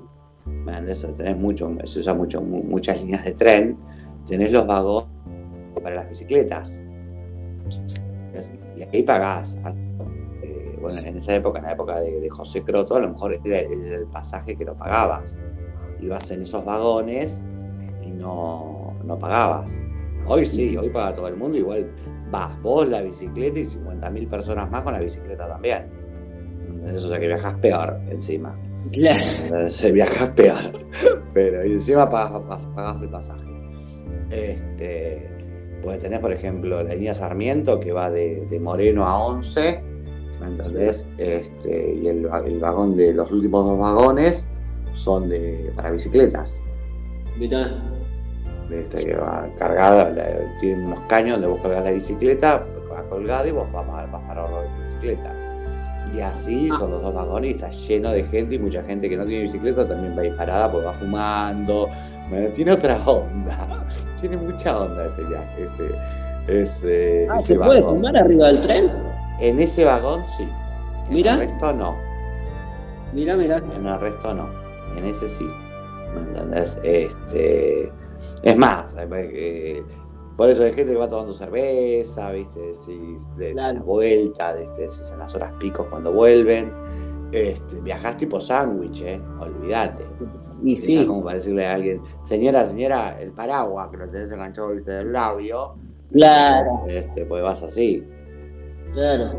Tenés 1.16 1.36
mucho, 1.36 1.70
se 1.84 2.00
usa 2.00 2.14
mucho, 2.14 2.40
mu- 2.40 2.62
muchas 2.62 3.00
líneas 3.00 3.24
de 3.24 3.32
tren, 3.32 3.78
tenés 4.26 4.52
los 4.52 4.66
vagones 4.66 5.08
para 5.82 5.96
las 5.96 6.08
bicicletas. 6.08 6.82
Y 8.76 8.82
ahí 8.82 9.02
pagás. 9.02 9.56
Eh, 10.42 10.78
bueno, 10.80 10.98
en 10.98 11.16
esa 11.18 11.34
época, 11.34 11.58
en 11.58 11.64
la 11.66 11.72
época 11.72 12.00
de, 12.00 12.28
José 12.28 12.62
Croto, 12.62 12.96
a 12.96 13.00
lo 13.00 13.08
mejor 13.08 13.38
era, 13.44 13.60
era 13.60 13.96
el 13.96 14.06
pasaje 14.06 14.56
que 14.56 14.64
lo 14.64 14.74
pagabas. 14.74 15.38
Ibas 16.00 16.30
en 16.32 16.42
esos 16.42 16.64
vagones 16.64 17.42
y 18.02 18.10
no, 18.10 18.94
no 19.04 19.18
pagabas. 19.18 19.72
Hoy 20.26 20.44
sí, 20.44 20.76
hoy 20.76 20.90
paga 20.90 21.14
todo 21.14 21.28
el 21.28 21.36
mundo, 21.36 21.58
igual 21.58 21.90
vas 22.30 22.60
vos, 22.62 22.88
la 22.88 23.02
bicicleta 23.02 23.58
y 23.60 23.66
50.000 23.66 24.28
personas 24.28 24.70
más 24.70 24.82
con 24.82 24.92
la 24.94 25.00
bicicleta 25.00 25.46
también. 25.46 25.86
Entonces, 26.66 27.04
o 27.04 27.08
sea 27.08 27.20
que 27.20 27.26
viajas 27.26 27.54
peor 27.60 28.00
encima. 28.08 28.58
Claro. 28.92 29.18
Entonces, 29.42 29.92
viajas 29.92 30.30
peor. 30.30 30.86
Pero 31.32 31.64
y 31.64 31.72
encima 31.72 32.08
pagas, 32.08 32.66
pagas 32.74 33.00
el 33.02 33.08
pasaje. 33.08 33.42
Este, 34.30 35.28
puedes 35.82 36.00
tener, 36.00 36.20
por 36.20 36.32
ejemplo, 36.32 36.82
la 36.82 36.94
línea 36.94 37.14
Sarmiento 37.14 37.80
que 37.80 37.92
va 37.92 38.10
de, 38.10 38.46
de 38.50 38.60
Moreno 38.60 39.04
a 39.04 39.18
11, 39.26 39.82
¿me 40.40 40.46
entendés? 40.46 41.06
Este, 41.18 41.94
y 41.94 42.06
el, 42.08 42.26
va- 42.30 42.40
el 42.44 42.58
vagón 42.58 42.96
de 42.96 43.12
los 43.12 43.30
últimos 43.32 43.64
dos 43.66 43.78
vagones 43.78 44.46
son 44.92 45.28
de 45.28 45.72
para 45.76 45.90
bicicletas. 45.90 46.62
Mirá. 47.38 47.70
Este, 48.70 49.04
que 49.04 49.14
va 49.14 49.48
cargada, 49.58 50.10
la- 50.10 50.56
tiene 50.58 50.84
unos 50.86 51.00
caños 51.00 51.32
donde 51.40 51.48
vos 51.48 51.60
cargas 51.60 51.84
la 51.84 51.90
bicicleta, 51.90 52.64
va 52.92 53.02
colgada 53.08 53.46
y 53.46 53.50
vos 53.52 53.70
vas, 53.72 53.86
a- 53.88 54.06
vas 54.06 54.22
para 54.26 54.42
la 54.50 54.80
bicicleta. 54.80 55.32
Y 56.14 56.20
así 56.20 56.68
son 56.68 56.90
los 56.90 57.02
dos 57.02 57.14
vagones 57.14 57.50
y 57.50 57.54
está 57.54 57.70
lleno 57.70 58.10
de 58.10 58.24
gente 58.24 58.54
y 58.54 58.58
mucha 58.58 58.82
gente 58.84 59.08
que 59.08 59.16
no 59.16 59.24
tiene 59.24 59.42
bicicleta 59.42 59.86
también 59.86 60.16
va 60.16 60.22
ahí 60.22 60.30
parada 60.30 60.70
porque 60.70 60.86
va 60.86 60.92
fumando. 60.92 61.88
Bueno, 62.30 62.48
tiene 62.50 62.72
otra 62.72 62.98
onda. 63.04 63.84
tiene 64.20 64.36
mucha 64.36 64.80
onda 64.80 65.06
ese 65.06 65.24
viaje, 65.24 65.62
ese, 65.64 65.88
ese, 66.46 67.26
Ah, 67.30 67.36
ese 67.36 67.54
¿se 67.54 67.56
puede 67.56 67.82
fumar 67.82 68.16
arriba 68.16 68.46
del 68.46 68.60
tren? 68.60 68.90
En 69.40 69.58
ese 69.58 69.84
vagón 69.84 70.22
sí. 70.36 70.48
En 71.08 71.14
Mira. 71.14 71.32
el 71.34 71.40
resto 71.40 71.72
no. 71.72 71.96
Mirá, 73.12 73.36
mirá. 73.36 73.58
En 73.58 73.86
el 73.86 74.00
resto 74.00 74.34
no. 74.34 74.48
En 74.96 75.04
ese 75.06 75.28
sí. 75.28 75.46
¿Me 76.14 76.20
entendés? 76.28 76.78
Este, 76.84 77.90
es 78.42 78.56
más, 78.56 78.94
eh, 79.10 79.82
por 80.36 80.48
eso 80.50 80.62
hay 80.64 80.72
gente 80.72 80.92
que 80.92 80.98
va 80.98 81.08
tomando 81.08 81.32
cerveza, 81.32 82.30
¿viste? 82.32 82.74
Si, 82.74 83.16
de, 83.36 83.54
la 83.54 83.72
vuelta, 83.74 84.54
de, 84.54 84.66
de- 84.72 84.90
si 84.90 85.02
es 85.02 85.10
en 85.12 85.18
las 85.20 85.34
horas 85.34 85.52
picos 85.58 85.86
cuando 85.88 86.12
vuelven. 86.12 86.72
Este, 87.32 87.80
viajás 87.80 88.16
tipo 88.16 88.40
sándwich, 88.40 89.02
¿eh? 89.02 89.20
Olvídate. 89.40 90.04
Y 90.62 90.72
Es 90.74 90.84
sí. 90.84 91.04
como 91.06 91.24
para 91.24 91.36
decirle 91.36 91.66
a 91.66 91.74
alguien, 91.74 92.00
señora, 92.22 92.64
señora, 92.66 93.20
el 93.20 93.32
paraguas 93.32 93.88
que 93.90 93.96
lo 93.96 94.08
tenés 94.08 94.30
enganchado 94.30 94.74
¿viste? 94.74 94.92
del 94.92 95.12
labio. 95.12 95.74
Claro. 96.12 96.84
Este, 96.86 97.24
pues 97.26 97.42
vas 97.42 97.62
así. 97.64 98.04
Claro. 98.92 99.30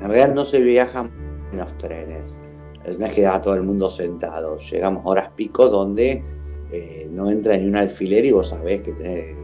En 0.00 0.08
realidad 0.10 0.34
no 0.34 0.44
se 0.44 0.60
viajan 0.60 1.10
en 1.52 1.58
los 1.58 1.76
trenes. 1.78 2.40
Es- 2.84 2.98
No 2.98 3.06
es 3.06 3.12
que 3.12 3.24
va 3.24 3.40
todo 3.40 3.54
el 3.54 3.62
mundo 3.62 3.88
sentado. 3.88 4.58
Llegamos 4.58 5.04
a 5.06 5.08
horas 5.08 5.30
pico 5.34 5.68
donde 5.68 6.22
eh, 6.70 7.08
no 7.10 7.30
entra 7.30 7.56
ni 7.56 7.66
un 7.66 7.76
alfiler 7.76 8.24
y 8.26 8.32
vos 8.32 8.48
sabés 8.48 8.82
que 8.82 8.92
tenés. 8.92 9.36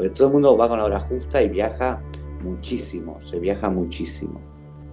Porque 0.00 0.14
todo 0.14 0.28
el 0.28 0.32
mundo 0.32 0.56
va 0.56 0.66
con 0.66 0.78
la 0.78 0.86
hora 0.86 1.00
justa 1.00 1.42
y 1.42 1.50
viaja 1.50 2.00
muchísimo. 2.42 3.18
Se 3.26 3.38
viaja 3.38 3.68
muchísimo. 3.68 4.40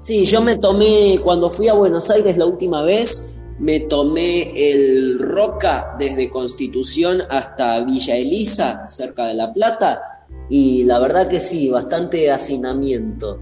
Sí, 0.02 0.26
yo 0.26 0.42
me 0.42 0.58
tomé, 0.58 1.18
cuando 1.24 1.50
fui 1.50 1.70
a 1.70 1.74
Buenos 1.76 2.10
Aires 2.10 2.36
la 2.38 2.46
última 2.46 2.84
vez, 2.84 3.34
me 3.58 3.80
tomé 3.80 4.52
el 4.70 5.18
Roca 5.18 5.96
desde 5.98 6.30
Constitución 6.30 7.22
hasta 7.30 7.80
Villa 7.86 8.18
Elisa, 8.18 8.90
cerca 8.90 9.28
de 9.28 9.36
La 9.36 9.54
Plata, 9.54 10.26
y 10.50 10.84
la 10.84 11.00
verdad 11.00 11.30
que 11.30 11.40
sí, 11.40 11.70
bastante 11.70 12.30
hacinamiento. 12.30 13.40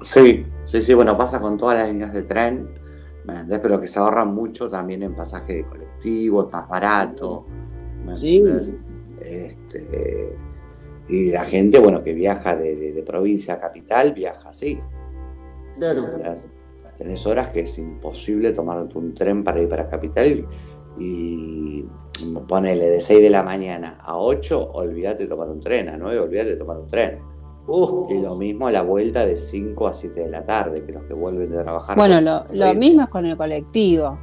Sí, 0.00 0.46
sí, 0.64 0.80
sí. 0.80 0.94
Bueno, 0.94 1.18
pasa 1.18 1.38
con 1.38 1.58
todas 1.58 1.76
las 1.76 1.88
líneas 1.88 2.14
de 2.14 2.22
tren. 2.22 2.66
¿me 3.26 3.34
entendés? 3.34 3.60
Pero 3.62 3.78
que 3.78 3.88
se 3.88 3.98
ahorran 3.98 4.34
mucho 4.34 4.70
también 4.70 5.02
en 5.02 5.14
pasaje 5.14 5.56
de 5.56 5.64
colectivo, 5.66 6.46
es 6.46 6.50
más 6.50 6.66
barato. 6.66 7.44
¿me 8.06 8.10
Sí. 8.10 8.38
entendés? 8.38 8.74
Este, 9.24 10.36
y 11.08 11.30
la 11.30 11.44
gente, 11.44 11.78
bueno, 11.78 12.02
que 12.02 12.12
viaja 12.12 12.56
de, 12.56 12.76
de- 12.76 12.92
de 12.92 13.02
provincia 13.02 13.54
a 13.54 13.60
capital, 13.60 14.12
viaja 14.12 14.48
así. 14.50 14.78
Claro. 15.76 16.06
Tenés 16.96 17.26
horas 17.26 17.48
que 17.48 17.60
es 17.60 17.76
imposible 17.78 18.52
tomarte 18.52 18.96
un 18.96 19.14
tren 19.14 19.42
para 19.42 19.60
ir 19.60 19.68
para 19.68 19.88
capital 19.88 20.46
y 20.98 21.84
ponele 22.46 22.88
de 22.88 23.00
6 23.00 23.20
de 23.20 23.30
la 23.30 23.42
mañana 23.42 23.98
a 24.00 24.16
8, 24.16 24.70
olvídate 24.74 25.24
de 25.24 25.28
tomar 25.28 25.48
un 25.48 25.60
tren, 25.60 25.88
a 25.88 25.96
9, 25.96 26.20
olvídate 26.20 26.50
de 26.50 26.56
tomar 26.56 26.78
un 26.78 26.86
tren. 26.86 27.18
Uh, 27.66 28.06
Y 28.12 28.20
lo 28.20 28.36
mismo 28.36 28.68
a 28.68 28.70
la 28.70 28.82
vuelta 28.82 29.24
de 29.26 29.36
5 29.36 29.86
a 29.88 29.92
7 29.92 30.20
de 30.20 30.30
la 30.30 30.44
tarde, 30.44 30.84
que 30.84 30.92
los 30.92 31.02
que 31.04 31.14
vuelven 31.14 31.50
de 31.50 31.62
trabajar. 31.62 31.96
Bueno, 31.96 32.20
lo, 32.20 32.44
lo 32.54 32.74
mismo 32.74 33.02
es 33.02 33.08
con 33.08 33.24
el 33.26 33.36
colectivo. 33.36 34.18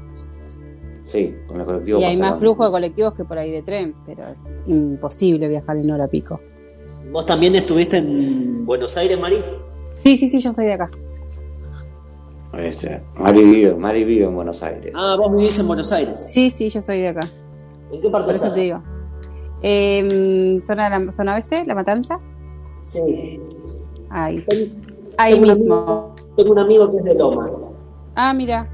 Sí, 1.11 1.35
con 1.47 1.59
el 1.59 1.65
colectivo. 1.65 1.99
Y 1.99 2.03
hay 2.05 2.15
más 2.15 2.39
flujo 2.39 2.63
de 2.65 2.71
colectivos 2.71 3.13
que 3.13 3.25
por 3.25 3.37
ahí 3.37 3.51
de 3.51 3.61
tren, 3.61 3.93
pero 4.05 4.23
es 4.23 4.49
imposible 4.65 5.47
viajar 5.49 5.75
en 5.75 5.91
hora 5.91 6.07
pico. 6.07 6.39
¿Vos 7.11 7.25
también 7.25 7.53
estuviste 7.55 7.97
en 7.97 8.65
Buenos 8.65 8.95
Aires, 8.95 9.19
Mari? 9.19 9.43
Sí, 10.01 10.15
sí, 10.15 10.29
sí, 10.29 10.39
yo 10.39 10.53
soy 10.53 10.65
de 10.67 10.73
acá. 10.73 10.89
Este, 12.57 13.01
Mari, 13.17 13.43
vive, 13.43 13.75
Mari 13.75 14.03
vive 14.05 14.25
en 14.25 14.35
Buenos 14.35 14.61
Aires. 14.63 14.91
Ah, 14.95 15.15
vos 15.17 15.35
vivís 15.35 15.57
en 15.59 15.67
Buenos 15.67 15.91
Aires. 15.91 16.21
Sí, 16.27 16.49
sí, 16.49 16.69
yo 16.69 16.81
soy 16.81 16.99
de 16.99 17.09
acá. 17.09 17.27
¿En 17.91 18.01
qué 18.01 18.09
parte 18.09 18.27
Por 18.27 18.35
eso 18.35 18.51
te 18.51 18.59
digo. 18.61 18.79
Eh, 19.61 20.55
¿zona, 20.59 20.89
la, 20.89 21.11
¿Zona 21.11 21.35
oeste? 21.35 21.65
¿La 21.65 21.75
Matanza? 21.75 22.19
Sí. 22.85 23.39
Ahí. 24.09 24.45
Ahí 25.17 25.33
Tengo 25.33 25.45
un 25.45 25.53
mismo. 25.57 25.75
amigo- 25.75 26.15
tengo 26.35 26.51
un 26.51 26.59
amigo 26.59 26.91
que 26.91 26.97
es 26.99 27.03
de 27.03 27.15
Loma. 27.15 27.49
Ah, 28.15 28.33
mira. 28.33 28.69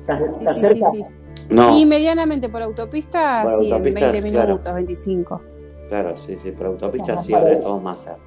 ¿Estás, 0.00 0.20
Sí, 0.20 0.38
estás 0.40 0.54
sí, 0.56 0.60
cerca? 0.60 0.90
sí, 0.90 0.98
sí. 0.98 1.04
No, 1.50 1.76
Y 1.78 1.84
medianamente 1.86 2.48
por 2.48 2.62
autopista, 2.62 3.42
Por 3.44 3.58
sí, 3.62 3.70
autopistas, 3.70 4.02
en 4.14 4.22
20 4.22 4.30
claro. 4.30 4.48
minutos, 4.48 4.74
25. 4.74 5.42
claro, 5.88 6.16
sí, 6.16 6.36
sí, 6.42 6.52
por 6.52 6.66
autopista 6.66 7.18
sí, 7.22 7.32
ahora 7.34 7.44
para- 7.46 7.56
es 7.58 7.64
todo 7.64 7.80
más 7.80 7.98
cerca. 7.98 8.20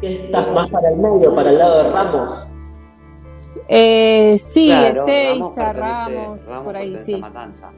¿Qué 0.00 0.24
¿Estás 0.26 0.52
más 0.52 0.70
para 0.70 0.88
el 0.90 0.96
medio, 0.96 1.34
para 1.34 1.50
el 1.50 1.58
lado 1.58 1.82
de 1.82 1.90
Ramos? 1.90 2.46
Eh, 3.68 4.36
sí, 4.38 4.68
Claro, 4.68 5.02
Ezeiza, 5.06 5.72
Ramos, 5.72 6.46
Ramos 6.46 6.64
por 6.64 6.76
ahí, 6.76 6.98
sí. 6.98 7.16
Matanza. 7.16 7.72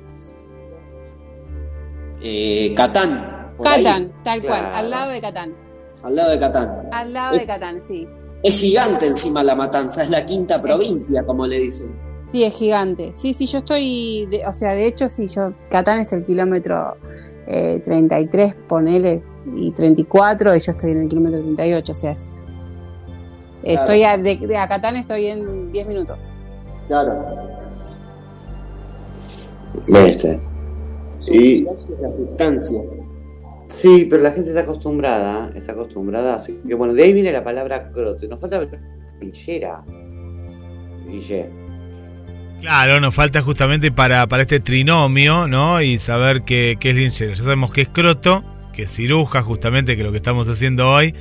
Eh, 2.23 2.73
Catán. 2.77 3.53
ahí, 3.65 3.85
Catán, 3.85 4.13
tal 4.23 4.43
cual, 4.43 4.61
Claro. 4.61 4.77
al 4.77 4.91
lado 4.91 5.11
de 5.11 5.21
Catán. 5.21 5.55
al 6.03 6.15
lado 6.17 6.31
de 6.31 6.39
Catán. 6.41 6.89
Al 6.93 7.13
lado 7.13 7.37
de 7.37 7.47
Catán, 7.47 7.83
sí. 7.83 8.07
Es 8.43 8.59
gigante 8.59 9.07
encima 9.07 9.43
la 9.43 9.55
matanza, 9.55 10.03
es 10.03 10.11
la 10.11 10.25
quinta 10.25 10.61
provincia, 10.61 11.25
como 11.25 11.47
le 11.47 11.61
dicen. 11.61 12.14
Sí, 12.35 12.43
es 12.43 12.57
gigante. 12.59 13.13
Sí, 13.15 13.33
sí, 13.33 13.47
yo 13.47 13.59
estoy, 13.59 14.27
de- 14.29 14.45
o 14.45 14.53
sea, 14.53 14.73
de 14.73 14.89
hecho, 14.89 15.09
sí, 15.09 15.29
yo, 15.29 15.53
Catán 15.71 16.01
es 16.01 16.13
el 16.13 16.25
kilómetro 16.25 16.97
eh, 17.47 17.81
33, 17.85 18.57
ponele, 18.67 19.23
y 19.55 19.71
34, 19.71 20.57
y 20.57 20.59
yo 20.59 20.73
estoy 20.73 20.91
en 20.91 21.03
el 21.03 21.09
kilómetro 21.09 21.41
38, 21.41 21.93
o 21.93 21.95
sea, 21.95 22.11
es- 22.11 22.25
estoy 23.63 24.03
a, 24.03 24.19
de, 24.19 24.35
de 24.37 24.57
a 24.57 24.67
Catán 24.67 24.97
estoy 24.97 25.27
en 25.27 25.71
10 25.71 25.87
minutos. 25.87 26.33
Claro. 26.89 27.25
Este. 29.87 30.41
Y 31.31 31.63
Las 32.01 32.19
distancias. 32.19 32.83
sí, 33.69 34.09
pero 34.11 34.25
la 34.25 34.33
gente 34.33 34.49
está 34.51 34.63
acostumbrada, 34.63 35.53
está 35.55 35.71
acostumbrada, 35.71 36.35
así 36.35 36.61
que 36.67 36.75
bueno, 36.75 36.95
de 36.95 37.05
ahí 37.05 37.13
viene 37.13 37.31
la 37.31 37.45
palabra 37.45 37.93
crote. 37.93 38.27
Nos 38.27 38.41
falta 38.41 38.61
linchera. 39.21 39.85
Guille. 41.07 41.63
Claro, 42.61 43.01
nos 43.01 43.15
falta 43.15 43.43
justamente 43.43 43.93
para, 43.93 44.27
para 44.27 44.43
este 44.43 44.61
trinomio, 44.61 45.47
¿no? 45.47 45.83
Y 45.83 45.99
saber 45.99 46.45
qué, 46.45 46.79
es 46.81 46.95
linchera. 46.95 47.35
Ya 47.35 47.43
sabemos 47.43 47.71
que 47.71 47.83
es 47.83 47.89
croto, 47.89 48.45
que 48.73 48.83
es 48.83 48.91
ciruja, 48.91 49.43
justamente, 49.43 49.97
que 49.97 50.03
es 50.03 50.07
lo 50.07 50.13
que 50.13 50.19
estamos 50.19 50.49
haciendo 50.49 50.91
hoy. 50.91 51.15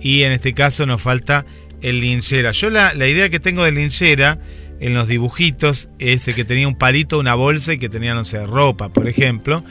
Y 0.00 0.24
en 0.24 0.32
este 0.32 0.52
caso 0.52 0.84
nos 0.84 1.00
falta 1.00 1.46
el 1.80 2.00
linchera. 2.00 2.52
Yo 2.52 2.68
la, 2.68 2.92
la 2.94 3.08
idea 3.08 3.30
que 3.30 3.40
tengo 3.40 3.64
de 3.64 3.72
linchera 3.72 4.38
en 4.80 4.94
los 4.94 5.08
dibujitos 5.08 5.88
es 5.98 6.26
el 6.28 6.34
que 6.34 6.44
tenía 6.44 6.68
un 6.68 6.76
palito, 6.76 7.18
una 7.18 7.34
bolsa 7.34 7.72
y 7.72 7.78
que 7.78 7.88
tenía, 7.88 8.14
no 8.14 8.24
sé, 8.24 8.44
ropa, 8.46 8.88
por 8.88 9.08
ejemplo. 9.08 9.64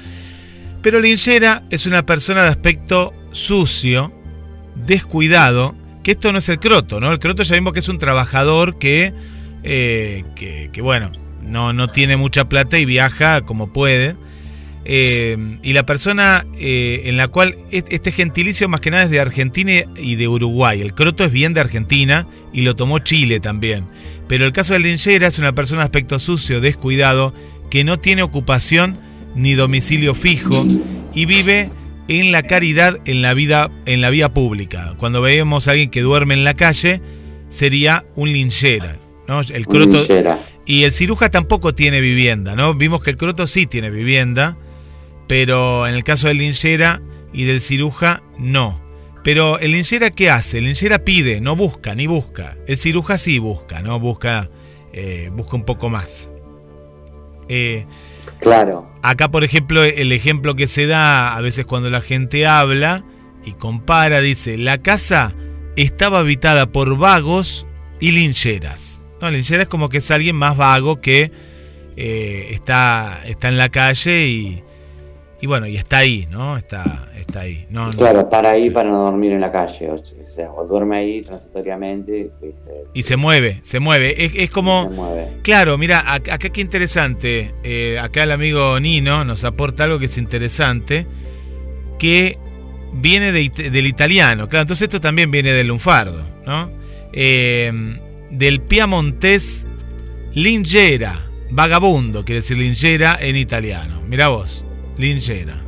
Pero 0.82 1.00
linchera 1.00 1.64
es 1.70 1.86
una 1.86 2.06
persona 2.06 2.44
de 2.44 2.50
aspecto 2.50 3.14
sucio, 3.32 4.12
descuidado, 4.76 5.76
que 6.04 6.12
esto 6.12 6.32
no 6.32 6.40
es 6.40 6.50
el 6.50 6.60
croto, 6.60 7.00
¿no? 7.00 7.12
El 7.12 7.20
croto 7.20 7.44
ya 7.44 7.56
vimos 7.56 7.74
que 7.74 7.80
es 7.80 7.90
un 7.90 8.00
trabajador 8.00 8.80
que, 8.80 9.14
eh, 9.64 10.24
que, 10.36 10.82
bueno, 10.82 11.12
no, 11.44 11.74
no 11.74 11.88
tiene 11.90 12.18
mucha 12.18 12.46
plata 12.50 12.78
y 12.80 12.86
viaja 12.86 13.42
como 13.42 13.72
puede. 13.74 14.16
Eh, 14.84 15.38
y 15.62 15.74
la 15.74 15.86
persona 15.86 16.46
eh, 16.58 17.04
en 17.06 17.16
la 17.18 17.28
cual 17.28 17.56
es- 17.70 17.84
este 17.90 18.12
gentilicio 18.12 18.68
más 18.68 18.82
que 18.82 18.90
nada 18.90 19.04
es 19.04 19.12
de 19.12 19.20
Argentina 19.20 19.72
y 19.96 20.16
de 20.16 20.28
Uruguay. 20.28 20.82
El 20.82 20.94
croto 20.94 21.24
es 21.24 21.32
bien 21.32 21.54
de 21.54 21.60
Argentina 21.62 22.26
y 22.52 22.62
lo 22.62 22.76
tomó 22.76 22.98
Chile 23.00 23.40
también. 23.40 23.86
Pero 24.28 24.46
el 24.46 24.54
caso 24.54 24.74
de 24.74 24.80
Linchera 24.80 25.28
es 25.28 25.38
una 25.40 25.54
persona 25.54 25.82
de 25.82 25.86
aspecto 25.86 26.18
sucio, 26.18 26.62
descuidado, 26.62 27.34
que 27.70 27.84
no 27.84 28.00
tiene 28.00 28.24
ocupación 28.24 28.98
ni 29.36 29.54
domicilio 29.54 30.16
fijo 30.16 30.66
y 31.14 31.26
vive 31.26 31.70
en 32.08 32.32
la 32.32 32.44
caridad 32.44 32.98
en 33.06 33.22
la 33.22 33.34
vida 33.36 33.70
en 33.86 34.02
la 34.02 34.10
vía 34.10 34.34
pública. 34.34 34.96
Cuando 34.98 35.22
vemos 35.22 35.68
a 35.68 35.72
alguien 35.72 35.90
que 35.92 36.02
duerme 36.02 36.34
en 36.34 36.44
la 36.44 36.56
calle, 36.56 37.02
sería 37.50 38.04
un 38.16 38.32
linchera. 38.34 38.98
¿No? 39.32 39.42
El 39.42 39.68
croto, 39.68 40.04
y 40.66 40.84
el 40.84 40.92
ciruja 40.92 41.32
tampoco 41.32 41.74
tiene 41.74 42.02
vivienda, 42.02 42.56
¿no? 42.56 42.74
Vimos 42.74 43.02
que 43.02 43.12
el 43.12 43.18
croto 43.18 43.48
sí 43.48 43.66
tiene 43.66 43.90
vivienda, 43.90 44.58
pero 45.28 45.88
en 45.88 45.96
el 45.96 46.04
caso 46.04 46.28
del 46.28 46.38
linchera 46.38 47.02
y 47.34 47.46
del 47.46 47.62
ciruja, 47.62 48.22
no. 48.38 48.82
Pero 49.24 49.60
el 49.60 49.72
linchera, 49.72 50.10
¿qué 50.10 50.30
hace? 50.30 50.58
El 50.58 50.66
linchera 50.66 51.00
pide, 51.06 51.42
no 51.42 51.56
busca, 51.56 51.96
ni 51.96 52.08
busca. 52.08 52.58
El 52.68 52.78
ciruja 52.78 53.18
sí 53.18 53.40
busca, 53.40 53.82
¿no? 53.82 54.00
Busca, 54.00 54.50
eh, 54.94 55.30
busca 55.32 55.56
un 55.56 55.64
poco 55.64 55.90
más. 55.90 56.30
Eh, 57.48 57.86
Claro. 58.40 58.90
Acá, 59.04 59.30
por 59.30 59.44
ejemplo, 59.44 59.84
el 59.84 60.12
ejemplo 60.12 60.56
que 60.56 60.68
se 60.68 60.88
da 60.88 61.36
a 61.36 61.42
veces 61.42 61.66
cuando 61.66 61.90
la 61.90 62.02
gente 62.02 62.48
habla 62.48 63.04
y 63.46 63.54
compara, 63.54 64.20
dice, 64.20 64.58
la 64.58 64.80
casa 64.80 65.34
estaba 65.76 66.20
habitada 66.20 66.72
por 66.72 66.98
vagos 66.98 67.66
y 68.00 68.12
lincheras. 68.12 69.01
No, 69.22 69.30
linchera 69.30 69.64
es 69.64 69.70
como 69.70 69.90
que 69.90 70.00
es 70.00 70.12
alguien 70.12 70.36
más 70.36 70.58
vago 70.58 71.00
que 71.02 71.32
eh, 71.98 72.48
está, 72.52 73.22
está 73.26 73.50
en 73.50 73.58
la 73.58 73.70
calle 73.70 74.28
y, 74.28 74.64
y 75.42 75.48
bueno, 75.48 75.68
y 75.68 75.78
está 75.78 75.98
ahí, 76.00 76.28
¿no? 76.32 76.58
Está, 76.58 77.10
está 77.18 77.42
ahí. 77.42 77.66
No, 77.70 77.88
no- 77.92 77.98
Claro, 77.98 78.30
para 78.30 78.52
ahí 78.52 78.70
para 78.70 78.90
no 78.90 79.04
dormir 79.06 79.32
en 79.34 79.42
la 79.42 79.52
calle. 79.52 79.90
O 79.92 80.04
sea, 80.34 80.52
o 80.52 80.66
duerme 80.66 80.98
ahí 80.98 81.22
transitoriamente. 81.22 82.32
¿viste? 82.42 82.72
Y 82.94 83.04
se 83.04 83.18
mueve, 83.18 83.60
se 83.64 83.80
mueve. 83.80 84.24
Es, 84.26 84.32
es 84.36 84.50
como... 84.50 84.84
Se 84.90 84.96
mueve. 84.96 85.28
Claro, 85.44 85.78
mira, 85.78 86.04
ac- 86.06 86.32
acá 86.32 86.50
qué 86.50 86.62
interesante. 86.62 87.54
Eh, 87.64 88.00
acá 88.00 88.24
el 88.24 88.32
amigo 88.32 88.80
Nino 88.80 89.26
nos 89.26 89.44
aporta 89.44 89.84
algo 89.84 90.00
que 90.00 90.06
es 90.06 90.18
interesante, 90.18 91.06
que 92.00 92.38
viene 92.94 93.32
de 93.32 93.50
del 93.50 93.88
italiano. 93.88 94.48
Claro, 94.50 94.62
entonces 94.64 94.84
esto 94.84 95.00
también 95.02 95.32
viene 95.32 95.52
del 95.54 95.68
lunfardo, 95.68 96.24
¿no? 96.46 96.70
Eh, 97.14 97.72
del 98.32 98.62
piamontés 98.62 99.66
lingera, 100.34 101.30
vagabundo, 101.50 102.24
quiere 102.26 102.42
decir 102.42 102.58
lingera 102.58 103.18
en 103.20 103.36
italiano. 103.36 104.02
Mira 104.08 104.30
vos, 104.30 104.66
lingera. 104.98 105.64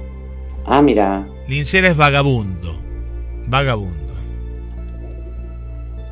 Ah, 0.65 0.81
mira. 0.81 1.27
Lingera 1.47 1.89
es 1.89 1.97
vagabundo, 1.97 2.79
vagabundo. 3.47 4.03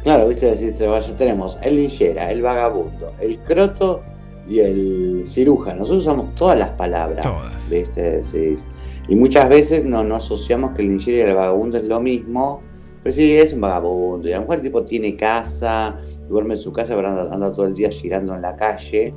Claro, 0.03 0.27
viste, 0.27 0.55
decís, 0.55 0.79
ya 0.79 1.17
tenemos 1.17 1.57
el 1.61 1.75
linchera, 1.75 2.31
el 2.31 2.41
vagabundo, 2.41 3.11
el 3.19 3.37
croto 3.39 4.01
y 4.49 4.59
el 4.59 5.23
ciruja. 5.27 5.75
Nosotros 5.75 5.99
usamos 5.99 6.33
todas 6.33 6.57
las 6.57 6.69
palabras. 6.71 7.21
Todas. 7.21 7.69
¿Viste? 7.69 8.21
Decís. 8.21 8.65
Y 9.07 9.15
muchas 9.15 9.47
veces 9.47 9.85
no, 9.85 10.03
no 10.03 10.15
asociamos 10.15 10.71
que 10.71 10.81
el 10.81 10.89
linchera 10.89 11.17
y 11.17 11.29
el 11.29 11.35
vagabundo 11.35 11.77
es 11.77 11.83
lo 11.83 11.99
mismo. 11.99 12.63
Pues 13.03 13.15
sí, 13.15 13.37
es 13.37 13.53
un 13.53 13.61
vagabundo. 13.61 14.27
Y 14.27 14.31
a 14.31 14.37
lo 14.37 14.41
mejor 14.41 14.57
el 14.57 14.61
tipo 14.63 14.83
tiene 14.83 15.15
casa, 15.15 15.99
duerme 16.31 16.55
en 16.55 16.59
su 16.59 16.71
casa, 16.71 16.95
pero 16.95 17.09
anda, 17.09 17.29
anda 17.31 17.51
todo 17.51 17.65
el 17.65 17.75
día 17.75 17.89
girando 17.89 18.33
en 18.33 18.41
la 18.41 18.55
calle. 18.55 19.13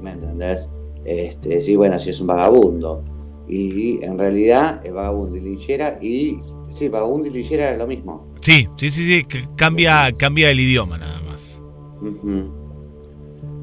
¿Me 0.00 0.12
entendés? 0.12 0.70
Este, 1.04 1.62
sí, 1.62 1.74
bueno, 1.74 1.98
sí 1.98 2.10
es 2.10 2.20
un 2.20 2.26
vagabundo. 2.26 3.02
Y 3.48 4.04
en 4.04 4.18
realidad 4.18 4.80
el 4.84 4.92
vagabundo 4.92 5.36
y 5.36 5.40
linchera 5.40 5.98
y... 6.00 6.38
Sí, 6.68 6.88
vagabundo 6.88 7.28
y 7.28 7.30
linchera 7.30 7.72
es 7.72 7.78
lo 7.78 7.86
mismo. 7.86 8.34
Sí, 8.40 8.68
sí, 8.76 8.90
sí, 8.90 9.04
sí, 9.04 9.24
que 9.24 9.48
cambia, 9.56 10.12
cambia 10.12 10.50
el 10.50 10.60
idioma 10.60 10.98
nada 10.98 11.20
más. 11.22 11.62
Ujú. 12.02 12.52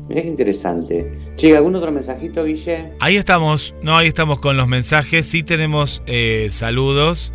Mirá 0.09 0.23
qué 0.23 0.27
interesante. 0.27 1.19
Che, 1.35 1.55
¿algún 1.55 1.75
otro 1.75 1.91
mensajito, 1.91 2.43
Guille? 2.43 2.93
Ahí 2.99 3.15
estamos, 3.15 3.75
no, 3.83 3.95
ahí 3.95 4.07
estamos 4.07 4.39
con 4.39 4.57
los 4.57 4.67
mensajes. 4.67 5.27
Sí 5.27 5.43
tenemos 5.43 6.01
eh, 6.07 6.47
saludos 6.49 7.34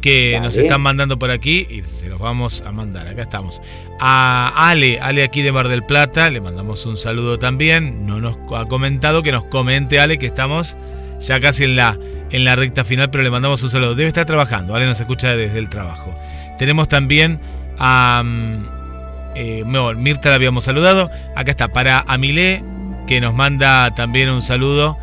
que 0.00 0.32
Dale. 0.32 0.44
nos 0.46 0.56
están 0.56 0.80
mandando 0.80 1.18
por 1.18 1.30
aquí 1.30 1.66
y 1.70 1.82
se 1.82 2.08
los 2.08 2.18
vamos 2.18 2.62
a 2.66 2.72
mandar. 2.72 3.08
Acá 3.08 3.22
estamos. 3.22 3.60
A 4.00 4.52
Ale, 4.70 5.00
Ale 5.00 5.22
aquí 5.24 5.42
de 5.42 5.52
Mar 5.52 5.68
del 5.68 5.82
Plata, 5.82 6.30
le 6.30 6.40
mandamos 6.40 6.86
un 6.86 6.96
saludo 6.96 7.38
también. 7.38 8.06
No 8.06 8.20
nos 8.20 8.36
ha 8.56 8.64
comentado 8.66 9.22
que 9.22 9.32
nos 9.32 9.44
comente 9.44 10.00
Ale 10.00 10.18
que 10.18 10.26
estamos 10.26 10.76
ya 11.20 11.40
casi 11.40 11.64
en 11.64 11.76
la, 11.76 11.98
en 12.30 12.44
la 12.44 12.54
recta 12.56 12.84
final, 12.84 13.10
pero 13.10 13.24
le 13.24 13.30
mandamos 13.30 13.62
un 13.62 13.70
saludo. 13.70 13.94
Debe 13.94 14.08
estar 14.08 14.24
trabajando, 14.26 14.74
Ale 14.74 14.86
nos 14.86 15.00
escucha 15.00 15.34
desde 15.36 15.58
el 15.58 15.68
trabajo. 15.68 16.14
Tenemos 16.58 16.88
también 16.88 17.40
a... 17.78 18.22
mm, 18.24 18.78
eh, 19.34 19.64
Mirta 19.96 20.30
la 20.30 20.34
habíamos 20.36 20.64
saludado. 20.64 21.10
Acá 21.36 21.50
está, 21.52 21.68
para 21.68 22.04
Amilé, 22.08 22.62
que 23.08 23.22
nos 23.22 23.34
manda 23.34 23.94
también 23.94 24.28
un 24.28 24.42
saludo 24.42 24.98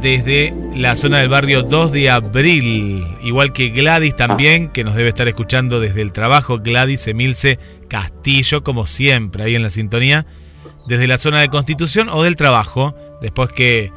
desde 0.00 0.54
la 0.76 0.94
zona 0.94 1.18
del 1.18 1.28
barrio 1.28 1.64
2 1.64 1.90
de 1.90 2.08
abril. 2.08 3.04
Igual 3.24 3.52
que 3.52 3.70
Gladys 3.70 4.14
también, 4.14 4.68
que 4.68 4.84
nos 4.84 4.94
debe 4.94 5.08
estar 5.08 5.26
escuchando 5.26 5.80
desde 5.80 6.00
el 6.00 6.12
trabajo. 6.12 6.60
Gladys 6.60 7.08
Emilce 7.08 7.58
Castillo, 7.88 8.62
como 8.62 8.86
siempre, 8.86 9.42
ahí 9.42 9.56
en 9.56 9.64
la 9.64 9.70
sintonía. 9.70 10.26
Desde 10.86 11.08
la 11.08 11.18
zona 11.18 11.40
de 11.40 11.48
Constitución 11.48 12.08
o 12.08 12.22
del 12.22 12.36
trabajo. 12.36 12.94
Después 13.20 13.50
que, 13.50 13.90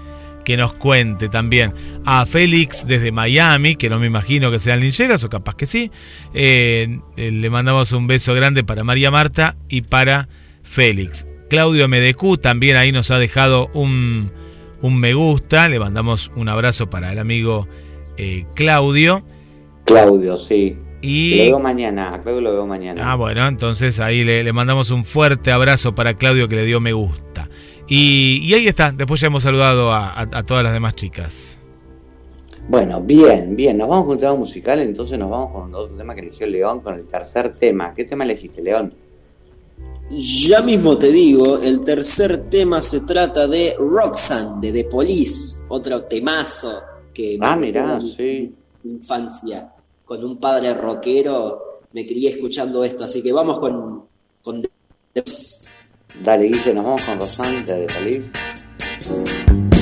que 0.44 0.58
nos 0.58 0.74
cuente 0.74 1.30
también. 1.30 1.76
A 2.06 2.26
Félix 2.26 2.88
desde 2.88 3.12
Miami, 3.12 3.76
que 3.76 3.88
no 3.88 4.00
me 4.00 4.08
imagino 4.08 4.50
que 4.50 4.58
sean 4.58 4.80
lincheras, 4.80 5.24
o 5.24 5.30
capaz 5.30 5.54
que 5.56 5.68
sí. 5.68 5.92
Eh, 6.34 7.00
le 7.16 7.50
mandamos 7.52 7.92
un 7.92 8.08
beso 8.08 8.34
grande 8.34 8.64
para 8.64 8.84
María 8.84 9.12
Marta 9.12 9.56
y 9.70 9.82
para 9.82 10.28
Félix. 10.64 11.28
Claudio 11.54 11.88
MDQ 11.88 12.40
también 12.42 12.78
ahí 12.78 12.92
nos 12.92 13.12
ha 13.12 13.20
dejado 13.20 13.70
un, 13.76 14.32
un 14.82 15.00
me 15.00 15.14
gusta. 15.14 15.70
Le 15.70 15.78
mandamos 15.78 16.32
un 16.36 16.50
abrazo 16.50 16.90
para 16.90 17.12
el 17.12 17.20
amigo 17.20 17.68
eh, 18.18 18.48
Claudio. 18.56 19.24
Claudio, 19.86 20.36
sí. 20.38 20.76
Lo 20.76 21.08
Y. 21.08 21.38
veo 21.38 21.60
mañana. 21.60 22.20
Claudio 22.24 22.42
lo 22.42 22.54
veo 22.54 22.66
mañana. 22.66 23.12
Ah, 23.12 23.14
bueno, 23.14 23.46
entonces 23.46 24.00
ahí 24.00 24.24
le, 24.24 24.44
le 24.44 24.52
mandamos 24.52 24.90
un 24.90 25.06
fuerte 25.06 25.52
abrazo 25.52 25.94
para 25.94 26.16
Claudio 26.16 26.48
que 26.48 26.56
le 26.56 26.66
dio 26.66 26.80
me 26.80 26.92
gusta. 26.94 27.48
Y, 27.88 28.40
y 28.44 28.56
ahí 28.56 28.66
está, 28.68 28.92
después 28.92 29.22
ya 29.22 29.28
hemos 29.28 29.44
saludado 29.44 29.92
a, 29.92 30.08
a- 30.10 30.22
a 30.32 30.44
todas 30.44 30.64
las 30.64 30.74
demás 30.74 30.96
chicas. 30.96 31.60
Bueno, 32.68 33.00
bien, 33.00 33.56
bien. 33.56 33.78
Nos 33.78 33.90
vamos 33.90 34.06
con 34.06 34.16
un 34.16 34.22
tema 34.22 34.34
musical, 34.34 34.80
entonces 34.80 35.20
nos 35.20 35.30
vamos 35.30 35.52
con 35.52 35.76
otro 35.76 35.96
tema 35.96 36.16
que 36.16 36.22
eligió 36.22 36.48
León, 36.48 36.80
con 36.80 36.96
el 36.96 37.06
tercer 37.06 37.54
tema. 37.60 37.94
¿Qué 37.94 38.06
tema 38.06 38.24
elegiste, 38.24 38.64
León? 38.64 38.96
Ya 40.12 40.62
mismo 40.62 40.98
te 40.98 41.12
digo, 41.12 41.58
el 41.60 41.84
tercer 41.84 42.50
tema 42.50 42.82
se 42.82 43.02
trata 43.02 43.48
de 43.48 43.76
Roxanne 43.80 44.72
de 44.72 44.84
The 44.84 44.90
Police, 44.90 45.64
otro 45.70 46.04
temazo 46.06 46.82
que 47.14 47.38
Ah, 47.42 47.56
me 47.56 47.68
mirá, 47.68 48.00
sí. 48.02 48.50
infancia. 48.84 49.72
Con 50.06 50.24
un 50.24 50.38
padre 50.38 50.74
rockero 50.74 51.82
me 51.94 52.06
crié 52.06 52.30
escuchando 52.32 52.84
esto, 52.84 53.06
así 53.06 53.22
que 53.24 53.32
vamos 53.32 53.60
con, 53.60 54.04
con 54.42 54.62
The. 55.14 55.24
Dale, 56.22 56.46
Guille, 56.46 56.74
nos 56.74 56.84
vamos 56.86 57.04
con 57.06 57.20
Rosán 57.20 57.66
de 57.66 57.88
The 57.88 57.94
Police. 57.94 59.73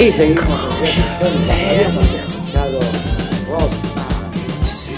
Y 0.00 0.10
seguimos 0.12 0.48
habíamos 0.48 2.14
escuchado 2.14 2.80
Rockstar 3.50 4.30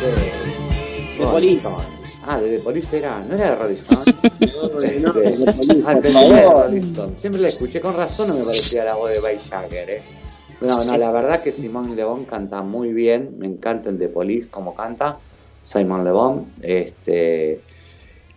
de, 0.00 1.18
De 1.18 1.26
Police. 1.28 1.88
Ah, 2.24 2.40
de 2.40 2.56
The 2.56 2.62
Police 2.62 2.98
era, 2.98 3.18
¿no 3.28 3.34
era 3.34 3.50
de 3.50 3.56
Rolling 3.56 3.74
Stone? 3.74 4.04
no, 5.00 5.12
de 5.12 5.82
ah, 5.84 5.94
de. 5.94 6.44
Rolling 6.44 6.92
Stone. 6.92 7.18
Siempre 7.18 7.40
la 7.42 7.48
escuché 7.48 7.80
con 7.80 7.96
razón, 7.96 8.28
no 8.28 8.36
me 8.36 8.44
parecía 8.44 8.84
la 8.84 8.94
voz 8.94 9.10
de 9.10 9.18
Bay 9.18 9.40
Jagger, 9.50 9.90
¿eh? 9.90 10.02
No, 10.60 10.84
no, 10.84 10.96
la 10.96 11.10
verdad 11.10 11.42
que 11.42 11.50
Simón 11.50 11.96
León 11.96 12.24
canta 12.24 12.62
muy 12.62 12.92
bien, 12.92 13.34
me 13.38 13.46
encanta 13.48 13.90
el 13.90 13.98
de 13.98 14.08
Police 14.08 14.50
como 14.50 14.76
canta, 14.76 15.18
Simon 15.64 16.04
Le 16.04 16.12
Bon, 16.12 16.46
este, 16.62 17.60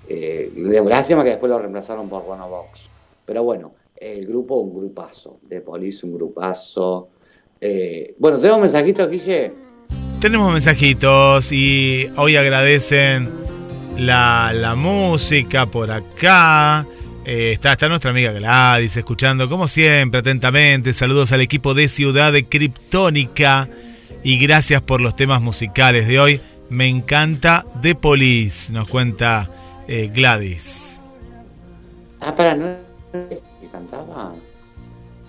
eh, 0.09 0.51
lástima 0.83 1.23
que 1.23 1.29
después 1.29 1.47
lo 1.47 1.59
reemplazaron 1.59 2.09
por 2.09 2.25
Bono 2.25 2.49
Box, 2.49 2.89
pero 3.23 3.43
bueno, 3.43 3.71
grupo 4.56 4.77
un 4.77 4.80
grupazo, 4.80 5.40
de 5.44 5.61
Police 5.61 6.06
un 6.06 6.14
grupazo, 6.14 7.10
eh, 7.60 8.15
bueno, 8.19 8.38
tenemos 8.38 8.57
un 8.57 8.61
mensajito, 8.64 9.10
Guille, 9.10 9.53
Tenemos 10.19 10.52
mensajitos 10.52 11.52
y 11.52 12.07
hoy 12.15 12.36
agradecen 12.36 13.30
la, 13.98 14.52
la 14.53 14.76
música 14.76 15.65
por 15.65 15.91
acá. 15.91 16.86
Eh, 17.26 17.53
está, 17.53 17.72
está 17.72 17.90
nuestra 17.90 18.11
amiga 18.11 18.32
Gladys 18.32 18.98
escuchando, 18.98 19.49
como 19.49 19.68
siempre, 19.68 20.19
atentamente. 20.19 20.94
Saludos 20.94 21.32
al 21.32 21.41
equipo 21.41 21.73
de 21.73 21.90
Ciudad 21.90 22.32
de 22.32 22.45
Criptónica 22.45 23.68
y 24.23 24.38
gracias 24.38 24.82
por 24.82 25.02
los 25.02 25.15
temas 25.15 25.41
musicales 25.41 26.07
de 26.07 26.19
hoy. 26.19 26.41
Me 26.69 26.88
encanta 26.88 27.65
The 27.82 27.95
Police, 27.95 28.72
nos 28.72 28.88
cuenta 28.90 29.49
eh, 29.88 30.11
Gladys. 30.14 30.99
ah, 32.19 32.36
para, 32.36 32.56
¿no 32.56 32.86
es 33.30 33.41
cantaba? 33.76 34.34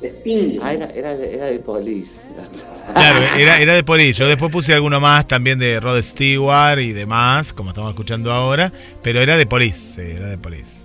Sting. 0.03 0.59
Ah, 0.63 0.73
era, 0.75 0.87
era, 0.91 1.17
de, 1.17 1.35
era 1.35 1.47
de 1.47 1.59
Police. 1.59 2.21
Claro, 2.93 3.25
era, 3.39 3.59
era 3.61 3.75
de 3.75 3.83
Police. 3.83 4.13
Yo 4.13 4.29
después 4.29 4.53
puse 4.53 4.73
alguno 4.75 5.01
más 5.01 5.27
también 5.27 5.59
de 5.59 5.81
Rod 5.81 6.01
Stewart 6.03 6.79
y 6.81 6.93
demás, 6.93 7.53
como 7.53 7.71
estamos 7.71 7.91
escuchando 7.91 8.31
ahora, 8.31 8.71
pero 9.03 9.21
era 9.21 9.37
de 9.37 9.47
Police, 9.47 9.95
sí, 9.95 10.03
era 10.03 10.29
de 10.29 10.39
Police. 10.39 10.85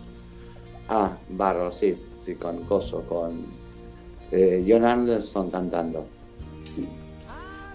Ah, 0.90 1.12
Barro, 1.30 1.72
sí, 1.72 1.94
sí, 2.26 2.36
con 2.36 2.64
Coso, 2.64 3.02
con 3.08 3.46
eh, 4.32 4.64
John 4.68 4.86
Anderson 4.86 5.52
cantando. 5.52 6.08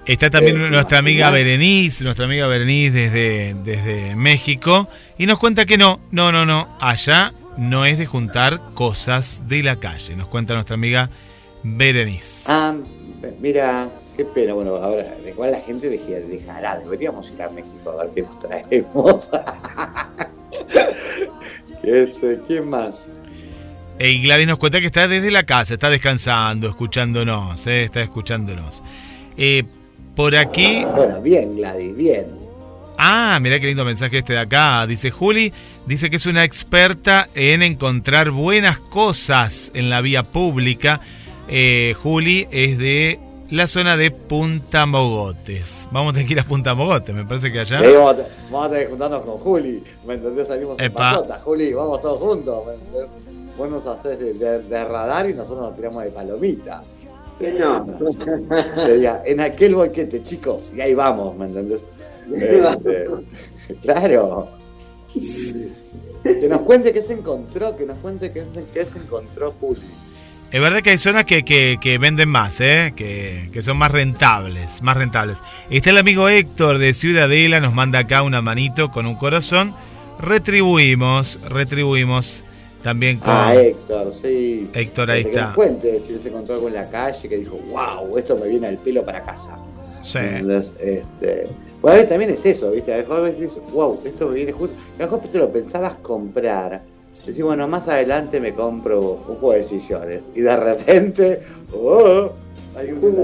Está 0.06 0.30
también 0.30 0.56
Eh, 0.64 0.70
nuestra 0.70 0.98
amiga. 0.98 1.30
Berenice, 1.30 2.02
nuestra 2.04 2.24
amiga 2.26 2.46
Berenice 2.46 2.92
desde, 2.92 3.54
desde 3.64 4.16
México, 4.16 4.88
y 5.18 5.26
nos 5.26 5.38
cuenta 5.38 5.66
que 5.66 5.76
no, 5.76 6.00
no, 6.12 6.30
no, 6.32 6.46
no, 6.46 6.66
allá 6.80 7.32
no 7.56 7.84
es 7.84 7.98
de 7.98 8.06
juntar 8.06 8.60
cosas 8.74 9.42
de 9.48 9.62
la 9.62 9.76
calle, 9.76 10.16
nos 10.16 10.28
cuenta 10.28 10.54
nuestra 10.54 10.74
amiga 10.74 11.10
Berenice. 11.62 12.50
Ah, 12.50 12.74
mira, 13.40 13.88
qué 14.16 14.24
pena. 14.24 14.54
Bueno, 14.54 14.76
ahora, 14.76 15.14
igual 15.28 15.52
la 15.52 15.60
gente 15.60 15.88
dejará, 15.88 16.78
deberíamos 16.78 17.30
ir 17.30 17.42
a 17.42 17.50
México 17.50 17.90
a 17.90 18.04
ver 18.04 18.10
qué 18.14 18.22
nos 18.22 18.40
traemos. 18.40 19.30
este, 21.82 22.40
¿Quién 22.46 22.70
más? 22.70 23.04
Y 23.98 24.22
Gladys 24.22 24.46
nos 24.46 24.58
cuenta 24.58 24.80
que 24.80 24.86
está 24.86 25.08
desde 25.08 25.30
la 25.30 25.44
casa, 25.44 25.74
está 25.74 25.88
descansando, 25.88 26.68
escuchándonos, 26.68 27.66
eh, 27.66 27.84
está 27.84 28.02
escuchándonos. 28.02 28.82
Eh, 29.38 29.64
por 30.14 30.36
aquí 30.36 30.84
Bueno, 30.94 31.20
bien, 31.20 31.56
Gladys, 31.56 31.96
bien. 31.96 32.45
Ah, 32.98 33.38
mirá 33.40 33.60
qué 33.60 33.66
lindo 33.66 33.84
mensaje 33.84 34.18
este 34.18 34.32
de 34.34 34.38
acá. 34.40 34.86
Dice 34.86 35.10
Juli, 35.10 35.52
dice 35.86 36.08
que 36.10 36.16
es 36.16 36.26
una 36.26 36.44
experta 36.44 37.28
en 37.34 37.62
encontrar 37.62 38.30
buenas 38.30 38.78
cosas 38.78 39.70
en 39.74 39.90
la 39.90 40.00
vía 40.00 40.22
pública. 40.22 41.00
Eh, 41.48 41.94
Juli 42.02 42.48
es 42.50 42.78
de 42.78 43.20
la 43.50 43.66
zona 43.66 43.96
de 43.96 44.10
Punta 44.10 44.86
Mogotes. 44.86 45.86
Vamos 45.92 46.10
a 46.10 46.12
tener 46.14 46.26
que 46.26 46.32
ir 46.32 46.40
a 46.40 46.44
Punta 46.44 46.74
Mogotes, 46.74 47.14
me 47.14 47.24
parece 47.24 47.52
que 47.52 47.60
allá. 47.60 47.76
Sí, 47.76 47.84
vamos, 47.94 48.16
a, 48.16 48.26
vamos 48.50 48.66
a 48.66 48.70
tener 48.70 48.84
que 48.84 48.90
juntarnos 48.90 49.20
con 49.20 49.38
Juli. 49.38 49.84
¿Me 50.06 50.14
entendés? 50.14 50.48
Salimos 50.48 50.78
en 50.78 50.86
Epa. 50.86 51.12
pasota. 51.12 51.34
Juli, 51.44 51.72
vamos 51.74 52.00
todos 52.02 52.18
juntos. 52.18 52.66
¿me 52.66 52.74
entendés? 52.74 53.06
Vos 53.56 53.70
nos 53.70 53.86
haces 53.86 54.18
de, 54.18 54.34
de- 54.34 54.62
de 54.62 54.84
radar 54.84 55.28
y 55.30 55.34
nosotros 55.34 55.66
nos 55.68 55.76
tiramos 55.76 56.02
de 56.02 56.10
palomita. 56.10 56.82
No. 57.58 57.84
Diga, 58.96 59.22
en 59.26 59.40
aquel 59.40 59.74
boquete, 59.74 60.24
chicos, 60.24 60.64
y 60.74 60.80
ahí 60.80 60.94
vamos, 60.94 61.36
¿me 61.36 61.44
entendés? 61.46 61.80
Este, 62.34 63.06
claro. 63.82 64.48
Que 66.22 66.48
nos 66.48 66.60
cuente 66.60 66.92
qué 66.92 67.02
se 67.02 67.12
encontró, 67.12 67.76
que 67.76 67.86
nos 67.86 67.96
cuente 67.98 68.32
qué 68.32 68.42
se, 68.52 68.64
qué 68.74 68.84
se 68.84 68.98
encontró 68.98 69.52
Juli. 69.60 69.80
Es 70.50 70.60
verdad 70.60 70.80
que 70.80 70.90
hay 70.90 70.98
zonas 70.98 71.24
que, 71.24 71.44
que- 71.44 71.78
que 71.80 71.98
venden 71.98 72.28
más, 72.28 72.60
¿eh? 72.60 72.92
que, 72.96 73.50
que 73.52 73.62
son 73.62 73.76
más 73.78 73.90
rentables, 73.90 74.80
más 74.82 74.96
rentables. 74.96 75.38
Está 75.70 75.90
el 75.90 75.98
amigo 75.98 76.28
Héctor 76.28 76.78
de 76.78 76.94
Ciudadela, 76.94 77.60
nos 77.60 77.74
manda 77.74 78.00
acá 78.00 78.22
una 78.22 78.42
manito 78.42 78.90
con 78.90 79.06
un 79.06 79.16
corazón. 79.16 79.74
Retribuimos, 80.20 81.38
retribuimos 81.48 82.44
también 82.82 83.18
con... 83.18 83.30
Ah, 83.34 83.54
Héctor, 83.54 84.12
sí. 84.14 84.70
Héctor, 84.72 85.10
ahí 85.10 85.20
Este, 85.20 85.30
Que 85.32 85.36
está. 85.36 85.46
nos 85.48 85.54
cuente 85.56 86.00
si 86.06 86.16
se 86.18 86.28
encontró 86.28 86.54
algo 86.54 86.68
en 86.68 86.74
la 86.74 86.90
calle 86.90 87.28
que 87.28 87.36
dijo, 87.38 87.58
wow, 87.70 88.16
esto 88.16 88.36
me 88.38 88.48
viene 88.48 88.68
al 88.68 88.78
pelo 88.78 89.04
para 89.04 89.22
casa. 89.22 89.58
Sí. 90.02 90.18
Entonces, 90.20 90.72
este, 90.80 91.48
bueno, 91.82 91.94
a 91.94 91.94
veces 91.94 92.08
también 92.08 92.30
es 92.30 92.46
eso, 92.46 92.70
¿viste? 92.70 92.94
A 92.94 92.98
mejor 92.98 93.22
decís, 93.22 93.58
wow, 93.72 93.98
esto 94.04 94.30
viene 94.30 94.52
justo. 94.52 94.76
A 94.96 95.02
lo 95.02 95.10
mejor 95.10 95.30
te 95.30 95.38
lo 95.38 95.52
pensabas 95.52 95.94
comprar. 95.96 96.82
Decís, 97.24 97.42
bueno, 97.42 97.66
más 97.66 97.88
adelante 97.88 98.40
me 98.40 98.52
compro 98.52 99.20
un 99.28 99.36
juego 99.36 99.52
de 99.52 99.64
sillones. 99.64 100.28
Y 100.34 100.40
de 100.42 100.56
repente, 100.56 101.42
oh, 101.74 102.30
hay 102.76 102.92
uno 102.92 103.08
en 103.08 103.16
la. 103.16 103.22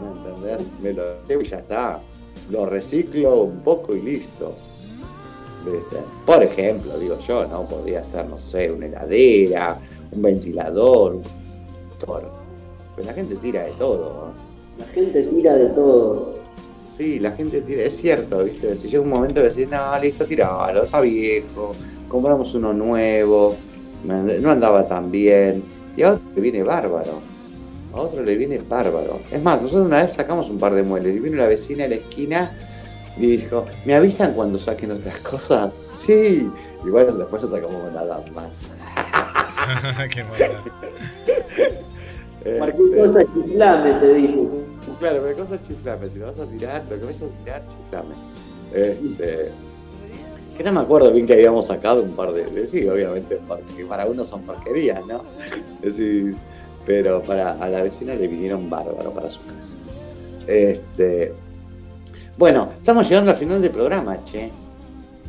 ¿Me 0.00 0.18
entendés? 0.18 0.66
Me 0.82 0.92
lo 0.92 1.02
llevo 1.28 1.42
y 1.42 1.44
ya 1.44 1.58
está. 1.58 2.00
Lo 2.50 2.66
reciclo 2.66 3.42
un 3.42 3.60
poco 3.60 3.94
y 3.94 4.02
listo. 4.02 4.54
Por 6.26 6.42
ejemplo, 6.42 6.98
digo 6.98 7.18
yo, 7.20 7.46
¿no? 7.46 7.62
Podría 7.62 8.04
ser, 8.04 8.26
no 8.26 8.38
sé, 8.38 8.70
una 8.70 8.86
heladera, 8.86 9.78
un 10.10 10.22
ventilador, 10.22 11.14
un 11.14 11.22
motor. 11.88 12.28
Pero 12.96 13.06
la 13.06 13.14
gente 13.14 13.36
tira 13.36 13.62
de 13.62 13.70
todo, 13.72 14.32
¿no? 14.36 14.41
La 14.82 14.92
gente 14.92 15.22
tira 15.22 15.54
de 15.54 15.66
todo. 15.68 16.34
Sí, 16.96 17.18
la 17.18 17.32
gente 17.32 17.60
tira, 17.62 17.82
es 17.82 17.96
cierto, 17.96 18.44
¿viste? 18.44 18.76
Si 18.76 18.88
llega 18.88 19.02
un 19.02 19.10
momento 19.10 19.40
de 19.40 19.48
decir, 19.48 19.68
no, 19.70 19.98
listo, 20.00 20.24
tiralo, 20.26 20.84
está 20.84 21.00
viejo, 21.00 21.72
compramos 22.08 22.54
uno 22.54 22.72
nuevo, 22.72 23.56
no 24.04 24.50
andaba 24.50 24.86
tan 24.86 25.10
bien, 25.10 25.62
y 25.96 26.02
a 26.02 26.12
otro 26.12 26.22
le 26.34 26.40
viene 26.42 26.62
bárbaro, 26.62 27.20
a 27.94 28.00
otro 28.00 28.22
le 28.22 28.36
viene 28.36 28.58
bárbaro. 28.58 29.20
Es 29.30 29.42
más, 29.42 29.62
nosotros 29.62 29.86
una 29.86 30.04
vez 30.04 30.14
sacamos 30.14 30.50
un 30.50 30.58
par 30.58 30.74
de 30.74 30.82
muebles, 30.82 31.16
y 31.16 31.20
vino 31.20 31.36
la 31.36 31.46
vecina 31.46 31.84
de 31.84 31.88
la 31.88 31.94
esquina 31.96 32.50
y 33.16 33.26
dijo, 33.26 33.66
¿me 33.84 33.94
avisan 33.94 34.34
cuando 34.34 34.58
saquen 34.58 34.90
otras 34.90 35.18
cosas? 35.20 35.72
Sí, 35.74 36.50
y 36.84 36.90
bueno, 36.90 37.12
después 37.12 37.42
no 37.42 37.48
sacamos 37.48 37.92
nada 37.92 38.22
más. 38.34 38.70
Qué. 40.10 40.24
Cualquier 42.58 43.06
Este, 43.06 43.24
te 44.00 44.14
dicen. 44.14 44.71
Claro, 45.02 45.20
pero 45.24 45.36
cosa 45.44 45.60
chiflame, 45.66 46.08
si 46.08 46.18
lo 46.20 46.26
vas 46.26 46.38
a 46.38 46.46
tirar, 46.46 46.82
lo 46.88 46.96
que 46.96 47.04
vayas 47.06 47.22
a 47.22 47.44
tirar, 47.44 47.62
chiflame. 47.68 48.14
Este, 48.72 49.50
que 50.56 50.62
no 50.62 50.72
me 50.72 50.80
acuerdo 50.80 51.10
bien 51.12 51.26
que 51.26 51.32
habíamos 51.32 51.66
sacado 51.66 52.02
un 52.04 52.14
par 52.14 52.32
de, 52.32 52.44
de- 52.46 52.68
sí, 52.68 52.86
obviamente, 52.88 53.40
porque 53.48 53.84
para 53.88 54.06
uno 54.06 54.24
son 54.24 54.42
porquerías, 54.42 55.04
¿no? 55.06 55.22
Decís, 55.82 56.36
pero 56.86 57.20
para 57.20 57.52
a 57.52 57.68
la 57.68 57.82
vecina 57.82 58.14
le 58.14 58.28
vinieron 58.28 58.70
bárbaro 58.70 59.10
para 59.10 59.28
su 59.28 59.40
casa. 59.40 59.76
Este, 60.46 61.32
bueno, 62.38 62.70
estamos 62.78 63.08
llegando 63.08 63.32
al 63.32 63.36
final 63.36 63.60
del 63.60 63.70
programa, 63.72 64.24
che. 64.24 64.50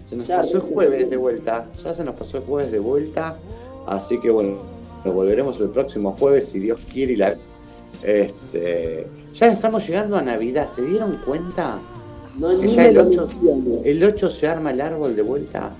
Se 0.06 0.16
nos 0.16 0.28
Ya, 0.28 0.38
pasó 0.38 0.58
el 0.58 0.62
jueves 0.64 1.10
de 1.10 1.18
vuelta, 1.18 1.66
ya 1.84 1.94
se 1.96 2.04
nos 2.04 2.16
pasó 2.16 2.38
el 2.38 2.44
jueves 2.44 2.72
de 2.72 2.78
vuelta, 2.80 3.38
así 3.88 4.20
que 4.20 4.30
bueno, 4.30 4.58
nos 5.04 5.16
volveremos 5.16 5.60
el 5.62 5.70
próximo 5.70 6.12
jueves 6.12 6.46
si 6.50 6.60
Dios 6.60 6.80
quiere 6.92 7.14
y 7.14 7.16
la 7.16 7.36
este, 8.04 9.08
ya 9.34 9.48
estamos 9.48 9.86
llegando 9.88 10.18
a 10.18 10.22
Navidad, 10.22 10.68
¿se 10.68 10.82
dieron 10.84 11.18
cuenta? 11.26 11.78
No, 12.38 12.50
Que 12.50 12.56
ni 12.66 12.76
ya 12.76 12.86
el 12.86 12.96
lo 12.96 13.02
8, 13.08 13.28
menciones. 13.28 13.80
el 13.86 14.04
8 14.04 14.30
se 14.30 14.48
arma 14.48 14.72
el 14.72 14.82
árbol 14.82 15.16
de 15.16 15.22
vuelta. 15.22 15.72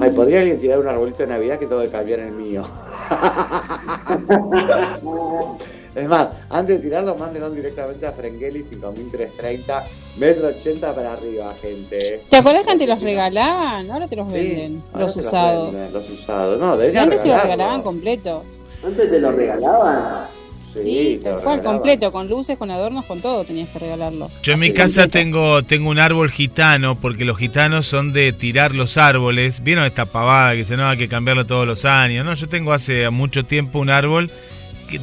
Ay, 0.00 0.10
¿podría 0.10 0.40
alguien 0.40 0.58
tirar 0.58 0.80
un 0.80 0.88
arbolito 0.88 1.18
de 1.18 1.28
Navidad 1.28 1.58
que 1.58 1.66
tengo 1.66 1.80
que 1.82 1.88
cambiar 1.88 2.20
el 2.20 2.32
mío? 2.32 2.64
es 5.94 6.08
más, 6.08 6.28
antes 6.50 6.76
de 6.76 6.82
tirarlo, 6.82 7.14
mándenlo 7.16 7.50
directamente 7.50 8.06
a 8.06 8.12
Frengeli 8.12 8.62
5330, 8.64 9.84
metro 10.18 10.48
80 10.48 10.94
para 10.94 11.12
arriba, 11.12 11.54
gente. 11.60 12.22
¿Te 12.28 12.36
acuerdas 12.36 12.66
que 12.66 12.72
antes 12.72 12.88
los 12.88 13.00
regalaban? 13.02 13.90
Ahora 13.90 14.08
te 14.08 14.16
los 14.16 14.26
Sí, 14.28 14.32
venden, 14.34 14.82
los 14.96 15.16
usados. 15.16 15.72
venden, 15.72 15.92
Los 15.92 16.10
usados, 16.10 16.58
no, 16.58 16.76
deberían 16.76 17.04
antes 17.04 17.22
te 17.22 17.28
los 17.28 17.42
regalaban 17.42 17.82
completo. 17.82 18.42
Antes 18.84 19.10
te 19.10 19.20
lo 19.20 19.32
regalaban. 19.32 20.37
Sí, 20.84 20.98
Sí, 20.98 21.20
tal 21.22 21.38
cual, 21.42 21.62
completo, 21.62 22.12
con 22.12 22.28
luces, 22.28 22.58
con 22.58 22.70
adornos, 22.70 23.04
con 23.04 23.20
todo 23.20 23.44
tenías 23.44 23.68
que 23.68 23.78
regalarlo. 23.78 24.30
Yo 24.42 24.54
en 24.54 24.60
mi 24.60 24.72
casa 24.72 25.02
completo. 25.02 25.10
tengo, 25.10 25.62
tengo 25.64 25.90
un 25.90 25.98
árbol 25.98 26.30
gitano, 26.30 26.98
porque 27.00 27.24
los 27.24 27.38
gitanos 27.38 27.86
son 27.86 28.12
de 28.12 28.32
tirar 28.32 28.74
los 28.74 28.96
árboles. 28.98 29.62
¿Vieron 29.62 29.84
esta 29.84 30.06
pavada 30.06 30.52
que 30.52 30.58
dice, 30.58 30.76
no, 30.76 30.86
hay 30.86 30.98
que 30.98 31.08
cambiarlo 31.08 31.46
todos 31.46 31.66
los 31.66 31.84
años? 31.84 32.24
No, 32.24 32.34
yo 32.34 32.48
tengo 32.48 32.72
hace 32.72 33.08
mucho 33.10 33.44
tiempo 33.44 33.78
un 33.78 33.90
árbol 33.90 34.30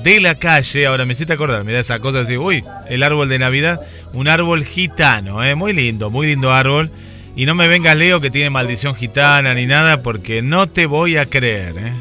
de 0.03 0.19
la 0.19 0.35
calle, 0.35 0.88
ahora 0.88 1.06
me 1.06 1.14
hiciste 1.14 1.34
acordar, 1.34 1.64
mira 1.64 1.80
esa 1.80 1.99
cosa 1.99 2.22
así, 2.22 2.38
uy, 2.38 2.64
el 2.89 3.03
árbol 3.03 3.30
de 3.30 3.38
Navidad, 3.38 3.81
un 4.14 4.27
árbol 4.27 4.65
gitano, 4.65 5.43
¿eh? 5.43 5.53
muy 5.53 5.73
lindo, 5.73 6.10
muy 6.10 6.27
lindo 6.27 6.52
árbol. 6.52 6.89
Y 7.37 7.45
no 7.45 7.53
me 7.53 7.67
vengas, 7.67 7.95
Leo, 7.97 8.21
que 8.21 8.31
tiene 8.31 8.49
maldición 8.49 8.95
gitana 8.95 9.53
ni 9.53 9.65
nada, 9.65 10.01
porque 10.01 10.41
no 10.41 10.69
te 10.69 10.85
voy 10.85 11.17
a 11.17 11.25
creer. 11.25 11.75
¿eh? 11.77 11.93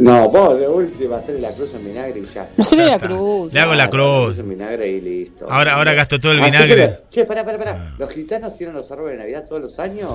No, 0.00 0.28
vos 0.28 0.58
de 0.58 0.66
última 0.66 1.18
hacerle 1.18 1.40
la 1.42 1.52
cruz 1.52 1.70
en 1.74 1.84
vinagre 1.84 2.18
y 2.20 2.26
ya. 2.34 2.50
No 2.56 2.64
se 2.64 2.76
le 2.76 2.86
Ya 2.86 2.90
la 2.90 2.98
cruz. 2.98 3.52
Le 3.52 3.60
hago 3.60 3.74
la 3.74 3.88
cruz. 3.88 4.38
en 4.38 4.48
vinagre 4.48 4.88
y 4.88 5.00
listo. 5.00 5.46
Ahora, 5.48 5.74
ahora 5.74 5.94
gasto 5.94 6.18
todo 6.18 6.32
el 6.32 6.40
vinagre. 6.40 6.74
que, 6.74 6.98
che, 7.10 7.24
pará, 7.24 7.44
pará, 7.44 7.58
pará. 7.58 7.94
¿Los 7.96 8.10
gitanos 8.10 8.56
tienen 8.56 8.74
los 8.74 8.90
árboles 8.90 9.12
de 9.12 9.18
Navidad 9.18 9.44
todos 9.48 9.62
los 9.62 9.78
años? 9.78 10.10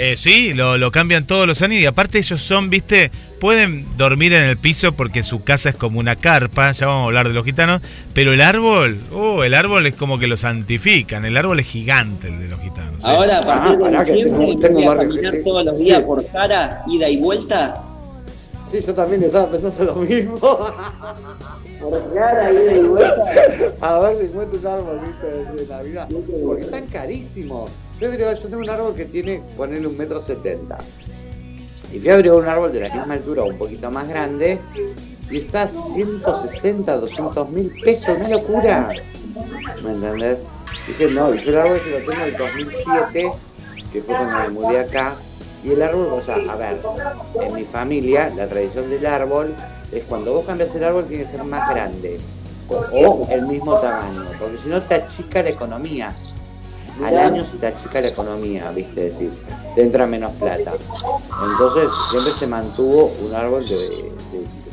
Eh, 0.00 0.16
sí, 0.16 0.54
lo, 0.54 0.78
lo 0.78 0.92
cambian 0.92 1.26
todos 1.26 1.44
los 1.48 1.60
años 1.60 1.82
y 1.82 1.86
aparte 1.86 2.18
ellos 2.18 2.40
son, 2.40 2.70
viste, 2.70 3.10
pueden 3.40 3.84
dormir 3.96 4.32
en 4.32 4.44
el 4.44 4.56
piso 4.56 4.92
porque 4.92 5.24
su 5.24 5.42
casa 5.42 5.70
es 5.70 5.74
como 5.74 5.98
una 5.98 6.14
carpa, 6.14 6.70
ya 6.70 6.86
vamos 6.86 7.02
a 7.02 7.06
hablar 7.06 7.26
de 7.26 7.34
los 7.34 7.44
gitanos, 7.44 7.82
pero 8.14 8.32
el 8.32 8.40
árbol, 8.40 8.96
oh, 9.12 9.42
el 9.42 9.54
árbol 9.54 9.86
es 9.86 9.96
como 9.96 10.16
que 10.20 10.28
lo 10.28 10.36
santifican, 10.36 11.24
el 11.24 11.36
árbol 11.36 11.58
es 11.58 11.66
gigante 11.66 12.28
el 12.28 12.38
de 12.38 12.48
los 12.48 12.60
gitanos. 12.60 13.04
Ahora, 13.04 13.40
a 13.40 13.44
partir 13.44 13.78
Ah, 13.84 13.90
de 13.90 13.98
diciembre, 13.98 14.46
tengo- 14.46 14.58
tengo 14.60 14.80
voy 14.82 14.86
a 14.88 14.96
caminar 14.98 15.34
todos 15.44 15.64
los 15.64 15.78
sí. 15.78 15.84
días 15.86 16.02
por 16.04 16.30
Jara, 16.30 16.82
ida 16.88 17.08
y 17.08 17.16
vuelta. 17.16 17.82
Sí, 18.70 18.78
yo 18.86 18.94
también 18.94 19.22
estaba 19.24 19.50
pensando 19.50 19.82
lo 19.84 19.94
mismo. 19.96 20.38
Por 21.80 22.14
Jara, 22.14 22.52
ida 22.52 22.76
y 22.76 22.82
vuelta. 22.86 23.24
A 23.80 23.98
ver 24.00 24.16
si 24.16 24.26
encuentro 24.26 24.58
un 24.60 24.66
árbol 24.66 25.00
¿viste? 25.06 25.26
de 25.62 25.66
Navidad. 25.68 26.08
Porque 26.44 26.62
están 26.62 26.86
carísimos. 26.86 27.70
Yo 28.00 28.10
tengo 28.10 28.58
un 28.58 28.70
árbol 28.70 28.94
que 28.94 29.06
tiene, 29.06 29.42
ponerle 29.56 29.88
un 29.88 29.98
metro 29.98 30.22
setenta. 30.22 30.78
Y 31.92 31.98
fui 31.98 32.08
a 32.08 32.14
averiguar 32.14 32.42
un 32.42 32.48
árbol 32.48 32.72
de 32.72 32.80
la 32.80 32.94
misma 32.94 33.14
altura 33.14 33.42
un 33.42 33.58
poquito 33.58 33.90
más 33.90 34.08
grande. 34.08 34.60
Y 35.30 35.38
está 35.38 35.68
160, 35.68 36.96
200 36.96 37.50
mil 37.50 37.72
pesos, 37.82 38.16
una 38.16 38.28
locura. 38.28 38.88
¿Me 39.82 39.90
entendés? 39.90 40.38
Dije, 40.86 41.10
no, 41.10 41.34
yo 41.34 41.50
el 41.50 41.58
árbol 41.58 41.80
que 41.82 41.90
lo 41.90 41.98
tengo 41.98 42.24
del 42.24 42.36
2007, 42.36 43.32
que 43.92 44.02
fue 44.02 44.14
cuando 44.14 44.38
me 44.38 44.48
mudé 44.50 44.80
acá. 44.80 45.14
Y 45.64 45.72
el 45.72 45.82
árbol, 45.82 46.08
o 46.12 46.20
sea, 46.22 46.36
a 46.36 46.56
ver, 46.56 46.78
en 47.42 47.54
mi 47.54 47.64
familia, 47.64 48.32
la 48.36 48.46
tradición 48.46 48.88
del 48.90 49.04
árbol 49.06 49.54
es 49.92 50.04
cuando 50.04 50.34
vos 50.34 50.46
cambias 50.46 50.72
el 50.74 50.84
árbol 50.84 51.06
tiene 51.06 51.24
que 51.24 51.30
ser 51.30 51.42
más 51.44 51.68
grande 51.70 52.20
o 52.68 53.26
el 53.30 53.46
mismo 53.46 53.74
tamaño, 53.80 54.24
porque 54.38 54.58
si 54.62 54.68
no 54.68 54.80
te 54.80 54.94
achica 54.94 55.42
la 55.42 55.48
economía. 55.48 56.14
Al 57.04 57.16
año 57.16 57.44
se 57.46 57.56
te 57.58 57.66
achica 57.68 58.00
la 58.00 58.08
economía, 58.08 58.70
viste, 58.72 59.10
decís, 59.10 59.42
te 59.74 59.82
entra 59.82 60.06
menos 60.06 60.32
plata. 60.32 60.72
Entonces 61.52 61.88
siempre 62.10 62.32
se 62.34 62.46
mantuvo 62.46 63.06
un 63.24 63.34
árbol 63.34 63.66
de, 63.68 64.12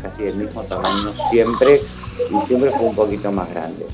casi 0.01 0.23
del 0.23 0.35
mismo 0.35 0.63
tamaño 0.63 1.13
siempre 1.29 1.81
y 2.29 2.45
siempre 2.47 2.71
fue 2.71 2.87
un 2.87 2.95
poquito 2.95 3.31
más 3.31 3.49
grande. 3.51 3.85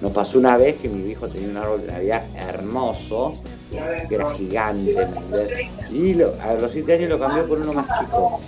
Nos 0.00 0.12
pasó 0.12 0.38
una 0.38 0.56
vez 0.56 0.76
que 0.80 0.88
mi 0.88 1.10
hijo 1.10 1.28
tenía 1.28 1.50
un 1.50 1.56
árbol 1.56 1.82
de 1.82 1.92
Navidad 1.92 2.24
hermoso, 2.34 3.32
que 4.08 4.14
era 4.14 4.32
gigante. 4.34 4.96
Y 5.92 6.22
a 6.22 6.54
los 6.54 6.72
7 6.72 6.94
años 6.94 7.10
lo 7.10 7.18
cambió 7.18 7.46
por 7.46 7.58
uno 7.58 7.72
más 7.74 7.86
chico. 7.98 8.40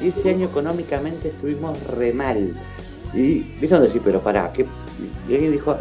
Y 0.00 0.08
ese 0.08 0.30
año 0.30 0.46
económicamente 0.46 1.28
estuvimos 1.28 1.80
re 1.84 2.12
mal. 2.12 2.52
Y 3.14 3.40
viste 3.60 3.68
donde 3.68 3.90
sí, 3.90 4.00
pero 4.02 4.20
pará, 4.20 4.52
¿qué? 4.52 4.66
Y 5.28 5.34
alguien 5.34 5.52
dijo, 5.52 5.76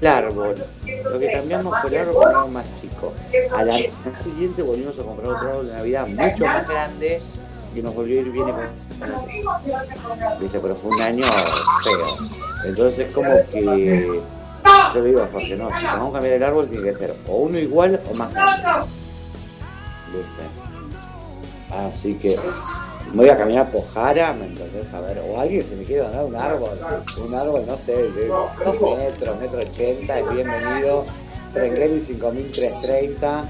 el, 0.00 0.06
árbol. 0.06 0.56
Lo 1.04 1.18
que 1.18 1.32
cambiamos 1.32 1.80
fue 1.80 1.90
el 1.90 1.96
árbol 1.98 2.14
por 2.14 2.28
árbol 2.28 2.52
más 2.52 2.64
chico. 2.80 3.12
A 3.56 3.64
la 3.64 3.72
siguiente 3.72 4.62
volvimos 4.62 4.98
a 4.98 5.02
comprar 5.02 5.30
otro 5.30 5.48
árbol 5.48 5.66
de 5.66 5.72
Navidad 5.74 6.06
mucho 6.06 6.44
más 6.44 6.68
grande 6.68 7.20
y 7.74 7.82
nos 7.82 7.94
volvió 7.94 8.18
a 8.18 8.22
ir 8.22 8.30
bien. 8.30 8.46
Dice, 10.40 10.60
pero 10.60 10.74
fue 10.76 10.90
un 10.90 11.00
año 11.00 11.24
feo. 11.24 12.28
Entonces 12.66 13.12
como 13.12 13.30
que 13.52 14.22
yo 14.94 15.02
le 15.02 15.08
digo 15.08 15.22
a 15.22 15.28
Jorge, 15.28 15.56
no, 15.56 15.68
si 15.78 15.84
vamos 15.84 16.10
a 16.10 16.12
cambiar 16.14 16.34
el 16.34 16.42
árbol 16.42 16.68
tiene 16.68 16.90
que 16.90 16.94
ser 16.94 17.14
o 17.26 17.36
uno 17.36 17.58
igual 17.58 18.00
o 18.10 18.16
más 18.16 18.32
grande. 18.32 18.88
Así 21.70 22.14
que 22.14 22.34
me 23.12 23.16
voy 23.22 23.28
a 23.30 23.36
caminar 23.36 23.70
por 23.70 23.82
Jara, 23.92 24.32
¿me 24.34 24.46
entendés? 24.46 24.92
A 24.92 25.00
ver, 25.00 25.18
o 25.28 25.40
alguien 25.40 25.64
se 25.64 25.74
me 25.76 25.84
quiere 25.84 26.02
donar 26.02 26.24
un 26.24 26.36
árbol, 26.36 26.70
un 27.26 27.34
árbol, 27.34 27.62
no 27.66 27.76
sé, 27.76 27.96
de 28.10 28.28
dos 28.28 28.98
metros, 28.98 29.40
metro 29.40 29.60
ochenta, 29.60 30.18
es 30.18 30.34
bienvenido, 30.34 31.04
Trengueli 31.54 32.00
5330, 32.00 33.44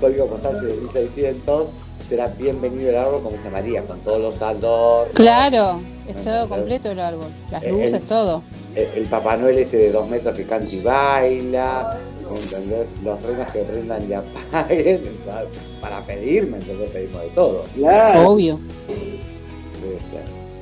código 0.00 0.26
postal 0.26 0.58
7600, 0.60 1.68
será 2.08 2.28
bienvenido 2.28 2.90
el 2.90 2.96
árbol 2.96 3.22
como 3.22 3.36
se 3.42 3.50
María, 3.50 3.82
con 3.82 3.98
todos 4.00 4.20
los 4.20 4.42
adornos. 4.42 5.14
Claro, 5.14 5.80
es 6.08 6.16
todo 6.22 6.48
completo 6.48 6.90
el 6.90 7.00
árbol. 7.00 7.28
Las 7.50 7.62
luces, 7.64 7.92
el- 7.94 8.02
todo. 8.02 8.42
El, 8.74 8.88
el 8.96 9.04
Papá 9.04 9.36
Noel 9.36 9.58
ese 9.58 9.76
de 9.76 9.92
dos 9.92 10.08
metros 10.08 10.34
que 10.34 10.44
canta 10.44 10.68
y 10.68 10.80
baila, 10.82 11.96
¿me 12.13 12.13
entendés? 12.32 12.86
Los 13.02 13.22
reinos 13.22 13.52
que 13.52 13.58
prendan 13.62 14.08
y 14.08 14.12
apaguen, 14.12 15.02
para- 15.26 15.46
para 15.80 16.06
pedirme, 16.06 16.56
entonces 16.58 16.90
pedimos 16.90 17.22
de 17.22 17.28
todo. 17.30 17.64
Claro. 17.76 18.28
Obvio. 18.30 18.58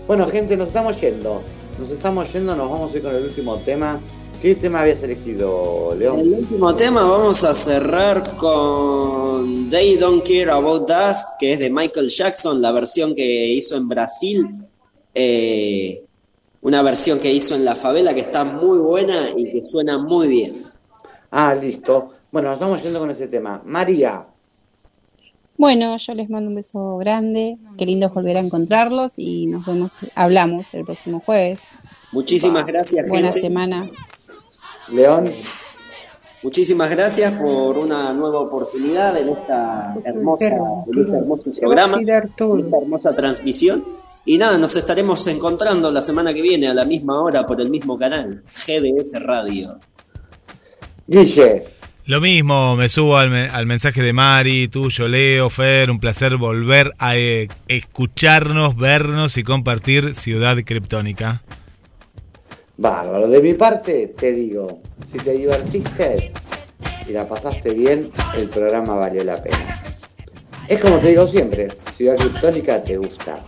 Bueno, 0.07 0.27
gente, 0.29 0.57
nos 0.57 0.69
estamos 0.69 1.01
yendo. 1.01 1.43
Nos 1.79 1.91
estamos 1.91 2.33
yendo, 2.33 2.55
nos 2.57 2.71
vamos 2.71 2.93
a 2.93 2.97
ir 2.97 3.03
con 3.03 3.15
el 3.15 3.25
último 3.25 3.57
tema. 3.59 4.01
¿Qué 4.41 4.57
tema 4.57 4.81
habías 4.81 5.01
elegido, 5.03 5.91
El 5.93 6.01
León? 6.01 6.21
último 6.21 6.75
tema 6.75 7.03
vamos 7.05 7.45
a 7.45 7.55
cerrar 7.55 8.37
con 8.37 9.71
They 9.71 9.97
Don't 9.97 10.25
Care 10.25 10.51
About 10.51 10.91
Us, 10.91 11.19
que 11.39 11.53
es 11.53 11.59
de 11.61 11.71
Michael 11.71 12.09
Jackson, 12.11 12.61
la 12.61 12.73
versión 12.73 13.15
que 13.15 13.53
hizo 13.53 13.77
en 13.77 13.89
Brasil. 13.89 14.45
Eh, 15.15 16.03
una 16.63 16.83
versión 16.83 17.21
que 17.21 17.31
hizo 17.33 17.55
en 17.55 17.65
la 17.65 17.77
favela 17.77 18.13
que 18.15 18.21
está 18.21 18.45
muy 18.45 18.79
buena 18.79 19.31
y 19.37 19.45
que 19.45 19.67
suena 19.67 19.97
muy 19.99 20.27
bien. 20.29 20.65
Ah, 21.33 21.55
listo. 21.55 22.11
Bueno, 22.31 22.49
nos 22.49 22.57
estamos 22.59 22.83
yendo 22.83 22.99
con 23.01 23.11
ese 23.11 23.27
tema. 23.27 23.61
María, 23.65 24.25
Bueno, 25.57 25.97
yo 25.97 26.15
les 26.15 26.29
mando 26.31 26.49
un 26.51 26.57
beso 26.57 26.97
grande. 26.99 27.57
Qué 27.79 27.87
lindo 27.87 28.09
volver 28.11 28.37
a 28.37 28.41
encontrarlos 28.41 29.13
y 29.17 29.47
nos 29.47 29.65
vemos, 29.67 29.99
hablamos 30.15 30.73
el 30.75 30.85
próximo 30.85 31.21
jueves. 31.21 31.61
Muchísimas 32.13 32.67
gracias, 32.67 33.07
Buena 33.09 33.29
gente. 33.29 33.41
semana. 33.41 33.87
León, 34.89 35.31
Muchísimas 36.43 36.91
gracias 36.91 37.33
por 37.35 37.79
una 37.79 38.11
nueva 38.11 38.41
oportunidad 38.41 39.17
en 39.17 39.29
esta 39.29 39.95
hermosa, 40.05 40.47
en 40.47 40.99
este 41.01 41.17
hermoso 41.17 41.51
programa, 41.61 42.01
en 42.01 42.09
esta 42.11 42.79
hermosa 42.79 43.15
transmisión. 43.15 43.85
Y 44.25 44.39
nada, 44.39 44.59
nos 44.59 44.75
estaremos 44.75 45.25
encontrando 45.29 45.91
la 45.93 46.03
semana 46.03 46.35
que 46.35 46.43
viene 46.43 46.67
a 46.69 46.75
la 46.75 46.85
misma 46.85 47.23
hora 47.23 47.47
por 47.47 47.61
el 47.61 47.71
mismo 47.71 47.97
canal, 47.97 48.43
GDS 48.67 49.21
Radio. 49.21 49.79
Guille, 51.07 51.65
Lo 52.07 52.21
mismo, 52.21 52.77
me 52.77 52.89
subo 52.89 53.17
al, 53.17 53.31
me- 53.31 53.49
al 53.49 53.67
mensaje 53.67 54.03
de 54.03 54.13
Mari, 54.13 54.69
tuyo, 54.69 55.07
Leo, 55.09 55.51
Fer, 55.51 55.91
un 55.91 56.01
placer 56.01 56.37
volver 56.37 56.93
a 56.99 57.17
eh, 57.17 57.49
escucharnos, 57.69 58.77
vernos 58.77 59.37
y 59.37 59.43
compartir 59.45 60.15
Ciudad 60.15 60.57
Criptónica. 60.65 61.43
bárbaro. 62.77 63.29
De 63.29 63.41
mi 63.41 63.55
parte, 63.55 64.15
te 64.19 64.33
digo, 64.33 64.81
si 65.07 65.19
te 65.19 65.33
divertiste 65.33 66.33
y 67.09 67.13
la 67.13 67.29
pasaste 67.29 67.73
bien, 67.75 68.11
el 68.37 68.49
programa 68.49 68.95
valió 68.95 69.23
la 69.23 69.41
pena. 69.43 69.83
Es 70.73 70.81
como 70.81 70.97
te 70.97 71.09
digo 71.09 71.27
siempre, 71.27 71.69
Ciudad 71.95 72.17
Criptónica 72.17 72.83
te 72.83 72.97
gusta, 72.97 73.39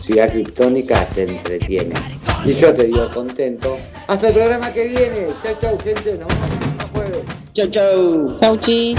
Ciudad 0.00 0.30
Criptónica 0.30 1.04
te 1.14 1.24
entretiene. 1.24 1.94
Y 2.42 2.54
yo 2.54 2.72
te 2.72 2.84
digo 2.84 3.06
contento. 3.12 3.76
Hasta 4.06 4.28
el 4.28 4.32
programa 4.32 4.72
que 4.72 4.88
viene. 4.88 5.26
Chau, 5.42 5.54
chau, 5.60 5.78
gente. 5.78 6.14
Nos 6.14 6.28
vemos 6.28 6.50
el 6.50 6.58
próximo 6.58 6.88
jueves. 6.94 7.22
Chau, 7.52 7.66
chau. 7.66 8.38
Chau, 8.40 8.56
chis. 8.56 8.98